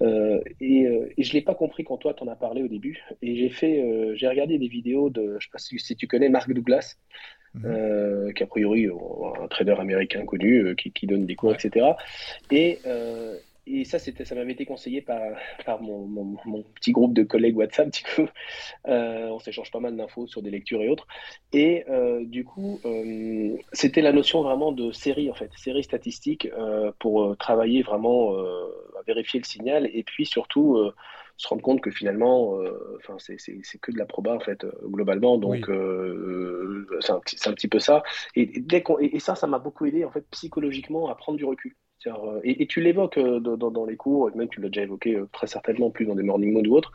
Euh, 0.01 0.41
et, 0.59 0.87
euh, 0.87 1.13
et, 1.15 1.23
je 1.23 1.33
l'ai 1.33 1.41
pas 1.41 1.53
compris 1.53 1.83
quand 1.83 1.97
toi 1.97 2.13
t'en 2.13 2.27
as 2.27 2.35
parlé 2.35 2.63
au 2.63 2.67
début. 2.67 3.03
Et 3.21 3.35
j'ai 3.35 3.49
fait, 3.49 4.15
j'ai 4.15 4.27
regardé 4.27 4.57
des 4.57 4.67
vidéos 4.67 5.09
de, 5.09 5.37
je 5.39 5.45
sais 5.45 5.51
pas 5.51 5.59
si, 5.59 5.77
si 5.77 5.95
tu 5.95 6.07
connais 6.07 6.29
Mark 6.29 6.51
Douglas, 6.51 6.95
mhm. 7.53 8.33
qui 8.33 8.43
a 8.43 8.47
priori 8.47 8.87
un 8.87 9.47
trader 9.47 9.75
américain 9.77 10.25
connu, 10.25 10.75
qui, 10.75 10.91
qui, 10.91 11.05
donne 11.05 11.27
des 11.27 11.35
cours, 11.35 11.53
etc. 11.53 11.85
Et 12.49 12.79
et 13.65 13.85
ça, 13.85 13.97
ça 13.97 14.35
m'avait 14.35 14.51
été 14.51 14.65
conseillé 14.65 15.01
par, 15.01 15.21
par 15.65 15.81
mon, 15.81 16.05
mon, 16.05 16.37
mon, 16.45 16.63
petit 16.75 16.91
groupe 16.91 17.13
de 17.13 17.23
collègues 17.23 17.55
WhatsApp, 17.55 17.89
du 17.89 18.03
coup. 18.03 18.29
Euh, 18.87 19.27
on 19.29 19.39
s'échange 19.39 19.71
pas 19.71 19.79
mal 19.79 19.95
d'infos 19.95 20.27
sur 20.27 20.41
des 20.41 20.51
lectures 20.51 20.81
et 20.81 20.89
autres. 20.89 21.07
Et 21.53 21.85
euh, 21.89 22.25
du 22.25 22.43
coup, 22.43 22.81
euh, 22.83 23.55
c'était 23.71 24.01
la 24.01 24.11
notion 24.11 24.41
vraiment 24.41 24.73
de 24.73 24.91
série, 24.91 25.31
en 25.31 25.33
fait, 25.33 25.49
série 25.55 25.83
statistique 25.83 26.49
euh, 26.57 26.91
pour 26.99 27.37
travailler 27.37 27.83
vraiment 27.83 28.35
à 28.35 29.01
vérifier 29.07 29.39
le 29.39 29.45
signal 29.45 29.89
et 29.93 30.03
puis 30.03 30.25
surtout 30.25 30.77
se 31.37 31.47
rendre 31.47 31.61
compte 31.61 31.81
que 31.81 31.91
finalement, 31.91 32.59
enfin, 32.97 33.15
c'est, 33.17 33.37
que 33.81 33.91
de 33.91 33.97
la 33.97 34.05
proba, 34.05 34.33
en 34.33 34.39
fait, 34.39 34.65
globalement. 34.83 35.37
Donc, 35.37 35.69
c'est 36.99 37.11
un, 37.11 37.15
un, 37.15 37.53
petit 37.53 37.67
peu 37.69 37.79
ça. 37.79 38.03
Et, 38.35 38.45
dès 38.45 38.83
et, 38.99 39.19
ça, 39.19 39.35
ça 39.35 39.47
m'a 39.47 39.59
beaucoup 39.59 39.85
aidé 39.85 40.03
en 40.03 40.11
fait 40.11 40.25
psychologiquement 40.31 41.09
à 41.09 41.15
prendre 41.15 41.37
du 41.37 41.45
recul. 41.45 41.75
Et, 42.43 42.67
tu 42.67 42.81
l'évoques 42.81 43.19
dans, 43.19 43.71
dans, 43.71 43.85
les 43.85 43.95
cours, 43.95 44.29
et 44.29 44.37
même 44.37 44.49
tu 44.49 44.61
l'as 44.61 44.69
déjà 44.69 44.81
évoqué 44.81 45.21
très 45.31 45.47
certainement 45.47 45.89
plus 45.89 46.05
dans 46.05 46.15
des 46.15 46.23
morning 46.23 46.53
modes 46.53 46.67
ou 46.67 46.75
autres. 46.75 46.91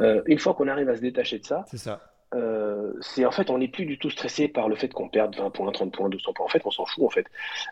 une 0.00 0.38
fois 0.38 0.54
qu'on 0.54 0.68
arrive 0.68 0.88
à 0.88 0.96
se 0.96 1.00
détacher 1.00 1.38
de 1.38 1.44
ça, 1.44 1.64
c'est 1.68 1.78
ça 1.78 2.00
euh, 2.34 2.92
c'est 3.00 3.24
en 3.24 3.30
fait, 3.30 3.50
on 3.50 3.58
n'est 3.58 3.68
plus 3.68 3.84
du 3.84 3.98
tout 3.98 4.10
stressé 4.10 4.48
par 4.48 4.68
le 4.68 4.76
fait 4.76 4.88
qu'on 4.92 5.08
perde 5.08 5.36
20 5.36 5.50
points, 5.50 5.70
30 5.70 5.92
points, 5.92 6.08
200 6.08 6.32
points. 6.32 6.46
En 6.46 6.48
fait, 6.48 6.62
on 6.64 6.70
s'en 6.70 6.86
fout, 6.86 7.04
en 7.04 7.10
fait. 7.10 7.26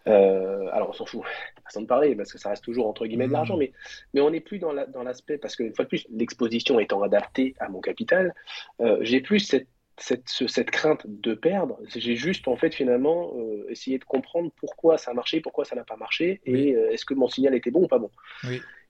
Euh, 0.07 0.69
alors, 0.73 0.91
on 0.91 0.93
s'en 0.93 1.07
fout, 1.07 1.23
sans 1.69 1.83
de 1.83 1.87
parler, 1.87 2.15
parce 2.15 2.33
que 2.33 2.39
ça 2.39 2.51
reste 2.51 2.65
toujours 2.65 2.87
entre 2.87 3.07
guillemets 3.07 3.29
de 3.29 3.33
l'argent, 3.33 3.57
mmh. 3.57 3.61
mais, 3.61 3.73
mais 4.15 4.21
on 4.21 4.31
n'est 4.31 4.41
plus 4.41 4.59
dans 4.59 4.73
l'aspect, 4.73 5.39
parce 5.39 5.57
qu'une 5.57 5.75
fois 5.75 5.85
de 5.85 5.89
plus, 5.89 6.07
l'exposition 6.11 6.79
étant 6.79 7.03
adaptée 7.03 7.55
à 7.59 7.69
mon 7.69 7.81
capital, 7.81 8.35
euh, 8.81 8.99
j'ai 9.01 9.21
plus 9.21 9.41
cette, 9.41 9.69
cette, 10.03 10.29
cette, 10.29 10.71
crainte 10.71 11.03
de 11.07 11.35
perdre. 11.35 11.79
J'ai 11.95 12.17
juste, 12.17 12.49
en 12.49 12.57
fait, 12.57 12.75
finalement, 12.75 13.33
essayé 13.69 13.99
de 13.99 14.05
comprendre 14.05 14.51
pourquoi 14.57 14.99
ça 14.99 15.11
a 15.11 15.15
marché, 15.15 15.41
pourquoi 15.41 15.65
ça 15.65 15.77
n'a 15.77 15.85
pas 15.85 15.97
marché, 15.97 16.41
et 16.45 16.71
est-ce 16.71 17.05
que 17.05 17.15
mon 17.15 17.29
signal 17.29 17.55
était 17.55 17.71
bon 17.71 17.85
ou 17.85 17.89
pas 17.89 17.99
bon. 17.99 18.11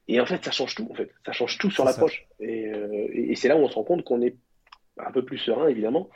Et 0.09 0.21
en 0.21 0.27
fait, 0.27 0.45
ça 0.45 0.51
change 0.51 0.75
tout, 0.75 0.89
en 0.91 0.95
fait. 0.95 1.11
Ça 1.25 1.33
change 1.33 1.59
tout 1.59 1.71
sur 1.71 1.85
l'approche. 1.85 2.27
Et, 2.41 2.73
et 3.15 3.37
c'est 3.37 3.49
là 3.49 3.57
où 3.57 3.61
on 3.61 3.69
se 3.69 3.75
rend 3.75 3.85
compte 3.85 4.05
qu'on 4.05 4.23
est 4.23 4.37
un 4.99 5.12
peu 5.12 5.24
plus 5.24 5.38
serein 5.38 5.68
évidemment. 5.68 6.09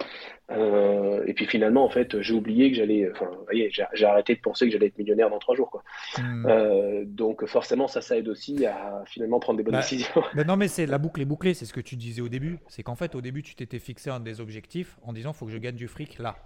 Euh, 0.50 1.24
et 1.26 1.32
puis 1.32 1.46
finalement, 1.46 1.84
en 1.84 1.88
fait, 1.88 2.20
j'ai 2.20 2.34
oublié 2.34 2.70
que 2.70 2.76
j'allais. 2.76 3.10
Enfin, 3.10 3.26
vous 3.26 3.44
voyez, 3.44 3.70
j'ai 3.70 4.04
arrêté 4.04 4.34
de 4.34 4.40
penser 4.40 4.66
que 4.66 4.72
j'allais 4.72 4.86
être 4.86 4.98
millionnaire 4.98 5.30
dans 5.30 5.38
trois 5.38 5.54
jours. 5.54 5.70
Quoi. 5.70 5.82
Hmm. 6.18 6.46
Euh, 6.46 7.04
donc 7.06 7.46
forcément, 7.46 7.88
ça, 7.88 8.02
ça 8.02 8.16
aide 8.16 8.28
aussi 8.28 8.66
à 8.66 9.02
finalement 9.06 9.40
prendre 9.40 9.56
des 9.56 9.62
bonnes 9.62 9.72
bah, 9.72 9.80
décisions. 9.80 10.22
non, 10.46 10.56
mais 10.56 10.68
c'est 10.68 10.86
la 10.86 10.98
boucle 10.98 11.20
est 11.22 11.26
bouclée. 11.26 11.54
C'est 11.54 11.64
ce 11.64 11.72
que 11.72 11.80
tu 11.80 11.96
disais 11.96 12.20
au 12.20 12.28
début. 12.28 12.58
C'est 12.68 12.82
qu'en 12.82 12.96
fait, 12.96 13.14
au 13.14 13.20
début, 13.20 13.42
tu 13.42 13.54
t'étais 13.54 13.78
fixé 13.78 14.10
un 14.10 14.20
des 14.20 14.40
objectifs 14.40 14.98
en 15.02 15.12
disant, 15.12 15.30
il 15.32 15.36
faut 15.36 15.46
que 15.46 15.52
je 15.52 15.58
gagne 15.58 15.76
du 15.76 15.88
fric 15.88 16.18
là. 16.18 16.36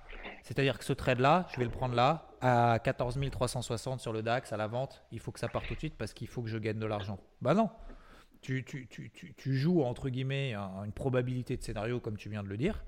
C'est-à-dire 0.43 0.79
que 0.79 0.85
ce 0.85 0.93
trade-là, 0.93 1.47
je 1.53 1.59
vais 1.59 1.65
le 1.65 1.71
prendre 1.71 1.95
là, 1.95 2.29
à 2.41 2.79
14 2.83 3.19
360 3.31 4.01
sur 4.01 4.13
le 4.13 4.23
DAX, 4.23 4.53
à 4.53 4.57
la 4.57 4.67
vente. 4.67 5.05
Il 5.11 5.19
faut 5.19 5.33
que 5.33 5.41
ça 5.41 5.49
parte 5.49 5.67
tout 5.67 5.75
de 5.75 5.79
suite 5.79 5.97
parce 5.99 6.13
qu'il 6.13 6.29
faut 6.29 6.43
que 6.43 6.49
je 6.49 6.59
gagne 6.59 6.79
de 6.79 6.87
l'argent. 6.87 7.19
Bah 7.43 7.55
non 7.55 7.69
tu, 8.41 8.65
tu, 8.65 8.87
tu, 8.89 9.11
tu, 9.37 9.57
joues 9.57 9.83
entre 9.83 10.09
guillemets 10.09 10.55
une 10.55 10.93
probabilité 10.93 11.57
de 11.57 11.63
scénario 11.63 12.01
comme 12.01 12.17
tu 12.17 12.29
viens 12.29 12.43
de 12.43 12.49
le 12.49 12.57
dire. 12.57 12.85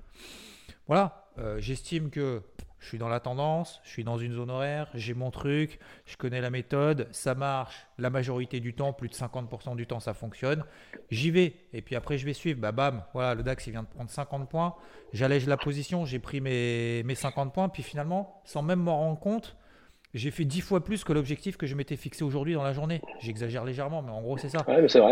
Voilà, 0.87 1.29
euh, 1.37 1.59
j'estime 1.59 2.09
que 2.09 2.41
je 2.79 2.87
suis 2.87 2.97
dans 2.97 3.07
la 3.07 3.19
tendance, 3.19 3.79
je 3.83 3.89
suis 3.91 4.03
dans 4.03 4.17
une 4.17 4.33
zone 4.33 4.49
horaire, 4.49 4.89
j'ai 4.95 5.13
mon 5.13 5.29
truc, 5.29 5.79
je 6.05 6.17
connais 6.17 6.41
la 6.41 6.49
méthode, 6.49 7.07
ça 7.11 7.35
marche 7.35 7.87
la 7.99 8.09
majorité 8.09 8.59
du 8.59 8.73
temps, 8.73 8.91
plus 8.91 9.07
de 9.07 9.13
50% 9.13 9.75
du 9.75 9.85
temps 9.85 9.99
ça 9.99 10.13
fonctionne. 10.13 10.63
J'y 11.11 11.29
vais 11.29 11.53
et 11.73 11.81
puis 11.81 11.95
après 11.95 12.17
je 12.17 12.25
vais 12.25 12.33
suivre. 12.33 12.59
Bah 12.59 12.71
bam, 12.71 13.03
voilà, 13.13 13.35
le 13.35 13.43
DAX 13.43 13.67
il 13.67 13.71
vient 13.71 13.83
de 13.83 13.87
prendre 13.87 14.09
50 14.09 14.49
points, 14.49 14.75
j'allège 15.13 15.45
la 15.45 15.57
position, 15.57 16.05
j'ai 16.05 16.19
pris 16.19 16.41
mes, 16.41 17.03
mes 17.03 17.15
50 17.15 17.53
points, 17.53 17.69
puis 17.69 17.83
finalement, 17.83 18.41
sans 18.43 18.63
même 18.63 18.79
m'en 18.79 18.97
rendre 18.97 19.19
compte, 19.19 19.55
j'ai 20.13 20.31
fait 20.31 20.45
10 20.45 20.61
fois 20.61 20.83
plus 20.83 21.03
que 21.03 21.13
l'objectif 21.13 21.57
que 21.57 21.67
je 21.67 21.75
m'étais 21.75 21.95
fixé 21.95 22.23
aujourd'hui 22.23 22.53
dans 22.53 22.63
la 22.63 22.73
journée. 22.73 23.01
J'exagère 23.19 23.63
légèrement, 23.63 24.01
mais 24.01 24.11
en 24.11 24.21
gros, 24.21 24.37
c'est 24.37 24.49
ça. 24.49 24.65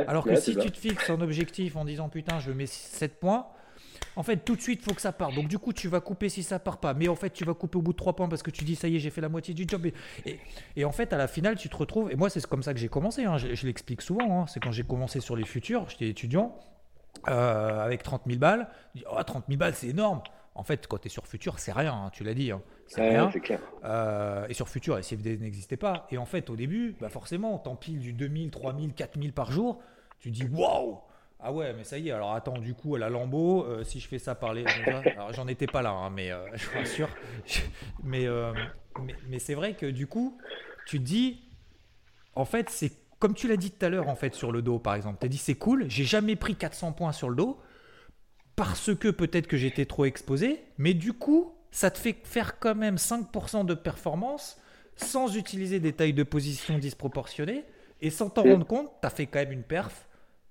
Alors 0.07 0.25
que 0.25 0.35
si 0.35 0.55
tu 0.57 0.71
te 0.71 0.77
fixes 0.77 1.09
un 1.09 1.21
objectif 1.21 1.75
en 1.75 1.85
disant 1.85 2.09
putain, 2.09 2.39
je 2.39 2.51
mets 2.51 2.65
7 2.65 3.19
points, 3.19 3.47
en 4.15 4.23
fait, 4.23 4.37
tout 4.37 4.55
de 4.55 4.61
suite, 4.61 4.81
il 4.81 4.85
faut 4.85 4.93
que 4.93 5.01
ça 5.01 5.11
parte. 5.11 5.35
Donc, 5.35 5.47
du 5.47 5.57
coup, 5.59 5.71
tu 5.71 5.87
vas 5.87 6.01
couper 6.01 6.29
si 6.29 6.43
ça 6.43 6.59
part 6.59 6.79
pas. 6.79 6.93
Mais 6.93 7.07
en 7.07 7.15
fait, 7.15 7.29
tu 7.29 7.45
vas 7.45 7.53
couper 7.53 7.77
au 7.77 7.81
bout 7.81 7.93
de 7.93 7.97
3 7.97 8.15
points 8.15 8.27
parce 8.27 8.43
que 8.43 8.51
tu 8.51 8.63
dis 8.65 8.75
ça 8.75 8.87
y 8.87 8.95
est, 8.95 8.99
j'ai 8.99 9.09
fait 9.09 9.21
la 9.21 9.29
moitié 9.29 9.53
du 9.53 9.65
job. 9.67 9.85
Et, 10.25 10.39
et, 10.75 10.85
en 10.85 10.91
fait, 10.91 11.13
à 11.13 11.17
la 11.17 11.27
finale, 11.27 11.55
tu 11.55 11.69
te 11.69 11.77
retrouves. 11.77 12.11
Et 12.11 12.15
moi, 12.15 12.29
c'est 12.29 12.45
comme 12.45 12.63
ça 12.63 12.73
que 12.73 12.79
j'ai 12.79 12.89
commencé. 12.89 13.23
Hein. 13.23 13.37
Je, 13.37 13.65
l'explique 13.65 14.01
souvent. 14.01 14.41
Hein. 14.41 14.45
C'est 14.47 14.59
quand 14.59 14.71
j'ai 14.71 14.83
commencé 14.83 15.19
sur 15.19 15.35
les 15.35 15.45
futurs, 15.45 15.87
j'étais 15.89 16.09
étudiant. 16.09 16.55
Euh, 17.27 17.83
avec 17.83 18.03
30 18.03 18.23
000 18.27 18.39
balles, 18.39 18.69
je 18.93 18.99
dis, 18.99 19.05
oh, 19.11 19.21
30 19.21 19.45
000 19.47 19.57
balles, 19.57 19.73
c'est 19.73 19.87
énorme. 19.87 20.21
En 20.59 20.63
fait, 20.63 20.87
quand 20.87 20.97
tu 20.97 21.07
es 21.07 21.09
sur 21.09 21.25
Futur, 21.25 21.57
c'est 21.57 21.71
rien, 21.71 21.93
hein, 21.93 22.09
tu 22.11 22.25
l'as 22.25 22.33
dit. 22.33 22.51
Hein. 22.51 22.61
c'est 22.85 23.11
rien. 23.11 23.31
Euh, 23.85 24.45
et 24.49 24.53
sur 24.53 24.67
Futur, 24.67 24.99
CFD 24.99 25.37
n'existait 25.37 25.77
pas. 25.77 26.05
Et 26.11 26.17
en 26.17 26.25
fait, 26.25 26.49
au 26.49 26.57
début, 26.57 26.97
bah 26.99 27.07
forcément, 27.07 27.57
t'empiles 27.59 27.99
du 27.99 28.11
2000, 28.11 28.51
3000, 28.51 28.93
4000 28.93 29.31
par 29.31 29.53
jour. 29.53 29.79
Tu 30.19 30.31
dis 30.31 30.43
waouh 30.51 30.99
Ah 31.39 31.53
ouais, 31.53 31.71
mais 31.71 31.85
ça 31.85 31.97
y 31.97 32.09
est, 32.09 32.11
alors 32.11 32.33
attends, 32.33 32.57
du 32.57 32.73
coup, 32.73 32.95
à 32.95 32.99
la 32.99 33.07
Lambeau, 33.07 33.63
euh, 33.63 33.85
si 33.85 34.01
je 34.01 34.09
fais 34.09 34.19
ça 34.19 34.35
par 34.35 34.53
les. 34.53 34.65
alors 35.15 35.31
j'en 35.31 35.47
étais 35.47 35.65
pas 35.65 35.81
là, 35.81 35.91
hein, 35.91 36.09
mais 36.09 36.29
euh, 36.29 36.45
je 36.53 36.65
suis 36.65 36.87
sûr. 36.93 37.07
mais, 38.03 38.27
mais, 39.01 39.15
mais 39.29 39.39
c'est 39.39 39.55
vrai 39.55 39.75
que 39.75 39.85
du 39.85 40.07
coup, 40.07 40.37
tu 40.85 40.99
te 40.99 41.05
dis, 41.05 41.39
en 42.35 42.43
fait, 42.43 42.69
c'est 42.69 42.91
comme 43.19 43.33
tu 43.33 43.47
l'as 43.47 43.55
dit 43.55 43.71
tout 43.71 43.85
à 43.85 43.87
l'heure, 43.87 44.09
en 44.09 44.15
fait, 44.15 44.35
sur 44.35 44.51
le 44.51 44.61
dos, 44.61 44.77
par 44.77 44.95
exemple. 44.95 45.19
Tu 45.21 45.25
as 45.25 45.29
dit, 45.29 45.37
c'est 45.37 45.55
cool, 45.55 45.85
j'ai 45.87 46.03
jamais 46.03 46.35
pris 46.35 46.57
400 46.57 46.91
points 46.91 47.13
sur 47.13 47.29
le 47.29 47.37
dos 47.37 47.61
parce 48.59 48.93
que 48.93 49.07
peut-être 49.07 49.47
que 49.47 49.55
j'étais 49.55 49.85
trop 49.85 50.03
exposé, 50.03 50.59
mais 50.77 50.93
du 50.93 51.13
coup, 51.13 51.53
ça 51.71 51.89
te 51.89 51.97
fait 51.97 52.17
faire 52.25 52.59
quand 52.59 52.75
même 52.75 52.95
5% 52.95 53.65
de 53.65 53.73
performance 53.73 54.61
sans 54.97 55.37
utiliser 55.37 55.79
des 55.79 55.93
tailles 55.93 56.13
de 56.13 56.23
position 56.23 56.77
disproportionnées 56.77 57.63
et 58.01 58.09
sans 58.09 58.29
t'en 58.29 58.43
rendre 58.43 58.67
compte, 58.67 58.91
tu 59.01 59.07
as 59.07 59.11
fait 59.11 59.27
quand 59.27 59.39
même 59.39 59.53
une 59.53 59.63
perf 59.63 60.09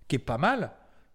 qui 0.08 0.16
est 0.16 0.20
pas 0.20 0.38
mal 0.38 0.70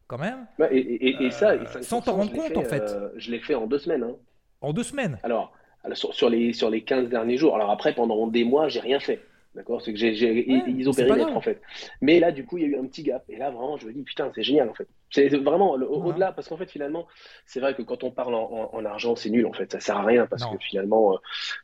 quand 0.05 0.19
même. 0.19 0.45
et, 0.69 1.31
ça, 1.31 1.55
sans 1.81 2.01
t'en 2.01 2.13
rendre 2.13 2.31
compte 2.31 2.55
en 2.57 2.63
fait. 2.63 2.83
Euh, 2.83 3.09
je 3.15 3.31
l'ai 3.31 3.39
fait 3.39 3.55
en 3.55 3.65
deux 3.65 3.79
semaines. 3.79 4.03
Hein. 4.03 4.15
En 4.61 4.71
deux 4.71 4.83
semaines? 4.83 5.17
Alors, 5.23 5.51
sur, 5.93 6.29
les, 6.29 6.53
sur 6.53 6.69
les 6.69 6.83
15 6.83 7.09
derniers 7.09 7.37
jours. 7.37 7.55
Alors 7.55 7.71
après, 7.71 7.95
pendant 7.95 8.27
des 8.27 8.43
mois, 8.43 8.67
j'ai 8.67 8.81
rien 8.81 8.99
fait. 8.99 9.19
D'accord? 9.55 9.81
C'est 9.81 9.93
que 9.93 9.99
j'ai 9.99 10.47
ils 10.47 10.87
ont 10.87 10.93
périmètre 10.93 11.35
en 11.35 11.41
fait. 11.41 11.59
Mais 12.01 12.19
là, 12.19 12.31
du 12.31 12.45
coup, 12.45 12.59
il 12.59 12.61
y 12.61 12.65
a 12.65 12.69
eu 12.69 12.79
un 12.79 12.85
petit 12.85 13.01
gap. 13.01 13.23
Et 13.29 13.37
là, 13.37 13.49
vraiment, 13.49 13.77
je 13.77 13.87
me 13.87 13.93
dis, 13.93 14.03
putain, 14.03 14.31
c'est 14.35 14.43
génial 14.43 14.69
en 14.69 14.75
fait. 14.75 14.87
C'est 15.13 15.29
vraiment 15.29 15.73
au-delà, 15.73 16.31
parce 16.31 16.47
qu'en 16.47 16.57
fait, 16.57 16.65
finalement, 16.65 17.07
c'est 17.45 17.59
vrai 17.59 17.75
que 17.75 17.83
quand 17.83 18.03
on 18.03 18.09
parle 18.09 18.33
en, 18.33 18.83
argent, 18.83 19.15
c'est 19.15 19.29
nul 19.29 19.45
en 19.45 19.53
fait, 19.53 19.71
ça 19.71 19.79
sert 19.79 19.97
à 19.97 20.03
rien 20.03 20.25
parce 20.25 20.43
que 20.43 20.57
finalement, 20.59 21.13
euh, 21.13 21.17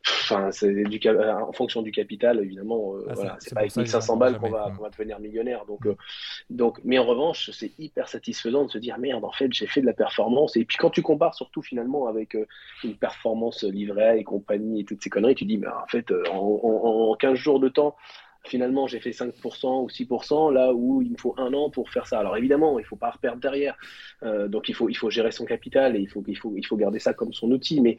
enfin, 0.05 0.51
c'est 0.51 0.71
du 0.71 0.99
euh, 1.07 1.33
en 1.33 1.51
fonction 1.51 1.81
du 1.81 1.91
capital, 1.91 2.39
évidemment, 2.43 2.93
euh, 2.93 3.07
ah, 3.09 3.13
voilà, 3.15 3.37
c'est 3.39 3.55
pas 3.55 3.61
avec 3.61 3.75
1500 3.75 4.17
balles 4.17 4.37
qu'on 4.37 4.51
va, 4.51 4.71
va, 4.79 4.89
devenir 4.91 5.19
millionnaire. 5.19 5.65
Donc, 5.65 5.85
mm. 5.85 5.95
donc, 6.51 6.79
mais 6.83 6.99
en 6.99 7.05
revanche, 7.05 7.49
c'est 7.51 7.71
hyper 7.79 8.07
satisfaisant 8.07 8.65
de 8.65 8.69
se 8.69 8.77
dire 8.77 8.99
merde, 8.99 9.25
en 9.25 9.31
fait, 9.31 9.51
j'ai 9.51 9.65
fait 9.65 9.81
de 9.81 9.87
la 9.87 9.93
performance. 9.93 10.55
Et 10.55 10.63
puis 10.63 10.77
quand 10.77 10.91
tu 10.91 11.01
compares 11.01 11.33
surtout 11.33 11.63
finalement 11.63 12.05
avec 12.05 12.37
une 12.83 12.97
performance 12.97 13.63
livrée 13.63 14.19
et 14.19 14.23
compagnie 14.23 14.81
et 14.81 14.85
toutes 14.85 15.01
ces 15.01 15.09
conneries, 15.09 15.33
tu 15.33 15.45
dis, 15.45 15.57
mais 15.57 15.67
en 15.67 15.87
fait, 15.87 16.11
en, 16.31 16.37
en 16.37 17.15
15 17.15 17.33
jours 17.33 17.59
de 17.59 17.69
temps, 17.69 17.95
finalement 18.49 18.87
j'ai 18.87 18.99
fait 18.99 19.11
5% 19.11 19.83
ou 19.83 19.87
6%, 19.87 20.53
là 20.53 20.73
où 20.73 21.01
il 21.01 21.11
me 21.11 21.17
faut 21.17 21.35
un 21.37 21.53
an 21.53 21.69
pour 21.69 21.89
faire 21.89 22.07
ça. 22.07 22.19
Alors 22.19 22.37
évidemment, 22.37 22.79
il 22.79 22.83
ne 22.83 22.87
faut 22.87 22.95
pas 22.95 23.11
reperdre 23.11 23.39
derrière, 23.39 23.75
euh, 24.23 24.47
donc 24.47 24.69
il 24.69 24.75
faut, 24.75 24.89
il 24.89 24.95
faut 24.95 25.09
gérer 25.09 25.31
son 25.31 25.45
capital 25.45 25.95
et 25.95 25.99
il 25.99 26.09
faut, 26.09 26.23
il, 26.27 26.35
faut, 26.35 26.53
il 26.57 26.65
faut 26.65 26.77
garder 26.77 26.99
ça 26.99 27.13
comme 27.13 27.33
son 27.33 27.51
outil. 27.51 27.81
Mais, 27.81 27.97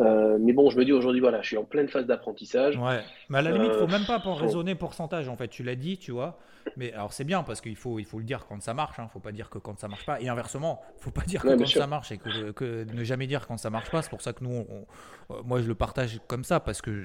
euh, 0.00 0.38
mais 0.40 0.52
bon, 0.52 0.70
je 0.70 0.78
me 0.78 0.84
dis 0.84 0.92
aujourd'hui, 0.92 1.20
voilà, 1.20 1.40
je 1.42 1.48
suis 1.48 1.56
en 1.56 1.64
pleine 1.64 1.88
phase 1.88 2.06
d'apprentissage. 2.06 2.76
Ouais, 2.76 3.00
mais 3.28 3.38
à 3.38 3.42
la 3.42 3.52
limite, 3.52 3.70
il 3.70 3.74
ne 3.74 3.78
faut 3.78 3.84
euh, 3.84 3.98
même 3.98 4.06
pas 4.06 4.20
pour 4.20 4.38
raisonner 4.38 4.74
pourcentage, 4.74 5.28
en 5.28 5.36
fait, 5.36 5.48
tu 5.48 5.62
l'as 5.62 5.76
dit, 5.76 5.98
tu 5.98 6.12
vois. 6.12 6.38
Mais 6.76 6.92
alors 6.94 7.12
c'est 7.12 7.24
bien 7.24 7.42
parce 7.42 7.60
qu'il 7.60 7.76
faut, 7.76 7.98
il 7.98 8.04
faut 8.06 8.18
le 8.18 8.24
dire 8.24 8.46
quand 8.46 8.60
ça 8.62 8.72
marche, 8.72 8.96
il 8.98 9.02
hein. 9.02 9.04
ne 9.04 9.10
faut 9.10 9.20
pas 9.20 9.32
dire 9.32 9.50
que 9.50 9.58
quand 9.58 9.78
ça 9.78 9.86
marche 9.86 10.06
pas. 10.06 10.20
Et 10.20 10.28
inversement, 10.28 10.80
il 10.94 10.98
ne 10.98 11.02
faut 11.02 11.10
pas 11.10 11.22
dire 11.22 11.42
que 11.42 11.54
quand 11.54 11.66
ça 11.66 11.86
marche 11.86 12.10
et 12.12 12.18
que, 12.18 12.52
que, 12.52 12.84
ne 12.84 13.04
jamais 13.04 13.26
dire 13.26 13.46
quand 13.46 13.58
ça 13.58 13.70
marche 13.70 13.90
pas. 13.90 14.02
C'est 14.02 14.10
pour 14.10 14.22
ça 14.22 14.32
que 14.32 14.42
nous, 14.42 14.66
moi 15.44 15.60
je 15.60 15.68
le 15.68 15.74
partage 15.74 16.20
comme 16.26 16.42
ça 16.42 16.60
parce 16.60 16.80
que 16.80 17.04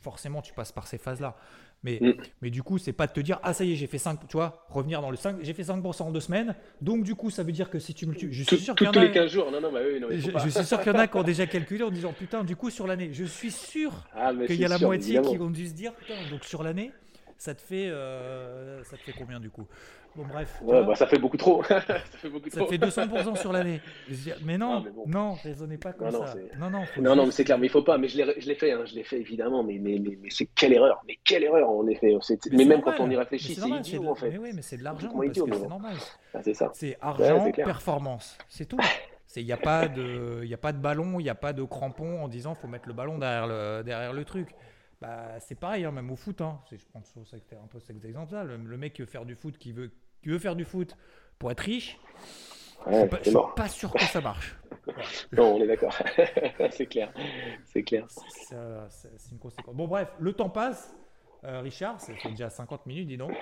forcément 0.00 0.42
tu 0.42 0.52
passes 0.54 0.72
par 0.72 0.86
ces 0.86 0.98
phases-là. 0.98 1.36
Mais, 1.82 1.98
mm. 2.00 2.12
mais 2.42 2.50
du 2.50 2.62
coup, 2.62 2.78
c'est 2.78 2.92
pas 2.92 3.06
de 3.06 3.12
te 3.12 3.20
dire, 3.20 3.38
ah 3.42 3.54
ça 3.54 3.64
y 3.64 3.72
est, 3.72 3.76
j'ai 3.76 3.86
fait 3.86 3.98
5, 3.98 4.26
tu 4.28 4.36
vois, 4.36 4.66
revenir 4.68 5.00
dans 5.00 5.10
le 5.10 5.16
5, 5.16 5.36
j'ai 5.42 5.54
fait 5.54 5.62
5% 5.62 6.02
en 6.02 6.10
deux 6.10 6.20
semaines, 6.20 6.54
donc 6.82 7.04
du 7.04 7.14
coup, 7.14 7.30
ça 7.30 7.42
veut 7.42 7.52
dire 7.52 7.70
que 7.70 7.78
si 7.78 7.94
tu 7.94 8.06
me 8.06 8.14
tues, 8.14 8.32
je 8.32 8.42
suis 8.42 8.58
sûr 8.58 8.74
qu'il 8.74 8.86
y 8.86 8.88
en 8.88 8.92
a. 8.92 8.94
Tous 8.94 9.00
les 9.00 9.10
15 9.10 9.30
jours, 9.30 9.50
non, 9.50 9.60
non, 9.60 9.72
bah 9.72 9.80
oui, 9.90 9.98
non, 9.98 10.08
je, 10.10 10.16
je, 10.16 10.48
suis 10.48 10.64
sûr 10.64 10.78
qu'il 10.80 10.92
y 10.92 10.96
en 10.96 10.98
a 10.98 11.06
qui 11.06 11.16
ont 11.16 11.22
déjà 11.22 11.46
calculé 11.46 11.82
en 11.82 11.90
disant, 11.90 12.12
putain, 12.12 12.44
du 12.44 12.54
coup, 12.54 12.70
sur 12.70 12.86
l'année, 12.86 13.10
je 13.12 13.24
suis 13.24 13.50
sûr 13.50 13.92
ah, 14.14 14.32
qu'il 14.46 14.56
y 14.56 14.64
a 14.64 14.68
la 14.68 14.78
moitié 14.78 15.20
qui 15.22 15.38
ont 15.38 15.50
dû 15.50 15.66
se 15.66 15.72
dire, 15.72 15.94
putain, 15.94 16.14
donc 16.30 16.44
sur 16.44 16.62
l'année, 16.62 16.92
ça 17.38 17.54
te 17.54 17.62
fait, 17.62 17.88
euh, 17.88 18.84
ça 18.84 18.98
te 18.98 19.02
fait 19.02 19.14
combien 19.16 19.40
du 19.40 19.48
coup? 19.48 19.66
Bon, 20.16 20.24
bref. 20.24 20.60
bah, 20.66 20.94
ça 20.94 21.06
fait 21.06 21.18
beaucoup 21.18 21.36
trop. 21.36 21.62
ça 21.68 21.80
fait, 21.80 22.28
beaucoup 22.28 22.50
ça 22.50 22.66
fait 22.66 22.78
200% 22.78 23.36
sur 23.36 23.52
l'année. 23.52 23.80
Mais 24.44 24.58
non, 24.58 24.84
ah, 24.84 24.90
non, 25.06 25.34
raisonnez 25.34 25.78
pas 25.78 25.92
comme 25.92 26.10
non, 26.10 26.26
ça. 26.26 26.34
Non, 26.58 26.70
non, 26.70 26.82
non, 27.00 27.16
non, 27.16 27.26
mais 27.26 27.32
c'est 27.32 27.44
clair, 27.44 27.58
mais 27.58 27.66
il 27.66 27.70
faut 27.70 27.82
pas. 27.82 27.96
Mais 27.96 28.08
je 28.08 28.18
l'ai 28.18 28.54
fait, 28.54 28.72
hein, 28.72 28.84
je 28.84 28.94
l'ai 28.94 29.04
fait 29.04 29.20
évidemment. 29.20 29.62
Mais, 29.62 29.78
mais, 29.78 29.98
mais, 29.98 30.30
c'est 30.30 30.46
quelle 30.46 30.72
erreur 30.72 31.00
Mais 31.06 31.18
quelle 31.24 31.44
erreur 31.44 31.70
en 31.70 31.86
effet. 31.86 32.16
Mais, 32.52 32.64
même 32.64 32.82
quand 32.82 32.98
on 32.98 33.10
y 33.10 33.16
réfléchit, 33.16 33.54
c'est 33.54 33.68
idiot 33.68 34.08
en 34.08 34.14
fait. 34.14 34.30
Mais 34.30 34.38
oui, 34.38 34.50
mais 34.54 34.62
c'est 34.62 34.78
de 34.78 34.84
l'argent. 34.84 35.12
C'est 35.32 35.68
normal. 35.68 35.94
Ah, 36.34 36.40
c'est 36.42 36.54
ça. 36.54 36.70
C'est 36.74 36.96
argent, 37.00 37.50
performance. 37.52 38.36
C'est 38.48 38.66
tout. 38.66 38.78
Il 39.36 39.44
n'y 39.44 39.52
a, 39.52 39.56
pas 39.56 39.86
de, 39.86 40.44
y 40.44 40.54
a 40.54 40.58
pas 40.58 40.72
de 40.72 40.78
ballon, 40.78 41.20
il 41.20 41.22
n'y 41.22 41.30
a 41.30 41.36
pas 41.36 41.52
de 41.52 41.62
crampon 41.62 42.24
en 42.24 42.26
disant 42.26 42.56
faut 42.56 42.66
mettre 42.66 42.88
le 42.88 42.94
ballon 42.94 43.16
derrière 43.16 43.46
le, 43.46 43.82
derrière 43.84 44.12
le 44.12 44.24
truc. 44.24 44.48
Bah, 45.00 45.40
c'est 45.40 45.58
pareil, 45.58 45.84
hein, 45.84 45.92
même 45.92 46.10
au 46.10 46.16
foot. 46.16 46.40
Hein. 46.40 46.60
Je 46.70 46.76
prends 46.90 47.00
un 47.00 47.66
peu 47.68 47.80
cet 47.80 48.04
exemple-là. 48.04 48.44
Le, 48.44 48.76
mec 48.76 48.92
qui 48.92 49.02
veut 49.02 49.08
faire 49.08 49.24
du 49.24 49.34
foot, 49.34 49.56
qui 49.56 49.72
veut, 49.72 49.90
qui 50.22 50.28
veut 50.28 50.38
faire 50.38 50.56
du 50.56 50.64
foot 50.64 50.96
pour 51.38 51.50
être 51.50 51.60
riche, 51.60 51.98
je 52.86 52.92
ne 52.92 53.22
suis, 53.22 53.32
pas 53.56 53.68
sûr 53.68 53.92
que 53.92 54.00
ça 54.04 54.20
marche. 54.20 54.56
non, 55.32 55.56
on 55.56 55.62
est 55.62 55.66
d'accord. 55.66 55.94
c'est 56.70 56.86
clair. 56.86 57.12
C'est 57.64 57.82
clair. 57.82 58.06
C'est 58.08 59.32
une 59.32 59.38
conséquence. 59.38 59.74
Bon, 59.74 59.86
bref, 59.86 60.08
le 60.18 60.32
temps 60.32 60.50
passe. 60.50 60.94
Euh, 61.44 61.60
Richard, 61.60 61.98
c'est 62.00 62.16
déjà 62.28 62.50
50 62.50 62.84
minutes, 62.86 63.08
dis 63.08 63.16
donc. 63.16 63.32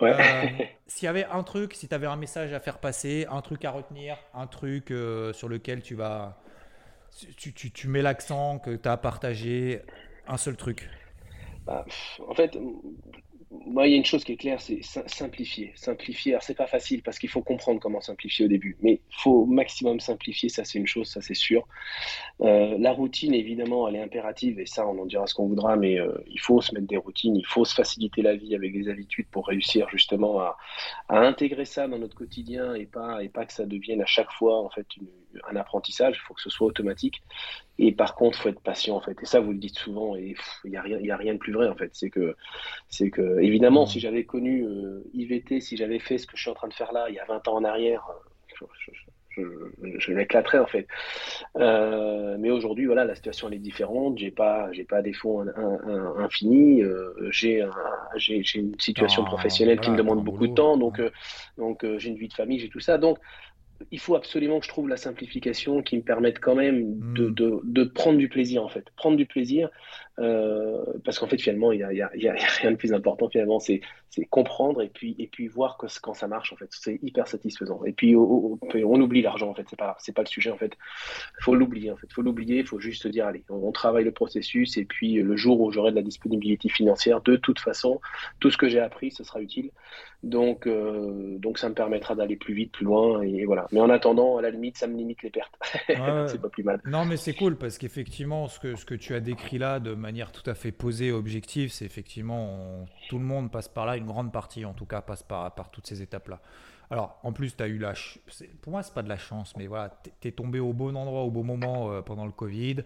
Ouais. 0.00 0.12
Euh, 0.12 0.64
s'il 0.86 1.06
y 1.06 1.08
avait 1.08 1.24
un 1.24 1.42
truc, 1.42 1.74
si 1.74 1.88
tu 1.88 1.94
avais 1.94 2.06
un 2.06 2.16
message 2.16 2.52
à 2.52 2.60
faire 2.60 2.78
passer, 2.78 3.26
un 3.28 3.42
truc 3.42 3.64
à 3.64 3.72
retenir, 3.72 4.16
un 4.34 4.46
truc 4.46 4.90
euh, 4.90 5.32
sur 5.32 5.48
lequel 5.48 5.82
tu 5.82 5.96
vas 5.96 6.40
tu, 7.36 7.52
tu, 7.52 7.72
tu 7.72 7.88
mets 7.88 8.02
l'accent 8.02 8.60
que 8.60 8.76
tu 8.76 8.88
as 8.88 8.96
partagé, 8.96 9.82
un 10.28 10.36
seul 10.36 10.56
truc. 10.56 10.88
Bah, 11.66 11.84
en 12.26 12.34
fait, 12.34 12.56
moi, 13.50 13.86
il 13.86 13.90
y 13.90 13.94
a 13.94 13.96
une 13.96 14.04
chose 14.04 14.24
qui 14.24 14.32
est 14.32 14.36
claire, 14.36 14.60
c'est 14.60 14.80
simplifier. 14.82 15.72
Simplifier, 15.76 16.32
alors 16.32 16.42
c'est 16.42 16.54
pas 16.56 16.66
facile 16.66 17.02
parce 17.02 17.18
qu'il 17.18 17.28
faut 17.28 17.42
comprendre 17.42 17.80
comment 17.80 18.00
simplifier 18.00 18.44
au 18.46 18.48
début, 18.48 18.76
mais 18.80 18.92
il 18.94 19.16
faut 19.18 19.42
au 19.42 19.46
maximum 19.46 20.00
simplifier, 20.00 20.48
ça 20.48 20.64
c'est 20.64 20.78
une 20.78 20.86
chose, 20.86 21.08
ça 21.08 21.20
c'est 21.20 21.34
sûr. 21.34 21.66
Euh, 22.42 22.76
la 22.78 22.92
routine, 22.92 23.34
évidemment, 23.34 23.88
elle 23.88 23.96
est 23.96 24.02
impérative 24.02 24.60
et 24.60 24.66
ça, 24.66 24.86
on 24.86 24.98
en 25.00 25.06
dira 25.06 25.26
ce 25.26 25.34
qu'on 25.34 25.48
voudra, 25.48 25.76
mais 25.76 25.98
euh, 26.00 26.12
il 26.28 26.40
faut 26.40 26.60
se 26.60 26.74
mettre 26.74 26.86
des 26.86 26.96
routines, 26.96 27.36
il 27.36 27.46
faut 27.46 27.64
se 27.64 27.74
faciliter 27.74 28.22
la 28.22 28.36
vie 28.36 28.54
avec 28.54 28.72
des 28.72 28.88
habitudes 28.88 29.28
pour 29.30 29.48
réussir 29.48 29.88
justement 29.90 30.40
à, 30.40 30.56
à 31.08 31.18
intégrer 31.20 31.64
ça 31.64 31.88
dans 31.88 31.98
notre 31.98 32.16
quotidien 32.16 32.74
et 32.74 32.86
pas, 32.86 33.22
et 33.22 33.28
pas 33.28 33.46
que 33.46 33.52
ça 33.52 33.66
devienne 33.66 34.02
à 34.02 34.06
chaque 34.06 34.32
fois 34.32 34.60
en 34.62 34.70
fait 34.70 34.86
un 35.50 35.56
apprentissage, 35.56 36.16
il 36.16 36.20
faut 36.26 36.34
que 36.34 36.40
ce 36.40 36.50
soit 36.50 36.66
automatique. 36.66 37.22
Et 37.78 37.92
par 37.92 38.14
contre, 38.14 38.38
il 38.38 38.42
faut 38.42 38.48
être 38.50 38.60
patient 38.60 38.96
en 38.96 39.00
fait. 39.00 39.16
Et 39.22 39.26
ça, 39.26 39.40
vous 39.40 39.52
le 39.52 39.58
dites 39.58 39.78
souvent, 39.78 40.16
et 40.16 40.34
il 40.64 40.70
n'y 40.70 40.76
a, 40.76 40.82
rien, 40.82 40.98
y 40.98 41.10
a 41.10 41.16
rien 41.16 41.34
de 41.34 41.38
plus 41.38 41.52
vrai 41.52 41.68
en 41.68 41.74
fait. 41.74 41.90
C'est 41.94 42.10
que, 42.10 42.36
c'est 42.88 43.10
que 43.10 43.40
évidemment, 43.40 43.86
si 43.86 44.00
j'avais 44.00 44.24
connu 44.24 44.64
euh, 44.64 45.02
IVT, 45.14 45.60
si 45.60 45.76
j'avais 45.76 45.98
fait 45.98 46.18
ce 46.18 46.26
que 46.26 46.36
je 46.36 46.42
suis 46.42 46.50
en 46.50 46.54
train 46.54 46.68
de 46.68 46.74
faire 46.74 46.92
là 46.92 47.06
il 47.08 47.14
y 47.14 47.18
a 47.18 47.24
20 47.24 47.48
ans 47.48 47.54
en 47.56 47.64
arrière, 47.64 48.06
euh, 48.10 48.66
je, 49.30 49.42
je, 49.98 50.12
m'éclaterais 50.12 50.58
en 50.58 50.66
fait. 50.66 50.86
Euh, 51.56 52.36
mais 52.38 52.50
aujourd'hui, 52.50 52.84
voilà, 52.84 53.06
la 53.06 53.14
situation 53.14 53.48
elle 53.48 53.54
est 53.54 53.58
différente. 53.58 54.18
J'ai 54.18 54.30
pas, 54.30 54.70
j'ai 54.72 54.84
pas 54.84 55.00
des 55.00 55.14
fonds 55.14 55.46
infinis. 56.18 56.82
j'ai, 57.30 57.66
j'ai, 58.16 58.58
une 58.58 58.78
situation 58.78 59.24
professionnelle 59.24 59.80
qui 59.80 59.90
me 59.90 59.96
demande 59.96 60.22
beaucoup 60.22 60.46
de 60.46 60.54
temps. 60.54 60.76
Donc, 60.76 61.00
donc 61.56 61.86
j'ai 61.96 62.10
une 62.10 62.16
vie 62.16 62.28
de 62.28 62.34
famille, 62.34 62.58
j'ai 62.58 62.68
tout 62.68 62.80
ça. 62.80 62.98
Donc 62.98 63.18
il 63.90 63.98
faut 63.98 64.14
absolument 64.14 64.60
que 64.60 64.64
je 64.66 64.70
trouve 64.70 64.88
la 64.88 64.96
simplification 64.96 65.82
qui 65.82 65.96
me 65.96 66.02
permette 66.02 66.38
quand 66.38 66.54
même 66.54 67.14
de, 67.14 67.28
hmm. 67.28 67.34
de, 67.34 67.60
de 67.64 67.84
prendre 67.84 68.18
du 68.18 68.28
plaisir 68.28 68.62
en 68.62 68.68
fait. 68.68 68.86
Prendre 68.96 69.16
du 69.16 69.26
plaisir 69.26 69.70
euh, 70.18 70.84
parce 71.04 71.18
qu'en 71.18 71.26
fait, 71.26 71.40
finalement, 71.40 71.72
il 71.72 71.78
n'y 71.78 71.84
a, 71.84 71.92
y 71.92 72.02
a, 72.02 72.10
y 72.14 72.28
a, 72.28 72.34
rien 72.34 72.72
de 72.72 72.76
plus 72.76 72.92
important, 72.92 73.28
finalement, 73.28 73.58
c'est 73.58 73.80
comprendre 74.28 74.82
et 74.82 74.88
puis, 74.88 75.14
et 75.18 75.28
puis 75.28 75.46
voir 75.46 75.78
que, 75.78 75.86
quand 76.02 76.14
ça 76.14 76.26
marche, 76.26 76.52
en 76.52 76.56
fait. 76.56 76.68
C'est 76.70 76.98
hyper 77.02 77.28
satisfaisant. 77.28 77.84
Et 77.84 77.92
puis, 77.92 78.16
on, 78.16 78.58
oublie 79.00 79.22
l'argent, 79.22 79.50
en 79.50 79.54
fait. 79.54 79.66
C'est 79.68 79.78
pas, 79.78 79.96
pas 80.14 80.22
le 80.22 80.26
sujet, 80.26 80.50
en 80.50 80.56
fait. 80.56 80.76
Faut 81.40 81.54
l'oublier, 81.54 81.90
en 81.90 81.96
fait. 81.96 82.12
Faut 82.12 82.22
l'oublier. 82.22 82.58
Il 82.58 82.66
faut 82.66 82.80
juste 82.80 83.06
dire, 83.06 83.26
allez, 83.26 83.44
on, 83.48 83.70
travaille 83.72 84.04
le 84.04 84.12
processus 84.12 84.76
et 84.76 84.84
puis 84.84 85.14
le 85.14 85.36
jour 85.36 85.60
où 85.60 85.70
j'aurai 85.70 85.90
de 85.90 85.96
la 85.96 86.02
disponibilité 86.02 86.68
financière, 86.68 87.20
de 87.22 87.36
toute 87.36 87.60
façon, 87.60 88.00
tout 88.40 88.50
ce 88.50 88.56
que 88.56 88.68
j'ai 88.68 88.80
appris, 88.80 89.10
ce 89.12 89.24
sera 89.24 89.40
utile. 89.40 89.70
Donc, 90.22 90.66
euh, 90.66 91.38
donc 91.38 91.58
ça 91.58 91.68
me 91.68 91.74
permettra 91.74 92.14
d'aller 92.14 92.36
plus 92.36 92.52
vite, 92.52 92.72
plus 92.72 92.84
loin. 92.84 93.22
Et 93.22 93.44
voilà. 93.46 93.66
Mais 93.72 93.80
en 93.80 93.88
attendant, 93.88 94.36
à 94.36 94.42
la 94.42 94.50
limite, 94.50 94.76
ça 94.76 94.86
me 94.86 94.96
limite 94.96 95.22
les 95.22 95.30
pertes. 95.30 95.54
c'est 95.86 96.40
pas 96.40 96.48
plus 96.50 96.64
mal. 96.64 96.80
Non, 96.84 97.04
mais 97.04 97.16
c'est 97.16 97.34
cool 97.34 97.56
parce 97.56 97.78
qu'effectivement, 97.78 98.48
ce 98.48 98.58
que, 98.58 98.76
ce 98.76 98.84
que 98.84 98.94
tu 98.94 99.14
as 99.14 99.20
décrit 99.20 99.58
là 99.58 99.80
de 99.80 99.94
manière 100.00 100.32
tout 100.32 100.48
à 100.48 100.54
fait 100.54 100.72
posée, 100.72 101.12
objective, 101.12 101.70
c'est 101.70 101.84
effectivement 101.84 102.86
tout 103.08 103.18
le 103.18 103.24
monde 103.24 103.50
passe 103.50 103.68
par 103.68 103.86
là, 103.86 103.96
une 103.96 104.06
grande 104.06 104.32
partie 104.32 104.64
en 104.64 104.74
tout 104.74 104.86
cas 104.86 105.00
passe 105.00 105.22
par, 105.22 105.70
toutes 105.70 105.86
ces 105.86 106.02
étapes-là. 106.02 106.40
Alors, 106.90 107.20
en 107.22 107.32
plus, 107.32 107.56
tu 107.56 107.62
as 107.62 107.68
eu 107.68 107.78
la. 107.78 107.94
Pour 108.62 108.72
moi, 108.72 108.82
c'est 108.82 108.94
pas 108.94 109.02
de 109.02 109.08
la 109.08 109.16
chance, 109.16 109.54
mais 109.56 109.68
voilà, 109.68 109.96
tu 110.20 110.28
es 110.28 110.32
tombé 110.32 110.58
au 110.58 110.72
bon 110.72 110.96
endroit 110.96 111.22
au 111.22 111.30
bon 111.30 111.44
moment 111.44 111.92
euh, 111.92 112.02
pendant 112.02 112.26
le 112.26 112.32
Covid. 112.32 112.78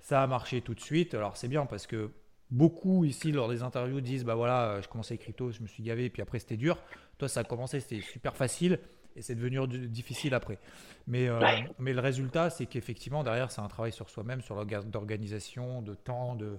Ça 0.00 0.20
a 0.20 0.26
marché 0.26 0.62
tout 0.62 0.74
de 0.74 0.80
suite. 0.80 1.14
Alors, 1.14 1.36
c'est 1.36 1.46
bien 1.46 1.64
parce 1.64 1.86
que 1.86 2.10
beaucoup 2.50 3.04
ici, 3.04 3.30
lors 3.30 3.48
des 3.48 3.62
interviews, 3.62 4.00
disent 4.00 4.24
Bah 4.24 4.34
voilà, 4.34 4.64
euh, 4.64 4.82
je 4.82 4.88
commençais 4.88 5.16
crypto, 5.16 5.52
je 5.52 5.62
me 5.62 5.68
suis 5.68 5.84
gavé, 5.84 6.10
puis 6.10 6.22
après, 6.22 6.40
c'était 6.40 6.56
dur. 6.56 6.76
Toi, 7.18 7.28
ça 7.28 7.40
a 7.40 7.44
commencé, 7.44 7.78
c'était 7.78 8.00
super 8.00 8.34
facile 8.34 8.80
et 9.16 9.22
c'est 9.22 9.34
devenu 9.34 9.66
difficile 9.88 10.34
après. 10.34 10.58
Mais, 11.06 11.28
euh, 11.28 11.40
mais 11.78 11.92
le 11.92 12.00
résultat, 12.00 12.50
c'est 12.50 12.66
qu'effectivement, 12.66 13.24
derrière, 13.24 13.50
c'est 13.50 13.60
un 13.60 13.68
travail 13.68 13.92
sur 13.92 14.10
soi-même, 14.10 14.40
sur 14.40 14.54
l'organisation, 14.54 15.82
de 15.82 15.94
temps, 15.94 16.34
de... 16.34 16.58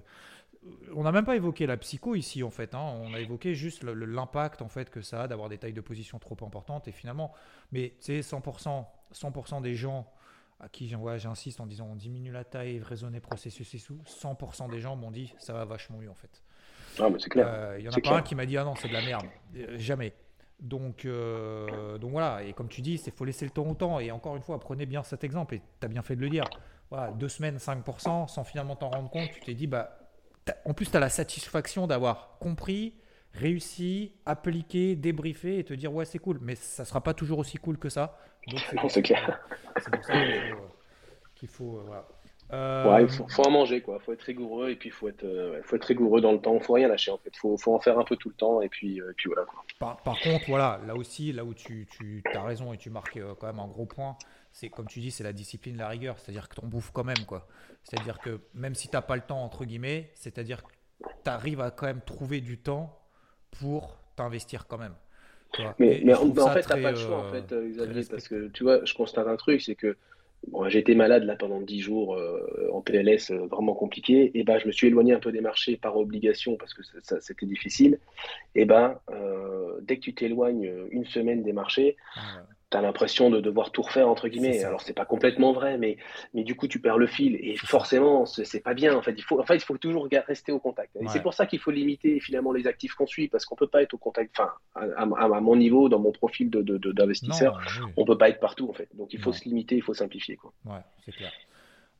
On 0.94 1.02
n'a 1.02 1.12
même 1.12 1.26
pas 1.26 1.36
évoqué 1.36 1.66
la 1.66 1.76
psycho 1.76 2.14
ici, 2.14 2.42
en 2.42 2.50
fait. 2.50 2.74
Hein. 2.74 2.94
On 3.02 3.12
a 3.12 3.20
évoqué 3.20 3.54
juste 3.54 3.84
l'impact, 3.84 4.62
en 4.62 4.68
fait, 4.68 4.88
que 4.88 5.02
ça 5.02 5.22
a 5.22 5.28
d'avoir 5.28 5.50
des 5.50 5.58
tailles 5.58 5.74
de 5.74 5.80
position 5.82 6.18
trop 6.18 6.36
importantes. 6.42 6.88
Et 6.88 6.92
finalement, 6.92 7.34
mais 7.70 7.94
tu 8.00 8.22
sais, 8.22 8.36
100%, 8.36 8.86
100 9.12 9.60
des 9.60 9.74
gens 9.74 10.10
à 10.60 10.68
qui 10.68 10.88
j'insiste 10.88 11.60
en 11.60 11.66
disant 11.66 11.88
on 11.92 11.96
diminue 11.96 12.32
la 12.32 12.44
taille, 12.44 12.80
raisonner 12.80 13.20
processus 13.20 13.74
et 13.74 13.78
sous, 13.78 13.98
100% 14.06 14.70
des 14.70 14.80
gens 14.80 14.96
m'ont 14.96 15.10
dit 15.10 15.34
ça 15.38 15.52
va 15.52 15.66
vachement 15.66 15.98
mieux, 15.98 16.10
en 16.10 16.14
fait. 16.14 16.42
Ah, 16.98 17.10
mais 17.10 17.18
c'est 17.18 17.28
clair. 17.28 17.46
Euh, 17.48 17.76
il 17.78 17.84
y 17.84 17.88
en 17.88 17.92
a 17.92 18.00
pas 18.00 18.16
un 18.16 18.22
qui 18.22 18.34
m'a 18.34 18.46
dit 18.46 18.56
ah 18.56 18.64
non, 18.64 18.74
c'est 18.76 18.88
de 18.88 18.92
la 18.92 19.02
merde. 19.02 19.26
Euh, 19.56 19.76
jamais. 19.78 20.14
Donc, 20.60 21.04
euh, 21.04 21.98
donc 21.98 22.12
voilà, 22.12 22.42
et 22.42 22.52
comme 22.52 22.68
tu 22.68 22.80
dis, 22.80 22.94
il 22.94 23.12
faut 23.12 23.24
laisser 23.24 23.44
le 23.44 23.50
temps 23.50 23.66
au 23.66 23.74
temps. 23.74 24.00
Et 24.00 24.10
encore 24.10 24.36
une 24.36 24.42
fois, 24.42 24.58
prenez 24.60 24.86
bien 24.86 25.02
cet 25.02 25.24
exemple, 25.24 25.54
et 25.54 25.62
tu 25.80 25.84
as 25.84 25.88
bien 25.88 26.02
fait 26.02 26.16
de 26.16 26.20
le 26.20 26.30
dire. 26.30 26.44
Voilà, 26.90 27.12
deux 27.12 27.28
semaines, 27.28 27.56
5%, 27.56 28.28
sans 28.28 28.44
finalement 28.44 28.76
t'en 28.76 28.90
rendre 28.90 29.10
compte, 29.10 29.30
tu 29.30 29.40
t'es 29.40 29.54
dit, 29.54 29.66
bah, 29.66 29.98
en 30.64 30.74
plus, 30.74 30.90
tu 30.90 30.96
as 30.96 31.00
la 31.00 31.08
satisfaction 31.08 31.86
d'avoir 31.86 32.38
compris, 32.38 32.94
réussi, 33.32 34.14
appliqué, 34.26 34.96
débriefé 34.96 35.58
et 35.58 35.64
te 35.64 35.74
dire, 35.74 35.92
ouais, 35.92 36.04
c'est 36.04 36.18
cool, 36.18 36.38
mais 36.40 36.54
ça 36.54 36.84
sera 36.84 37.02
pas 37.02 37.14
toujours 37.14 37.38
aussi 37.38 37.56
cool 37.58 37.78
que 37.78 37.88
ça. 37.88 38.18
Donc, 38.48 38.60
c'est 38.70 38.76
pour 38.76 38.90
ça 38.90 40.14
qu'il 41.34 41.48
faut. 41.48 41.78
Euh, 41.78 41.82
voilà. 41.86 42.06
Euh, 42.54 43.00
il 43.00 43.08
faut, 43.08 43.46
en 43.46 43.50
manger, 43.50 43.80
quoi. 43.80 43.98
faut 43.98 44.12
être 44.12 44.22
rigoureux 44.22 44.70
et 44.70 44.76
puis 44.76 44.90
il 44.90 44.92
faut 44.92 45.08
être, 45.08 45.24
euh, 45.24 45.60
faut 45.64 45.76
être 45.76 45.84
rigoureux 45.84 46.20
dans 46.20 46.32
le 46.32 46.40
temps. 46.40 46.54
Il 46.54 46.62
faut 46.62 46.74
rien 46.74 46.88
lâcher, 46.88 47.10
en 47.10 47.18
fait. 47.18 47.30
Il 47.34 47.38
faut, 47.38 47.56
faut, 47.56 47.74
en 47.74 47.80
faire 47.80 47.98
un 47.98 48.04
peu 48.04 48.16
tout 48.16 48.28
le 48.28 48.34
temps 48.34 48.60
et 48.60 48.68
puis, 48.68 49.00
euh, 49.00 49.12
puis 49.16 49.28
voilà. 49.28 49.46
Par, 49.78 49.96
par, 50.02 50.20
contre, 50.20 50.44
voilà, 50.46 50.80
là 50.86 50.94
aussi, 50.94 51.32
là 51.32 51.44
où 51.44 51.52
tu, 51.52 51.88
tu 51.90 52.22
as 52.32 52.42
raison 52.42 52.72
et 52.72 52.78
tu 52.78 52.90
marques 52.90 53.18
quand 53.40 53.46
même 53.46 53.58
un 53.58 53.66
gros 53.66 53.86
point, 53.86 54.16
c'est 54.52 54.68
comme 54.68 54.86
tu 54.86 55.00
dis, 55.00 55.10
c'est 55.10 55.24
la 55.24 55.32
discipline, 55.32 55.76
la 55.76 55.88
rigueur. 55.88 56.18
C'est-à-dire 56.18 56.48
que 56.48 56.54
tu 56.54 56.64
en 56.64 56.68
bouffes 56.68 56.92
quand 56.92 57.04
même, 57.04 57.24
quoi. 57.26 57.48
C'est-à-dire 57.82 58.20
que 58.20 58.40
même 58.54 58.74
si 58.74 58.88
tu 58.88 58.94
n'as 58.94 59.02
pas 59.02 59.16
le 59.16 59.22
temps, 59.22 59.42
entre 59.42 59.64
guillemets, 59.64 60.10
c'est-à-dire 60.14 60.62
que 60.62 60.72
tu 61.24 61.30
arrives 61.30 61.60
à 61.60 61.70
quand 61.70 61.86
même 61.86 62.02
trouver 62.02 62.40
du 62.40 62.58
temps 62.58 63.00
pour 63.50 63.98
t'investir 64.16 64.66
quand 64.68 64.78
même. 64.78 64.94
Mais, 65.78 66.02
mais 66.04 66.14
en, 66.14 66.50
fait, 66.50 66.62
tu 66.62 66.68
n'as 66.68 66.82
pas 66.82 66.90
le 66.90 66.96
choix, 66.96 67.18
en 67.18 67.30
fait, 67.30 67.54
Xavier, 67.54 68.02
parce 68.10 68.26
que 68.28 68.48
tu 68.48 68.64
vois, 68.64 68.84
je 68.84 68.92
constate 68.92 69.28
un 69.28 69.36
truc, 69.36 69.62
c'est 69.62 69.76
que 69.76 69.96
Bon, 70.48 70.68
malade 70.96 71.24
là 71.24 71.36
pendant 71.36 71.60
10 71.60 71.80
jours 71.80 72.16
euh, 72.16 72.68
en 72.72 72.80
PLS, 72.80 73.30
euh, 73.30 73.46
vraiment 73.46 73.74
compliqué. 73.74 74.30
Et 74.34 74.44
ben, 74.44 74.58
je 74.58 74.66
me 74.66 74.72
suis 74.72 74.88
éloigné 74.88 75.12
un 75.12 75.18
peu 75.18 75.32
des 75.32 75.40
marchés 75.40 75.76
par 75.76 75.96
obligation 75.96 76.56
parce 76.56 76.74
que 76.74 76.82
ça, 77.02 77.20
c'était 77.20 77.46
difficile. 77.46 77.98
Et 78.54 78.64
ben, 78.64 78.98
euh, 79.10 79.78
dès 79.82 79.96
que 79.96 80.02
tu 80.02 80.14
t'éloignes 80.14 80.70
une 80.90 81.04
semaine 81.04 81.42
des 81.42 81.52
marchés, 81.52 81.96
ah 82.16 82.42
tu 82.74 82.78
as 82.78 82.82
l'impression 82.82 83.30
de 83.30 83.40
devoir 83.40 83.70
tout 83.70 83.82
refaire, 83.82 84.08
entre 84.08 84.26
guillemets. 84.28 84.64
Alors, 84.64 84.80
c'est 84.80 84.92
pas 84.92 85.04
complètement 85.04 85.52
vrai, 85.52 85.78
mais, 85.78 85.96
mais 86.34 86.42
du 86.42 86.56
coup, 86.56 86.66
tu 86.66 86.80
perds 86.80 86.98
le 86.98 87.06
fil. 87.06 87.36
Et 87.36 87.56
forcément, 87.56 88.26
c'est 88.26 88.60
pas 88.60 88.74
bien. 88.74 88.96
En 88.96 89.02
fait, 89.02 89.14
il 89.16 89.22
faut, 89.22 89.40
en 89.40 89.44
fait, 89.44 89.56
il 89.56 89.64
faut 89.64 89.78
toujours 89.78 90.08
rester 90.26 90.52
au 90.52 90.58
contact. 90.58 90.96
Et 91.00 91.06
c'est 91.08 91.22
pour 91.22 91.34
ça 91.34 91.46
qu'il 91.46 91.60
faut 91.60 91.70
limiter 91.70 92.18
finalement 92.20 92.52
les 92.52 92.66
actifs 92.66 92.94
qu'on 92.94 93.06
suit, 93.06 93.28
parce 93.28 93.44
qu'on 93.44 93.56
peut 93.56 93.68
pas 93.68 93.82
être 93.82 93.94
au 93.94 93.98
contact. 93.98 94.34
Enfin, 94.38 94.52
à, 94.74 95.40
mon 95.40 95.56
niveau, 95.56 95.88
dans 95.88 96.00
mon 96.00 96.12
profil 96.12 96.50
d'investisseur, 96.50 97.54
de, 97.58 97.86
de, 97.86 97.92
on 97.96 98.04
peut 98.04 98.18
pas 98.18 98.28
être 98.28 98.40
partout, 98.40 98.68
en 98.68 98.72
fait. 98.72 98.88
Donc, 98.94 99.12
il 99.12 99.20
faut 99.20 99.32
se 99.32 99.44
limiter, 99.44 99.76
il 99.76 99.82
faut 99.82 99.94
simplifier. 99.94 100.36
Quoi. 100.36 100.52
Ouais, 100.64 100.80
c'est 101.04 101.12
clair. 101.12 101.32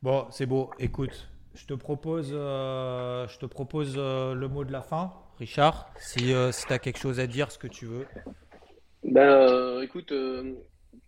Bon, 0.01 0.27
c'est 0.29 0.45
beau. 0.45 0.71
Écoute, 0.79 1.27
je 1.55 1.65
te 1.65 1.73
propose, 1.73 2.31
euh, 2.33 3.27
je 3.27 3.39
te 3.39 3.45
propose 3.45 3.95
euh, 3.97 4.33
le 4.33 4.47
mot 4.47 4.65
de 4.65 4.71
la 4.71 4.81
fin, 4.81 5.13
Richard. 5.39 5.89
Si, 5.97 6.33
euh, 6.33 6.51
si 6.51 6.65
tu 6.65 6.73
as 6.73 6.79
quelque 6.79 6.99
chose 6.99 7.19
à 7.19 7.27
dire, 7.27 7.51
ce 7.51 7.57
que 7.57 7.67
tu 7.67 7.85
veux. 7.85 8.05
Ben, 9.05 9.81
écoute, 9.83 10.11
euh, 10.11 10.55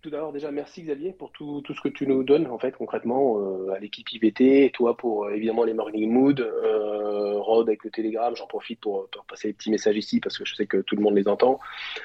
tout 0.02 0.10
d'abord 0.10 0.32
déjà 0.32 0.52
merci 0.52 0.84
Xavier 0.84 1.12
pour 1.12 1.32
tout, 1.32 1.62
tout, 1.62 1.74
ce 1.74 1.82
que 1.82 1.90
tu 1.90 2.08
nous 2.08 2.24
donnes 2.24 2.48
en 2.48 2.60
fait 2.60 2.72
concrètement 2.72 3.40
euh, 3.40 3.72
à 3.72 3.80
l'équipe 3.80 4.12
IVT 4.12 4.66
et 4.66 4.72
toi 4.72 4.96
pour 4.96 5.30
évidemment 5.30 5.64
les 5.64 5.74
morning 5.74 6.10
mood, 6.10 6.40
Rod 6.40 7.68
avec 7.68 7.84
le 7.84 7.92
Telegram, 7.92 8.36
j'en 8.36 8.48
profite 8.48 8.80
pour, 8.80 9.10
passer 9.28 9.50
les 9.50 9.54
petits 9.54 9.72
messages 9.72 9.98
ici 9.98 10.20
parce 10.20 10.38
que 10.38 10.46
je 10.46 10.56
sais 10.56 10.66
que 10.66 10.78
tout 10.78 10.96
le 10.96 11.02
monde 11.02 11.16
les 11.16 11.28
entend. 11.28 11.60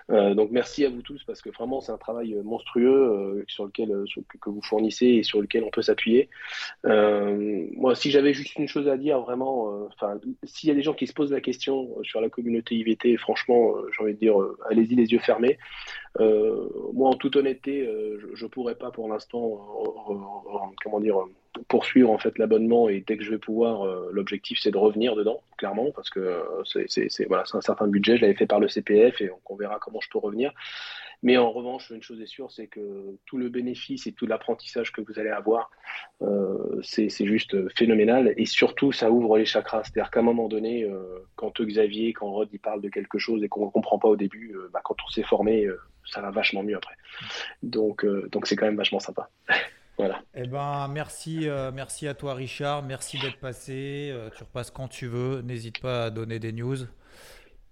donc 0.09 0.51
merci 0.51 0.85
à 0.85 0.91
vous 0.91 1.03
tous 1.03 1.23
parce 1.25 1.43
que 1.43 1.51
vraiment 1.51 1.81
c'est 1.81 1.93
un 1.93 1.99
travail 1.99 2.35
monstrueux 2.45 3.45
sur 3.49 3.65
lequel 3.65 4.05
que 4.41 4.51
vous 4.51 4.63
fournissez 4.63 5.07
et 5.07 5.23
sur 5.23 5.41
lequel 5.41 5.65
on 5.65 5.71
peut 5.71 5.83
s'appuyer. 5.83 6.29
moi 6.85 7.95
si 7.95 8.11
j'avais 8.11 8.35
juste 8.35 8.57
une 8.57 8.69
chose 8.69 8.89
à 8.89 8.97
dire 8.97 9.21
vraiment, 9.21 9.89
s'il 10.45 10.69
y 10.69 10.73
a 10.73 10.75
des 10.75 10.83
gens 10.83 10.95
qui 10.95 11.07
se 11.07 11.13
posent 11.13 11.33
la 11.33 11.41
question 11.41 11.89
sur 12.03 12.21
la 12.21 12.29
communauté 12.29 12.75
IVT, 12.77 13.17
franchement 13.17 13.75
j'ai 13.93 14.03
envie 14.03 14.15
de 14.15 14.19
dire 14.19 14.37
allez-y 14.71 14.95
les 14.95 15.13
yeux 15.13 15.21
fermés. 15.21 15.59
Euh, 16.21 16.69
moi, 16.93 17.11
en 17.11 17.15
toute 17.15 17.37
honnêteté, 17.37 17.87
euh, 17.87 18.19
je 18.35 18.45
ne 18.45 18.51
pourrais 18.51 18.75
pas 18.75 18.91
pour 18.91 19.09
l'instant, 19.09 19.61
euh, 20.11 20.15
comment 20.83 21.01
dire, 21.01 21.17
poursuivre 21.69 22.11
en 22.11 22.19
fait 22.19 22.39
l'abonnement 22.39 22.89
et 22.89 23.03
dès 23.07 23.17
que 23.17 23.25
je 23.25 23.31
vais 23.31 23.39
pouvoir, 23.39 23.87
l'objectif 24.11 24.59
c'est 24.61 24.71
de 24.71 24.79
revenir 24.79 25.15
dedans, 25.15 25.43
clairement, 25.59 25.91
parce 25.93 26.09
que 26.09 26.43
c'est 26.65 27.27
voilà, 27.27 27.45
un 27.53 27.61
certain 27.61 27.87
budget, 27.87 28.17
je 28.17 28.23
l'avais 28.23 28.35
fait 28.35 28.47
par 28.47 28.59
le 28.59 28.69
CPF 28.69 29.21
et 29.21 29.31
on 29.49 29.57
verra 29.57 29.79
comment 29.79 30.01
je 30.01 30.09
peux 30.09 30.19
revenir. 30.19 30.53
Mais 31.23 31.37
en 31.37 31.53
revanche, 31.53 31.91
une 31.91 32.03
chose 32.03 32.21
est 32.21 32.27
sûre, 32.27 32.51
c'est 32.51 32.67
que 32.67 33.17
tout 33.27 33.37
le 33.37 33.49
bénéfice 33.49 34.07
et 34.07 34.13
tout 34.13 34.27
l'apprentissage 34.27 34.91
que 34.93 35.03
vous 35.03 35.21
allez 35.21 35.31
avoir, 35.31 35.71
c'est 36.83 37.11
juste 37.27 37.69
phénoménal. 37.77 38.33
Et 38.39 38.47
surtout, 38.47 38.91
ça 38.91 39.11
ouvre 39.11 39.39
les 39.39 39.45
chakras. 39.45 39.85
C'est-à-dire 39.85 40.11
qu'à 40.11 40.21
un 40.21 40.25
moment 40.25 40.49
donné, 40.49 40.91
quand 41.37 41.61
Xavier, 41.61 42.13
quand 42.13 42.33
Rod, 42.33 42.49
il 42.53 42.59
parle 42.59 42.81
de 42.81 42.89
quelque 42.89 43.19
chose 43.19 43.45
et 43.45 43.49
qu'on 43.49 43.67
ne 43.67 43.71
comprend 43.71 43.99
pas 43.99 44.09
au 44.09 44.17
début, 44.17 44.57
bah, 44.73 44.81
quand 44.83 44.97
on 45.07 45.11
s'est 45.11 45.23
formé, 45.23 45.69
ça 46.07 46.21
va 46.21 46.31
vachement 46.31 46.63
mieux 46.63 46.77
après. 46.77 46.95
Donc, 47.63 48.07
donc 48.31 48.47
c'est 48.47 48.57
quand 48.57 48.67
même 48.67 48.77
vachement 48.77 49.01
sympa. 49.01 49.29
Voilà. 49.99 50.23
Eh 50.35 50.47
ben, 50.47 50.89
merci, 50.89 51.49
merci 51.75 52.09
à 52.09 52.15
toi, 52.15 52.33
Richard. 52.33 52.83
Merci 52.83 53.19
d'être 53.21 53.39
passé. 53.39 54.13
tu 54.35 54.43
repasses 54.43 54.71
quand 54.71 54.89
tu 54.89 55.07
veux. 55.07 55.43
N'hésite 55.43 55.81
pas 55.81 56.07
à 56.07 56.11
donner 56.11 56.39
des 56.39 56.51
news. 56.51 56.79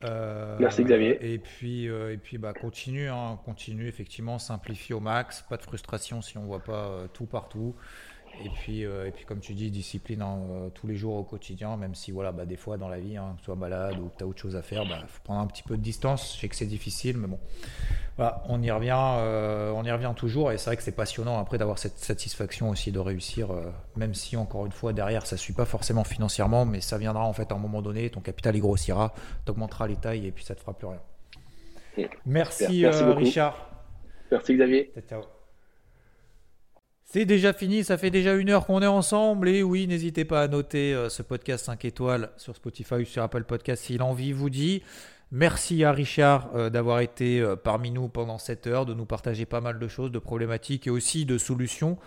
merci 0.03 0.85
Xavier. 0.85 1.33
Et 1.33 1.39
puis, 1.39 1.87
et 1.87 2.19
puis 2.19 2.37
bah, 2.37 2.53
continue, 2.53 3.09
hein, 3.09 3.41
continue, 3.47 3.89
effectivement, 3.89 4.39
simplifie 4.39 4.93
au 4.93 5.01
max. 5.01 5.43
Pas 5.49 5.57
de 5.57 5.63
frustration 5.63 6.21
si 6.21 6.37
on 6.37 6.45
voit 6.45 6.63
pas 6.63 7.09
tout 7.15 7.27
partout. 7.27 7.75
Et 8.43 8.49
puis, 8.49 8.85
euh, 8.85 9.07
et 9.07 9.11
puis 9.11 9.25
comme 9.25 9.41
tu 9.41 9.53
dis, 9.53 9.71
discipline 9.71 10.23
hein, 10.23 10.39
euh, 10.51 10.69
tous 10.71 10.87
les 10.87 10.97
jours 10.97 11.15
au 11.15 11.25
quotidien, 11.25 11.77
même 11.77 11.95
si 11.95 12.11
voilà, 12.11 12.33
bah, 12.33 12.47
des 12.47 12.57
fois 12.57 12.79
dans 12.79 12.89
la 12.89 12.99
vie, 12.99 13.17
hein, 13.17 13.35
que 13.35 13.41
tu 13.41 13.45
sois 13.47 13.57
malade 13.57 13.99
ou 13.99 14.09
que 14.09 14.17
tu 14.19 14.25
as 14.25 14.27
autre 14.27 14.41
chose 14.41 14.57
à 14.57 14.63
faire, 14.63 14.85
il 14.85 14.89
bah, 14.89 15.03
faut 15.07 15.21
prendre 15.23 15.41
un 15.41 15.47
petit 15.47 15.63
peu 15.63 15.77
de 15.77 15.83
distance. 15.83 16.35
Je 16.37 16.41
sais 16.41 16.49
que 16.49 16.57
c'est 16.57 16.67
difficile, 16.67 17.19
mais 17.19 17.27
bon, 17.27 17.39
voilà, 18.17 18.43
on 18.49 18.63
y 18.63 18.71
revient, 18.71 18.97
euh, 18.97 19.73
on 19.73 19.85
y 19.85 19.93
revient 19.93 20.13
toujours. 20.17 20.53
Et 20.53 20.59
c'est 20.59 20.67
vrai 20.67 20.77
que 20.77 20.83
c'est 20.83 20.97
passionnant 20.97 21.39
après 21.39 21.59
d'avoir 21.59 21.79
cette 21.79 21.99
satisfaction 21.99 22.71
aussi 22.71 22.93
de 22.93 22.99
réussir, 22.99 23.49
même 23.97 24.15
si 24.15 24.37
encore 24.37 24.65
une 24.65 24.73
fois 24.73 24.93
derrière 24.93 25.27
ça 25.27 25.37
ne 25.37 25.41
suit 25.41 25.53
pas 25.53 25.67
forcément 25.67 26.05
financièrement, 26.05 26.65
mais 26.65 26.81
ça 26.81 26.97
viendra 26.97 27.25
en 27.25 27.33
fait 27.33 27.53
à 27.53 27.55
un 27.55 27.59
moment 27.59 27.83
donné, 27.83 28.09
ton 28.09 28.21
capital 28.21 28.57
il 28.57 28.61
grossira, 28.61 29.13
tu 29.45 29.51
augmenteras 29.51 29.87
les 29.87 29.97
tailles 29.97 30.27
et 30.27 30.33
puis 30.33 30.45
ça 30.45 30.55
te 30.55 30.61
fera 30.61 30.73
plus 30.73 30.87
rien. 30.87 32.09
Merci, 32.25 32.83
Merci 32.83 33.05
Richard. 33.05 33.69
Merci 34.31 34.55
Xavier. 34.55 34.93
Ciao. 35.09 35.40
C'est 37.13 37.25
déjà 37.25 37.53
fini, 37.53 37.83
ça 37.83 37.99
fait 37.99 38.13
déjà 38.13 38.35
une 38.35 38.51
heure 38.51 38.67
qu'on 38.67 38.83
est 38.83 38.87
ensemble. 38.87 39.49
Et 39.49 39.65
oui, 39.65 39.89
n'hésitez 39.89 40.25
pas 40.25 40.43
à 40.43 40.47
noter 40.47 40.95
euh, 40.95 41.09
ce 41.09 41.25
podcast 41.25 41.65
5 41.65 41.85
étoiles 41.85 42.31
sur 42.37 42.55
Spotify 42.55 42.95
ou 42.95 43.05
sur 43.05 43.25
Apple 43.25 43.43
Podcast 43.43 43.83
si 43.83 43.99
l'envie 43.99 44.31
vous 44.31 44.49
dit. 44.49 44.85
Merci 45.33 45.83
à 45.83 45.91
Richard 45.91 46.51
euh, 46.55 46.71
d'avoir 46.71 47.01
été 47.01 47.41
euh, 47.41 47.57
parmi 47.57 47.91
nous 47.91 48.07
pendant 48.07 48.39
cette 48.39 48.69
heure, 48.69 48.87
de 48.87 48.95
nous 48.95 49.07
partager 49.07 49.45
pas 49.45 49.61
mal 49.61 49.81
de 49.81 49.89
choses, 49.89 50.13
de 50.13 50.21
problématiques 50.21 50.87
et 50.87 50.91
aussi 50.91 51.25
de 51.25 51.37
solutions 51.37 51.99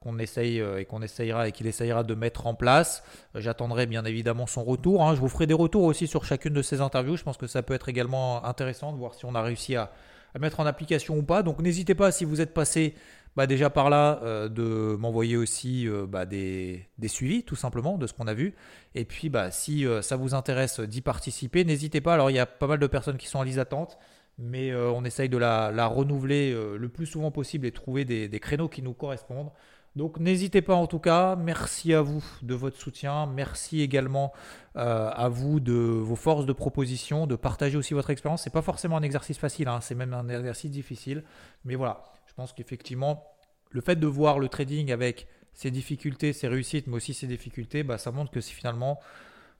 qu'on 0.00 0.18
essaye 0.18 0.64
et 0.78 0.86
qu'on 0.86 1.02
essayera 1.02 1.48
et 1.48 1.52
qu'il 1.52 1.66
essayera 1.66 2.02
de 2.02 2.14
mettre 2.14 2.46
en 2.46 2.54
place. 2.54 3.04
J'attendrai 3.34 3.84
bien 3.84 4.06
évidemment 4.06 4.46
son 4.46 4.64
retour. 4.64 5.04
Hein. 5.04 5.14
Je 5.14 5.20
vous 5.20 5.28
ferai 5.28 5.46
des 5.46 5.52
retours 5.52 5.82
aussi 5.82 6.06
sur 6.06 6.24
chacune 6.24 6.54
de 6.54 6.62
ces 6.62 6.80
interviews. 6.80 7.18
Je 7.18 7.24
pense 7.24 7.36
que 7.36 7.46
ça 7.46 7.62
peut 7.62 7.74
être 7.74 7.90
également 7.90 8.42
intéressant 8.42 8.94
de 8.94 8.96
voir 8.96 9.12
si 9.12 9.26
on 9.26 9.34
a 9.34 9.42
réussi 9.42 9.76
à, 9.76 9.92
à 10.34 10.38
mettre 10.38 10.60
en 10.60 10.66
application 10.66 11.18
ou 11.18 11.22
pas. 11.22 11.42
Donc 11.42 11.60
n'hésitez 11.60 11.94
pas 11.94 12.10
si 12.10 12.24
vous 12.24 12.40
êtes 12.40 12.54
passé 12.54 12.94
bah 13.36 13.46
déjà 13.46 13.68
par 13.68 13.90
là, 13.90 14.20
euh, 14.22 14.48
de 14.48 14.96
m'envoyer 14.96 15.36
aussi 15.36 15.86
euh, 15.86 16.06
bah, 16.06 16.24
des, 16.24 16.88
suivis, 17.06 17.42
tout 17.42 17.54
simplement, 17.54 17.98
de 17.98 18.06
ce 18.06 18.14
qu'on 18.14 18.26
a 18.26 18.34
vu. 18.34 18.54
Et 18.94 19.04
puis, 19.04 19.28
bah, 19.28 19.50
si 19.50 19.86
euh, 19.86 20.00
ça 20.00 20.16
vous 20.16 20.34
intéresse 20.34 20.80
d'y 20.80 21.02
participer, 21.02 21.64
n'hésitez 21.64 22.00
pas. 22.00 22.14
Alors, 22.14 22.30
il 22.30 22.34
y 22.34 22.38
a 22.38 22.46
pas 22.46 22.66
mal 22.66 22.78
de 22.78 22.86
personnes 22.86 23.18
qui 23.18 23.28
sont 23.28 23.38
en 23.38 23.42
liste 23.42 23.58
d'attente, 23.58 23.98
mais 24.38 24.74
on 24.74 25.02
essaye 25.04 25.30
de 25.30 25.38
la, 25.38 25.86
renouveler 25.86 26.52
le 26.52 26.88
plus 26.90 27.06
souvent 27.06 27.30
possible 27.30 27.64
et 27.64 27.72
trouver 27.72 28.04
des, 28.04 28.28
des 28.28 28.38
créneaux 28.38 28.68
qui 28.68 28.82
nous 28.82 28.92
correspondent. 28.92 29.50
Donc 29.94 30.20
n'hésitez 30.20 30.60
pas 30.60 30.74
en 30.74 30.86
tout 30.86 30.98
cas, 30.98 31.36
merci 31.36 31.94
à 31.94 32.02
vous 32.02 32.22
de 32.42 32.54
votre 32.54 32.76
soutien, 32.76 33.24
merci 33.24 33.80
également 33.80 34.34
à 34.74 35.30
vous 35.30 35.58
de 35.58 35.72
vos 35.72 36.16
forces 36.16 36.44
de 36.44 36.52
proposition, 36.52 37.26
de 37.26 37.34
partager 37.34 37.78
aussi 37.78 37.94
votre 37.94 38.10
expérience. 38.10 38.42
C'est 38.42 38.52
pas 38.52 38.60
forcément 38.60 38.98
un 38.98 39.02
exercice 39.02 39.38
facile, 39.38 39.68
hein. 39.68 39.80
c'est 39.80 39.94
même 39.94 40.12
un 40.12 40.28
exercice 40.28 40.70
difficile, 40.70 41.24
mais 41.64 41.76
voilà, 41.76 42.04
pense 42.36 42.52
qu'effectivement, 42.52 43.24
le 43.70 43.80
fait 43.80 43.96
de 43.96 44.06
voir 44.06 44.38
le 44.38 44.48
trading 44.48 44.92
avec 44.92 45.26
ses 45.54 45.70
difficultés, 45.70 46.32
ses 46.32 46.48
réussites, 46.48 46.86
mais 46.86 46.96
aussi 46.96 47.14
ses 47.14 47.26
difficultés, 47.26 47.82
bah, 47.82 47.98
ça 47.98 48.10
montre 48.10 48.30
que 48.30 48.40
finalement, 48.40 49.00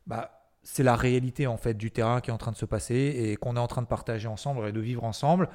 bah, 0.07 0.47
c'est 0.63 0.83
la 0.83 0.97
réalité 0.97 1.47
en 1.47 1.57
fait 1.57 1.75
du 1.75 1.91
terrain 1.91 2.21
qui 2.21 2.31
est 2.31 2.33
en 2.33 2.39
train 2.39 2.53
de 2.53 2.57
se 2.57 2.67
passer 2.67 2.95
et 2.95 3.37
qu'on 3.37 3.57
est 3.57 3.61
en 3.61 3.67
train 3.67 3.83
de 3.83 3.87
partager 3.87 4.29
ensemble 4.29 4.69
et 4.69 4.73
de 4.73 4.81
vivre 4.81 5.05
ensemble. 5.05 5.49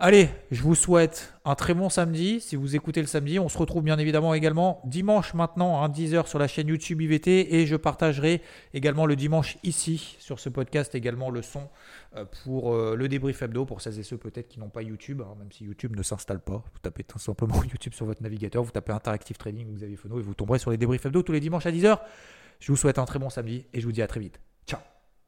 Allez, 0.00 0.28
je 0.52 0.62
vous 0.62 0.76
souhaite 0.76 1.34
un 1.44 1.56
très 1.56 1.74
bon 1.74 1.88
samedi. 1.88 2.40
Si 2.40 2.54
vous 2.54 2.76
écoutez 2.76 3.00
le 3.00 3.08
samedi, 3.08 3.40
on 3.40 3.48
se 3.48 3.58
retrouve 3.58 3.82
bien 3.82 3.98
évidemment 3.98 4.32
également 4.32 4.80
dimanche 4.84 5.34
maintenant, 5.34 5.82
à 5.82 5.88
10h 5.88 6.28
sur 6.28 6.38
la 6.38 6.46
chaîne 6.46 6.68
YouTube 6.68 7.00
IVT. 7.00 7.56
Et 7.56 7.66
je 7.66 7.74
partagerai 7.74 8.40
également 8.74 9.06
le 9.06 9.16
dimanche 9.16 9.58
ici, 9.64 10.16
sur 10.20 10.38
ce 10.38 10.50
podcast, 10.50 10.94
également 10.94 11.30
le 11.30 11.42
son 11.42 11.68
euh, 12.14 12.24
pour 12.44 12.74
euh, 12.74 12.94
le 12.94 13.08
débrief 13.08 13.42
hebdo, 13.42 13.64
pour 13.64 13.80
celles 13.80 13.98
et 13.98 14.04
ceux 14.04 14.18
peut-être 14.18 14.46
qui 14.46 14.60
n'ont 14.60 14.68
pas 14.68 14.82
YouTube, 14.82 15.20
hein, 15.20 15.34
même 15.36 15.50
si 15.50 15.64
YouTube 15.64 15.96
ne 15.96 16.04
s'installe 16.04 16.38
pas. 16.38 16.62
Vous 16.72 16.78
tapez 16.80 17.02
tout 17.02 17.18
simplement 17.18 17.60
YouTube 17.68 17.92
sur 17.92 18.06
votre 18.06 18.22
navigateur, 18.22 18.62
vous 18.62 18.70
tapez 18.70 18.92
Interactive 18.92 19.36
Trading 19.36 19.68
ou 19.68 19.74
Xavier 19.74 19.96
Fono 19.96 20.20
et 20.20 20.22
vous 20.22 20.34
tomberez 20.34 20.60
sur 20.60 20.70
les 20.70 20.76
débriefs 20.76 21.06
hebdo 21.06 21.24
tous 21.24 21.32
les 21.32 21.40
dimanches 21.40 21.66
à 21.66 21.72
10h. 21.72 21.98
Je 22.60 22.70
vous 22.70 22.76
souhaite 22.76 23.00
un 23.00 23.04
très 23.04 23.18
bon 23.18 23.30
samedi 23.30 23.66
et 23.72 23.80
je 23.80 23.86
vous 23.86 23.92
dis 23.92 24.02
à 24.02 24.06
très 24.06 24.20
vite. 24.20 24.38